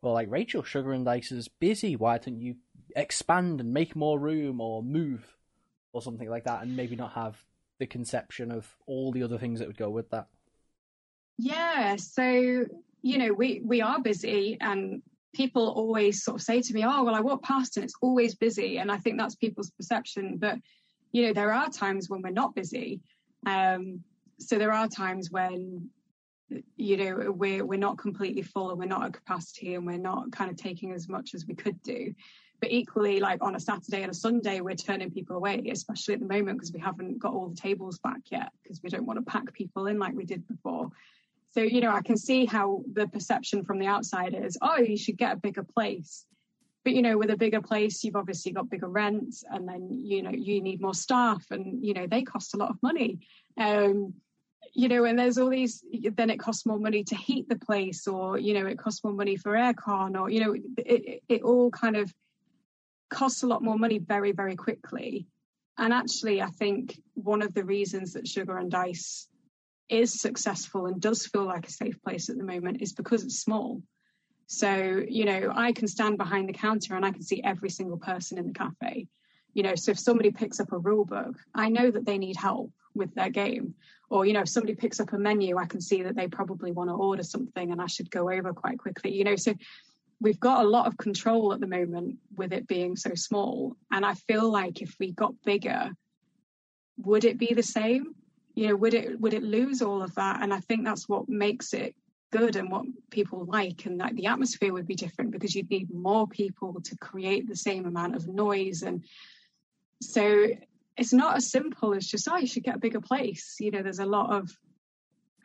well, 0.00 0.14
like 0.14 0.30
Rachel, 0.30 0.62
Sugar 0.62 0.92
and 0.92 1.04
Dice 1.04 1.32
is 1.32 1.48
busy. 1.48 1.96
Why 1.96 2.18
don't 2.18 2.40
you 2.40 2.56
expand 2.96 3.60
and 3.60 3.74
make 3.74 3.94
more 3.96 4.18
room 4.18 4.60
or 4.60 4.82
move 4.82 5.36
or 5.92 6.00
something 6.00 6.30
like 6.30 6.44
that?" 6.44 6.62
And 6.62 6.76
maybe 6.76 6.96
not 6.96 7.12
have 7.12 7.44
the 7.84 7.88
conception 7.88 8.50
of 8.50 8.74
all 8.86 9.12
the 9.12 9.22
other 9.22 9.36
things 9.36 9.58
that 9.58 9.68
would 9.68 9.76
go 9.76 9.90
with 9.90 10.08
that. 10.08 10.26
Yeah, 11.36 11.96
so 11.96 12.64
you 13.02 13.18
know, 13.18 13.30
we 13.34 13.60
we 13.62 13.82
are 13.82 14.00
busy 14.00 14.56
and 14.62 15.02
people 15.34 15.68
always 15.68 16.22
sort 16.22 16.36
of 16.36 16.42
say 16.42 16.62
to 16.62 16.72
me, 16.72 16.82
"Oh, 16.82 17.04
well 17.04 17.14
I 17.14 17.20
walk 17.20 17.42
past 17.42 17.76
and 17.76 17.84
it's 17.84 18.00
always 18.00 18.34
busy." 18.34 18.78
And 18.78 18.90
I 18.90 18.96
think 18.96 19.18
that's 19.18 19.34
people's 19.34 19.70
perception, 19.70 20.38
but 20.38 20.56
you 21.12 21.26
know, 21.26 21.34
there 21.34 21.52
are 21.52 21.68
times 21.68 22.08
when 22.08 22.22
we're 22.22 22.40
not 22.42 22.54
busy. 22.54 23.02
Um 23.46 24.02
so 24.40 24.56
there 24.56 24.72
are 24.72 24.88
times 24.88 25.30
when 25.30 25.90
you 26.76 26.96
know 26.96 27.32
we're 27.32 27.66
we're 27.66 27.86
not 27.88 27.98
completely 27.98 28.42
full 28.42 28.70
and 28.70 28.78
we're 28.78 28.94
not 28.96 29.04
at 29.04 29.12
capacity 29.12 29.74
and 29.74 29.86
we're 29.86 30.08
not 30.10 30.32
kind 30.32 30.50
of 30.50 30.56
taking 30.56 30.92
as 30.92 31.06
much 31.06 31.34
as 31.34 31.46
we 31.46 31.54
could 31.54 31.82
do 31.82 32.14
but 32.64 32.72
equally 32.72 33.20
like 33.20 33.44
on 33.44 33.54
a 33.56 33.60
saturday 33.60 34.00
and 34.00 34.10
a 34.10 34.14
sunday 34.14 34.62
we're 34.62 34.74
turning 34.74 35.10
people 35.10 35.36
away 35.36 35.62
especially 35.70 36.14
at 36.14 36.20
the 36.20 36.26
moment 36.26 36.56
because 36.56 36.72
we 36.72 36.80
haven't 36.80 37.18
got 37.18 37.34
all 37.34 37.48
the 37.48 37.54
tables 37.54 37.98
back 37.98 38.20
yet 38.30 38.48
because 38.62 38.82
we 38.82 38.88
don't 38.88 39.04
want 39.04 39.18
to 39.18 39.30
pack 39.30 39.52
people 39.52 39.86
in 39.86 39.98
like 39.98 40.14
we 40.14 40.24
did 40.24 40.48
before. 40.48 40.88
So 41.50 41.60
you 41.60 41.82
know 41.82 41.90
i 41.90 42.00
can 42.00 42.16
see 42.16 42.46
how 42.46 42.82
the 42.90 43.06
perception 43.06 43.64
from 43.64 43.78
the 43.78 43.86
outside 43.86 44.32
is 44.32 44.56
oh 44.62 44.78
you 44.78 44.96
should 44.96 45.18
get 45.18 45.32
a 45.32 45.36
bigger 45.36 45.62
place. 45.62 46.24
But 46.84 46.94
you 46.94 47.02
know 47.02 47.18
with 47.18 47.28
a 47.28 47.36
bigger 47.36 47.60
place 47.60 48.02
you've 48.02 48.16
obviously 48.16 48.52
got 48.52 48.70
bigger 48.70 48.88
rents 48.88 49.44
and 49.50 49.68
then 49.68 49.90
you 49.90 50.22
know 50.22 50.30
you 50.30 50.62
need 50.62 50.80
more 50.80 50.94
staff 50.94 51.44
and 51.50 51.84
you 51.84 51.92
know 51.92 52.06
they 52.06 52.22
cost 52.22 52.54
a 52.54 52.56
lot 52.56 52.70
of 52.70 52.82
money. 52.82 53.18
Um 53.58 54.14
you 54.76 54.88
know, 54.88 55.04
and 55.04 55.16
there's 55.16 55.38
all 55.38 55.50
these, 55.50 55.84
then 56.16 56.30
it 56.30 56.38
costs 56.38 56.66
more 56.66 56.80
money 56.80 57.04
to 57.04 57.14
heat 57.14 57.48
the 57.48 57.54
place, 57.54 58.08
or, 58.08 58.38
you 58.38 58.54
know, 58.54 58.66
it 58.66 58.76
costs 58.76 59.04
more 59.04 59.12
money 59.12 59.36
for 59.36 59.52
aircon, 59.52 60.20
or, 60.20 60.28
you 60.30 60.40
know, 60.40 60.56
it, 60.78 61.22
it 61.28 61.42
all 61.42 61.70
kind 61.70 61.96
of 61.96 62.12
costs 63.10 63.42
a 63.42 63.46
lot 63.46 63.62
more 63.62 63.78
money 63.78 63.98
very, 63.98 64.32
very 64.32 64.56
quickly. 64.56 65.26
And 65.78 65.92
actually, 65.92 66.40
I 66.40 66.50
think 66.50 67.00
one 67.14 67.42
of 67.42 67.54
the 67.54 67.64
reasons 67.64 68.12
that 68.12 68.28
Sugar 68.28 68.58
and 68.58 68.70
Dice 68.70 69.28
is 69.88 70.20
successful 70.20 70.86
and 70.86 71.00
does 71.00 71.26
feel 71.26 71.44
like 71.44 71.66
a 71.66 71.72
safe 71.72 72.00
place 72.02 72.28
at 72.28 72.36
the 72.36 72.44
moment 72.44 72.80
is 72.80 72.92
because 72.92 73.24
it's 73.24 73.40
small. 73.40 73.82
So, 74.46 75.02
you 75.08 75.24
know, 75.24 75.52
I 75.54 75.72
can 75.72 75.88
stand 75.88 76.18
behind 76.18 76.48
the 76.48 76.52
counter 76.52 76.94
and 76.94 77.04
I 77.04 77.10
can 77.10 77.22
see 77.22 77.42
every 77.42 77.70
single 77.70 77.98
person 77.98 78.38
in 78.38 78.46
the 78.46 78.52
cafe. 78.52 79.08
You 79.52 79.62
know, 79.62 79.74
so 79.74 79.92
if 79.92 79.98
somebody 79.98 80.30
picks 80.30 80.60
up 80.60 80.72
a 80.72 80.78
rule 80.78 81.04
book, 81.04 81.36
I 81.54 81.68
know 81.68 81.90
that 81.90 82.04
they 82.04 82.18
need 82.18 82.36
help 82.36 82.72
with 82.94 83.14
their 83.14 83.30
game. 83.30 83.74
Or, 84.10 84.26
you 84.26 84.32
know, 84.32 84.40
if 84.40 84.48
somebody 84.48 84.74
picks 84.74 85.00
up 85.00 85.12
a 85.12 85.18
menu, 85.18 85.56
I 85.56 85.66
can 85.66 85.80
see 85.80 86.02
that 86.02 86.14
they 86.14 86.28
probably 86.28 86.72
want 86.72 86.90
to 86.90 86.94
order 86.94 87.22
something 87.22 87.72
and 87.72 87.80
I 87.80 87.86
should 87.86 88.10
go 88.10 88.30
over 88.30 88.52
quite 88.52 88.78
quickly. 88.78 89.14
You 89.14 89.24
know, 89.24 89.36
so 89.36 89.54
we've 90.24 90.40
got 90.40 90.64
a 90.64 90.68
lot 90.68 90.86
of 90.86 90.96
control 90.96 91.52
at 91.52 91.60
the 91.60 91.66
moment 91.66 92.16
with 92.34 92.54
it 92.54 92.66
being 92.66 92.96
so 92.96 93.14
small. 93.14 93.76
And 93.92 94.06
I 94.06 94.14
feel 94.14 94.50
like 94.50 94.80
if 94.80 94.96
we 94.98 95.12
got 95.12 95.34
bigger, 95.44 95.90
would 96.96 97.26
it 97.26 97.36
be 97.36 97.52
the 97.52 97.62
same? 97.62 98.14
You 98.54 98.68
know, 98.68 98.76
would 98.76 98.94
it 98.94 99.20
would 99.20 99.34
it 99.34 99.42
lose 99.42 99.82
all 99.82 100.02
of 100.02 100.14
that? 100.14 100.42
And 100.42 100.52
I 100.52 100.60
think 100.60 100.84
that's 100.84 101.08
what 101.08 101.28
makes 101.28 101.74
it 101.74 101.94
good 102.32 102.56
and 102.56 102.70
what 102.70 102.86
people 103.10 103.44
like 103.44 103.84
and 103.84 104.00
that 104.00 104.16
the 104.16 104.26
atmosphere 104.26 104.72
would 104.72 104.86
be 104.86 104.94
different 104.94 105.30
because 105.30 105.54
you'd 105.54 105.70
need 105.70 105.92
more 105.92 106.26
people 106.26 106.80
to 106.82 106.96
create 106.96 107.46
the 107.46 107.54
same 107.54 107.84
amount 107.86 108.16
of 108.16 108.26
noise 108.26 108.82
and 108.82 109.04
so 110.02 110.48
it's 110.96 111.12
not 111.12 111.36
as 111.36 111.48
simple 111.48 111.94
as 111.94 112.04
just 112.04 112.26
oh 112.28 112.36
you 112.36 112.48
should 112.48 112.64
get 112.64 112.74
a 112.74 112.80
bigger 112.80 113.00
place 113.00 113.54
you 113.60 113.70
know 113.70 113.82
there's 113.82 114.00
a 114.00 114.04
lot 114.04 114.30
of 114.30 114.50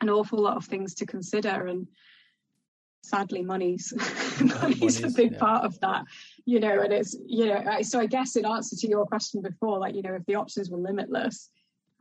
an 0.00 0.10
awful 0.10 0.40
lot 0.40 0.56
of 0.56 0.64
things 0.64 0.94
to 0.94 1.06
consider 1.06 1.68
and 1.68 1.86
sadly 3.02 3.42
money's 3.52 3.92
money's 4.40 5.02
a 5.02 5.08
big 5.10 5.32
yeah. 5.32 5.38
part 5.38 5.64
of 5.64 5.78
that 5.80 6.04
you 6.44 6.60
know 6.60 6.80
and 6.80 6.92
it's 6.92 7.16
you 7.26 7.46
know 7.46 7.62
so 7.82 7.98
i 7.98 8.06
guess 8.06 8.36
in 8.36 8.44
answer 8.44 8.76
to 8.76 8.88
your 8.88 9.06
question 9.06 9.42
before 9.42 9.78
like 9.78 9.94
you 9.94 10.02
know 10.02 10.14
if 10.14 10.24
the 10.26 10.34
options 10.34 10.70
were 10.70 10.78
limitless 10.78 11.50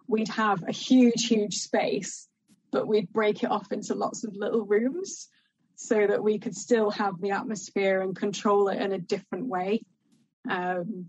we'd 0.08 0.28
have 0.28 0.64
a 0.68 0.72
huge 0.72 1.28
huge 1.28 1.56
space 1.56 2.28
but 2.72 2.88
we'd 2.88 3.12
break 3.12 3.44
it 3.44 3.52
off 3.52 3.72
into 3.72 3.96
lots 3.96 4.24
of 4.24 4.36
little 4.36 4.66
rooms 4.66 5.28
so 5.76 6.06
that 6.06 6.22
we 6.22 6.38
could 6.38 6.56
still 6.56 6.92
have 6.92 7.20
the 7.22 7.32
atmosphere 7.32 8.02
and 8.02 8.16
control 8.16 8.68
it 8.68 8.82
in 8.82 8.92
a 8.92 9.00
different 9.00 9.48
way 9.48 9.82
um 10.50 11.06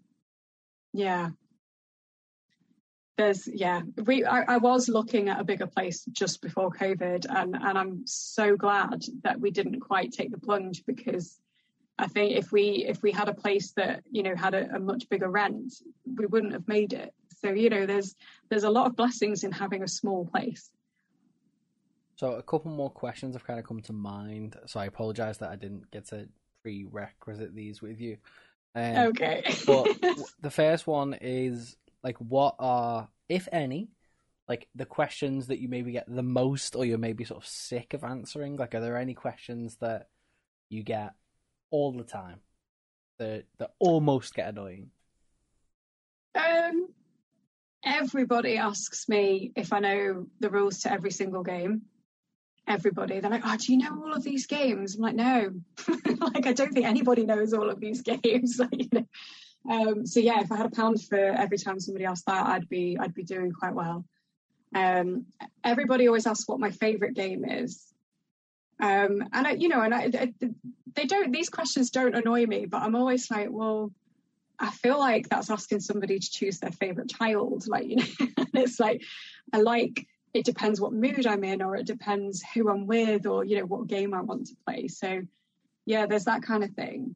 yeah 0.92 1.30
there's 3.20 3.46
yeah 3.46 3.82
we 4.06 4.24
I, 4.24 4.54
I 4.54 4.56
was 4.56 4.88
looking 4.88 5.28
at 5.28 5.40
a 5.40 5.44
bigger 5.44 5.66
place 5.66 6.04
just 6.10 6.40
before 6.40 6.70
covid 6.70 7.26
and 7.28 7.54
and 7.54 7.78
i'm 7.78 8.06
so 8.06 8.56
glad 8.56 9.04
that 9.22 9.38
we 9.38 9.50
didn't 9.50 9.80
quite 9.80 10.12
take 10.12 10.30
the 10.30 10.38
plunge 10.38 10.84
because 10.86 11.38
i 11.98 12.06
think 12.06 12.36
if 12.36 12.50
we 12.50 12.86
if 12.88 13.02
we 13.02 13.12
had 13.12 13.28
a 13.28 13.34
place 13.34 13.72
that 13.72 14.02
you 14.10 14.22
know 14.22 14.34
had 14.34 14.54
a, 14.54 14.74
a 14.74 14.78
much 14.78 15.08
bigger 15.10 15.28
rent 15.28 15.74
we 16.16 16.24
wouldn't 16.26 16.54
have 16.54 16.66
made 16.66 16.94
it 16.94 17.12
so 17.42 17.50
you 17.50 17.68
know 17.68 17.84
there's 17.84 18.16
there's 18.48 18.64
a 18.64 18.70
lot 18.70 18.86
of 18.86 18.96
blessings 18.96 19.44
in 19.44 19.52
having 19.52 19.82
a 19.82 19.88
small 19.88 20.24
place 20.24 20.70
So 22.16 22.34
a 22.34 22.42
couple 22.42 22.70
more 22.70 22.90
questions 22.90 23.34
have 23.34 23.46
kind 23.46 23.58
of 23.58 23.66
come 23.66 23.80
to 23.82 23.94
mind. 23.94 24.54
So 24.66 24.78
I 24.78 24.84
apologize 24.84 25.38
that 25.38 25.48
I 25.48 25.56
didn't 25.56 25.90
get 25.90 26.04
to 26.08 26.28
prerequisite 26.62 27.54
these 27.54 27.80
with 27.80 27.98
you. 27.98 28.18
Um, 28.74 29.08
okay 29.08 29.42
but 29.66 29.88
the 30.40 30.50
first 30.50 30.86
one 30.86 31.16
is 31.20 31.76
like, 32.02 32.18
what 32.18 32.56
are, 32.58 33.08
if 33.28 33.48
any, 33.52 33.88
like 34.48 34.68
the 34.74 34.86
questions 34.86 35.46
that 35.46 35.60
you 35.60 35.68
maybe 35.68 35.92
get 35.92 36.06
the 36.08 36.22
most, 36.22 36.74
or 36.74 36.84
you're 36.84 36.98
maybe 36.98 37.24
sort 37.24 37.42
of 37.42 37.48
sick 37.48 37.94
of 37.94 38.04
answering? 38.04 38.56
Like, 38.56 38.74
are 38.74 38.80
there 38.80 38.96
any 38.96 39.14
questions 39.14 39.76
that 39.76 40.08
you 40.68 40.82
get 40.82 41.12
all 41.70 41.92
the 41.92 42.04
time 42.04 42.40
that 43.18 43.44
that 43.58 43.70
almost 43.78 44.34
get 44.34 44.48
annoying? 44.48 44.90
Um, 46.34 46.88
everybody 47.84 48.56
asks 48.56 49.08
me 49.08 49.52
if 49.54 49.72
I 49.72 49.80
know 49.80 50.26
the 50.40 50.50
rules 50.50 50.80
to 50.80 50.92
every 50.92 51.10
single 51.10 51.42
game. 51.42 51.82
Everybody, 52.66 53.20
they're 53.20 53.30
like, 53.30 53.42
"Oh, 53.44 53.56
do 53.56 53.72
you 53.72 53.78
know 53.78 54.02
all 54.04 54.14
of 54.14 54.22
these 54.22 54.46
games?" 54.46 54.96
I'm 54.96 55.02
like, 55.02 55.14
"No, 55.14 55.52
like 56.20 56.46
I 56.46 56.52
don't 56.52 56.72
think 56.72 56.86
anybody 56.86 57.24
knows 57.24 57.52
all 57.52 57.70
of 57.70 57.80
these 57.80 58.02
games." 58.22 58.58
like, 58.58 58.82
you 58.82 58.88
know. 58.92 59.06
Um, 59.68 60.06
so 60.06 60.20
yeah, 60.20 60.40
if 60.40 60.50
I 60.50 60.56
had 60.56 60.66
a 60.66 60.70
pound 60.70 61.02
for 61.02 61.18
every 61.18 61.58
time 61.58 61.80
somebody 61.80 62.04
asked 62.04 62.26
that, 62.26 62.46
I'd 62.46 62.68
be 62.68 62.96
I'd 62.98 63.14
be 63.14 63.24
doing 63.24 63.52
quite 63.52 63.74
well. 63.74 64.04
Um, 64.74 65.26
everybody 65.64 66.06
always 66.06 66.26
asks 66.26 66.48
what 66.48 66.60
my 66.60 66.70
favorite 66.70 67.14
game 67.14 67.44
is, 67.44 67.92
um, 68.80 69.22
and 69.32 69.46
I, 69.46 69.52
you 69.52 69.68
know, 69.68 69.82
and 69.82 69.94
I, 69.94 70.10
I, 70.14 70.32
they 70.94 71.04
don't. 71.04 71.32
These 71.32 71.50
questions 71.50 71.90
don't 71.90 72.14
annoy 72.14 72.46
me, 72.46 72.66
but 72.66 72.82
I'm 72.82 72.94
always 72.94 73.30
like, 73.30 73.48
well, 73.50 73.92
I 74.60 74.70
feel 74.70 74.98
like 74.98 75.28
that's 75.28 75.50
asking 75.50 75.80
somebody 75.80 76.18
to 76.18 76.30
choose 76.30 76.58
their 76.58 76.70
favorite 76.70 77.10
child. 77.10 77.66
Like, 77.66 77.86
you 77.88 77.96
know, 77.96 78.04
it's 78.54 78.78
like, 78.78 79.02
I 79.52 79.60
like, 79.60 80.06
it 80.34 80.44
depends 80.44 80.80
what 80.80 80.92
mood 80.92 81.26
I'm 81.26 81.44
in, 81.44 81.62
or 81.62 81.76
it 81.76 81.86
depends 81.86 82.42
who 82.54 82.68
I'm 82.68 82.86
with, 82.86 83.26
or, 83.26 83.44
you 83.44 83.58
know, 83.58 83.64
what 83.64 83.86
game 83.86 84.12
I 84.14 84.20
want 84.20 84.46
to 84.48 84.56
play. 84.66 84.88
So, 84.88 85.22
yeah, 85.86 86.06
there's 86.06 86.26
that 86.26 86.42
kind 86.42 86.62
of 86.62 86.70
thing. 86.70 87.14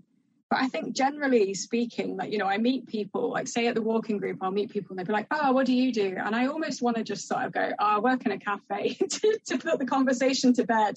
But 0.55 0.63
I 0.63 0.69
think 0.69 0.95
generally 0.95 1.53
speaking, 1.55 2.17
like, 2.17 2.31
you 2.31 2.39
know, 2.39 2.47
I 2.47 2.59
meet 2.59 2.87
people, 2.87 3.31
like, 3.31 3.49
say 3.49 3.67
at 3.67 3.75
the 3.75 3.83
walking 3.83 4.19
group, 4.19 4.39
I'll 4.41 4.53
meet 4.53 4.71
people 4.71 4.91
and 4.93 4.99
they'll 5.01 5.07
be 5.07 5.13
like, 5.13 5.27
oh, 5.33 5.51
what 5.51 5.67
do 5.67 5.73
you 5.73 5.93
do? 5.93 6.15
And 6.17 6.33
I 6.33 6.47
almost 6.47 6.81
want 6.81 6.97
to 6.97 7.03
just 7.03 7.27
sort 7.27 7.43
of 7.43 7.51
go, 7.51 7.73
oh, 7.77 7.97
I 7.97 7.99
work 7.99 8.25
in 8.25 8.31
a 8.31 8.39
cafe 8.39 8.95
to, 9.09 9.39
to 9.47 9.59
put 9.59 9.81
the 9.81 9.85
conversation 9.85 10.53
to 10.53 10.65
bed 10.65 10.95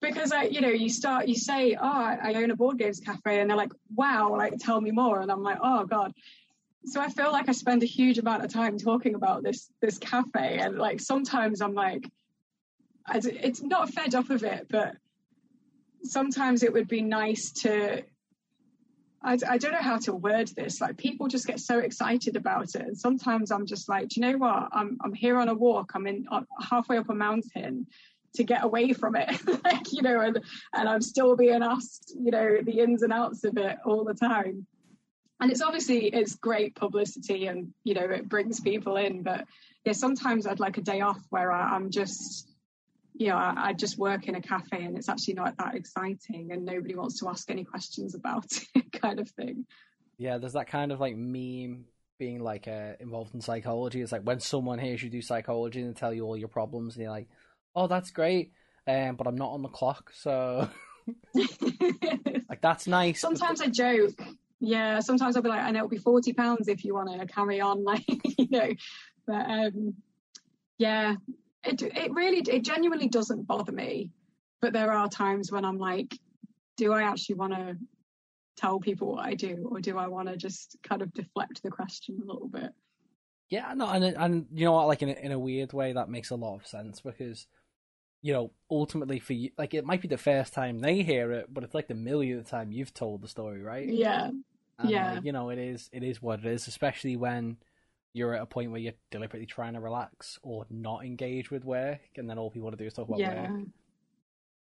because 0.00 0.32
I, 0.32 0.44
you 0.46 0.60
know, 0.60 0.70
you 0.70 0.88
start, 0.88 1.28
you 1.28 1.36
say, 1.36 1.76
oh, 1.80 1.86
I 1.86 2.34
own 2.34 2.50
a 2.50 2.56
board 2.56 2.78
games 2.78 2.98
cafe, 2.98 3.38
and 3.38 3.48
they're 3.48 3.56
like, 3.56 3.72
wow, 3.94 4.34
like 4.36 4.58
tell 4.58 4.80
me 4.80 4.90
more, 4.90 5.20
and 5.20 5.30
I'm 5.30 5.44
like, 5.44 5.58
oh 5.62 5.84
god. 5.84 6.12
So 6.84 7.00
I 7.00 7.08
feel 7.08 7.30
like 7.30 7.48
I 7.48 7.52
spend 7.52 7.84
a 7.84 7.86
huge 7.86 8.18
amount 8.18 8.44
of 8.44 8.52
time 8.52 8.76
talking 8.76 9.14
about 9.14 9.44
this 9.44 9.70
this 9.80 9.98
cafe, 9.98 10.58
and 10.58 10.76
like 10.76 11.00
sometimes 11.00 11.62
I'm 11.62 11.74
like, 11.74 12.10
it's 13.14 13.62
not 13.62 13.90
fed 13.90 14.14
up 14.14 14.30
of 14.30 14.42
it, 14.42 14.66
but 14.68 14.96
sometimes 16.02 16.62
it 16.64 16.72
would 16.72 16.88
be 16.88 17.00
nice 17.00 17.52
to. 17.62 18.02
I, 19.24 19.38
I 19.48 19.58
don't 19.58 19.72
know 19.72 19.80
how 19.80 19.98
to 19.98 20.12
word 20.12 20.48
this. 20.48 20.80
Like 20.80 20.98
people 20.98 21.28
just 21.28 21.46
get 21.46 21.58
so 21.58 21.78
excited 21.78 22.36
about 22.36 22.74
it, 22.74 22.82
and 22.82 22.98
sometimes 22.98 23.50
I'm 23.50 23.66
just 23.66 23.88
like, 23.88 24.08
do 24.08 24.20
you 24.20 24.26
know 24.26 24.38
what? 24.38 24.68
I'm 24.72 24.98
I'm 25.02 25.14
here 25.14 25.38
on 25.38 25.48
a 25.48 25.54
walk. 25.54 25.92
I'm 25.94 26.06
in 26.06 26.26
uh, 26.30 26.42
halfway 26.60 26.98
up 26.98 27.08
a 27.08 27.14
mountain 27.14 27.86
to 28.34 28.44
get 28.44 28.64
away 28.64 28.92
from 28.92 29.14
it 29.16 29.30
like 29.64 29.92
you 29.92 30.02
know 30.02 30.20
and 30.20 30.40
and 30.74 30.88
i'm 30.88 31.00
still 31.00 31.36
being 31.36 31.62
asked 31.62 32.12
you 32.20 32.30
know 32.30 32.58
the 32.62 32.80
ins 32.80 33.02
and 33.02 33.12
outs 33.12 33.44
of 33.44 33.56
it 33.56 33.76
all 33.84 34.04
the 34.04 34.14
time 34.14 34.66
and 35.40 35.50
it's 35.50 35.62
obviously 35.62 36.06
it's 36.06 36.34
great 36.34 36.74
publicity 36.74 37.46
and 37.46 37.72
you 37.84 37.94
know 37.94 38.02
it 38.02 38.28
brings 38.28 38.60
people 38.60 38.96
in 38.96 39.22
but 39.22 39.44
yeah 39.84 39.92
sometimes 39.92 40.46
i'd 40.46 40.60
like 40.60 40.78
a 40.78 40.82
day 40.82 41.00
off 41.00 41.20
where 41.30 41.52
I, 41.52 41.74
i'm 41.74 41.90
just 41.90 42.53
you 43.14 43.28
know, 43.28 43.36
I, 43.36 43.54
I, 43.56 43.72
just 43.72 43.96
work 43.96 44.26
in 44.26 44.34
a 44.34 44.40
cafe 44.40 44.84
and 44.84 44.98
it's 44.98 45.08
actually 45.08 45.34
not 45.34 45.56
that 45.58 45.76
exciting 45.76 46.50
and 46.50 46.64
nobody 46.64 46.96
wants 46.96 47.20
to 47.20 47.28
ask 47.28 47.48
any 47.48 47.64
questions 47.64 48.14
about 48.14 48.46
it, 48.74 48.92
kind 48.92 49.20
of 49.20 49.30
thing. 49.30 49.66
Yeah, 50.18 50.38
there's 50.38 50.54
that 50.54 50.66
kind 50.66 50.90
of 50.92 51.00
like 51.00 51.16
meme 51.16 51.84
being 52.18 52.40
like 52.40 52.68
uh, 52.68 52.92
involved 53.00 53.34
in 53.34 53.40
psychology. 53.40 54.00
It's 54.00 54.12
like 54.12 54.22
when 54.22 54.40
someone 54.40 54.78
hears 54.78 55.02
you 55.02 55.10
do 55.10 55.22
psychology 55.22 55.80
and 55.80 55.94
they 55.94 55.98
tell 55.98 56.12
you 56.12 56.24
all 56.24 56.36
your 56.36 56.48
problems, 56.48 56.94
and 56.94 57.02
you're 57.02 57.10
like, 57.10 57.28
"Oh, 57.74 57.86
that's 57.86 58.10
great," 58.10 58.52
um, 58.86 59.16
but 59.16 59.26
I'm 59.26 59.36
not 59.36 59.50
on 59.50 59.62
the 59.62 59.68
clock, 59.68 60.12
so 60.14 60.68
like 61.34 62.60
that's 62.60 62.86
nice. 62.86 63.20
Sometimes 63.20 63.60
I 63.60 63.68
joke. 63.68 64.20
Yeah, 64.60 65.00
sometimes 65.00 65.36
I'll 65.36 65.42
be 65.42 65.48
like, 65.48 65.60
and 65.60 65.76
it'll 65.76 65.88
be 65.88 65.98
forty 65.98 66.32
pounds 66.32 66.68
if 66.68 66.84
you 66.84 66.94
want 66.94 67.20
to 67.20 67.26
carry 67.26 67.60
on," 67.60 67.84
like 67.84 68.04
you 68.38 68.48
know. 68.50 68.70
But 69.26 69.50
um, 69.50 69.94
yeah, 70.78 71.16
it 71.66 71.82
it 71.82 72.12
really 72.12 72.38
it 72.38 72.64
genuinely 72.64 73.08
doesn't 73.08 73.46
bother 73.46 73.72
me. 73.72 74.10
But 74.60 74.72
there 74.72 74.92
are 74.92 75.08
times 75.08 75.52
when 75.52 75.64
I'm 75.64 75.78
like, 75.78 76.18
do 76.76 76.92
I 76.92 77.02
actually 77.02 77.36
want 77.36 77.52
to 77.52 77.76
tell 78.56 78.80
people 78.80 79.12
what 79.12 79.26
I 79.26 79.34
do, 79.34 79.68
or 79.70 79.80
do 79.80 79.98
I 79.98 80.06
want 80.06 80.28
to 80.28 80.36
just 80.36 80.76
kind 80.82 81.02
of 81.02 81.12
deflect 81.12 81.62
the 81.62 81.70
question 81.70 82.20
a 82.22 82.32
little 82.32 82.48
bit? 82.48 82.70
Yeah, 83.50 83.74
no, 83.74 83.88
and 83.88 84.04
and 84.04 84.46
you 84.52 84.64
know 84.64 84.72
what, 84.72 84.88
like 84.88 85.02
in 85.02 85.10
a, 85.10 85.12
in 85.12 85.32
a 85.32 85.38
weird 85.38 85.72
way, 85.72 85.92
that 85.92 86.08
makes 86.08 86.30
a 86.30 86.36
lot 86.36 86.56
of 86.56 86.66
sense 86.66 87.00
because 87.00 87.46
you 88.22 88.32
know 88.32 88.50
ultimately 88.70 89.18
for 89.18 89.34
you, 89.34 89.50
like 89.58 89.74
it 89.74 89.84
might 89.84 90.00
be 90.00 90.08
the 90.08 90.16
first 90.16 90.54
time 90.54 90.78
they 90.78 91.02
hear 91.02 91.32
it, 91.32 91.52
but 91.52 91.62
it's 91.64 91.74
like 91.74 91.88
the 91.88 91.94
millionth 91.94 92.48
time 92.48 92.72
you've 92.72 92.94
told 92.94 93.22
the 93.22 93.28
story, 93.28 93.60
right? 93.60 93.88
Yeah, 93.88 94.30
and 94.78 94.90
yeah. 94.90 95.14
Like, 95.14 95.24
you 95.24 95.32
know, 95.32 95.50
it 95.50 95.58
is 95.58 95.90
it 95.92 96.02
is 96.02 96.22
what 96.22 96.40
it 96.40 96.46
is, 96.46 96.66
especially 96.66 97.16
when 97.16 97.58
you're 98.14 98.34
at 98.34 98.40
a 98.40 98.46
point 98.46 98.70
where 98.70 98.80
you're 98.80 98.94
deliberately 99.10 99.44
trying 99.44 99.74
to 99.74 99.80
relax 99.80 100.38
or 100.42 100.64
not 100.70 101.04
engage 101.04 101.50
with 101.50 101.64
work, 101.64 102.00
and 102.16 102.30
then 102.30 102.38
all 102.38 102.48
people 102.48 102.64
want 102.64 102.78
to 102.78 102.82
do 102.82 102.86
is 102.86 102.94
talk 102.94 103.08
about 103.08 103.20
yeah. 103.20 103.50
work. 103.50 103.66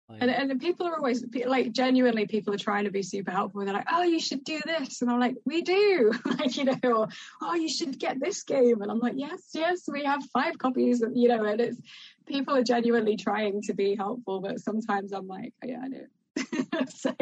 Like, 0.09 0.23
and 0.23 0.31
and 0.31 0.59
people 0.59 0.87
are 0.87 0.95
always 0.95 1.23
like 1.45 1.71
genuinely 1.71 2.25
people 2.25 2.53
are 2.53 2.57
trying 2.57 2.85
to 2.85 2.91
be 2.91 3.03
super 3.03 3.29
helpful. 3.29 3.63
They're 3.63 3.73
like, 3.73 3.87
oh, 3.91 4.01
you 4.01 4.19
should 4.19 4.43
do 4.43 4.59
this, 4.65 5.01
and 5.01 5.09
I'm 5.09 5.19
like, 5.19 5.35
we 5.45 5.61
do, 5.61 6.11
like 6.25 6.57
you 6.57 6.65
know, 6.65 6.77
or 6.83 7.07
oh, 7.41 7.55
you 7.55 7.69
should 7.69 7.97
get 7.97 8.19
this 8.19 8.43
game, 8.43 8.81
and 8.81 8.91
I'm 8.91 8.99
like, 8.99 9.13
yes, 9.15 9.49
yes, 9.53 9.87
we 9.87 10.03
have 10.03 10.23
five 10.33 10.57
copies, 10.57 11.01
of, 11.01 11.11
you 11.15 11.29
know, 11.29 11.45
and 11.45 11.61
it's 11.61 11.79
people 12.25 12.55
are 12.55 12.63
genuinely 12.63 13.17
trying 13.17 13.61
to 13.63 13.73
be 13.73 13.95
helpful, 13.95 14.41
but 14.41 14.59
sometimes 14.59 15.13
I'm 15.13 15.27
like, 15.27 15.53
oh, 15.63 15.67
yeah, 15.67 15.81
I 15.83 15.87
know. 15.87 16.85
so, 16.89 17.15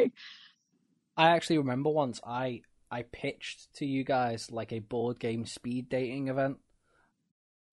I 1.17 1.31
actually 1.31 1.57
remember 1.57 1.89
once 1.89 2.21
I 2.25 2.61
I 2.89 3.03
pitched 3.03 3.73
to 3.75 3.85
you 3.85 4.03
guys 4.03 4.51
like 4.51 4.71
a 4.71 4.79
board 4.79 5.19
game 5.19 5.45
speed 5.45 5.89
dating 5.89 6.29
event. 6.29 6.57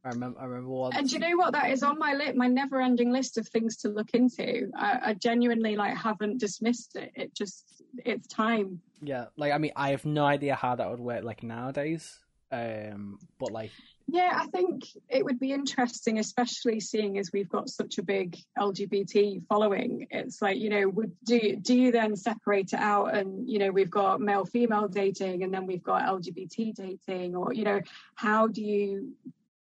I 0.04 0.10
remember. 0.10 0.40
I 0.40 0.44
remember 0.44 0.70
once. 0.70 0.96
And 0.96 1.10
you 1.10 1.18
know 1.18 1.36
what? 1.36 1.52
That 1.52 1.70
is 1.70 1.82
on 1.82 1.98
my 1.98 2.12
list, 2.12 2.34
my 2.34 2.46
never-ending 2.46 3.10
list 3.10 3.38
of 3.38 3.48
things 3.48 3.78
to 3.78 3.88
look 3.88 4.10
into. 4.12 4.70
I, 4.76 4.98
I 5.02 5.14
genuinely 5.14 5.76
like 5.76 5.96
haven't 5.96 6.40
dismissed 6.40 6.96
it. 6.96 7.12
It 7.14 7.34
just 7.34 7.82
it's 8.04 8.26
time. 8.28 8.80
Yeah, 9.02 9.26
like 9.36 9.52
I 9.52 9.58
mean, 9.58 9.72
I 9.76 9.90
have 9.90 10.04
no 10.04 10.26
idea 10.26 10.56
how 10.56 10.76
that 10.76 10.90
would 10.90 11.00
work 11.00 11.24
like 11.24 11.42
nowadays. 11.42 12.18
Um, 12.52 13.18
but 13.38 13.50
like 13.50 13.70
yeah, 14.06 14.32
I 14.34 14.46
think 14.46 14.84
it 15.08 15.24
would 15.24 15.40
be 15.40 15.52
interesting, 15.52 16.18
especially 16.18 16.78
seeing 16.78 17.18
as 17.18 17.32
we've 17.32 17.48
got 17.48 17.70
such 17.70 17.96
a 17.98 18.02
big 18.02 18.36
LGBT 18.58 19.42
following. 19.48 20.06
It's 20.10 20.42
like, 20.42 20.58
you 20.58 20.68
know, 20.68 20.88
would 20.88 21.12
do 21.24 21.56
do 21.56 21.74
you 21.74 21.90
then 21.90 22.14
separate 22.14 22.74
it 22.74 22.80
out 22.80 23.14
and 23.14 23.48
you 23.48 23.58
know, 23.58 23.70
we've 23.70 23.90
got 23.90 24.20
male 24.20 24.44
female 24.44 24.88
dating 24.88 25.42
and 25.42 25.52
then 25.54 25.66
we've 25.66 25.82
got 25.82 26.02
LGBT 26.02 26.74
dating 26.74 27.34
or, 27.34 27.54
you 27.54 27.64
know, 27.64 27.80
how 28.14 28.46
do 28.46 28.62
you 28.62 29.14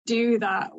do 0.05 0.39
that 0.41 0.73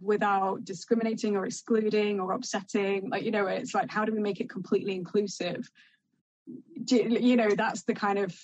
without 0.00 0.64
discriminating 0.64 1.36
or 1.36 1.46
excluding 1.46 2.18
or 2.18 2.32
upsetting? 2.32 3.08
Like, 3.08 3.22
you 3.22 3.30
know, 3.30 3.46
it's 3.46 3.72
like 3.72 3.90
how 3.90 4.04
do 4.04 4.12
we 4.12 4.20
make 4.20 4.40
it 4.40 4.50
completely 4.50 4.96
inclusive? 4.96 5.70
Do, 6.84 6.96
you 6.96 7.36
know, 7.36 7.50
that's 7.50 7.84
the 7.84 7.94
kind 7.94 8.18
of 8.18 8.36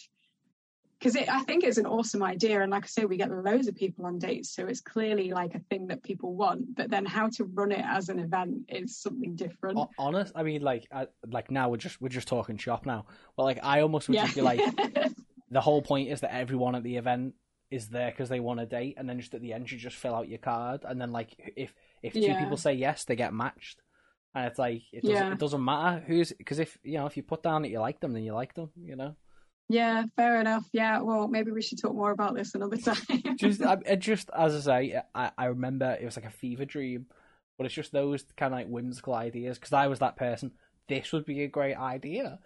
because 1.03 1.17
I 1.17 1.41
think 1.41 1.65
it's 1.65 1.79
an 1.79 1.87
awesome 1.87 2.23
idea. 2.23 2.61
And 2.63 2.71
like 2.71 2.85
I 2.85 2.87
say, 2.87 3.05
we 3.05 3.17
get 3.17 3.31
loads 3.31 3.67
of 3.67 3.75
people 3.75 4.07
on 4.07 4.19
dates. 4.21 4.55
So 4.55 4.67
it's 4.67 4.81
clearly 4.81 5.33
like 5.33 5.55
a 5.55 5.59
thing 5.59 5.89
that 5.89 6.03
people 6.03 6.35
want. 6.35 6.77
But 6.77 6.91
then 6.91 7.05
how 7.05 7.29
to 7.31 7.45
run 7.45 7.73
it 7.73 7.85
as 7.85 8.09
an 8.09 8.21
event 8.21 8.67
is 8.69 8.97
something 8.99 9.35
different. 9.35 9.81
Honest, 9.99 10.33
I 10.37 10.45
mean, 10.45 10.63
like, 10.63 10.87
I, 10.93 11.09
like 11.27 11.51
now 11.51 11.71
we're 11.71 11.79
just 11.79 12.01
we're 12.01 12.09
just 12.09 12.29
talking 12.29 12.57
shop 12.57 12.87
now. 12.87 13.07
But 13.37 13.45
like, 13.45 13.59
I 13.63 13.81
almost 13.81 14.09
would 14.09 14.15
yeah. 14.15 14.25
just 14.25 14.37
be 14.37 14.43
like, 14.43 14.61
the 15.51 15.61
whole 15.61 15.83
point 15.83 16.09
is 16.09 16.21
that 16.21 16.33
everyone 16.33 16.77
at 16.77 16.85
the 16.85 16.97
event 16.97 17.35
is 17.71 17.89
there 17.89 18.11
because 18.11 18.29
they 18.29 18.41
want 18.41 18.61
a 18.61 18.67
date, 18.67 18.95
and 18.97 19.09
then 19.09 19.19
just 19.19 19.35
at 19.35 19.41
the 19.41 19.53
end 19.53 19.71
you 19.73 19.79
just 19.79 19.97
fill 19.97 20.15
out 20.15 20.29
your 20.29 20.39
card, 20.39 20.85
and 20.85 21.01
then 21.01 21.11
like 21.11 21.35
if 21.57 21.75
if 22.03 22.13
two 22.13 22.21
yeah. 22.21 22.39
people 22.39 22.57
say 22.57 22.75
yes, 22.75 23.05
they 23.05 23.17
get 23.17 23.35
matched. 23.35 23.81
And 24.35 24.47
it's 24.47 24.59
like 24.59 24.83
it 24.93 25.03
doesn't, 25.03 25.17
yeah. 25.17 25.33
it 25.33 25.39
doesn't 25.39 25.63
matter 25.63 26.03
who's 26.07 26.33
because 26.33 26.59
if 26.59 26.79
you 26.83 26.97
know 26.97 27.07
if 27.07 27.17
you 27.19 27.23
put 27.23 27.43
down 27.43 27.63
that 27.63 27.69
you 27.69 27.81
like 27.81 28.01
them, 28.01 28.13
then 28.13 28.23
you 28.23 28.33
like 28.33 28.55
them, 28.55 28.71
you 28.83 28.97
know. 28.97 29.17
Yeah, 29.73 30.05
fair 30.17 30.41
enough. 30.41 30.69
Yeah, 30.73 31.01
well, 31.01 31.29
maybe 31.29 31.51
we 31.51 31.63
should 31.63 31.81
talk 31.81 31.95
more 31.95 32.11
about 32.11 32.35
this 32.35 32.55
another 32.55 32.77
time. 32.79 32.97
just, 33.37 33.63
I, 33.63 33.77
just 33.97 34.31
as 34.37 34.69
I 34.69 34.83
say, 34.83 35.03
I, 35.15 35.31
I 35.37 35.45
remember 35.47 35.97
it 36.01 36.05
was 36.05 36.17
like 36.17 36.27
a 36.27 36.31
fever 36.31 36.65
dream, 36.65 37.07
but 37.57 37.65
it's 37.65 37.75
just 37.75 37.93
those 37.93 38.25
kind 38.37 38.53
of 38.53 38.59
like 38.59 38.69
whimsical 38.69 39.15
ideas 39.15 39.59
because 39.59 39.73
I 39.73 39.87
was 39.87 40.01
that 40.01 40.17
person. 40.17 40.53
This 40.89 41.13
would 41.13 41.25
be 41.25 41.43
a 41.43 41.49
great 41.49 41.77
idea. 41.77 42.39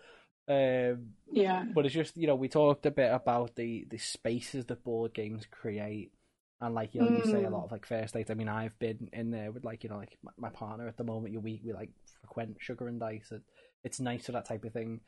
Um, 0.48 1.14
yeah. 1.32 1.64
But 1.74 1.86
it's 1.86 1.94
just 1.94 2.16
you 2.16 2.26
know 2.26 2.36
we 2.36 2.48
talked 2.48 2.86
a 2.86 2.90
bit 2.90 3.12
about 3.12 3.56
the 3.56 3.86
the 3.90 3.98
spaces 3.98 4.66
that 4.66 4.84
board 4.84 5.12
games 5.12 5.46
create, 5.50 6.12
and 6.60 6.74
like 6.74 6.94
you 6.94 7.00
know 7.00 7.08
mm. 7.08 7.24
you 7.24 7.32
say 7.32 7.44
a 7.44 7.50
lot 7.50 7.64
of 7.64 7.72
like 7.72 7.86
first 7.86 8.14
dates. 8.14 8.30
I 8.30 8.34
mean 8.34 8.48
I've 8.48 8.78
been 8.78 9.08
in 9.12 9.30
there 9.30 9.50
with 9.50 9.64
like 9.64 9.82
you 9.82 9.90
know 9.90 9.96
like 9.96 10.16
my, 10.22 10.30
my 10.38 10.50
partner 10.50 10.86
at 10.86 10.96
the 10.96 11.04
moment. 11.04 11.32
You 11.32 11.40
we 11.40 11.60
we 11.64 11.72
like 11.72 11.90
frequent 12.20 12.58
sugar 12.60 12.86
and 12.86 13.00
dice. 13.00 13.32
It, 13.32 13.42
it's 13.82 14.00
nice 14.00 14.26
for 14.26 14.32
that 14.32 14.46
type 14.46 14.64
of 14.64 14.72
thing. 14.72 15.00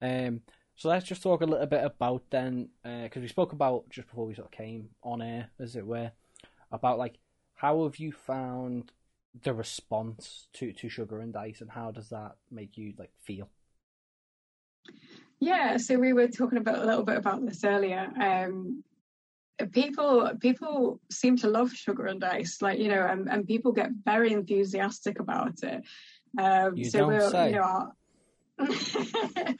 Um, 0.00 0.40
so 0.78 0.88
let's 0.88 1.06
just 1.06 1.22
talk 1.22 1.42
a 1.42 1.46
little 1.46 1.66
bit 1.66 1.84
about 1.84 2.22
then, 2.30 2.68
because 2.82 3.18
uh, 3.18 3.20
we 3.20 3.28
spoke 3.28 3.52
about 3.52 3.90
just 3.90 4.08
before 4.08 4.26
we 4.26 4.34
sort 4.34 4.46
of 4.46 4.52
came 4.52 4.90
on 5.02 5.20
air, 5.20 5.50
as 5.58 5.74
it 5.74 5.84
were, 5.84 6.12
about 6.70 6.98
like 6.98 7.18
how 7.56 7.82
have 7.82 7.96
you 7.96 8.12
found 8.12 8.92
the 9.42 9.52
response 9.52 10.46
to 10.54 10.72
to 10.72 10.88
sugar 10.88 11.18
and 11.18 11.32
dice, 11.32 11.60
and 11.60 11.70
how 11.70 11.90
does 11.90 12.10
that 12.10 12.36
make 12.50 12.78
you 12.78 12.94
like 12.96 13.10
feel? 13.20 13.50
Yeah, 15.40 15.76
so 15.78 15.98
we 15.98 16.12
were 16.12 16.28
talking 16.28 16.58
about 16.58 16.78
a 16.78 16.86
little 16.86 17.04
bit 17.04 17.16
about 17.16 17.44
this 17.44 17.64
earlier. 17.64 18.10
Um, 18.20 18.84
people 19.72 20.30
people 20.40 21.00
seem 21.10 21.36
to 21.38 21.48
love 21.48 21.72
sugar 21.72 22.06
and 22.06 22.20
dice, 22.20 22.62
like 22.62 22.78
you 22.78 22.88
know, 22.88 23.04
and, 23.04 23.28
and 23.28 23.48
people 23.48 23.72
get 23.72 23.90
very 24.04 24.32
enthusiastic 24.32 25.18
about 25.18 25.62
it. 25.64 25.82
Um, 26.38 26.76
you 26.76 26.84
so 26.84 27.10
don't 27.10 27.30
say. 27.32 27.50
You 27.50 27.56
know, 27.56 27.62
our, 27.62 27.92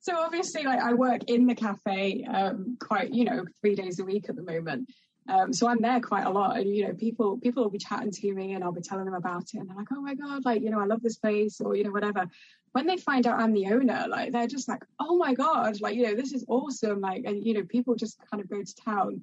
so 0.00 0.16
obviously, 0.16 0.64
like 0.64 0.80
I 0.80 0.94
work 0.94 1.22
in 1.28 1.46
the 1.46 1.54
cafe 1.54 2.24
um, 2.24 2.76
quite, 2.80 3.12
you 3.12 3.24
know, 3.24 3.44
three 3.60 3.74
days 3.74 3.98
a 4.00 4.04
week 4.04 4.28
at 4.28 4.36
the 4.36 4.42
moment. 4.42 4.88
Um, 5.28 5.52
so 5.52 5.68
I'm 5.68 5.80
there 5.80 6.00
quite 6.00 6.26
a 6.26 6.30
lot, 6.30 6.56
and 6.56 6.74
you 6.74 6.86
know, 6.86 6.94
people 6.94 7.38
people 7.38 7.62
will 7.62 7.70
be 7.70 7.78
chatting 7.78 8.10
to 8.10 8.34
me, 8.34 8.54
and 8.54 8.64
I'll 8.64 8.72
be 8.72 8.80
telling 8.80 9.04
them 9.04 9.14
about 9.14 9.44
it, 9.54 9.58
and 9.58 9.68
they're 9.68 9.76
like, 9.76 9.92
"Oh 9.92 10.00
my 10.00 10.14
god, 10.14 10.44
like 10.44 10.62
you 10.62 10.70
know, 10.70 10.80
I 10.80 10.86
love 10.86 11.02
this 11.02 11.16
place," 11.16 11.60
or 11.60 11.76
you 11.76 11.84
know, 11.84 11.90
whatever. 11.90 12.26
When 12.72 12.86
they 12.86 12.96
find 12.96 13.26
out 13.26 13.38
I'm 13.38 13.52
the 13.52 13.66
owner, 13.66 14.06
like 14.08 14.32
they're 14.32 14.46
just 14.46 14.68
like, 14.68 14.82
"Oh 14.98 15.16
my 15.16 15.34
god, 15.34 15.80
like 15.80 15.94
you 15.94 16.04
know, 16.04 16.14
this 16.14 16.32
is 16.32 16.44
awesome!" 16.48 17.00
Like, 17.00 17.24
and 17.26 17.44
you 17.44 17.54
know, 17.54 17.64
people 17.64 17.94
just 17.94 18.18
kind 18.30 18.42
of 18.42 18.50
go 18.50 18.62
to 18.62 18.74
town. 18.84 19.22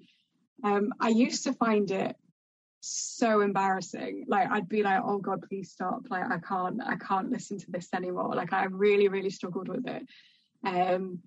Um, 0.64 0.94
I 1.00 1.10
used 1.10 1.44
to 1.44 1.54
find 1.54 1.90
it 1.92 2.16
so 2.80 3.42
embarrassing. 3.42 4.26
Like 4.28 4.50
I'd 4.50 4.70
be 4.70 4.84
like, 4.84 5.02
oh 5.04 5.18
God, 5.18 5.44
please 5.48 5.72
stop. 5.72 6.04
Like 6.10 6.26
I 6.30 6.38
can't, 6.40 6.82
I 6.86 6.96
can't 6.96 7.32
listen 7.32 7.58
to 7.60 7.72
this 7.72 7.90
anymore. 7.94 8.36
Like 8.36 8.54
I 8.54 8.66
really, 8.66 9.08
really 9.08 9.30
struggled 9.30 9.68
with 9.68 9.88
it. 9.88 10.06
Um, 10.66 11.20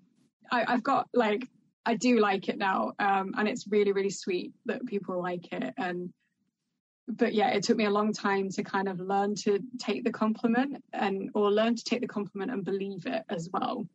I, 0.51 0.65
I've 0.67 0.83
got 0.83 1.07
like, 1.13 1.47
I 1.85 1.95
do 1.95 2.19
like 2.19 2.47
it 2.49 2.57
now. 2.57 2.93
Um, 2.99 3.33
and 3.37 3.47
it's 3.47 3.67
really, 3.67 3.91
really 3.91 4.09
sweet 4.09 4.53
that 4.65 4.85
people 4.85 5.21
like 5.21 5.51
it. 5.51 5.73
And, 5.77 6.13
but 7.07 7.33
yeah, 7.33 7.49
it 7.49 7.63
took 7.63 7.77
me 7.77 7.85
a 7.85 7.91
long 7.91 8.13
time 8.13 8.49
to 8.51 8.63
kind 8.63 8.87
of 8.87 8.99
learn 8.99 9.35
to 9.35 9.59
take 9.79 10.03
the 10.03 10.11
compliment 10.11 10.83
and, 10.93 11.31
or 11.33 11.51
learn 11.51 11.75
to 11.75 11.83
take 11.83 12.01
the 12.01 12.07
compliment 12.07 12.51
and 12.51 12.63
believe 12.63 13.05
it 13.05 13.23
as 13.29 13.49
well. 13.51 13.87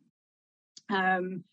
Um, 0.89 1.43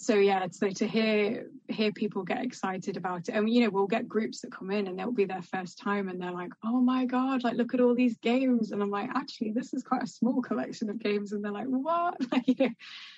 so 0.00 0.14
yeah 0.14 0.46
so 0.48 0.70
to 0.70 0.86
hear 0.86 1.50
hear 1.66 1.90
people 1.90 2.22
get 2.22 2.44
excited 2.44 2.96
about 2.96 3.28
it 3.28 3.32
and 3.32 3.50
you 3.50 3.60
know 3.60 3.68
we'll 3.68 3.88
get 3.88 4.08
groups 4.08 4.40
that 4.40 4.52
come 4.52 4.70
in 4.70 4.86
and 4.86 4.96
they'll 4.96 5.10
be 5.10 5.24
their 5.24 5.42
first 5.42 5.76
time 5.76 6.08
and 6.08 6.22
they're 6.22 6.30
like 6.30 6.52
oh 6.64 6.80
my 6.80 7.04
god 7.04 7.42
like 7.42 7.56
look 7.56 7.74
at 7.74 7.80
all 7.80 7.96
these 7.96 8.16
games. 8.18 8.70
And 8.70 8.80
i'm 8.80 8.90
like 8.90 9.10
actually 9.14 9.50
this 9.50 9.74
is 9.74 9.82
quite 9.82 10.04
a 10.04 10.06
small 10.06 10.40
collection 10.40 10.88
of 10.88 11.00
games. 11.00 11.32
And 11.32 11.44
they're 11.44 11.50
like 11.50 11.66
what? 11.66 12.16
Like 12.32 12.72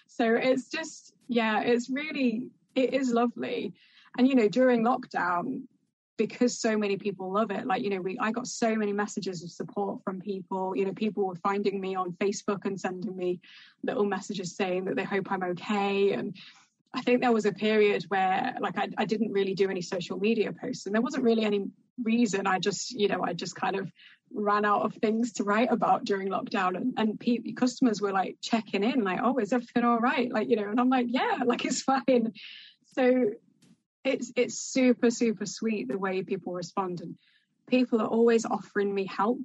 so 0.06 0.34
it's 0.34 0.70
just 0.70 1.12
yeah 1.28 1.60
it's 1.60 1.90
really 1.90 2.48
it 2.74 2.94
is 2.94 3.12
lovely. 3.12 3.74
And 4.16 4.26
you 4.26 4.34
know 4.34 4.48
during 4.48 4.82
lockdown 4.82 5.64
because 6.16 6.58
so 6.58 6.76
many 6.76 6.98
people 6.98 7.32
love 7.32 7.50
it 7.50 7.66
like 7.66 7.82
you 7.82 7.88
know 7.88 7.98
we 7.98 8.18
i 8.20 8.30
got 8.30 8.46
so 8.46 8.74
many 8.74 8.92
messages 8.92 9.42
of 9.42 9.50
support 9.50 10.02
from 10.02 10.18
people. 10.18 10.74
You 10.74 10.86
know 10.86 10.92
people 10.92 11.26
were 11.26 11.36
finding 11.36 11.78
me 11.78 11.94
on 11.94 12.12
facebook 12.12 12.64
and 12.64 12.80
sending 12.80 13.14
me 13.14 13.40
little 13.82 14.04
messages 14.04 14.56
saying 14.56 14.86
that 14.86 14.96
they 14.96 15.04
hope 15.04 15.30
i'm 15.30 15.42
okay 15.42 16.12
and 16.12 16.36
I 16.92 17.02
think 17.02 17.20
there 17.20 17.32
was 17.32 17.46
a 17.46 17.52
period 17.52 18.04
where 18.08 18.56
like 18.60 18.76
I, 18.76 18.88
I, 18.98 19.04
didn't 19.04 19.30
really 19.30 19.54
do 19.54 19.70
any 19.70 19.80
social 19.80 20.18
media 20.18 20.52
posts 20.52 20.86
and 20.86 20.94
there 20.94 21.02
wasn't 21.02 21.22
really 21.22 21.44
any 21.44 21.66
reason. 22.02 22.48
I 22.48 22.58
just, 22.58 22.90
you 22.90 23.06
know, 23.06 23.22
I 23.22 23.32
just 23.32 23.54
kind 23.54 23.76
of 23.76 23.92
ran 24.32 24.64
out 24.64 24.82
of 24.82 24.94
things 24.94 25.32
to 25.34 25.44
write 25.44 25.70
about 25.72 26.04
during 26.04 26.28
lockdown 26.28 26.76
and, 26.76 26.94
and 26.96 27.18
pe- 27.18 27.52
customers 27.52 28.00
were 28.00 28.12
like 28.12 28.36
checking 28.40 28.84
in 28.84 29.02
like 29.02 29.18
oh 29.22 29.38
is 29.38 29.52
everything 29.52 29.84
all 29.84 29.98
right 29.98 30.30
like 30.30 30.48
you 30.48 30.56
know 30.56 30.68
and 30.68 30.78
i'm 30.78 30.88
like 30.88 31.06
yeah 31.08 31.40
like 31.44 31.64
it's 31.64 31.82
fine 31.82 32.32
so 32.94 33.30
it's 34.04 34.32
it's 34.36 34.58
super 34.58 35.10
super 35.10 35.46
sweet 35.46 35.88
the 35.88 35.98
way 35.98 36.22
people 36.22 36.52
respond 36.52 37.00
and 37.00 37.16
people 37.66 38.00
are 38.00 38.06
always 38.06 38.44
offering 38.44 38.94
me 38.94 39.06
help 39.06 39.38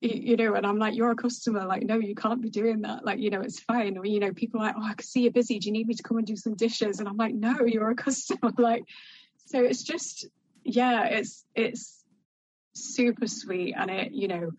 you, 0.00 0.36
know 0.36 0.54
and 0.54 0.64
i'm 0.64 0.78
like 0.78 0.94
you're 0.94 1.10
a 1.10 1.16
customer 1.16 1.64
like 1.64 1.82
no 1.82 1.96
you 1.96 2.14
can't 2.14 2.40
be 2.40 2.50
doing 2.50 2.82
that. 2.82 3.04
Like 3.04 3.18
you 3.18 3.30
know 3.30 3.40
it's 3.40 3.60
fine. 3.60 3.98
Or 3.98 4.06
you 4.06 4.20
know 4.20 4.32
people 4.32 4.60
are 4.60 4.66
like 4.66 4.76
oh 4.78 4.84
i 4.84 4.94
can 4.94 5.04
see 5.04 5.22
you're 5.22 5.32
busy. 5.32 5.58
Do 5.58 5.66
you 5.66 5.72
need 5.72 5.88
me 5.88 5.94
to 5.94 6.02
come 6.02 6.18
and 6.18 6.26
do 6.26 6.36
some 6.36 6.54
dishes? 6.54 7.00
And 7.00 7.08
i'm 7.08 7.16
like 7.16 7.34
no 7.34 7.64
you're 7.64 7.90
a 7.90 7.94
customer. 7.94 8.52
Like 8.58 8.84
so 9.46 9.62
it's 9.62 9.82
just 9.82 10.26
yeah 10.64 11.04
it's 11.04 11.44
it's 11.54 12.04
super 12.74 13.26
sweet 13.26 13.74
and 13.76 13.90
it 13.90 14.12
you 14.12 14.28
know 14.28 14.52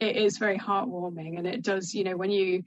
it 0.00 0.16
is 0.16 0.38
very 0.38 0.58
heartwarming 0.58 1.38
and 1.38 1.46
it 1.46 1.62
does 1.62 1.94
you 1.94 2.04
know 2.04 2.16
when 2.16 2.30
you 2.30 2.64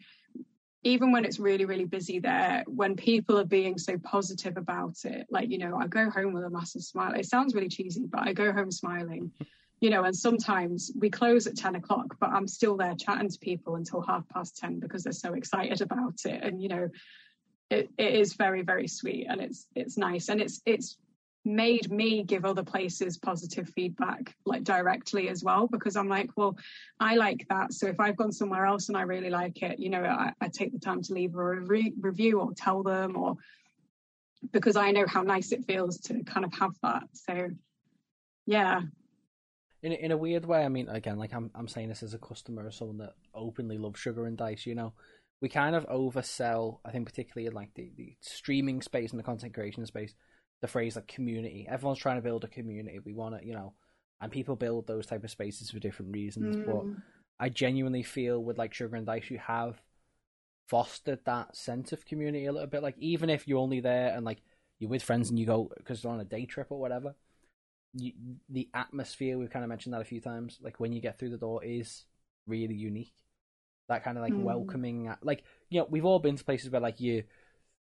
even 0.83 1.11
when 1.11 1.25
it's 1.25 1.39
really 1.39 1.65
really 1.65 1.85
busy 1.85 2.19
there 2.19 2.63
when 2.67 2.95
people 2.95 3.37
are 3.37 3.45
being 3.45 3.77
so 3.77 3.97
positive 3.97 4.55
about 4.57 4.95
it 5.03 5.27
like 5.29 5.49
you 5.49 5.57
know 5.57 5.77
i 5.77 5.87
go 5.87 6.09
home 6.09 6.33
with 6.33 6.43
a 6.43 6.49
massive 6.49 6.81
smile. 6.81 7.13
It 7.13 7.25
sounds 7.25 7.53
really 7.53 7.67
cheesy 7.67 8.05
but 8.07 8.27
i 8.27 8.33
go 8.33 8.53
home 8.53 8.71
smiling 8.71 9.31
you 9.81 9.89
know 9.89 10.03
and 10.03 10.15
sometimes 10.15 10.91
we 10.99 11.09
close 11.09 11.47
at 11.47 11.55
10 11.55 11.75
o'clock 11.75 12.17
but 12.19 12.29
i'm 12.29 12.47
still 12.47 12.75
there 12.77 12.95
chatting 12.95 13.29
to 13.29 13.39
people 13.39 13.75
until 13.75 14.01
half 14.01 14.27
past 14.29 14.57
10 14.57 14.79
because 14.79 15.03
they're 15.03 15.13
so 15.13 15.33
excited 15.33 15.81
about 15.81 16.15
it. 16.25 16.43
And 16.43 16.61
you 16.61 16.69
know 16.69 16.89
it, 17.69 17.89
it 17.97 18.15
is 18.15 18.33
very 18.33 18.63
very 18.63 18.87
sweet 18.87 19.27
and 19.29 19.41
it's 19.41 19.67
it's 19.75 19.97
nice. 19.97 20.29
And 20.29 20.41
it's 20.41 20.61
it's 20.65 20.97
made 21.45 21.89
me 21.89 22.21
give 22.23 22.43
other 22.43 22.63
places 22.63 23.17
positive 23.17 23.69
feedback 23.69 24.35
like 24.45 24.63
directly 24.63 25.29
as 25.29 25.41
well 25.41 25.67
because 25.67 25.95
i'm 25.95 26.09
like 26.09 26.29
well 26.35 26.57
i 26.99 27.15
like 27.15 27.47
that. 27.49 27.73
So 27.73 27.87
if 27.87 27.99
i've 27.99 28.17
gone 28.17 28.33
somewhere 28.33 28.65
else 28.65 28.89
and 28.89 28.97
i 28.97 29.03
really 29.03 29.29
like 29.29 29.61
it 29.63 29.79
you 29.79 29.89
know 29.89 30.03
i, 30.03 30.33
I 30.41 30.49
take 30.49 30.73
the 30.73 30.79
time 30.79 31.01
to 31.03 31.13
leave 31.13 31.35
a 31.35 31.61
re- 31.61 31.93
review 32.01 32.41
or 32.41 32.51
tell 32.53 32.83
them 32.83 33.15
or 33.15 33.37
because 34.51 34.75
i 34.75 34.91
know 34.91 35.05
how 35.07 35.21
nice 35.21 35.53
it 35.53 35.65
feels 35.65 35.97
to 35.99 36.23
kind 36.23 36.45
of 36.45 36.53
have 36.53 36.75
that. 36.83 37.03
So 37.13 37.49
yeah 38.45 38.81
in 39.81 39.91
in 39.91 40.11
a 40.11 40.17
weird 40.17 40.45
way 40.45 40.63
i 40.63 40.69
mean 40.69 40.87
again 40.89 41.17
like 41.17 41.33
i'm 41.33 41.49
i'm 41.55 41.67
saying 41.67 41.89
this 41.89 42.03
as 42.03 42.13
a 42.13 42.19
customer 42.19 42.65
or 42.65 42.71
someone 42.71 42.97
that 42.97 43.13
openly 43.33 43.77
loves 43.77 43.99
sugar 43.99 44.25
and 44.25 44.37
dice 44.37 44.65
you 44.65 44.75
know 44.75 44.93
we 45.41 45.49
kind 45.49 45.75
of 45.75 45.87
oversell 45.87 46.79
i 46.85 46.91
think 46.91 47.05
particularly 47.05 47.47
in 47.47 47.53
like 47.53 47.73
the, 47.75 47.91
the 47.97 48.15
streaming 48.21 48.81
space 48.81 49.11
and 49.11 49.19
the 49.19 49.23
content 49.23 49.53
creation 49.53 49.85
space 49.85 50.13
the 50.61 50.67
phrase 50.67 50.95
like 50.95 51.07
community. 51.07 51.65
Everyone's 51.69 51.99
trying 51.99 52.17
to 52.17 52.21
build 52.21 52.43
a 52.43 52.47
community. 52.47 52.99
We 52.99 53.13
want 53.13 53.39
to, 53.39 53.45
you 53.45 53.53
know, 53.53 53.73
and 54.21 54.31
people 54.31 54.55
build 54.55 54.87
those 54.87 55.05
type 55.05 55.23
of 55.23 55.31
spaces 55.31 55.71
for 55.71 55.79
different 55.79 56.13
reasons. 56.13 56.57
Mm. 56.57 56.65
But 56.65 57.03
I 57.39 57.49
genuinely 57.49 58.03
feel 58.03 58.43
with 58.43 58.57
like 58.57 58.73
Sugar 58.73 58.95
and 58.95 59.05
Dice, 59.05 59.29
you 59.29 59.39
have 59.39 59.81
fostered 60.67 61.19
that 61.25 61.55
sense 61.55 61.93
of 61.93 62.05
community 62.05 62.45
a 62.45 62.51
little 62.51 62.67
bit. 62.67 62.83
Like 62.83 62.97
even 62.99 63.29
if 63.29 63.47
you're 63.47 63.59
only 63.59 63.79
there 63.79 64.13
and 64.15 64.25
like 64.25 64.41
you're 64.79 64.89
with 64.89 65.03
friends 65.03 65.29
and 65.29 65.39
you 65.39 65.45
go 65.45 65.71
because 65.77 66.01
they're 66.01 66.11
on 66.11 66.19
a 66.19 66.25
day 66.25 66.45
trip 66.45 66.67
or 66.69 66.79
whatever, 66.79 67.15
you, 67.93 68.13
the 68.49 68.69
atmosphere 68.73 69.37
we've 69.37 69.49
kind 69.49 69.63
of 69.63 69.69
mentioned 69.69 69.93
that 69.93 70.01
a 70.01 70.05
few 70.05 70.21
times. 70.21 70.59
Like 70.61 70.79
when 70.79 70.93
you 70.93 71.01
get 71.01 71.17
through 71.17 71.31
the 71.31 71.37
door 71.37 71.63
is 71.63 72.05
really 72.47 72.75
unique. 72.75 73.13
That 73.87 74.03
kind 74.03 74.17
of 74.17 74.23
like 74.23 74.33
mm. 74.33 74.43
welcoming, 74.43 75.11
like 75.23 75.43
you 75.69 75.79
know, 75.79 75.87
we've 75.89 76.05
all 76.05 76.19
been 76.19 76.35
to 76.35 76.43
places 76.43 76.69
where 76.69 76.81
like 76.81 76.99
you, 76.99 77.23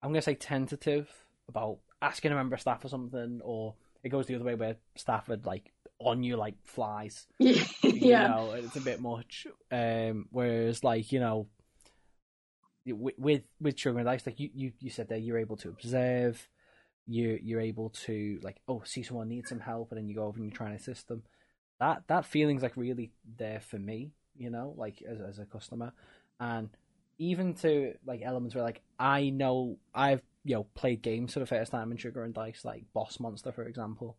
I'm 0.02 0.10
gonna 0.10 0.22
say 0.22 0.34
tentative 0.34 1.10
about 1.48 1.78
asking 2.00 2.32
a 2.32 2.34
member 2.34 2.54
of 2.54 2.62
staff 2.62 2.80
for 2.80 2.88
something, 2.88 3.40
or 3.44 3.74
it 4.02 4.08
goes 4.08 4.26
the 4.26 4.34
other 4.34 4.44
way 4.44 4.54
where 4.54 4.76
staff 4.96 5.28
are 5.28 5.38
like 5.44 5.70
on 5.98 6.22
you 6.22 6.36
like 6.36 6.54
flies. 6.64 7.26
yeah, 7.38 7.62
you 7.82 8.10
know, 8.10 8.52
it's 8.56 8.76
a 8.76 8.80
bit 8.80 9.02
much. 9.02 9.46
Um, 9.70 10.28
whereas 10.30 10.82
like 10.82 11.12
you 11.12 11.20
know, 11.20 11.48
with 12.86 13.14
with, 13.18 13.42
with 13.60 13.78
sugar 13.78 13.98
and 13.98 14.06
like 14.06 14.22
you, 14.40 14.48
you 14.54 14.72
you 14.80 14.88
said 14.88 15.08
there, 15.08 15.18
you're 15.18 15.38
able 15.38 15.56
to 15.58 15.68
observe. 15.68 16.48
You 17.06 17.38
you're 17.42 17.60
able 17.60 17.90
to 18.06 18.38
like 18.42 18.60
oh 18.68 18.82
see 18.84 19.02
someone 19.02 19.28
needs 19.28 19.48
some 19.48 19.60
help 19.60 19.90
and 19.90 19.98
then 19.98 20.08
you 20.08 20.14
go 20.14 20.26
over 20.26 20.38
and 20.38 20.46
you 20.46 20.52
try 20.52 20.68
and 20.68 20.76
assist 20.76 21.08
them. 21.08 21.22
That 21.80 22.04
that 22.06 22.26
feeling's 22.26 22.62
like 22.62 22.76
really 22.76 23.12
there 23.38 23.60
for 23.60 23.78
me, 23.78 24.12
you 24.36 24.50
know, 24.50 24.74
like 24.76 25.02
as 25.02 25.20
as 25.20 25.38
a 25.38 25.44
customer, 25.44 25.92
and 26.38 26.70
even 27.18 27.54
to 27.54 27.94
like 28.06 28.22
elements 28.22 28.54
where 28.54 28.64
like 28.64 28.82
I 28.98 29.30
know 29.30 29.78
I've 29.94 30.22
you 30.44 30.56
know 30.56 30.66
played 30.74 31.02
games 31.02 31.34
for 31.34 31.40
the 31.40 31.46
first 31.46 31.72
time 31.72 31.90
in 31.90 31.98
Sugar 31.98 32.24
and 32.24 32.34
Dice, 32.34 32.64
like 32.64 32.84
Boss 32.92 33.20
Monster 33.20 33.52
for 33.52 33.64
example, 33.64 34.16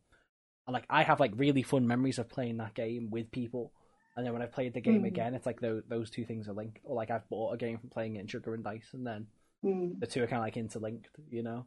and 0.68 0.73
like 0.73 0.85
I 0.89 1.03
have 1.03 1.19
like 1.19 1.34
really 1.35 1.64
fun 1.64 1.88
memories 1.88 2.19
of 2.19 2.30
playing 2.30 2.57
that 2.57 2.73
game 2.73 3.10
with 3.11 3.31
people. 3.31 3.72
And 4.15 4.26
then 4.26 4.34
when 4.34 4.43
I 4.43 4.45
played 4.45 4.73
the 4.73 4.81
game 4.81 5.03
mm. 5.03 5.07
again, 5.07 5.34
it's 5.34 5.45
like 5.45 5.60
those 5.60 5.84
those 5.88 6.10
two 6.10 6.23
things 6.23 6.47
are 6.47 6.53
linked. 6.53 6.80
Or 6.84 6.95
like 6.95 7.11
I've 7.11 7.27
bought 7.30 7.53
a 7.53 7.57
game 7.57 7.77
from 7.80 7.89
playing 7.89 8.15
it 8.15 8.22
in 8.22 8.27
Sugar 8.27 8.53
and 8.53 8.64
Dice, 8.64 8.89
and 8.93 9.05
then 9.05 9.27
mm. 9.64 9.99
the 9.99 10.07
two 10.07 10.22
are 10.23 10.27
kind 10.27 10.39
of 10.39 10.45
like 10.45 10.57
interlinked, 10.57 11.10
you 11.30 11.43
know. 11.43 11.65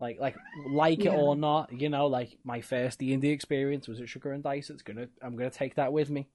Like 0.00 0.20
like 0.20 0.36
like 0.68 1.04
yeah. 1.04 1.12
it 1.12 1.16
or 1.16 1.34
not, 1.34 1.72
you 1.72 1.88
know. 1.88 2.06
Like 2.06 2.38
my 2.44 2.60
first 2.60 2.98
D 3.00 3.12
and 3.12 3.22
D 3.22 3.30
experience 3.30 3.88
was 3.88 4.00
at 4.00 4.08
Sugar 4.08 4.32
and 4.32 4.42
Dice. 4.42 4.70
It's 4.70 4.82
gonna 4.82 5.08
I'm 5.22 5.36
gonna 5.36 5.50
take 5.50 5.74
that 5.74 5.92
with 5.92 6.08
me, 6.08 6.28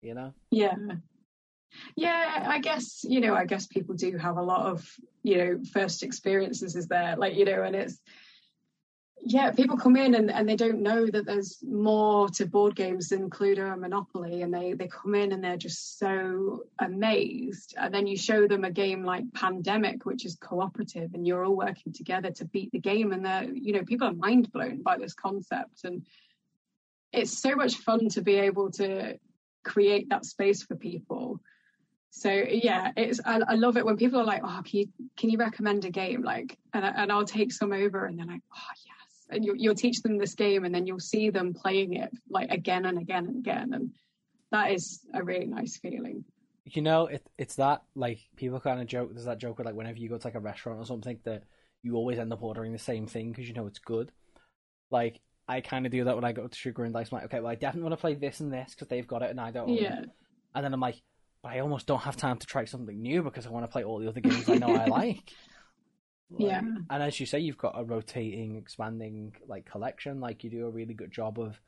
you 0.00 0.14
know. 0.14 0.32
Yeah, 0.50 0.76
yeah, 1.96 2.46
I 2.48 2.58
guess, 2.58 3.04
you 3.04 3.20
know, 3.20 3.34
I 3.34 3.44
guess 3.46 3.66
people 3.66 3.94
do 3.94 4.16
have 4.16 4.36
a 4.36 4.42
lot 4.42 4.66
of, 4.66 4.88
you 5.22 5.38
know, 5.38 5.60
first 5.72 6.02
experiences 6.02 6.76
is 6.76 6.88
there, 6.88 7.16
like, 7.16 7.34
you 7.34 7.44
know, 7.44 7.62
and 7.62 7.76
it's, 7.76 8.00
yeah, 9.26 9.52
people 9.52 9.78
come 9.78 9.96
in 9.96 10.14
and, 10.14 10.30
and 10.30 10.46
they 10.46 10.56
don't 10.56 10.82
know 10.82 11.06
that 11.06 11.24
there's 11.24 11.58
more 11.62 12.28
to 12.30 12.46
board 12.46 12.76
games 12.76 13.08
than 13.08 13.30
Cluedo 13.30 13.72
and 13.72 13.80
Monopoly, 13.80 14.42
and 14.42 14.52
they, 14.52 14.74
they 14.74 14.86
come 14.86 15.14
in 15.14 15.32
and 15.32 15.42
they're 15.42 15.56
just 15.56 15.98
so 15.98 16.64
amazed. 16.78 17.74
And 17.78 17.92
then 17.92 18.06
you 18.06 18.18
show 18.18 18.46
them 18.46 18.64
a 18.64 18.70
game 18.70 19.02
like 19.02 19.32
Pandemic, 19.32 20.04
which 20.04 20.26
is 20.26 20.36
cooperative, 20.36 21.14
and 21.14 21.26
you're 21.26 21.44
all 21.44 21.56
working 21.56 21.92
together 21.94 22.30
to 22.32 22.44
beat 22.44 22.70
the 22.72 22.80
game, 22.80 23.12
and 23.12 23.24
they're, 23.24 23.44
you 23.44 23.72
know, 23.72 23.84
people 23.84 24.08
are 24.08 24.12
mind 24.12 24.52
blown 24.52 24.82
by 24.82 24.98
this 24.98 25.14
concept. 25.14 25.84
And 25.84 26.04
it's 27.10 27.38
so 27.38 27.54
much 27.54 27.76
fun 27.76 28.08
to 28.10 28.20
be 28.20 28.34
able 28.34 28.72
to 28.72 29.18
create 29.64 30.10
that 30.10 30.26
space 30.26 30.62
for 30.62 30.76
people 30.76 31.40
so 32.10 32.30
yeah 32.30 32.92
it's 32.96 33.20
I, 33.24 33.40
I, 33.48 33.54
love 33.54 33.76
it 33.76 33.84
when 33.84 33.96
people 33.96 34.20
are 34.20 34.24
like 34.24 34.42
oh 34.44 34.60
can 34.64 34.80
you 34.80 34.88
can 35.16 35.30
you 35.30 35.38
recommend 35.38 35.84
a 35.84 35.90
game 35.90 36.22
like 36.22 36.56
and, 36.72 36.84
and 36.84 37.10
i'll 37.10 37.24
take 37.24 37.50
some 37.50 37.72
over 37.72 38.04
and 38.04 38.16
they're 38.18 38.26
like 38.26 38.42
oh 38.54 38.72
yes 38.86 38.93
and 39.30 39.44
you, 39.44 39.54
you'll 39.56 39.74
teach 39.74 40.02
them 40.02 40.18
this 40.18 40.34
game 40.34 40.64
and 40.64 40.74
then 40.74 40.86
you'll 40.86 41.00
see 41.00 41.30
them 41.30 41.54
playing 41.54 41.94
it 41.94 42.10
like 42.28 42.50
again 42.50 42.84
and 42.84 42.98
again 42.98 43.26
and 43.26 43.38
again. 43.38 43.72
And 43.72 43.90
that 44.50 44.70
is 44.70 45.00
a 45.12 45.22
really 45.22 45.46
nice 45.46 45.76
feeling. 45.76 46.24
You 46.64 46.82
know 46.82 47.06
it, 47.06 47.26
it's 47.36 47.56
that 47.56 47.82
like 47.94 48.20
people 48.36 48.58
kind 48.58 48.80
of 48.80 48.86
joke 48.86 49.10
there's 49.12 49.26
that 49.26 49.38
joke 49.38 49.58
with 49.58 49.66
like 49.66 49.74
whenever 49.74 49.98
you 49.98 50.08
go 50.08 50.16
to 50.16 50.26
like 50.26 50.34
a 50.34 50.40
restaurant 50.40 50.80
or 50.80 50.86
something 50.86 51.18
that 51.24 51.42
you 51.82 51.94
always 51.94 52.18
end 52.18 52.32
up 52.32 52.42
ordering 52.42 52.72
the 52.72 52.78
same 52.78 53.06
thing 53.06 53.30
because 53.30 53.46
you 53.46 53.54
know 53.54 53.66
it's 53.66 53.78
good. 53.78 54.10
Like 54.90 55.20
i 55.46 55.60
kind 55.60 55.84
of 55.84 55.92
do 55.92 56.04
that 56.04 56.14
when 56.14 56.24
i 56.24 56.32
go 56.32 56.46
to 56.46 56.56
sugar 56.56 56.84
and 56.84 56.94
dice 56.94 57.12
I'm 57.12 57.16
like 57.16 57.26
okay 57.26 57.38
well 57.38 57.52
i 57.52 57.54
definitely 57.54 57.82
want 57.82 57.92
to 57.92 58.00
play 58.00 58.14
this 58.14 58.40
and 58.40 58.50
this 58.50 58.70
because 58.70 58.88
they've 58.88 59.06
got 59.06 59.20
it 59.20 59.28
and 59.28 59.38
i 59.38 59.50
don't 59.50 59.68
yeah. 59.68 60.00
And 60.54 60.64
then 60.64 60.72
i'm 60.72 60.80
like 60.80 61.02
but 61.44 61.52
I 61.52 61.58
almost 61.60 61.86
don't 61.86 62.00
have 62.00 62.16
time 62.16 62.38
to 62.38 62.46
try 62.46 62.64
something 62.64 63.00
new 63.00 63.22
because 63.22 63.46
I 63.46 63.50
want 63.50 63.66
to 63.66 63.70
play 63.70 63.84
all 63.84 63.98
the 63.98 64.08
other 64.08 64.20
games 64.20 64.48
I 64.48 64.54
know 64.54 64.74
I 64.74 64.84
like. 64.86 65.30
Like, 66.38 66.50
yeah. 66.50 66.62
And 66.90 67.02
as 67.02 67.18
you 67.20 67.26
say, 67.26 67.38
you've 67.40 67.58
got 67.58 67.78
a 67.78 67.84
rotating, 67.84 68.56
expanding 68.56 69.34
like 69.46 69.70
collection. 69.70 70.20
Like 70.20 70.44
you 70.44 70.50
do 70.50 70.66
a 70.66 70.70
really 70.70 70.94
good 70.94 71.10
job 71.10 71.38
of 71.38 71.60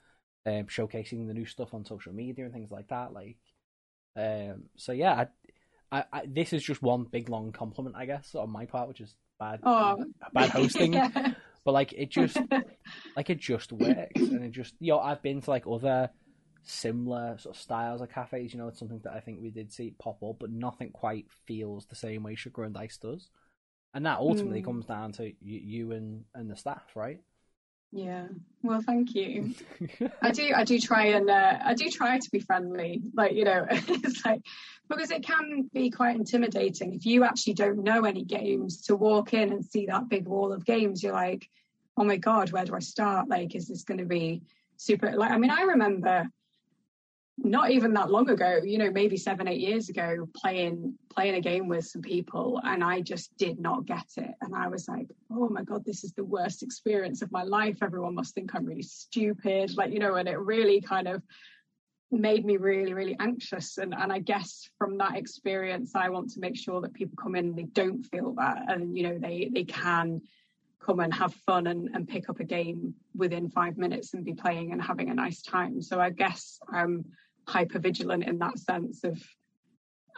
um, 0.47 0.67
showcasing 0.67 1.27
the 1.27 1.35
new 1.35 1.47
stuff 1.47 1.75
on 1.75 1.85
social 1.85 2.13
media 2.13 2.45
and 2.45 2.55
things 2.55 2.71
like 2.71 2.89
that. 2.89 3.13
Like, 3.13 3.37
um, 4.17 4.65
so 4.77 4.93
yeah, 4.93 5.27
I, 5.93 5.99
I, 5.99 6.05
I, 6.13 6.23
this 6.27 6.53
is 6.53 6.63
just 6.63 6.83
one 6.83 7.05
big 7.05 7.29
long 7.29 7.53
compliment, 7.53 7.97
I 7.97 8.07
guess, 8.07 8.35
on 8.35 8.51
my 8.51 8.67
part, 8.67 8.89
which 8.89 9.01
is 9.01 9.15
bad, 9.39 9.61
oh. 9.63 10.05
bad 10.33 10.51
hosting. 10.51 10.93
yeah. 10.95 11.35
But 11.65 11.73
like 11.73 11.93
it 11.93 12.11
just, 12.11 12.39
like 13.17 13.31
it 13.31 13.41
just 13.41 13.73
works, 13.73 14.21
and 14.21 14.45
it 14.45 14.53
just, 14.53 14.75
you 14.79 14.93
know, 14.93 15.01
I've 15.01 15.23
been 15.23 15.41
to 15.43 15.51
like 15.51 15.65
other 15.67 16.11
similar 16.63 17.39
sort 17.39 17.57
of 17.57 17.61
styles 17.61 18.01
of 18.01 18.11
cafes. 18.11 18.53
You 18.53 18.61
know, 18.61 18.69
it's 18.69 18.79
something 18.79 19.01
that 19.05 19.13
I 19.13 19.21
think 19.21 19.41
we 19.41 19.51
did 19.51 19.73
see 19.73 19.95
pop 19.99 20.23
up, 20.23 20.37
but 20.39 20.51
nothing 20.51 20.91
quite 20.91 21.27
feels 21.47 21.87
the 21.87 21.97
same 21.97 22.23
way 22.23 22.35
Sugar 22.35 22.65
and 22.65 22.75
Dice 22.75 22.99
does. 22.99 23.29
And 23.97 24.05
that 24.05 24.19
ultimately 24.19 24.61
mm. 24.61 24.67
comes 24.67 24.85
down 24.85 25.13
to 25.13 25.25
you, 25.25 25.35
you 25.41 25.93
and 25.93 26.23
and 26.35 26.51
the 26.51 26.55
staff, 26.55 26.85
right? 26.95 27.19
Yeah. 27.93 28.27
Well, 28.63 28.83
thank 28.83 29.15
you. 29.15 29.55
I 30.23 30.33
do. 30.33 30.53
I 30.55 30.65
do 30.65 30.79
try 30.79 31.07
and 31.07 31.31
uh, 31.31 31.59
I 31.65 31.73
do 31.73 31.89
try 31.89 32.19
to 32.19 32.31
be 32.31 32.41
friendly. 32.41 33.01
Like 33.15 33.33
you 33.33 33.45
know, 33.45 33.67
it's 33.71 34.23
like 34.23 34.43
because 34.91 35.11
it 35.11 35.23
can 35.23 35.71
be 35.73 35.89
quite 35.89 36.17
intimidating 36.17 36.93
if 36.93 37.07
you 37.07 37.25
actually 37.25 37.55
don't 37.55 37.85
know 37.85 38.05
any 38.05 38.23
games 38.23 38.83
to 38.83 38.97
walk 38.97 39.33
in 39.33 39.51
and 39.51 39.65
see 39.65 39.87
that 39.87 40.11
big 40.11 40.27
wall 40.27 40.53
of 40.53 40.67
games. 40.67 41.03
You're 41.03 41.15
like, 41.15 41.49
oh 41.97 42.05
my 42.05 42.19
god, 42.19 42.53
where 42.53 42.67
do 42.67 42.75
I 42.75 42.81
start? 42.81 43.31
Like, 43.31 43.55
is 43.55 43.67
this 43.67 43.85
going 43.85 44.01
to 44.01 44.05
be 44.05 44.43
super? 44.77 45.11
Like, 45.17 45.31
I 45.31 45.39
mean, 45.39 45.51
I 45.51 45.63
remember 45.63 46.29
not 47.39 47.71
even 47.71 47.93
that 47.93 48.11
long 48.11 48.29
ago 48.31 48.61
you 48.65 48.79
know 48.79 48.91
maybe 48.91 49.17
seven 49.17 49.47
eight 49.47 49.61
years 49.61 49.89
ago 49.89 50.27
playing 50.35 50.95
playing 51.15 51.35
a 51.35 51.41
game 51.41 51.69
with 51.69 51.85
some 51.85 52.01
people 52.01 52.61
and 52.65 52.83
i 52.83 53.01
just 53.01 53.37
did 53.37 53.59
not 53.61 53.85
get 53.85 54.07
it. 54.17 54.31
And 54.41 54.55
i 54.55 54.69
was 54.69 54.89
like 54.89 55.07
oh 55.31 55.49
my 55.49 55.63
god 55.63 55.85
this 55.85 56.03
is 56.03 56.13
the 56.13 56.25
worst 56.25 56.63
experience 56.63 57.23
of 57.23 57.33
my 57.33 57.43
life. 57.43 57.79
Everyone 57.83 58.15
must 58.15 58.35
think 58.35 58.55
i'm 58.55 58.65
really 58.65 58.83
stupid. 58.83 59.77
Like 59.77 59.93
you 59.93 59.99
know 59.99 60.15
and 60.15 60.29
it 60.29 60.39
really 60.39 60.81
kind 60.81 61.09
of 61.09 61.23
made 62.11 62.47
me 62.47 62.57
really 62.57 62.95
really 62.95 63.17
anxious. 63.21 63.77
And 63.77 63.95
and 63.95 64.11
i 64.11 64.19
guess 64.19 64.69
from 64.79 64.97
that 64.99 65.17
experience 65.17 65.95
i 65.95 66.09
want 66.09 66.31
to 66.31 66.41
make 66.41 66.57
sure 66.57 66.81
that 66.81 66.95
people 66.95 67.19
come 67.23 67.35
in 67.35 67.47
and 67.47 67.57
they 67.57 67.65
don't 67.65 68.03
feel 68.05 68.35
that. 68.39 68.65
And 68.69 68.97
you 68.97 69.03
know 69.03 69.19
they 69.19 69.51
they 69.53 69.65
can 69.65 70.23
come 70.81 71.01
and 71.01 71.13
have 71.13 71.35
fun 71.35 71.67
and, 71.67 71.91
and 71.95 72.07
pick 72.07 72.29
up 72.29 72.39
a 72.39 72.45
game 72.45 72.95
within 73.15 73.51
five 73.51 73.77
minutes 73.77 74.15
and 74.15 74.25
be 74.25 74.35
playing 74.35 74.73
and 74.73 74.81
having 74.81 75.11
a 75.11 75.15
nice 75.15 75.43
time. 75.43 75.83
So 75.83 76.01
i 76.01 76.09
guess 76.09 76.59
i'm 76.73 77.05
hyper 77.47 77.79
vigilant 77.79 78.25
in 78.25 78.39
that 78.39 78.59
sense 78.59 79.05
of 79.05 79.23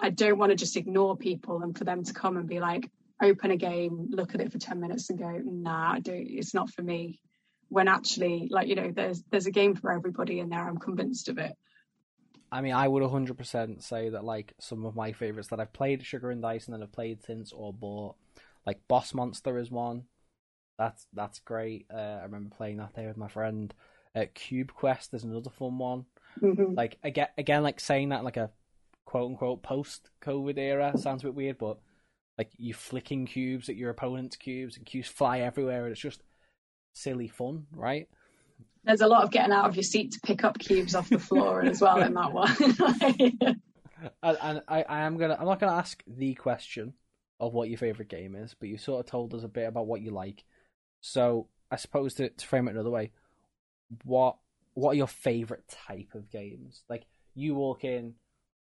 i 0.00 0.10
don't 0.10 0.38
want 0.38 0.50
to 0.50 0.56
just 0.56 0.76
ignore 0.76 1.16
people 1.16 1.62
and 1.62 1.76
for 1.76 1.84
them 1.84 2.02
to 2.04 2.12
come 2.12 2.36
and 2.36 2.48
be 2.48 2.60
like 2.60 2.90
open 3.22 3.50
a 3.50 3.56
game 3.56 4.08
look 4.10 4.34
at 4.34 4.40
it 4.40 4.52
for 4.52 4.58
10 4.58 4.80
minutes 4.80 5.10
and 5.10 5.18
go 5.18 5.40
nah 5.44 5.92
I 5.94 6.00
don't, 6.00 6.26
it's 6.28 6.54
not 6.54 6.70
for 6.70 6.82
me 6.82 7.20
when 7.68 7.88
actually 7.88 8.48
like 8.50 8.68
you 8.68 8.76
know 8.76 8.92
there's 8.94 9.22
there's 9.30 9.46
a 9.46 9.50
game 9.50 9.74
for 9.74 9.92
everybody 9.92 10.38
in 10.38 10.48
there 10.48 10.66
i'm 10.66 10.78
convinced 10.78 11.28
of 11.28 11.38
it 11.38 11.54
I 12.50 12.60
mean, 12.60 12.72
I 12.72 12.88
would 12.88 13.02
100% 13.02 13.82
say 13.82 14.08
that 14.08 14.24
like 14.24 14.54
some 14.58 14.84
of 14.86 14.96
my 14.96 15.12
favorites 15.12 15.48
that 15.48 15.60
I've 15.60 15.72
played 15.72 16.04
Sugar 16.04 16.30
and 16.30 16.40
Dice 16.40 16.66
and 16.66 16.74
then 16.74 16.82
I've 16.82 16.92
played 16.92 17.22
since 17.22 17.52
or 17.52 17.72
bought, 17.72 18.16
like 18.66 18.80
Boss 18.88 19.12
Monster 19.12 19.58
is 19.58 19.70
one. 19.70 20.04
That's 20.78 21.06
that's 21.12 21.40
great. 21.40 21.86
Uh, 21.92 22.18
I 22.20 22.22
remember 22.22 22.54
playing 22.54 22.78
that 22.78 22.94
there 22.94 23.08
with 23.08 23.16
my 23.16 23.28
friend. 23.28 23.74
Uh, 24.14 24.26
Cube 24.32 24.72
Quest 24.72 25.12
is 25.12 25.24
another 25.24 25.50
fun 25.50 25.76
one. 25.78 26.06
Mm-hmm. 26.42 26.74
Like 26.74 26.98
again, 27.02 27.28
again, 27.36 27.62
like 27.62 27.80
saying 27.80 28.10
that 28.10 28.24
like 28.24 28.36
a 28.36 28.50
quote 29.04 29.30
unquote 29.30 29.62
post 29.62 30.10
COVID 30.22 30.58
era 30.58 30.92
sounds 30.96 31.22
a 31.22 31.26
bit 31.26 31.34
weird, 31.34 31.58
but 31.58 31.78
like 32.36 32.50
you 32.56 32.74
flicking 32.74 33.26
cubes 33.26 33.68
at 33.68 33.76
your 33.76 33.90
opponent's 33.90 34.36
cubes 34.36 34.76
and 34.76 34.86
cubes 34.86 35.08
fly 35.08 35.40
everywhere, 35.40 35.84
and 35.84 35.92
it's 35.92 36.00
just 36.00 36.22
silly 36.94 37.28
fun, 37.28 37.66
right? 37.72 38.08
there's 38.88 39.02
a 39.02 39.06
lot 39.06 39.22
of 39.22 39.30
getting 39.30 39.52
out 39.52 39.66
of 39.66 39.76
your 39.76 39.82
seat 39.82 40.12
to 40.12 40.20
pick 40.20 40.44
up 40.44 40.58
cubes 40.58 40.94
off 40.94 41.10
the 41.10 41.18
floor 41.18 41.62
as 41.62 41.80
well 41.80 42.00
in 42.00 42.14
that 42.14 42.32
one. 42.32 42.54
and 44.22 44.62
I, 44.66 44.82
I 44.82 45.00
am 45.00 45.18
gonna 45.18 45.36
I'm 45.38 45.46
not 45.46 45.60
gonna 45.60 45.76
ask 45.76 46.02
the 46.06 46.34
question 46.34 46.94
of 47.38 47.52
what 47.52 47.68
your 47.68 47.78
favorite 47.78 48.08
game 48.08 48.34
is, 48.34 48.54
but 48.58 48.70
you 48.70 48.78
sort 48.78 49.04
of 49.04 49.10
told 49.10 49.34
us 49.34 49.44
a 49.44 49.48
bit 49.48 49.68
about 49.68 49.86
what 49.86 50.00
you 50.00 50.10
like. 50.10 50.44
So 51.02 51.48
I 51.70 51.76
suppose 51.76 52.14
to, 52.14 52.30
to 52.30 52.46
frame 52.46 52.66
it 52.66 52.72
another 52.72 52.90
way, 52.90 53.12
what 54.04 54.36
what 54.78 54.90
are 54.92 54.94
your 54.94 55.08
favorite 55.08 55.64
type 55.88 56.14
of 56.14 56.30
games? 56.30 56.84
Like 56.88 57.04
you 57.34 57.56
walk 57.56 57.82
in 57.82 58.14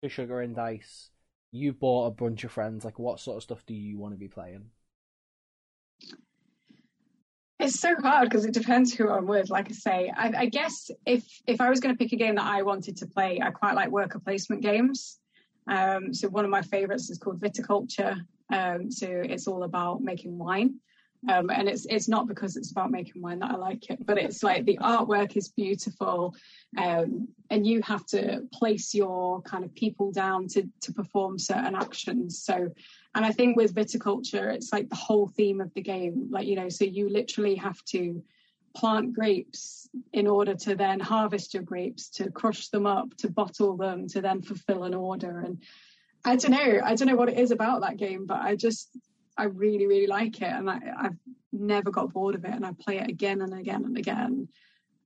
to 0.03 0.09
Sugar 0.09 0.41
and 0.41 0.57
Dice, 0.57 1.11
you 1.53 1.73
bought 1.73 2.07
a 2.07 2.11
bunch 2.11 2.43
of 2.43 2.51
friends. 2.51 2.85
Like 2.85 2.99
what 2.99 3.21
sort 3.21 3.37
of 3.37 3.45
stuff 3.45 3.65
do 3.65 3.75
you 3.75 3.97
want 3.97 4.15
to 4.15 4.19
be 4.19 4.27
playing? 4.27 4.65
It's 7.61 7.79
so 7.79 7.95
hard 7.95 8.29
because 8.29 8.45
it 8.45 8.55
depends 8.55 8.93
who 8.93 9.09
I'm 9.09 9.27
with. 9.27 9.51
Like 9.51 9.69
I 9.71 9.75
say, 9.75 10.13
I, 10.17 10.33
I 10.37 10.47
guess 10.47 10.91
if 11.07 11.25
if 11.47 11.61
I 11.61 11.71
was 11.71 11.79
going 11.79 11.95
to 11.95 11.99
pick 11.99 12.13
a 12.13 12.17
game 12.17 12.35
that 12.37 12.47
I 12.47 12.63
wanted 12.63 12.97
to 12.97 13.07
play, 13.07 13.41
I 13.41 13.51
quite 13.51 13.77
like 13.77 13.91
worker 13.91 14.19
placement 14.19 14.63
games. 14.63 15.19
Um, 15.69 16.13
so 16.13 16.29
one 16.29 16.45
of 16.45 16.51
my 16.51 16.63
favorites 16.63 17.11
is 17.11 17.19
called 17.19 17.41
Viticulture. 17.41 18.17
Um, 18.53 18.91
so 18.91 19.07
it's 19.09 19.47
all 19.47 19.63
about 19.63 20.01
making 20.01 20.39
wine. 20.39 20.81
Um, 21.29 21.51
and 21.51 21.69
it's 21.69 21.85
it's 21.87 22.09
not 22.09 22.29
because 22.29 22.57
it's 22.57 22.71
about 22.71 22.91
making 22.91 23.21
wine 23.21 23.41
that 23.41 23.51
I 23.51 23.57
like 23.57 23.91
it, 23.91 24.07
but 24.07 24.17
it's 24.17 24.43
like 24.43 24.65
the 24.65 24.79
artwork 24.79 25.37
is 25.37 25.49
beautiful, 25.49 26.35
um, 26.79 27.29
and 27.51 27.67
you 27.67 27.83
have 27.83 28.07
to 28.07 28.47
place 28.55 28.95
your 28.95 29.43
kind 29.43 29.63
of 29.65 29.75
people 29.75 30.13
down 30.13 30.49
to 30.49 30.67
to 30.81 30.93
perform 30.93 31.39
certain 31.39 31.75
actions. 31.75 32.43
So, 32.43 32.71
and 33.15 33.25
I 33.25 33.33
think 33.33 33.57
with 33.57 33.75
viticulture, 33.75 34.53
it's 34.55 34.73
like 34.73 34.89
the 34.89 34.97
whole 34.97 35.29
theme 35.29 35.61
of 35.61 35.75
the 35.75 35.83
game. 35.83 36.29
Like 36.31 36.47
you 36.47 36.57
know, 36.57 36.71
so 36.71 36.87
you 36.87 37.11
literally 37.11 37.57
have 37.57 37.85
to 37.87 38.23
plant 38.75 39.13
grapes 39.13 39.91
in 40.13 40.27
order 40.27 40.55
to 40.55 40.75
then 40.75 41.01
harvest 41.01 41.53
your 41.53 41.63
grapes, 41.63 42.09
to 42.11 42.31
crush 42.31 42.69
them 42.69 42.87
up, 42.87 43.15
to 43.19 43.29
bottle 43.29 43.77
them, 43.77 44.09
to 44.09 44.23
then 44.23 44.41
fulfill 44.41 44.85
an 44.85 44.95
order. 44.95 45.41
And 45.41 45.59
I 46.25 46.37
don't 46.37 46.53
know, 46.53 46.81
I 46.83 46.95
don't 46.95 47.09
know 47.09 47.17
what 47.17 47.29
it 47.29 47.39
is 47.39 47.51
about 47.51 47.83
that 47.83 47.97
game, 47.97 48.27
but 48.27 48.41
I 48.41 48.55
just 48.57 48.89
I 49.37 49.45
really, 49.45 49.87
really 49.87 50.07
like 50.07 50.41
it, 50.43 50.53
and 50.53 50.71
I, 50.71 50.81
I've 50.99 51.17
never 51.53 51.91
got 51.91 52.13
bored 52.13 52.35
of 52.35 52.45
it, 52.45 52.55
and 52.55 52.65
I 52.65 52.73
play 52.73 52.99
it 52.99 53.09
again 53.09 53.41
and 53.43 53.55
again 53.55 53.85
and 53.85 53.97
again. 53.97 54.49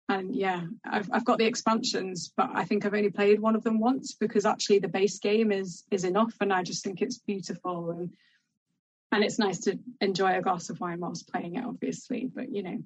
And 0.09 0.35
yeah, 0.37 0.63
I've 0.85 1.09
I've 1.13 1.25
got 1.25 1.39
the 1.39 1.47
expansions, 1.47 2.33
but 2.37 2.51
I 2.53 2.65
think 2.65 2.85
I've 2.85 2.95
only 2.95 3.11
played 3.11 3.41
one 3.41 3.57
of 3.57 3.65
them 3.65 3.81
once 3.81 4.13
because 4.13 4.45
actually 4.45 4.79
the 4.79 4.89
base 4.89 5.19
game 5.19 5.51
is 5.51 5.85
is 5.91 6.05
enough, 6.05 6.35
and 6.41 6.53
I 6.53 6.63
just 6.63 6.85
think 6.85 7.01
it's 7.01 7.19
beautiful 7.19 7.91
and 7.91 8.11
and 9.13 9.23
it's 9.25 9.39
nice 9.39 9.61
to 9.61 9.79
enjoy 10.01 10.37
a 10.37 10.43
glass 10.43 10.71
of 10.71 10.81
wine 10.81 11.01
whilst 11.01 11.31
playing 11.31 11.55
it, 11.55 11.65
obviously. 11.65 12.31
But 12.35 12.51
you 12.51 12.63
know, 12.63 12.83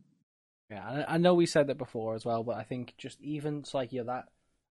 yeah, 0.70 1.04
I 1.08 1.18
know 1.18 1.34
we 1.34 1.46
said 1.46 1.68
that 1.68 1.78
before 1.78 2.14
as 2.14 2.24
well, 2.24 2.44
but 2.44 2.56
I 2.56 2.62
think 2.62 2.94
just 2.98 3.20
even 3.20 3.64
so 3.64 3.78
like 3.78 3.92
yeah, 3.92 4.02
that 4.04 4.26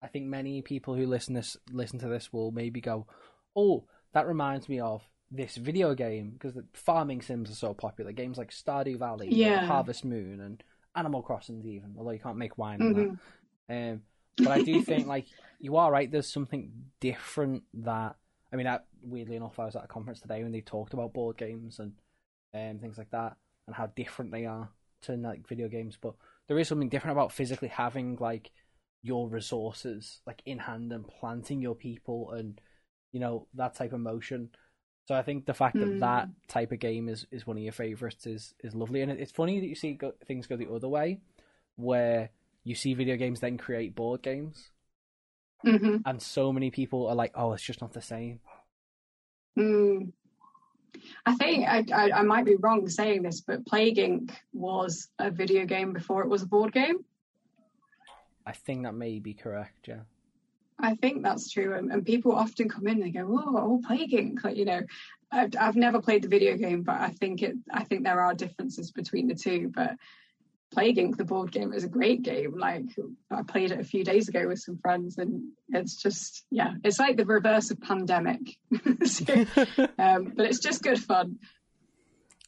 I 0.02 0.08
think 0.08 0.26
many 0.26 0.60
people 0.60 0.94
who 0.94 1.06
listen 1.06 1.34
this 1.34 1.56
listen 1.72 1.98
to 2.00 2.08
this 2.08 2.32
will 2.32 2.50
maybe 2.50 2.80
go, 2.80 3.06
oh, 3.54 3.84
that 4.12 4.26
reminds 4.26 4.68
me 4.68 4.80
of 4.80 5.08
this 5.34 5.56
video 5.56 5.94
game 5.94 6.30
because 6.30 6.54
the 6.54 6.64
farming 6.72 7.20
sims 7.20 7.50
are 7.50 7.54
so 7.54 7.74
popular. 7.74 8.12
Games 8.12 8.38
like 8.38 8.50
Stardew 8.50 8.98
Valley, 8.98 9.28
yeah. 9.30 9.66
Harvest 9.66 10.04
Moon, 10.04 10.40
and 10.40 10.62
Animal 10.94 11.22
Crossing, 11.22 11.64
even 11.64 11.94
although 11.98 12.12
you 12.12 12.20
can't 12.20 12.36
make 12.36 12.56
wine 12.56 12.78
mm-hmm. 12.78 13.14
that. 13.68 13.92
Um, 13.92 14.02
but 14.38 14.48
I 14.48 14.62
do 14.62 14.82
think 14.84 15.06
like 15.06 15.26
you 15.58 15.76
are 15.76 15.90
right. 15.90 16.10
There's 16.10 16.32
something 16.32 16.70
different 17.00 17.64
that 17.74 18.16
I 18.52 18.56
mean. 18.56 18.66
I, 18.66 18.78
weirdly 19.02 19.36
enough, 19.36 19.58
I 19.58 19.64
was 19.64 19.76
at 19.76 19.84
a 19.84 19.88
conference 19.88 20.20
today 20.20 20.42
when 20.42 20.52
they 20.52 20.60
talked 20.60 20.94
about 20.94 21.12
board 21.12 21.36
games 21.36 21.80
and 21.80 21.92
um, 22.54 22.78
things 22.78 22.96
like 22.96 23.10
that 23.10 23.36
and 23.66 23.74
how 23.74 23.86
different 23.86 24.30
they 24.30 24.46
are 24.46 24.70
to 25.02 25.16
like 25.16 25.48
video 25.48 25.68
games. 25.68 25.98
But 26.00 26.14
there 26.46 26.58
is 26.58 26.68
something 26.68 26.88
different 26.88 27.16
about 27.16 27.32
physically 27.32 27.68
having 27.68 28.16
like 28.20 28.50
your 29.02 29.28
resources 29.28 30.22
like 30.26 30.42
in 30.46 30.58
hand 30.58 30.90
and 30.90 31.06
planting 31.06 31.60
your 31.60 31.74
people 31.74 32.30
and 32.30 32.58
you 33.12 33.20
know 33.20 33.46
that 33.52 33.74
type 33.74 33.92
of 33.92 34.00
motion 34.00 34.48
so 35.06 35.14
I 35.14 35.22
think 35.22 35.46
the 35.46 35.54
fact 35.54 35.78
that 35.80 35.98
Mm. 35.98 36.00
that 36.00 36.28
type 36.48 36.72
of 36.72 36.78
game 36.80 37.08
is, 37.08 37.26
is 37.30 37.46
one 37.46 37.56
of 37.56 37.62
your 37.62 37.72
favorites 37.72 38.26
is 38.26 38.54
is 38.60 38.74
lovely, 38.74 39.02
and 39.02 39.12
it's 39.12 39.32
funny 39.32 39.60
that 39.60 39.66
you 39.66 39.74
see 39.74 39.94
go, 39.94 40.12
things 40.26 40.46
go 40.46 40.56
the 40.56 40.70
other 40.70 40.88
way, 40.88 41.20
where 41.76 42.30
you 42.64 42.74
see 42.74 42.94
video 42.94 43.16
games 43.16 43.40
then 43.40 43.58
create 43.58 43.94
board 43.94 44.22
games, 44.22 44.70
hmm 45.62 45.96
and 46.04 46.20
so 46.22 46.52
many 46.52 46.70
people 46.70 47.06
are 47.06 47.14
like, 47.14 47.32
"Oh, 47.34 47.52
it's 47.52 47.62
just 47.62 47.80
not 47.80 47.92
the 47.92 48.02
same." 48.02 48.40
Mm. 49.56 50.12
I 51.26 51.34
think 51.34 51.66
I, 51.66 51.84
I, 51.92 52.10
I 52.20 52.22
might 52.22 52.44
be 52.44 52.56
wrong 52.56 52.88
saying 52.88 53.22
this, 53.22 53.40
but 53.40 53.66
Plague 53.66 53.96
Inc. 53.96 54.30
was 54.52 55.08
a 55.18 55.30
video 55.30 55.64
game 55.66 55.92
before 55.92 56.22
it 56.22 56.28
was 56.28 56.42
a 56.42 56.46
board 56.46 56.72
game. 56.72 57.04
I 58.46 58.52
think 58.52 58.84
that 58.84 58.94
may 58.94 59.18
be 59.18 59.34
correct. 59.34 59.86
Yeah. 59.88 60.02
I 60.78 60.94
think 60.96 61.22
that's 61.22 61.50
true, 61.50 61.74
and, 61.74 61.92
and 61.92 62.04
people 62.04 62.32
often 62.32 62.68
come 62.68 62.86
in 62.86 62.94
and 62.94 63.04
they 63.04 63.10
go, 63.10 63.26
"Oh, 63.28 63.80
Inc." 63.88 64.42
Like 64.42 64.56
you 64.56 64.64
know, 64.64 64.80
I've, 65.30 65.50
I've 65.58 65.76
never 65.76 66.00
played 66.00 66.22
the 66.22 66.28
video 66.28 66.56
game, 66.56 66.82
but 66.82 67.00
I 67.00 67.10
think 67.10 67.42
it. 67.42 67.54
I 67.72 67.84
think 67.84 68.04
there 68.04 68.20
are 68.20 68.34
differences 68.34 68.90
between 68.90 69.28
the 69.28 69.34
two, 69.34 69.70
but. 69.74 69.92
Plague 70.72 70.96
Inc. 70.96 71.16
the 71.16 71.24
board 71.24 71.52
game 71.52 71.72
is 71.72 71.84
a 71.84 71.88
great 71.88 72.22
game. 72.22 72.58
Like 72.58 72.86
I 73.30 73.44
played 73.44 73.70
it 73.70 73.78
a 73.78 73.84
few 73.84 74.02
days 74.02 74.28
ago 74.28 74.48
with 74.48 74.58
some 74.58 74.76
friends, 74.78 75.18
and 75.18 75.52
it's 75.68 75.94
just 75.94 76.44
yeah, 76.50 76.72
it's 76.82 76.98
like 76.98 77.16
the 77.16 77.24
reverse 77.24 77.70
of 77.70 77.80
pandemic. 77.80 78.40
So, 79.06 79.46
um, 79.98 80.32
but 80.34 80.46
it's 80.46 80.58
just 80.58 80.82
good 80.82 80.98
fun. 80.98 81.38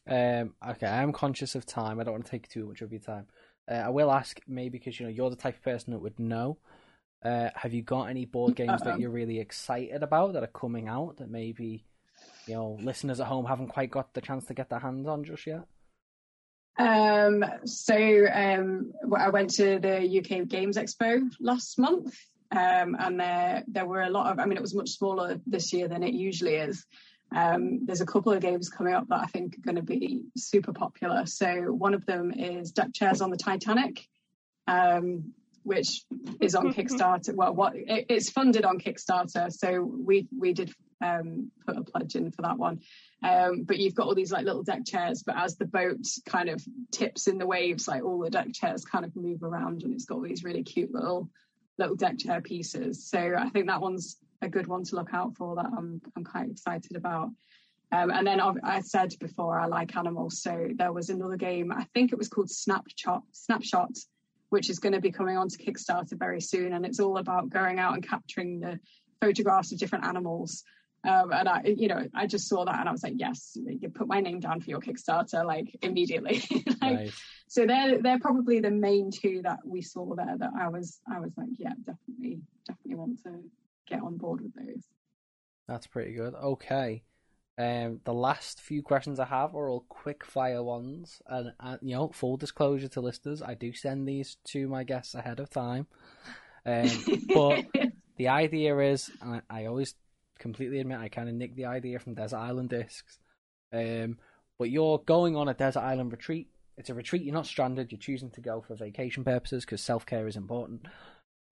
Um, 0.08 0.54
okay, 0.70 0.86
I 0.86 1.02
am 1.02 1.12
conscious 1.12 1.54
of 1.54 1.66
time. 1.66 2.00
I 2.00 2.04
don't 2.04 2.14
want 2.14 2.24
to 2.24 2.30
take 2.30 2.48
too 2.48 2.66
much 2.66 2.82
of 2.82 2.90
your 2.90 3.00
time. 3.00 3.26
Uh, 3.70 3.74
I 3.74 3.88
will 3.90 4.10
ask, 4.10 4.40
maybe 4.46 4.78
because 4.78 4.98
you 4.98 5.06
know 5.06 5.12
you're 5.12 5.30
the 5.30 5.36
type 5.36 5.56
of 5.56 5.62
person 5.62 5.92
that 5.92 6.00
would 6.00 6.18
know. 6.18 6.58
Uh, 7.22 7.50
have 7.54 7.72
you 7.72 7.82
got 7.82 8.04
any 8.04 8.24
board 8.24 8.54
games 8.54 8.82
that 8.82 9.00
you're 9.00 9.10
really 9.10 9.40
excited 9.40 10.02
about 10.02 10.34
that 10.34 10.44
are 10.44 10.48
coming 10.48 10.86
out 10.86 11.16
that 11.16 11.30
maybe 11.30 11.84
you 12.46 12.54
know 12.54 12.78
listeners 12.80 13.20
at 13.20 13.26
home 13.26 13.46
haven't 13.46 13.68
quite 13.68 13.90
got 13.90 14.12
the 14.14 14.20
chance 14.20 14.44
to 14.46 14.54
get 14.54 14.68
their 14.68 14.78
hands 14.78 15.08
on 15.08 15.24
just 15.24 15.46
yet? 15.46 15.66
Um, 16.78 17.44
so 17.64 17.96
um, 18.32 18.92
I 19.16 19.30
went 19.30 19.50
to 19.54 19.78
the 19.78 20.18
UK 20.18 20.46
Games 20.46 20.76
Expo 20.76 21.28
last 21.40 21.78
month, 21.78 22.14
um, 22.52 22.96
and 22.98 23.18
there 23.18 23.64
there 23.66 23.86
were 23.86 24.02
a 24.02 24.10
lot 24.10 24.30
of. 24.30 24.38
I 24.38 24.44
mean, 24.44 24.58
it 24.58 24.62
was 24.62 24.74
much 24.74 24.90
smaller 24.90 25.40
this 25.46 25.72
year 25.72 25.88
than 25.88 26.02
it 26.02 26.14
usually 26.14 26.56
is. 26.56 26.84
Um, 27.34 27.84
there's 27.86 28.02
a 28.02 28.06
couple 28.06 28.32
of 28.32 28.40
games 28.40 28.68
coming 28.68 28.94
up 28.94 29.08
that 29.08 29.20
I 29.20 29.26
think 29.26 29.56
are 29.56 29.62
going 29.62 29.76
to 29.76 29.82
be 29.82 30.22
super 30.36 30.72
popular. 30.72 31.26
So 31.26 31.72
one 31.72 31.94
of 31.94 32.06
them 32.06 32.32
is 32.32 32.70
Deck 32.70 32.92
Chairs 32.92 33.20
on 33.20 33.30
the 33.30 33.36
Titanic, 33.36 34.06
um, 34.68 35.32
which 35.66 36.04
is 36.40 36.54
on 36.54 36.72
Kickstarter. 36.74 37.34
Well, 37.34 37.54
what 37.54 37.74
it, 37.74 38.06
it's 38.08 38.30
funded 38.30 38.64
on 38.64 38.78
Kickstarter, 38.78 39.52
so 39.52 39.82
we 39.82 40.28
we 40.36 40.52
did 40.52 40.72
um, 41.04 41.50
put 41.66 41.76
a 41.76 41.82
pledge 41.82 42.14
in 42.14 42.30
for 42.30 42.42
that 42.42 42.56
one. 42.56 42.80
Um, 43.22 43.64
but 43.64 43.78
you've 43.78 43.94
got 43.94 44.06
all 44.06 44.14
these 44.14 44.32
like 44.32 44.44
little 44.44 44.62
deck 44.62 44.86
chairs, 44.86 45.22
but 45.26 45.36
as 45.36 45.56
the 45.56 45.66
boat 45.66 46.06
kind 46.24 46.48
of 46.48 46.62
tips 46.92 47.26
in 47.26 47.38
the 47.38 47.46
waves, 47.46 47.88
like 47.88 48.04
all 48.04 48.20
the 48.20 48.30
deck 48.30 48.52
chairs 48.52 48.84
kind 48.84 49.04
of 49.04 49.14
move 49.16 49.42
around, 49.42 49.82
and 49.82 49.92
it's 49.92 50.04
got 50.04 50.16
all 50.16 50.22
these 50.22 50.44
really 50.44 50.62
cute 50.62 50.94
little 50.94 51.28
little 51.78 51.96
deck 51.96 52.18
chair 52.18 52.40
pieces. 52.40 53.10
So 53.10 53.34
I 53.36 53.50
think 53.50 53.66
that 53.66 53.80
one's 53.80 54.16
a 54.40 54.48
good 54.48 54.68
one 54.68 54.84
to 54.84 54.96
look 54.96 55.12
out 55.12 55.36
for. 55.36 55.56
That 55.56 55.66
I'm 55.76 56.00
I'm 56.16 56.24
quite 56.24 56.48
excited 56.48 56.96
about. 56.96 57.30
Um, 57.92 58.10
and 58.10 58.26
then 58.26 58.40
I've, 58.40 58.56
I 58.64 58.80
said 58.80 59.14
before 59.20 59.58
I 59.58 59.66
like 59.66 59.96
animals, 59.96 60.42
so 60.42 60.68
there 60.74 60.92
was 60.92 61.08
another 61.08 61.36
game. 61.36 61.70
I 61.72 61.84
think 61.94 62.12
it 62.12 62.18
was 62.18 62.28
called 62.28 62.50
Snapshot. 62.50 63.22
Snapshot, 63.32 63.90
which 64.56 64.70
is 64.70 64.78
going 64.78 64.94
to 64.94 65.02
be 65.02 65.12
coming 65.12 65.36
onto 65.36 65.58
Kickstarter 65.58 66.18
very 66.18 66.40
soon. 66.40 66.72
And 66.72 66.86
it's 66.86 66.98
all 66.98 67.18
about 67.18 67.50
going 67.50 67.78
out 67.78 67.92
and 67.92 68.08
capturing 68.08 68.60
the 68.60 68.80
photographs 69.20 69.70
of 69.70 69.78
different 69.78 70.06
animals. 70.06 70.64
Um, 71.06 71.30
and 71.30 71.46
I, 71.46 71.60
you 71.76 71.88
know, 71.88 72.06
I 72.14 72.26
just 72.26 72.48
saw 72.48 72.64
that 72.64 72.80
and 72.80 72.88
I 72.88 72.92
was 72.92 73.02
like, 73.02 73.12
yes, 73.16 73.52
you 73.54 73.90
put 73.90 74.08
my 74.08 74.20
name 74.20 74.40
down 74.40 74.62
for 74.62 74.70
your 74.70 74.80
Kickstarter, 74.80 75.44
like 75.44 75.76
immediately. 75.82 76.42
like, 76.80 76.96
right. 76.96 77.12
So 77.48 77.66
they're 77.66 78.00
they're 78.00 78.18
probably 78.18 78.60
the 78.60 78.70
main 78.70 79.10
two 79.10 79.42
that 79.44 79.58
we 79.62 79.82
saw 79.82 80.14
there 80.14 80.36
that 80.38 80.50
I 80.58 80.68
was 80.68 81.00
I 81.06 81.20
was 81.20 81.32
like, 81.36 81.50
yeah, 81.58 81.74
definitely, 81.84 82.40
definitely 82.66 82.94
want 82.94 83.22
to 83.24 83.42
get 83.86 84.00
on 84.00 84.16
board 84.16 84.40
with 84.40 84.54
those. 84.54 84.84
That's 85.68 85.86
pretty 85.86 86.14
good. 86.14 86.34
Okay. 86.34 87.02
Um, 87.58 88.00
the 88.04 88.12
last 88.12 88.60
few 88.60 88.82
questions 88.82 89.18
I 89.18 89.24
have 89.24 89.54
are 89.54 89.70
all 89.70 89.86
quick 89.88 90.24
fire 90.24 90.62
ones, 90.62 91.22
and, 91.26 91.52
and 91.58 91.78
you 91.82 91.96
know, 91.96 92.08
full 92.08 92.36
disclosure 92.36 92.88
to 92.88 93.00
listeners, 93.00 93.40
I 93.40 93.54
do 93.54 93.72
send 93.72 94.06
these 94.06 94.36
to 94.48 94.68
my 94.68 94.84
guests 94.84 95.14
ahead 95.14 95.40
of 95.40 95.48
time. 95.48 95.86
Um, 96.66 96.90
but 97.32 97.64
the 98.16 98.28
idea 98.28 98.78
is, 98.78 99.10
I, 99.22 99.40
I, 99.48 99.66
always 99.66 99.94
completely 100.38 100.80
admit 100.80 100.98
I 100.98 101.08
kind 101.08 101.28
of 101.28 101.34
nicked 101.34 101.56
the 101.56 101.66
idea 101.66 101.98
from 101.98 102.14
Desert 102.14 102.38
Island 102.38 102.70
Discs. 102.70 103.18
Um, 103.72 104.18
but 104.58 104.70
you're 104.70 104.98
going 104.98 105.36
on 105.36 105.48
a 105.48 105.54
desert 105.54 105.80
island 105.80 106.12
retreat. 106.12 106.48
It's 106.78 106.90
a 106.90 106.94
retreat. 106.94 107.22
You're 107.22 107.34
not 107.34 107.46
stranded. 107.46 107.90
You're 107.90 107.98
choosing 107.98 108.30
to 108.32 108.40
go 108.40 108.62
for 108.66 108.74
vacation 108.74 109.24
purposes 109.24 109.64
because 109.64 109.80
self 109.80 110.04
care 110.06 110.26
is 110.26 110.36
important. 110.36 110.86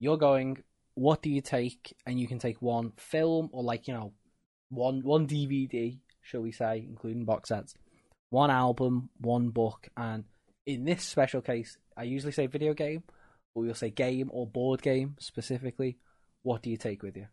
You're 0.00 0.18
going. 0.18 0.62
What 0.96 1.22
do 1.22 1.30
you 1.30 1.40
take? 1.40 1.96
And 2.06 2.20
you 2.20 2.28
can 2.28 2.38
take 2.38 2.62
one 2.62 2.92
film 2.96 3.48
or 3.52 3.62
like 3.62 3.88
you 3.88 3.94
know 3.94 4.12
one 4.74 5.02
one 5.02 5.26
DVD, 5.26 5.98
shall 6.22 6.42
we 6.42 6.52
say, 6.52 6.84
including 6.88 7.24
box 7.24 7.48
sets, 7.48 7.74
one 8.30 8.50
album, 8.50 9.10
one 9.20 9.50
book, 9.50 9.88
and 9.96 10.24
in 10.66 10.84
this 10.84 11.04
special 11.04 11.40
case, 11.40 11.76
I 11.96 12.04
usually 12.04 12.32
say 12.32 12.46
video 12.46 12.74
game, 12.74 13.02
but 13.54 13.60
we'll 13.60 13.74
say 13.74 13.90
game 13.90 14.30
or 14.32 14.46
board 14.46 14.82
game 14.82 15.16
specifically. 15.18 15.98
What 16.42 16.62
do 16.62 16.70
you 16.70 16.76
take 16.76 17.02
with 17.02 17.16
you? 17.16 17.26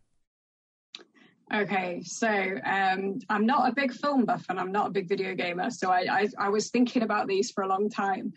Okay, 1.52 2.02
so 2.02 2.28
um, 2.64 3.18
I'm 3.28 3.44
not 3.44 3.68
a 3.68 3.74
big 3.74 3.92
film 3.92 4.24
buff 4.24 4.46
and 4.48 4.58
I'm 4.58 4.72
not 4.72 4.86
a 4.86 4.90
big 4.90 5.08
video 5.08 5.34
gamer, 5.34 5.70
so 5.70 5.90
I, 5.90 6.06
I, 6.10 6.28
I 6.38 6.48
was 6.48 6.70
thinking 6.70 7.02
about 7.02 7.28
these 7.28 7.50
for 7.50 7.62
a 7.62 7.68
long 7.68 7.90
time. 7.90 8.32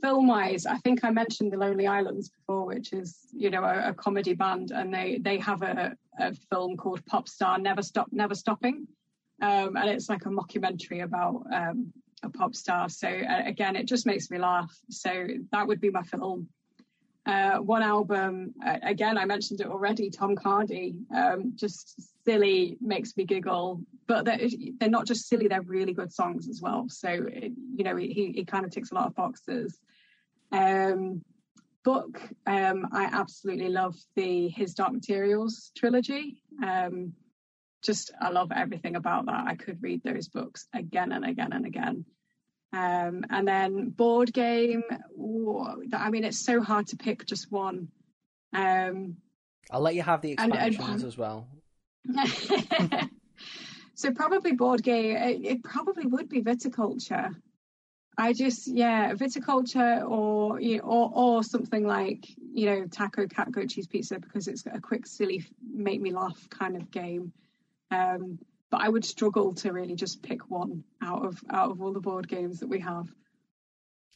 Film 0.00 0.28
wise, 0.28 0.64
I 0.64 0.76
think 0.78 1.02
I 1.02 1.10
mentioned 1.10 1.52
the 1.52 1.56
Lonely 1.56 1.86
Islands 1.86 2.28
before, 2.28 2.66
which 2.66 2.92
is 2.92 3.16
you 3.32 3.50
know 3.50 3.64
a, 3.64 3.88
a 3.88 3.94
comedy 3.94 4.34
band, 4.34 4.70
and 4.70 4.92
they 4.92 5.18
they 5.20 5.38
have 5.38 5.62
a, 5.62 5.96
a 6.18 6.34
film 6.34 6.76
called 6.76 7.04
Pop 7.06 7.28
Star 7.28 7.58
Never 7.58 7.82
Stop 7.82 8.08
Never 8.12 8.34
Stopping, 8.34 8.86
um, 9.42 9.76
and 9.76 9.90
it's 9.90 10.08
like 10.08 10.26
a 10.26 10.30
mockumentary 10.30 11.02
about 11.02 11.44
um, 11.52 11.92
a 12.22 12.30
pop 12.30 12.54
star. 12.54 12.88
So 12.88 13.08
uh, 13.08 13.42
again, 13.44 13.76
it 13.76 13.86
just 13.86 14.06
makes 14.06 14.30
me 14.30 14.38
laugh. 14.38 14.72
So 14.90 15.26
that 15.52 15.66
would 15.66 15.80
be 15.80 15.90
my 15.90 16.02
film. 16.02 16.48
Uh, 17.26 17.56
one 17.56 17.82
album, 17.82 18.52
uh, 18.64 18.76
again, 18.82 19.16
I 19.16 19.24
mentioned 19.24 19.62
it 19.62 19.66
already, 19.66 20.10
Tom 20.10 20.36
Cardy, 20.36 20.94
um, 21.14 21.52
just 21.54 21.98
silly, 22.26 22.76
makes 22.82 23.16
me 23.16 23.24
giggle. 23.24 23.80
But 24.06 24.26
they're, 24.26 24.40
they're, 24.78 24.90
not 24.90 25.06
just 25.06 25.26
silly, 25.26 25.48
they're 25.48 25.62
really 25.62 25.94
good 25.94 26.12
songs 26.12 26.48
as 26.48 26.60
well. 26.60 26.86
So, 26.90 27.08
it, 27.08 27.52
you 27.74 27.82
know, 27.82 27.96
he, 27.96 28.32
he 28.34 28.44
kind 28.44 28.66
of 28.66 28.70
ticks 28.70 28.90
a 28.90 28.94
lot 28.94 29.06
of 29.06 29.14
boxes. 29.14 29.80
Um, 30.52 31.22
book, 31.84 32.20
um, 32.46 32.88
I 32.92 33.04
absolutely 33.12 33.68
love 33.68 33.94
the 34.16 34.48
His 34.48 34.74
Dark 34.74 34.92
Materials 34.92 35.70
trilogy. 35.76 36.42
Um, 36.62 37.12
just, 37.82 38.10
I 38.20 38.30
love 38.30 38.50
everything 38.50 38.96
about 38.96 39.26
that. 39.26 39.44
I 39.46 39.54
could 39.54 39.82
read 39.82 40.02
those 40.02 40.28
books 40.28 40.66
again 40.74 41.12
and 41.12 41.24
again 41.24 41.52
and 41.52 41.66
again. 41.66 42.04
Um, 42.72 43.24
and 43.30 43.46
then 43.46 43.90
board 43.90 44.32
game, 44.32 44.82
I 45.92 46.10
mean, 46.10 46.24
it's 46.24 46.44
so 46.44 46.60
hard 46.60 46.88
to 46.88 46.96
pick 46.96 47.24
just 47.24 47.52
one. 47.52 47.88
Um, 48.52 49.18
I'll 49.70 49.80
let 49.80 49.94
you 49.94 50.02
have 50.02 50.22
the 50.22 50.32
expansions 50.32 50.78
and, 50.78 50.88
and, 50.90 51.04
as 51.04 51.16
well. 51.16 51.46
so 53.94 54.12
probably 54.12 54.52
board 54.52 54.82
game. 54.82 55.16
It, 55.16 55.44
it, 55.44 55.62
probably 55.64 56.06
would 56.06 56.28
be 56.28 56.42
viticulture. 56.42 57.34
I 58.16 58.32
just 58.32 58.68
yeah, 58.68 59.12
viticulture 59.14 60.08
or 60.08 60.60
you 60.60 60.78
know, 60.78 60.84
or 60.84 61.10
or 61.14 61.42
something 61.42 61.86
like 61.86 62.26
you 62.52 62.66
know 62.66 62.86
taco 62.86 63.26
cat 63.26 63.50
goat 63.50 63.70
cheese 63.70 63.86
pizza 63.86 64.18
because 64.18 64.48
it's 64.48 64.64
a 64.66 64.80
quick 64.80 65.06
silly 65.06 65.44
make 65.62 66.00
me 66.00 66.12
laugh 66.12 66.48
kind 66.50 66.76
of 66.76 66.90
game. 66.90 67.32
Um, 67.90 68.38
but 68.70 68.80
I 68.80 68.88
would 68.88 69.04
struggle 69.04 69.54
to 69.54 69.72
really 69.72 69.94
just 69.94 70.22
pick 70.22 70.50
one 70.50 70.84
out 71.02 71.24
of 71.24 71.42
out 71.50 71.70
of 71.70 71.82
all 71.82 71.92
the 71.92 72.00
board 72.00 72.28
games 72.28 72.60
that 72.60 72.68
we 72.68 72.80
have. 72.80 73.08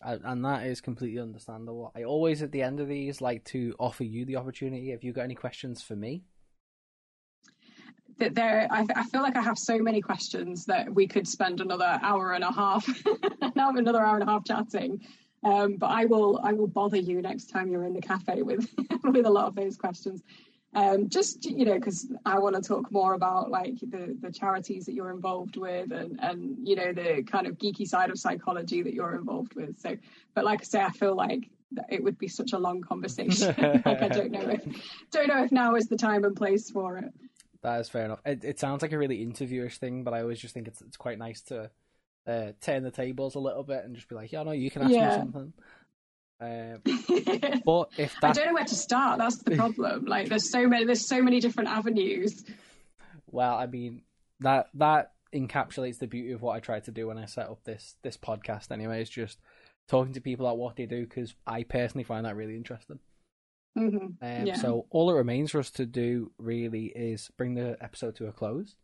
And 0.00 0.44
that 0.44 0.64
is 0.64 0.80
completely 0.80 1.20
understandable. 1.20 1.90
I 1.96 2.04
always 2.04 2.40
at 2.42 2.52
the 2.52 2.62
end 2.62 2.78
of 2.78 2.86
these 2.86 3.20
like 3.20 3.44
to 3.46 3.74
offer 3.80 4.04
you 4.04 4.24
the 4.24 4.36
opportunity. 4.36 4.92
if 4.92 5.02
you 5.02 5.12
got 5.12 5.22
any 5.22 5.34
questions 5.34 5.82
for 5.82 5.96
me? 5.96 6.22
That 8.18 8.34
there 8.34 8.66
I, 8.70 8.86
I, 8.94 9.04
feel 9.04 9.22
like 9.22 9.36
I 9.36 9.42
have 9.42 9.58
so 9.58 9.78
many 9.78 10.00
questions 10.00 10.64
that 10.66 10.92
we 10.92 11.06
could 11.06 11.26
spend 11.26 11.60
another 11.60 11.98
hour 12.02 12.32
and 12.32 12.44
a 12.44 12.52
half 12.52 12.86
now 13.54 13.70
another 13.70 14.04
hour 14.04 14.14
and 14.14 14.28
a 14.28 14.32
half 14.32 14.44
chatting. 14.44 15.00
Um, 15.44 15.76
but 15.76 15.86
I 15.86 16.04
will 16.04 16.40
I 16.42 16.52
will 16.52 16.66
bother 16.66 16.96
you 16.96 17.22
next 17.22 17.46
time 17.46 17.70
you're 17.70 17.84
in 17.84 17.94
the 17.94 18.00
cafe 18.00 18.42
with 18.42 18.68
with 19.04 19.26
a 19.26 19.30
lot 19.30 19.46
of 19.46 19.54
those 19.54 19.76
questions. 19.76 20.22
Um, 20.74 21.08
just 21.08 21.44
you 21.44 21.64
know 21.64 21.74
because 21.74 22.12
I 22.26 22.38
want 22.38 22.56
to 22.56 22.60
talk 22.60 22.90
more 22.90 23.14
about 23.14 23.50
like 23.50 23.78
the 23.80 24.16
the 24.20 24.30
charities 24.30 24.84
that 24.86 24.94
you're 24.94 25.10
involved 25.10 25.56
with 25.56 25.92
and 25.92 26.18
and 26.20 26.56
you 26.62 26.76
know 26.76 26.92
the 26.92 27.22
kind 27.22 27.46
of 27.46 27.56
geeky 27.56 27.86
side 27.86 28.10
of 28.10 28.18
psychology 28.18 28.82
that 28.82 28.94
you're 28.94 29.14
involved 29.14 29.54
with. 29.54 29.78
So, 29.78 29.96
but 30.34 30.44
like 30.44 30.60
I 30.60 30.64
say, 30.64 30.80
I 30.80 30.90
feel 30.90 31.14
like 31.14 31.48
it 31.88 32.02
would 32.02 32.18
be 32.18 32.28
such 32.28 32.52
a 32.52 32.58
long 32.58 32.80
conversation. 32.80 33.54
like 33.86 34.02
I 34.02 34.08
don't 34.08 34.32
know 34.32 34.48
if 34.48 34.64
don't 35.10 35.28
know 35.28 35.44
if 35.44 35.52
now 35.52 35.76
is 35.76 35.86
the 35.86 35.96
time 35.96 36.24
and 36.24 36.36
place 36.36 36.70
for 36.70 36.98
it. 36.98 37.12
That 37.62 37.80
is 37.80 37.88
fair 37.88 38.04
enough. 38.04 38.20
It, 38.24 38.44
it 38.44 38.60
sounds 38.60 38.82
like 38.82 38.92
a 38.92 38.98
really 38.98 39.22
interviewish 39.22 39.78
thing, 39.78 40.04
but 40.04 40.14
I 40.14 40.22
always 40.22 40.38
just 40.38 40.54
think 40.54 40.68
it's 40.68 40.80
it's 40.80 40.96
quite 40.96 41.18
nice 41.18 41.40
to 41.42 41.70
uh, 42.26 42.52
turn 42.60 42.82
the 42.82 42.90
tables 42.90 43.34
a 43.34 43.40
little 43.40 43.64
bit 43.64 43.84
and 43.84 43.96
just 43.96 44.08
be 44.08 44.14
like, 44.14 44.32
yeah, 44.32 44.42
no, 44.42 44.52
you 44.52 44.70
can 44.70 44.82
ask 44.82 44.92
yeah. 44.92 45.08
me 45.08 45.16
something. 45.16 45.52
Um, 46.40 46.82
but 47.64 47.88
if 47.96 48.14
that... 48.20 48.30
I 48.30 48.32
don't 48.32 48.46
know 48.46 48.54
where 48.54 48.64
to 48.64 48.74
start. 48.74 49.18
That's 49.18 49.38
the 49.38 49.56
problem. 49.56 50.04
like, 50.04 50.28
there's 50.28 50.50
so 50.50 50.68
many, 50.68 50.84
there's 50.84 51.06
so 51.06 51.20
many 51.20 51.40
different 51.40 51.70
avenues. 51.70 52.44
Well, 53.30 53.54
I 53.54 53.66
mean 53.66 54.02
that 54.40 54.68
that 54.74 55.12
encapsulates 55.34 55.98
the 55.98 56.06
beauty 56.06 56.32
of 56.32 56.42
what 56.42 56.56
I 56.56 56.60
try 56.60 56.80
to 56.80 56.90
do 56.90 57.08
when 57.08 57.18
I 57.18 57.26
set 57.26 57.48
up 57.48 57.64
this 57.64 57.96
this 58.02 58.16
podcast. 58.16 58.70
Anyway, 58.70 59.02
is 59.02 59.10
just 59.10 59.38
talking 59.88 60.14
to 60.14 60.20
people 60.20 60.46
about 60.46 60.58
what 60.58 60.76
they 60.76 60.86
do 60.86 61.04
because 61.04 61.34
I 61.46 61.62
personally 61.64 62.04
find 62.04 62.24
that 62.24 62.36
really 62.36 62.56
interesting. 62.56 63.00
Mm-hmm. 63.78 64.24
Um, 64.40 64.46
yeah. 64.46 64.56
So 64.56 64.86
all 64.90 65.10
it 65.10 65.14
remains 65.14 65.50
for 65.50 65.58
us 65.58 65.70
to 65.72 65.86
do 65.86 66.32
really 66.38 66.86
is 66.86 67.30
bring 67.36 67.54
the 67.54 67.76
episode 67.80 68.16
to 68.16 68.26
a 68.26 68.32
close. 68.32 68.76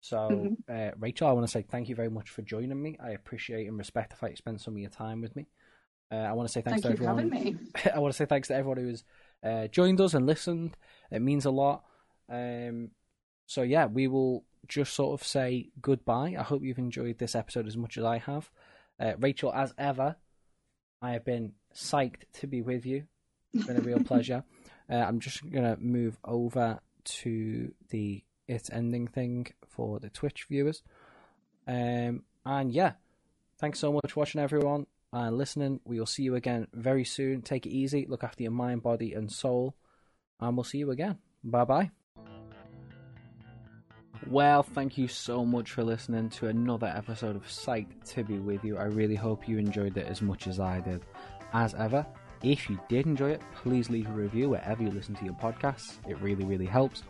So, 0.00 0.16
mm-hmm. 0.16 0.54
uh, 0.68 0.90
Rachel, 0.98 1.28
I 1.28 1.32
want 1.32 1.46
to 1.46 1.50
say 1.50 1.62
thank 1.62 1.88
you 1.88 1.96
very 1.96 2.10
much 2.10 2.30
for 2.30 2.42
joining 2.42 2.80
me. 2.80 2.96
I 3.02 3.10
appreciate 3.10 3.66
and 3.66 3.78
respect 3.78 4.10
the 4.10 4.16
fact 4.16 4.32
you 4.32 4.36
spent 4.36 4.60
some 4.60 4.74
of 4.74 4.78
your 4.78 4.90
time 4.90 5.20
with 5.20 5.34
me. 5.34 5.46
Uh, 6.12 6.16
I 6.16 6.32
want 6.32 6.48
to 6.48 6.52
say 6.52 6.62
thanks 6.62 6.82
thank 6.82 6.98
to 6.98 7.04
everyone. 7.04 7.70
I 7.94 7.98
want 7.98 8.12
to 8.12 8.16
say 8.16 8.26
thanks 8.26 8.48
to 8.48 8.54
everyone 8.54 8.78
who's 8.78 9.04
uh, 9.42 9.66
joined 9.66 10.00
us 10.00 10.14
and 10.14 10.26
listened. 10.26 10.76
It 11.10 11.22
means 11.22 11.44
a 11.44 11.50
lot. 11.50 11.82
Um, 12.30 12.90
so 13.46 13.62
yeah, 13.62 13.86
we 13.86 14.06
will 14.06 14.44
just 14.68 14.94
sort 14.94 15.20
of 15.20 15.26
say 15.26 15.70
goodbye. 15.80 16.36
I 16.38 16.42
hope 16.42 16.62
you've 16.62 16.78
enjoyed 16.78 17.18
this 17.18 17.34
episode 17.34 17.66
as 17.66 17.76
much 17.76 17.98
as 17.98 18.04
I 18.04 18.18
have. 18.18 18.50
Uh, 19.00 19.12
Rachel, 19.18 19.52
as 19.52 19.74
ever, 19.78 20.16
I 21.02 21.12
have 21.12 21.24
been 21.24 21.52
psyched 21.74 22.22
to 22.34 22.46
be 22.46 22.62
with 22.62 22.86
you. 22.86 23.04
It's 23.56 23.66
been 23.66 23.78
a 23.78 23.80
real 23.80 24.00
pleasure. 24.00 24.44
Uh, 24.88 24.98
I'm 24.98 25.18
just 25.18 25.50
gonna 25.50 25.76
move 25.80 26.16
over 26.24 26.78
to 27.04 27.74
the 27.90 28.22
it's 28.46 28.70
ending 28.70 29.08
thing 29.08 29.48
for 29.66 29.98
the 29.98 30.10
Twitch 30.10 30.46
viewers. 30.48 30.84
Um, 31.66 32.22
and 32.44 32.70
yeah, 32.70 32.92
thanks 33.58 33.80
so 33.80 33.92
much 33.92 34.12
for 34.12 34.20
watching, 34.20 34.40
everyone, 34.40 34.86
and 35.12 35.36
listening. 35.36 35.80
We 35.84 35.98
will 35.98 36.06
see 36.06 36.22
you 36.22 36.36
again 36.36 36.68
very 36.72 37.04
soon. 37.04 37.42
Take 37.42 37.66
it 37.66 37.70
easy, 37.70 38.06
look 38.08 38.22
after 38.22 38.44
your 38.44 38.52
mind, 38.52 38.84
body, 38.84 39.12
and 39.12 39.28
soul, 39.28 39.74
and 40.38 40.56
we'll 40.56 40.62
see 40.62 40.78
you 40.78 40.92
again. 40.92 41.18
Bye 41.42 41.64
bye. 41.64 41.90
Well, 44.28 44.62
thank 44.62 44.98
you 44.98 45.08
so 45.08 45.44
much 45.44 45.70
for 45.70 45.84
listening 45.84 46.30
to 46.30 46.48
another 46.48 46.86
episode 46.86 47.36
of 47.36 47.46
Psyched 47.46 48.04
to 48.14 48.24
Be 48.24 48.38
With 48.38 48.64
You. 48.64 48.76
I 48.76 48.84
really 48.84 49.14
hope 49.14 49.48
you 49.48 49.58
enjoyed 49.58 49.96
it 49.96 50.06
as 50.06 50.22
much 50.22 50.46
as 50.46 50.58
I 50.58 50.80
did. 50.80 51.02
As 51.52 51.74
ever, 51.74 52.04
if 52.42 52.68
you 52.68 52.78
did 52.88 53.06
enjoy 53.06 53.30
it, 53.30 53.42
please 53.54 53.90
leave 53.90 54.08
a 54.08 54.12
review 54.12 54.50
wherever 54.50 54.82
you 54.82 54.90
listen 54.90 55.14
to 55.16 55.24
your 55.24 55.34
podcasts. 55.34 55.94
It 56.08 56.20
really, 56.20 56.44
really 56.44 56.66
helps. 56.66 57.02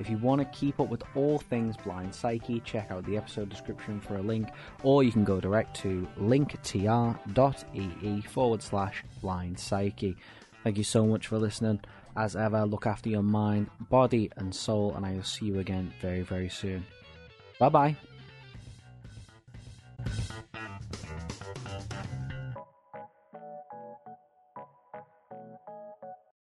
If 0.00 0.10
you 0.10 0.18
want 0.18 0.40
to 0.40 0.58
keep 0.58 0.80
up 0.80 0.88
with 0.88 1.02
all 1.14 1.38
things 1.38 1.76
Blind 1.76 2.14
Psyche, 2.14 2.60
check 2.60 2.90
out 2.90 3.06
the 3.06 3.16
episode 3.16 3.48
description 3.48 4.00
for 4.00 4.16
a 4.16 4.22
link, 4.22 4.48
or 4.82 5.02
you 5.02 5.12
can 5.12 5.24
go 5.24 5.40
direct 5.40 5.76
to 5.82 6.08
linktr.ee 6.18 8.20
forward 8.22 8.62
slash 8.62 9.04
blind 9.20 9.58
psyche. 9.58 10.16
Thank 10.64 10.78
you 10.78 10.84
so 10.84 11.06
much 11.06 11.28
for 11.28 11.38
listening. 11.38 11.80
As 12.16 12.36
ever, 12.36 12.64
look 12.64 12.86
after 12.86 13.08
your 13.08 13.22
mind, 13.22 13.68
body, 13.90 14.30
and 14.36 14.54
soul, 14.54 14.94
and 14.96 15.04
I 15.04 15.14
will 15.14 15.22
see 15.22 15.46
you 15.46 15.58
again 15.58 15.92
very, 16.00 16.22
very 16.22 16.48
soon. 16.48 16.86
Bye 17.58 17.68
bye. 17.68 17.96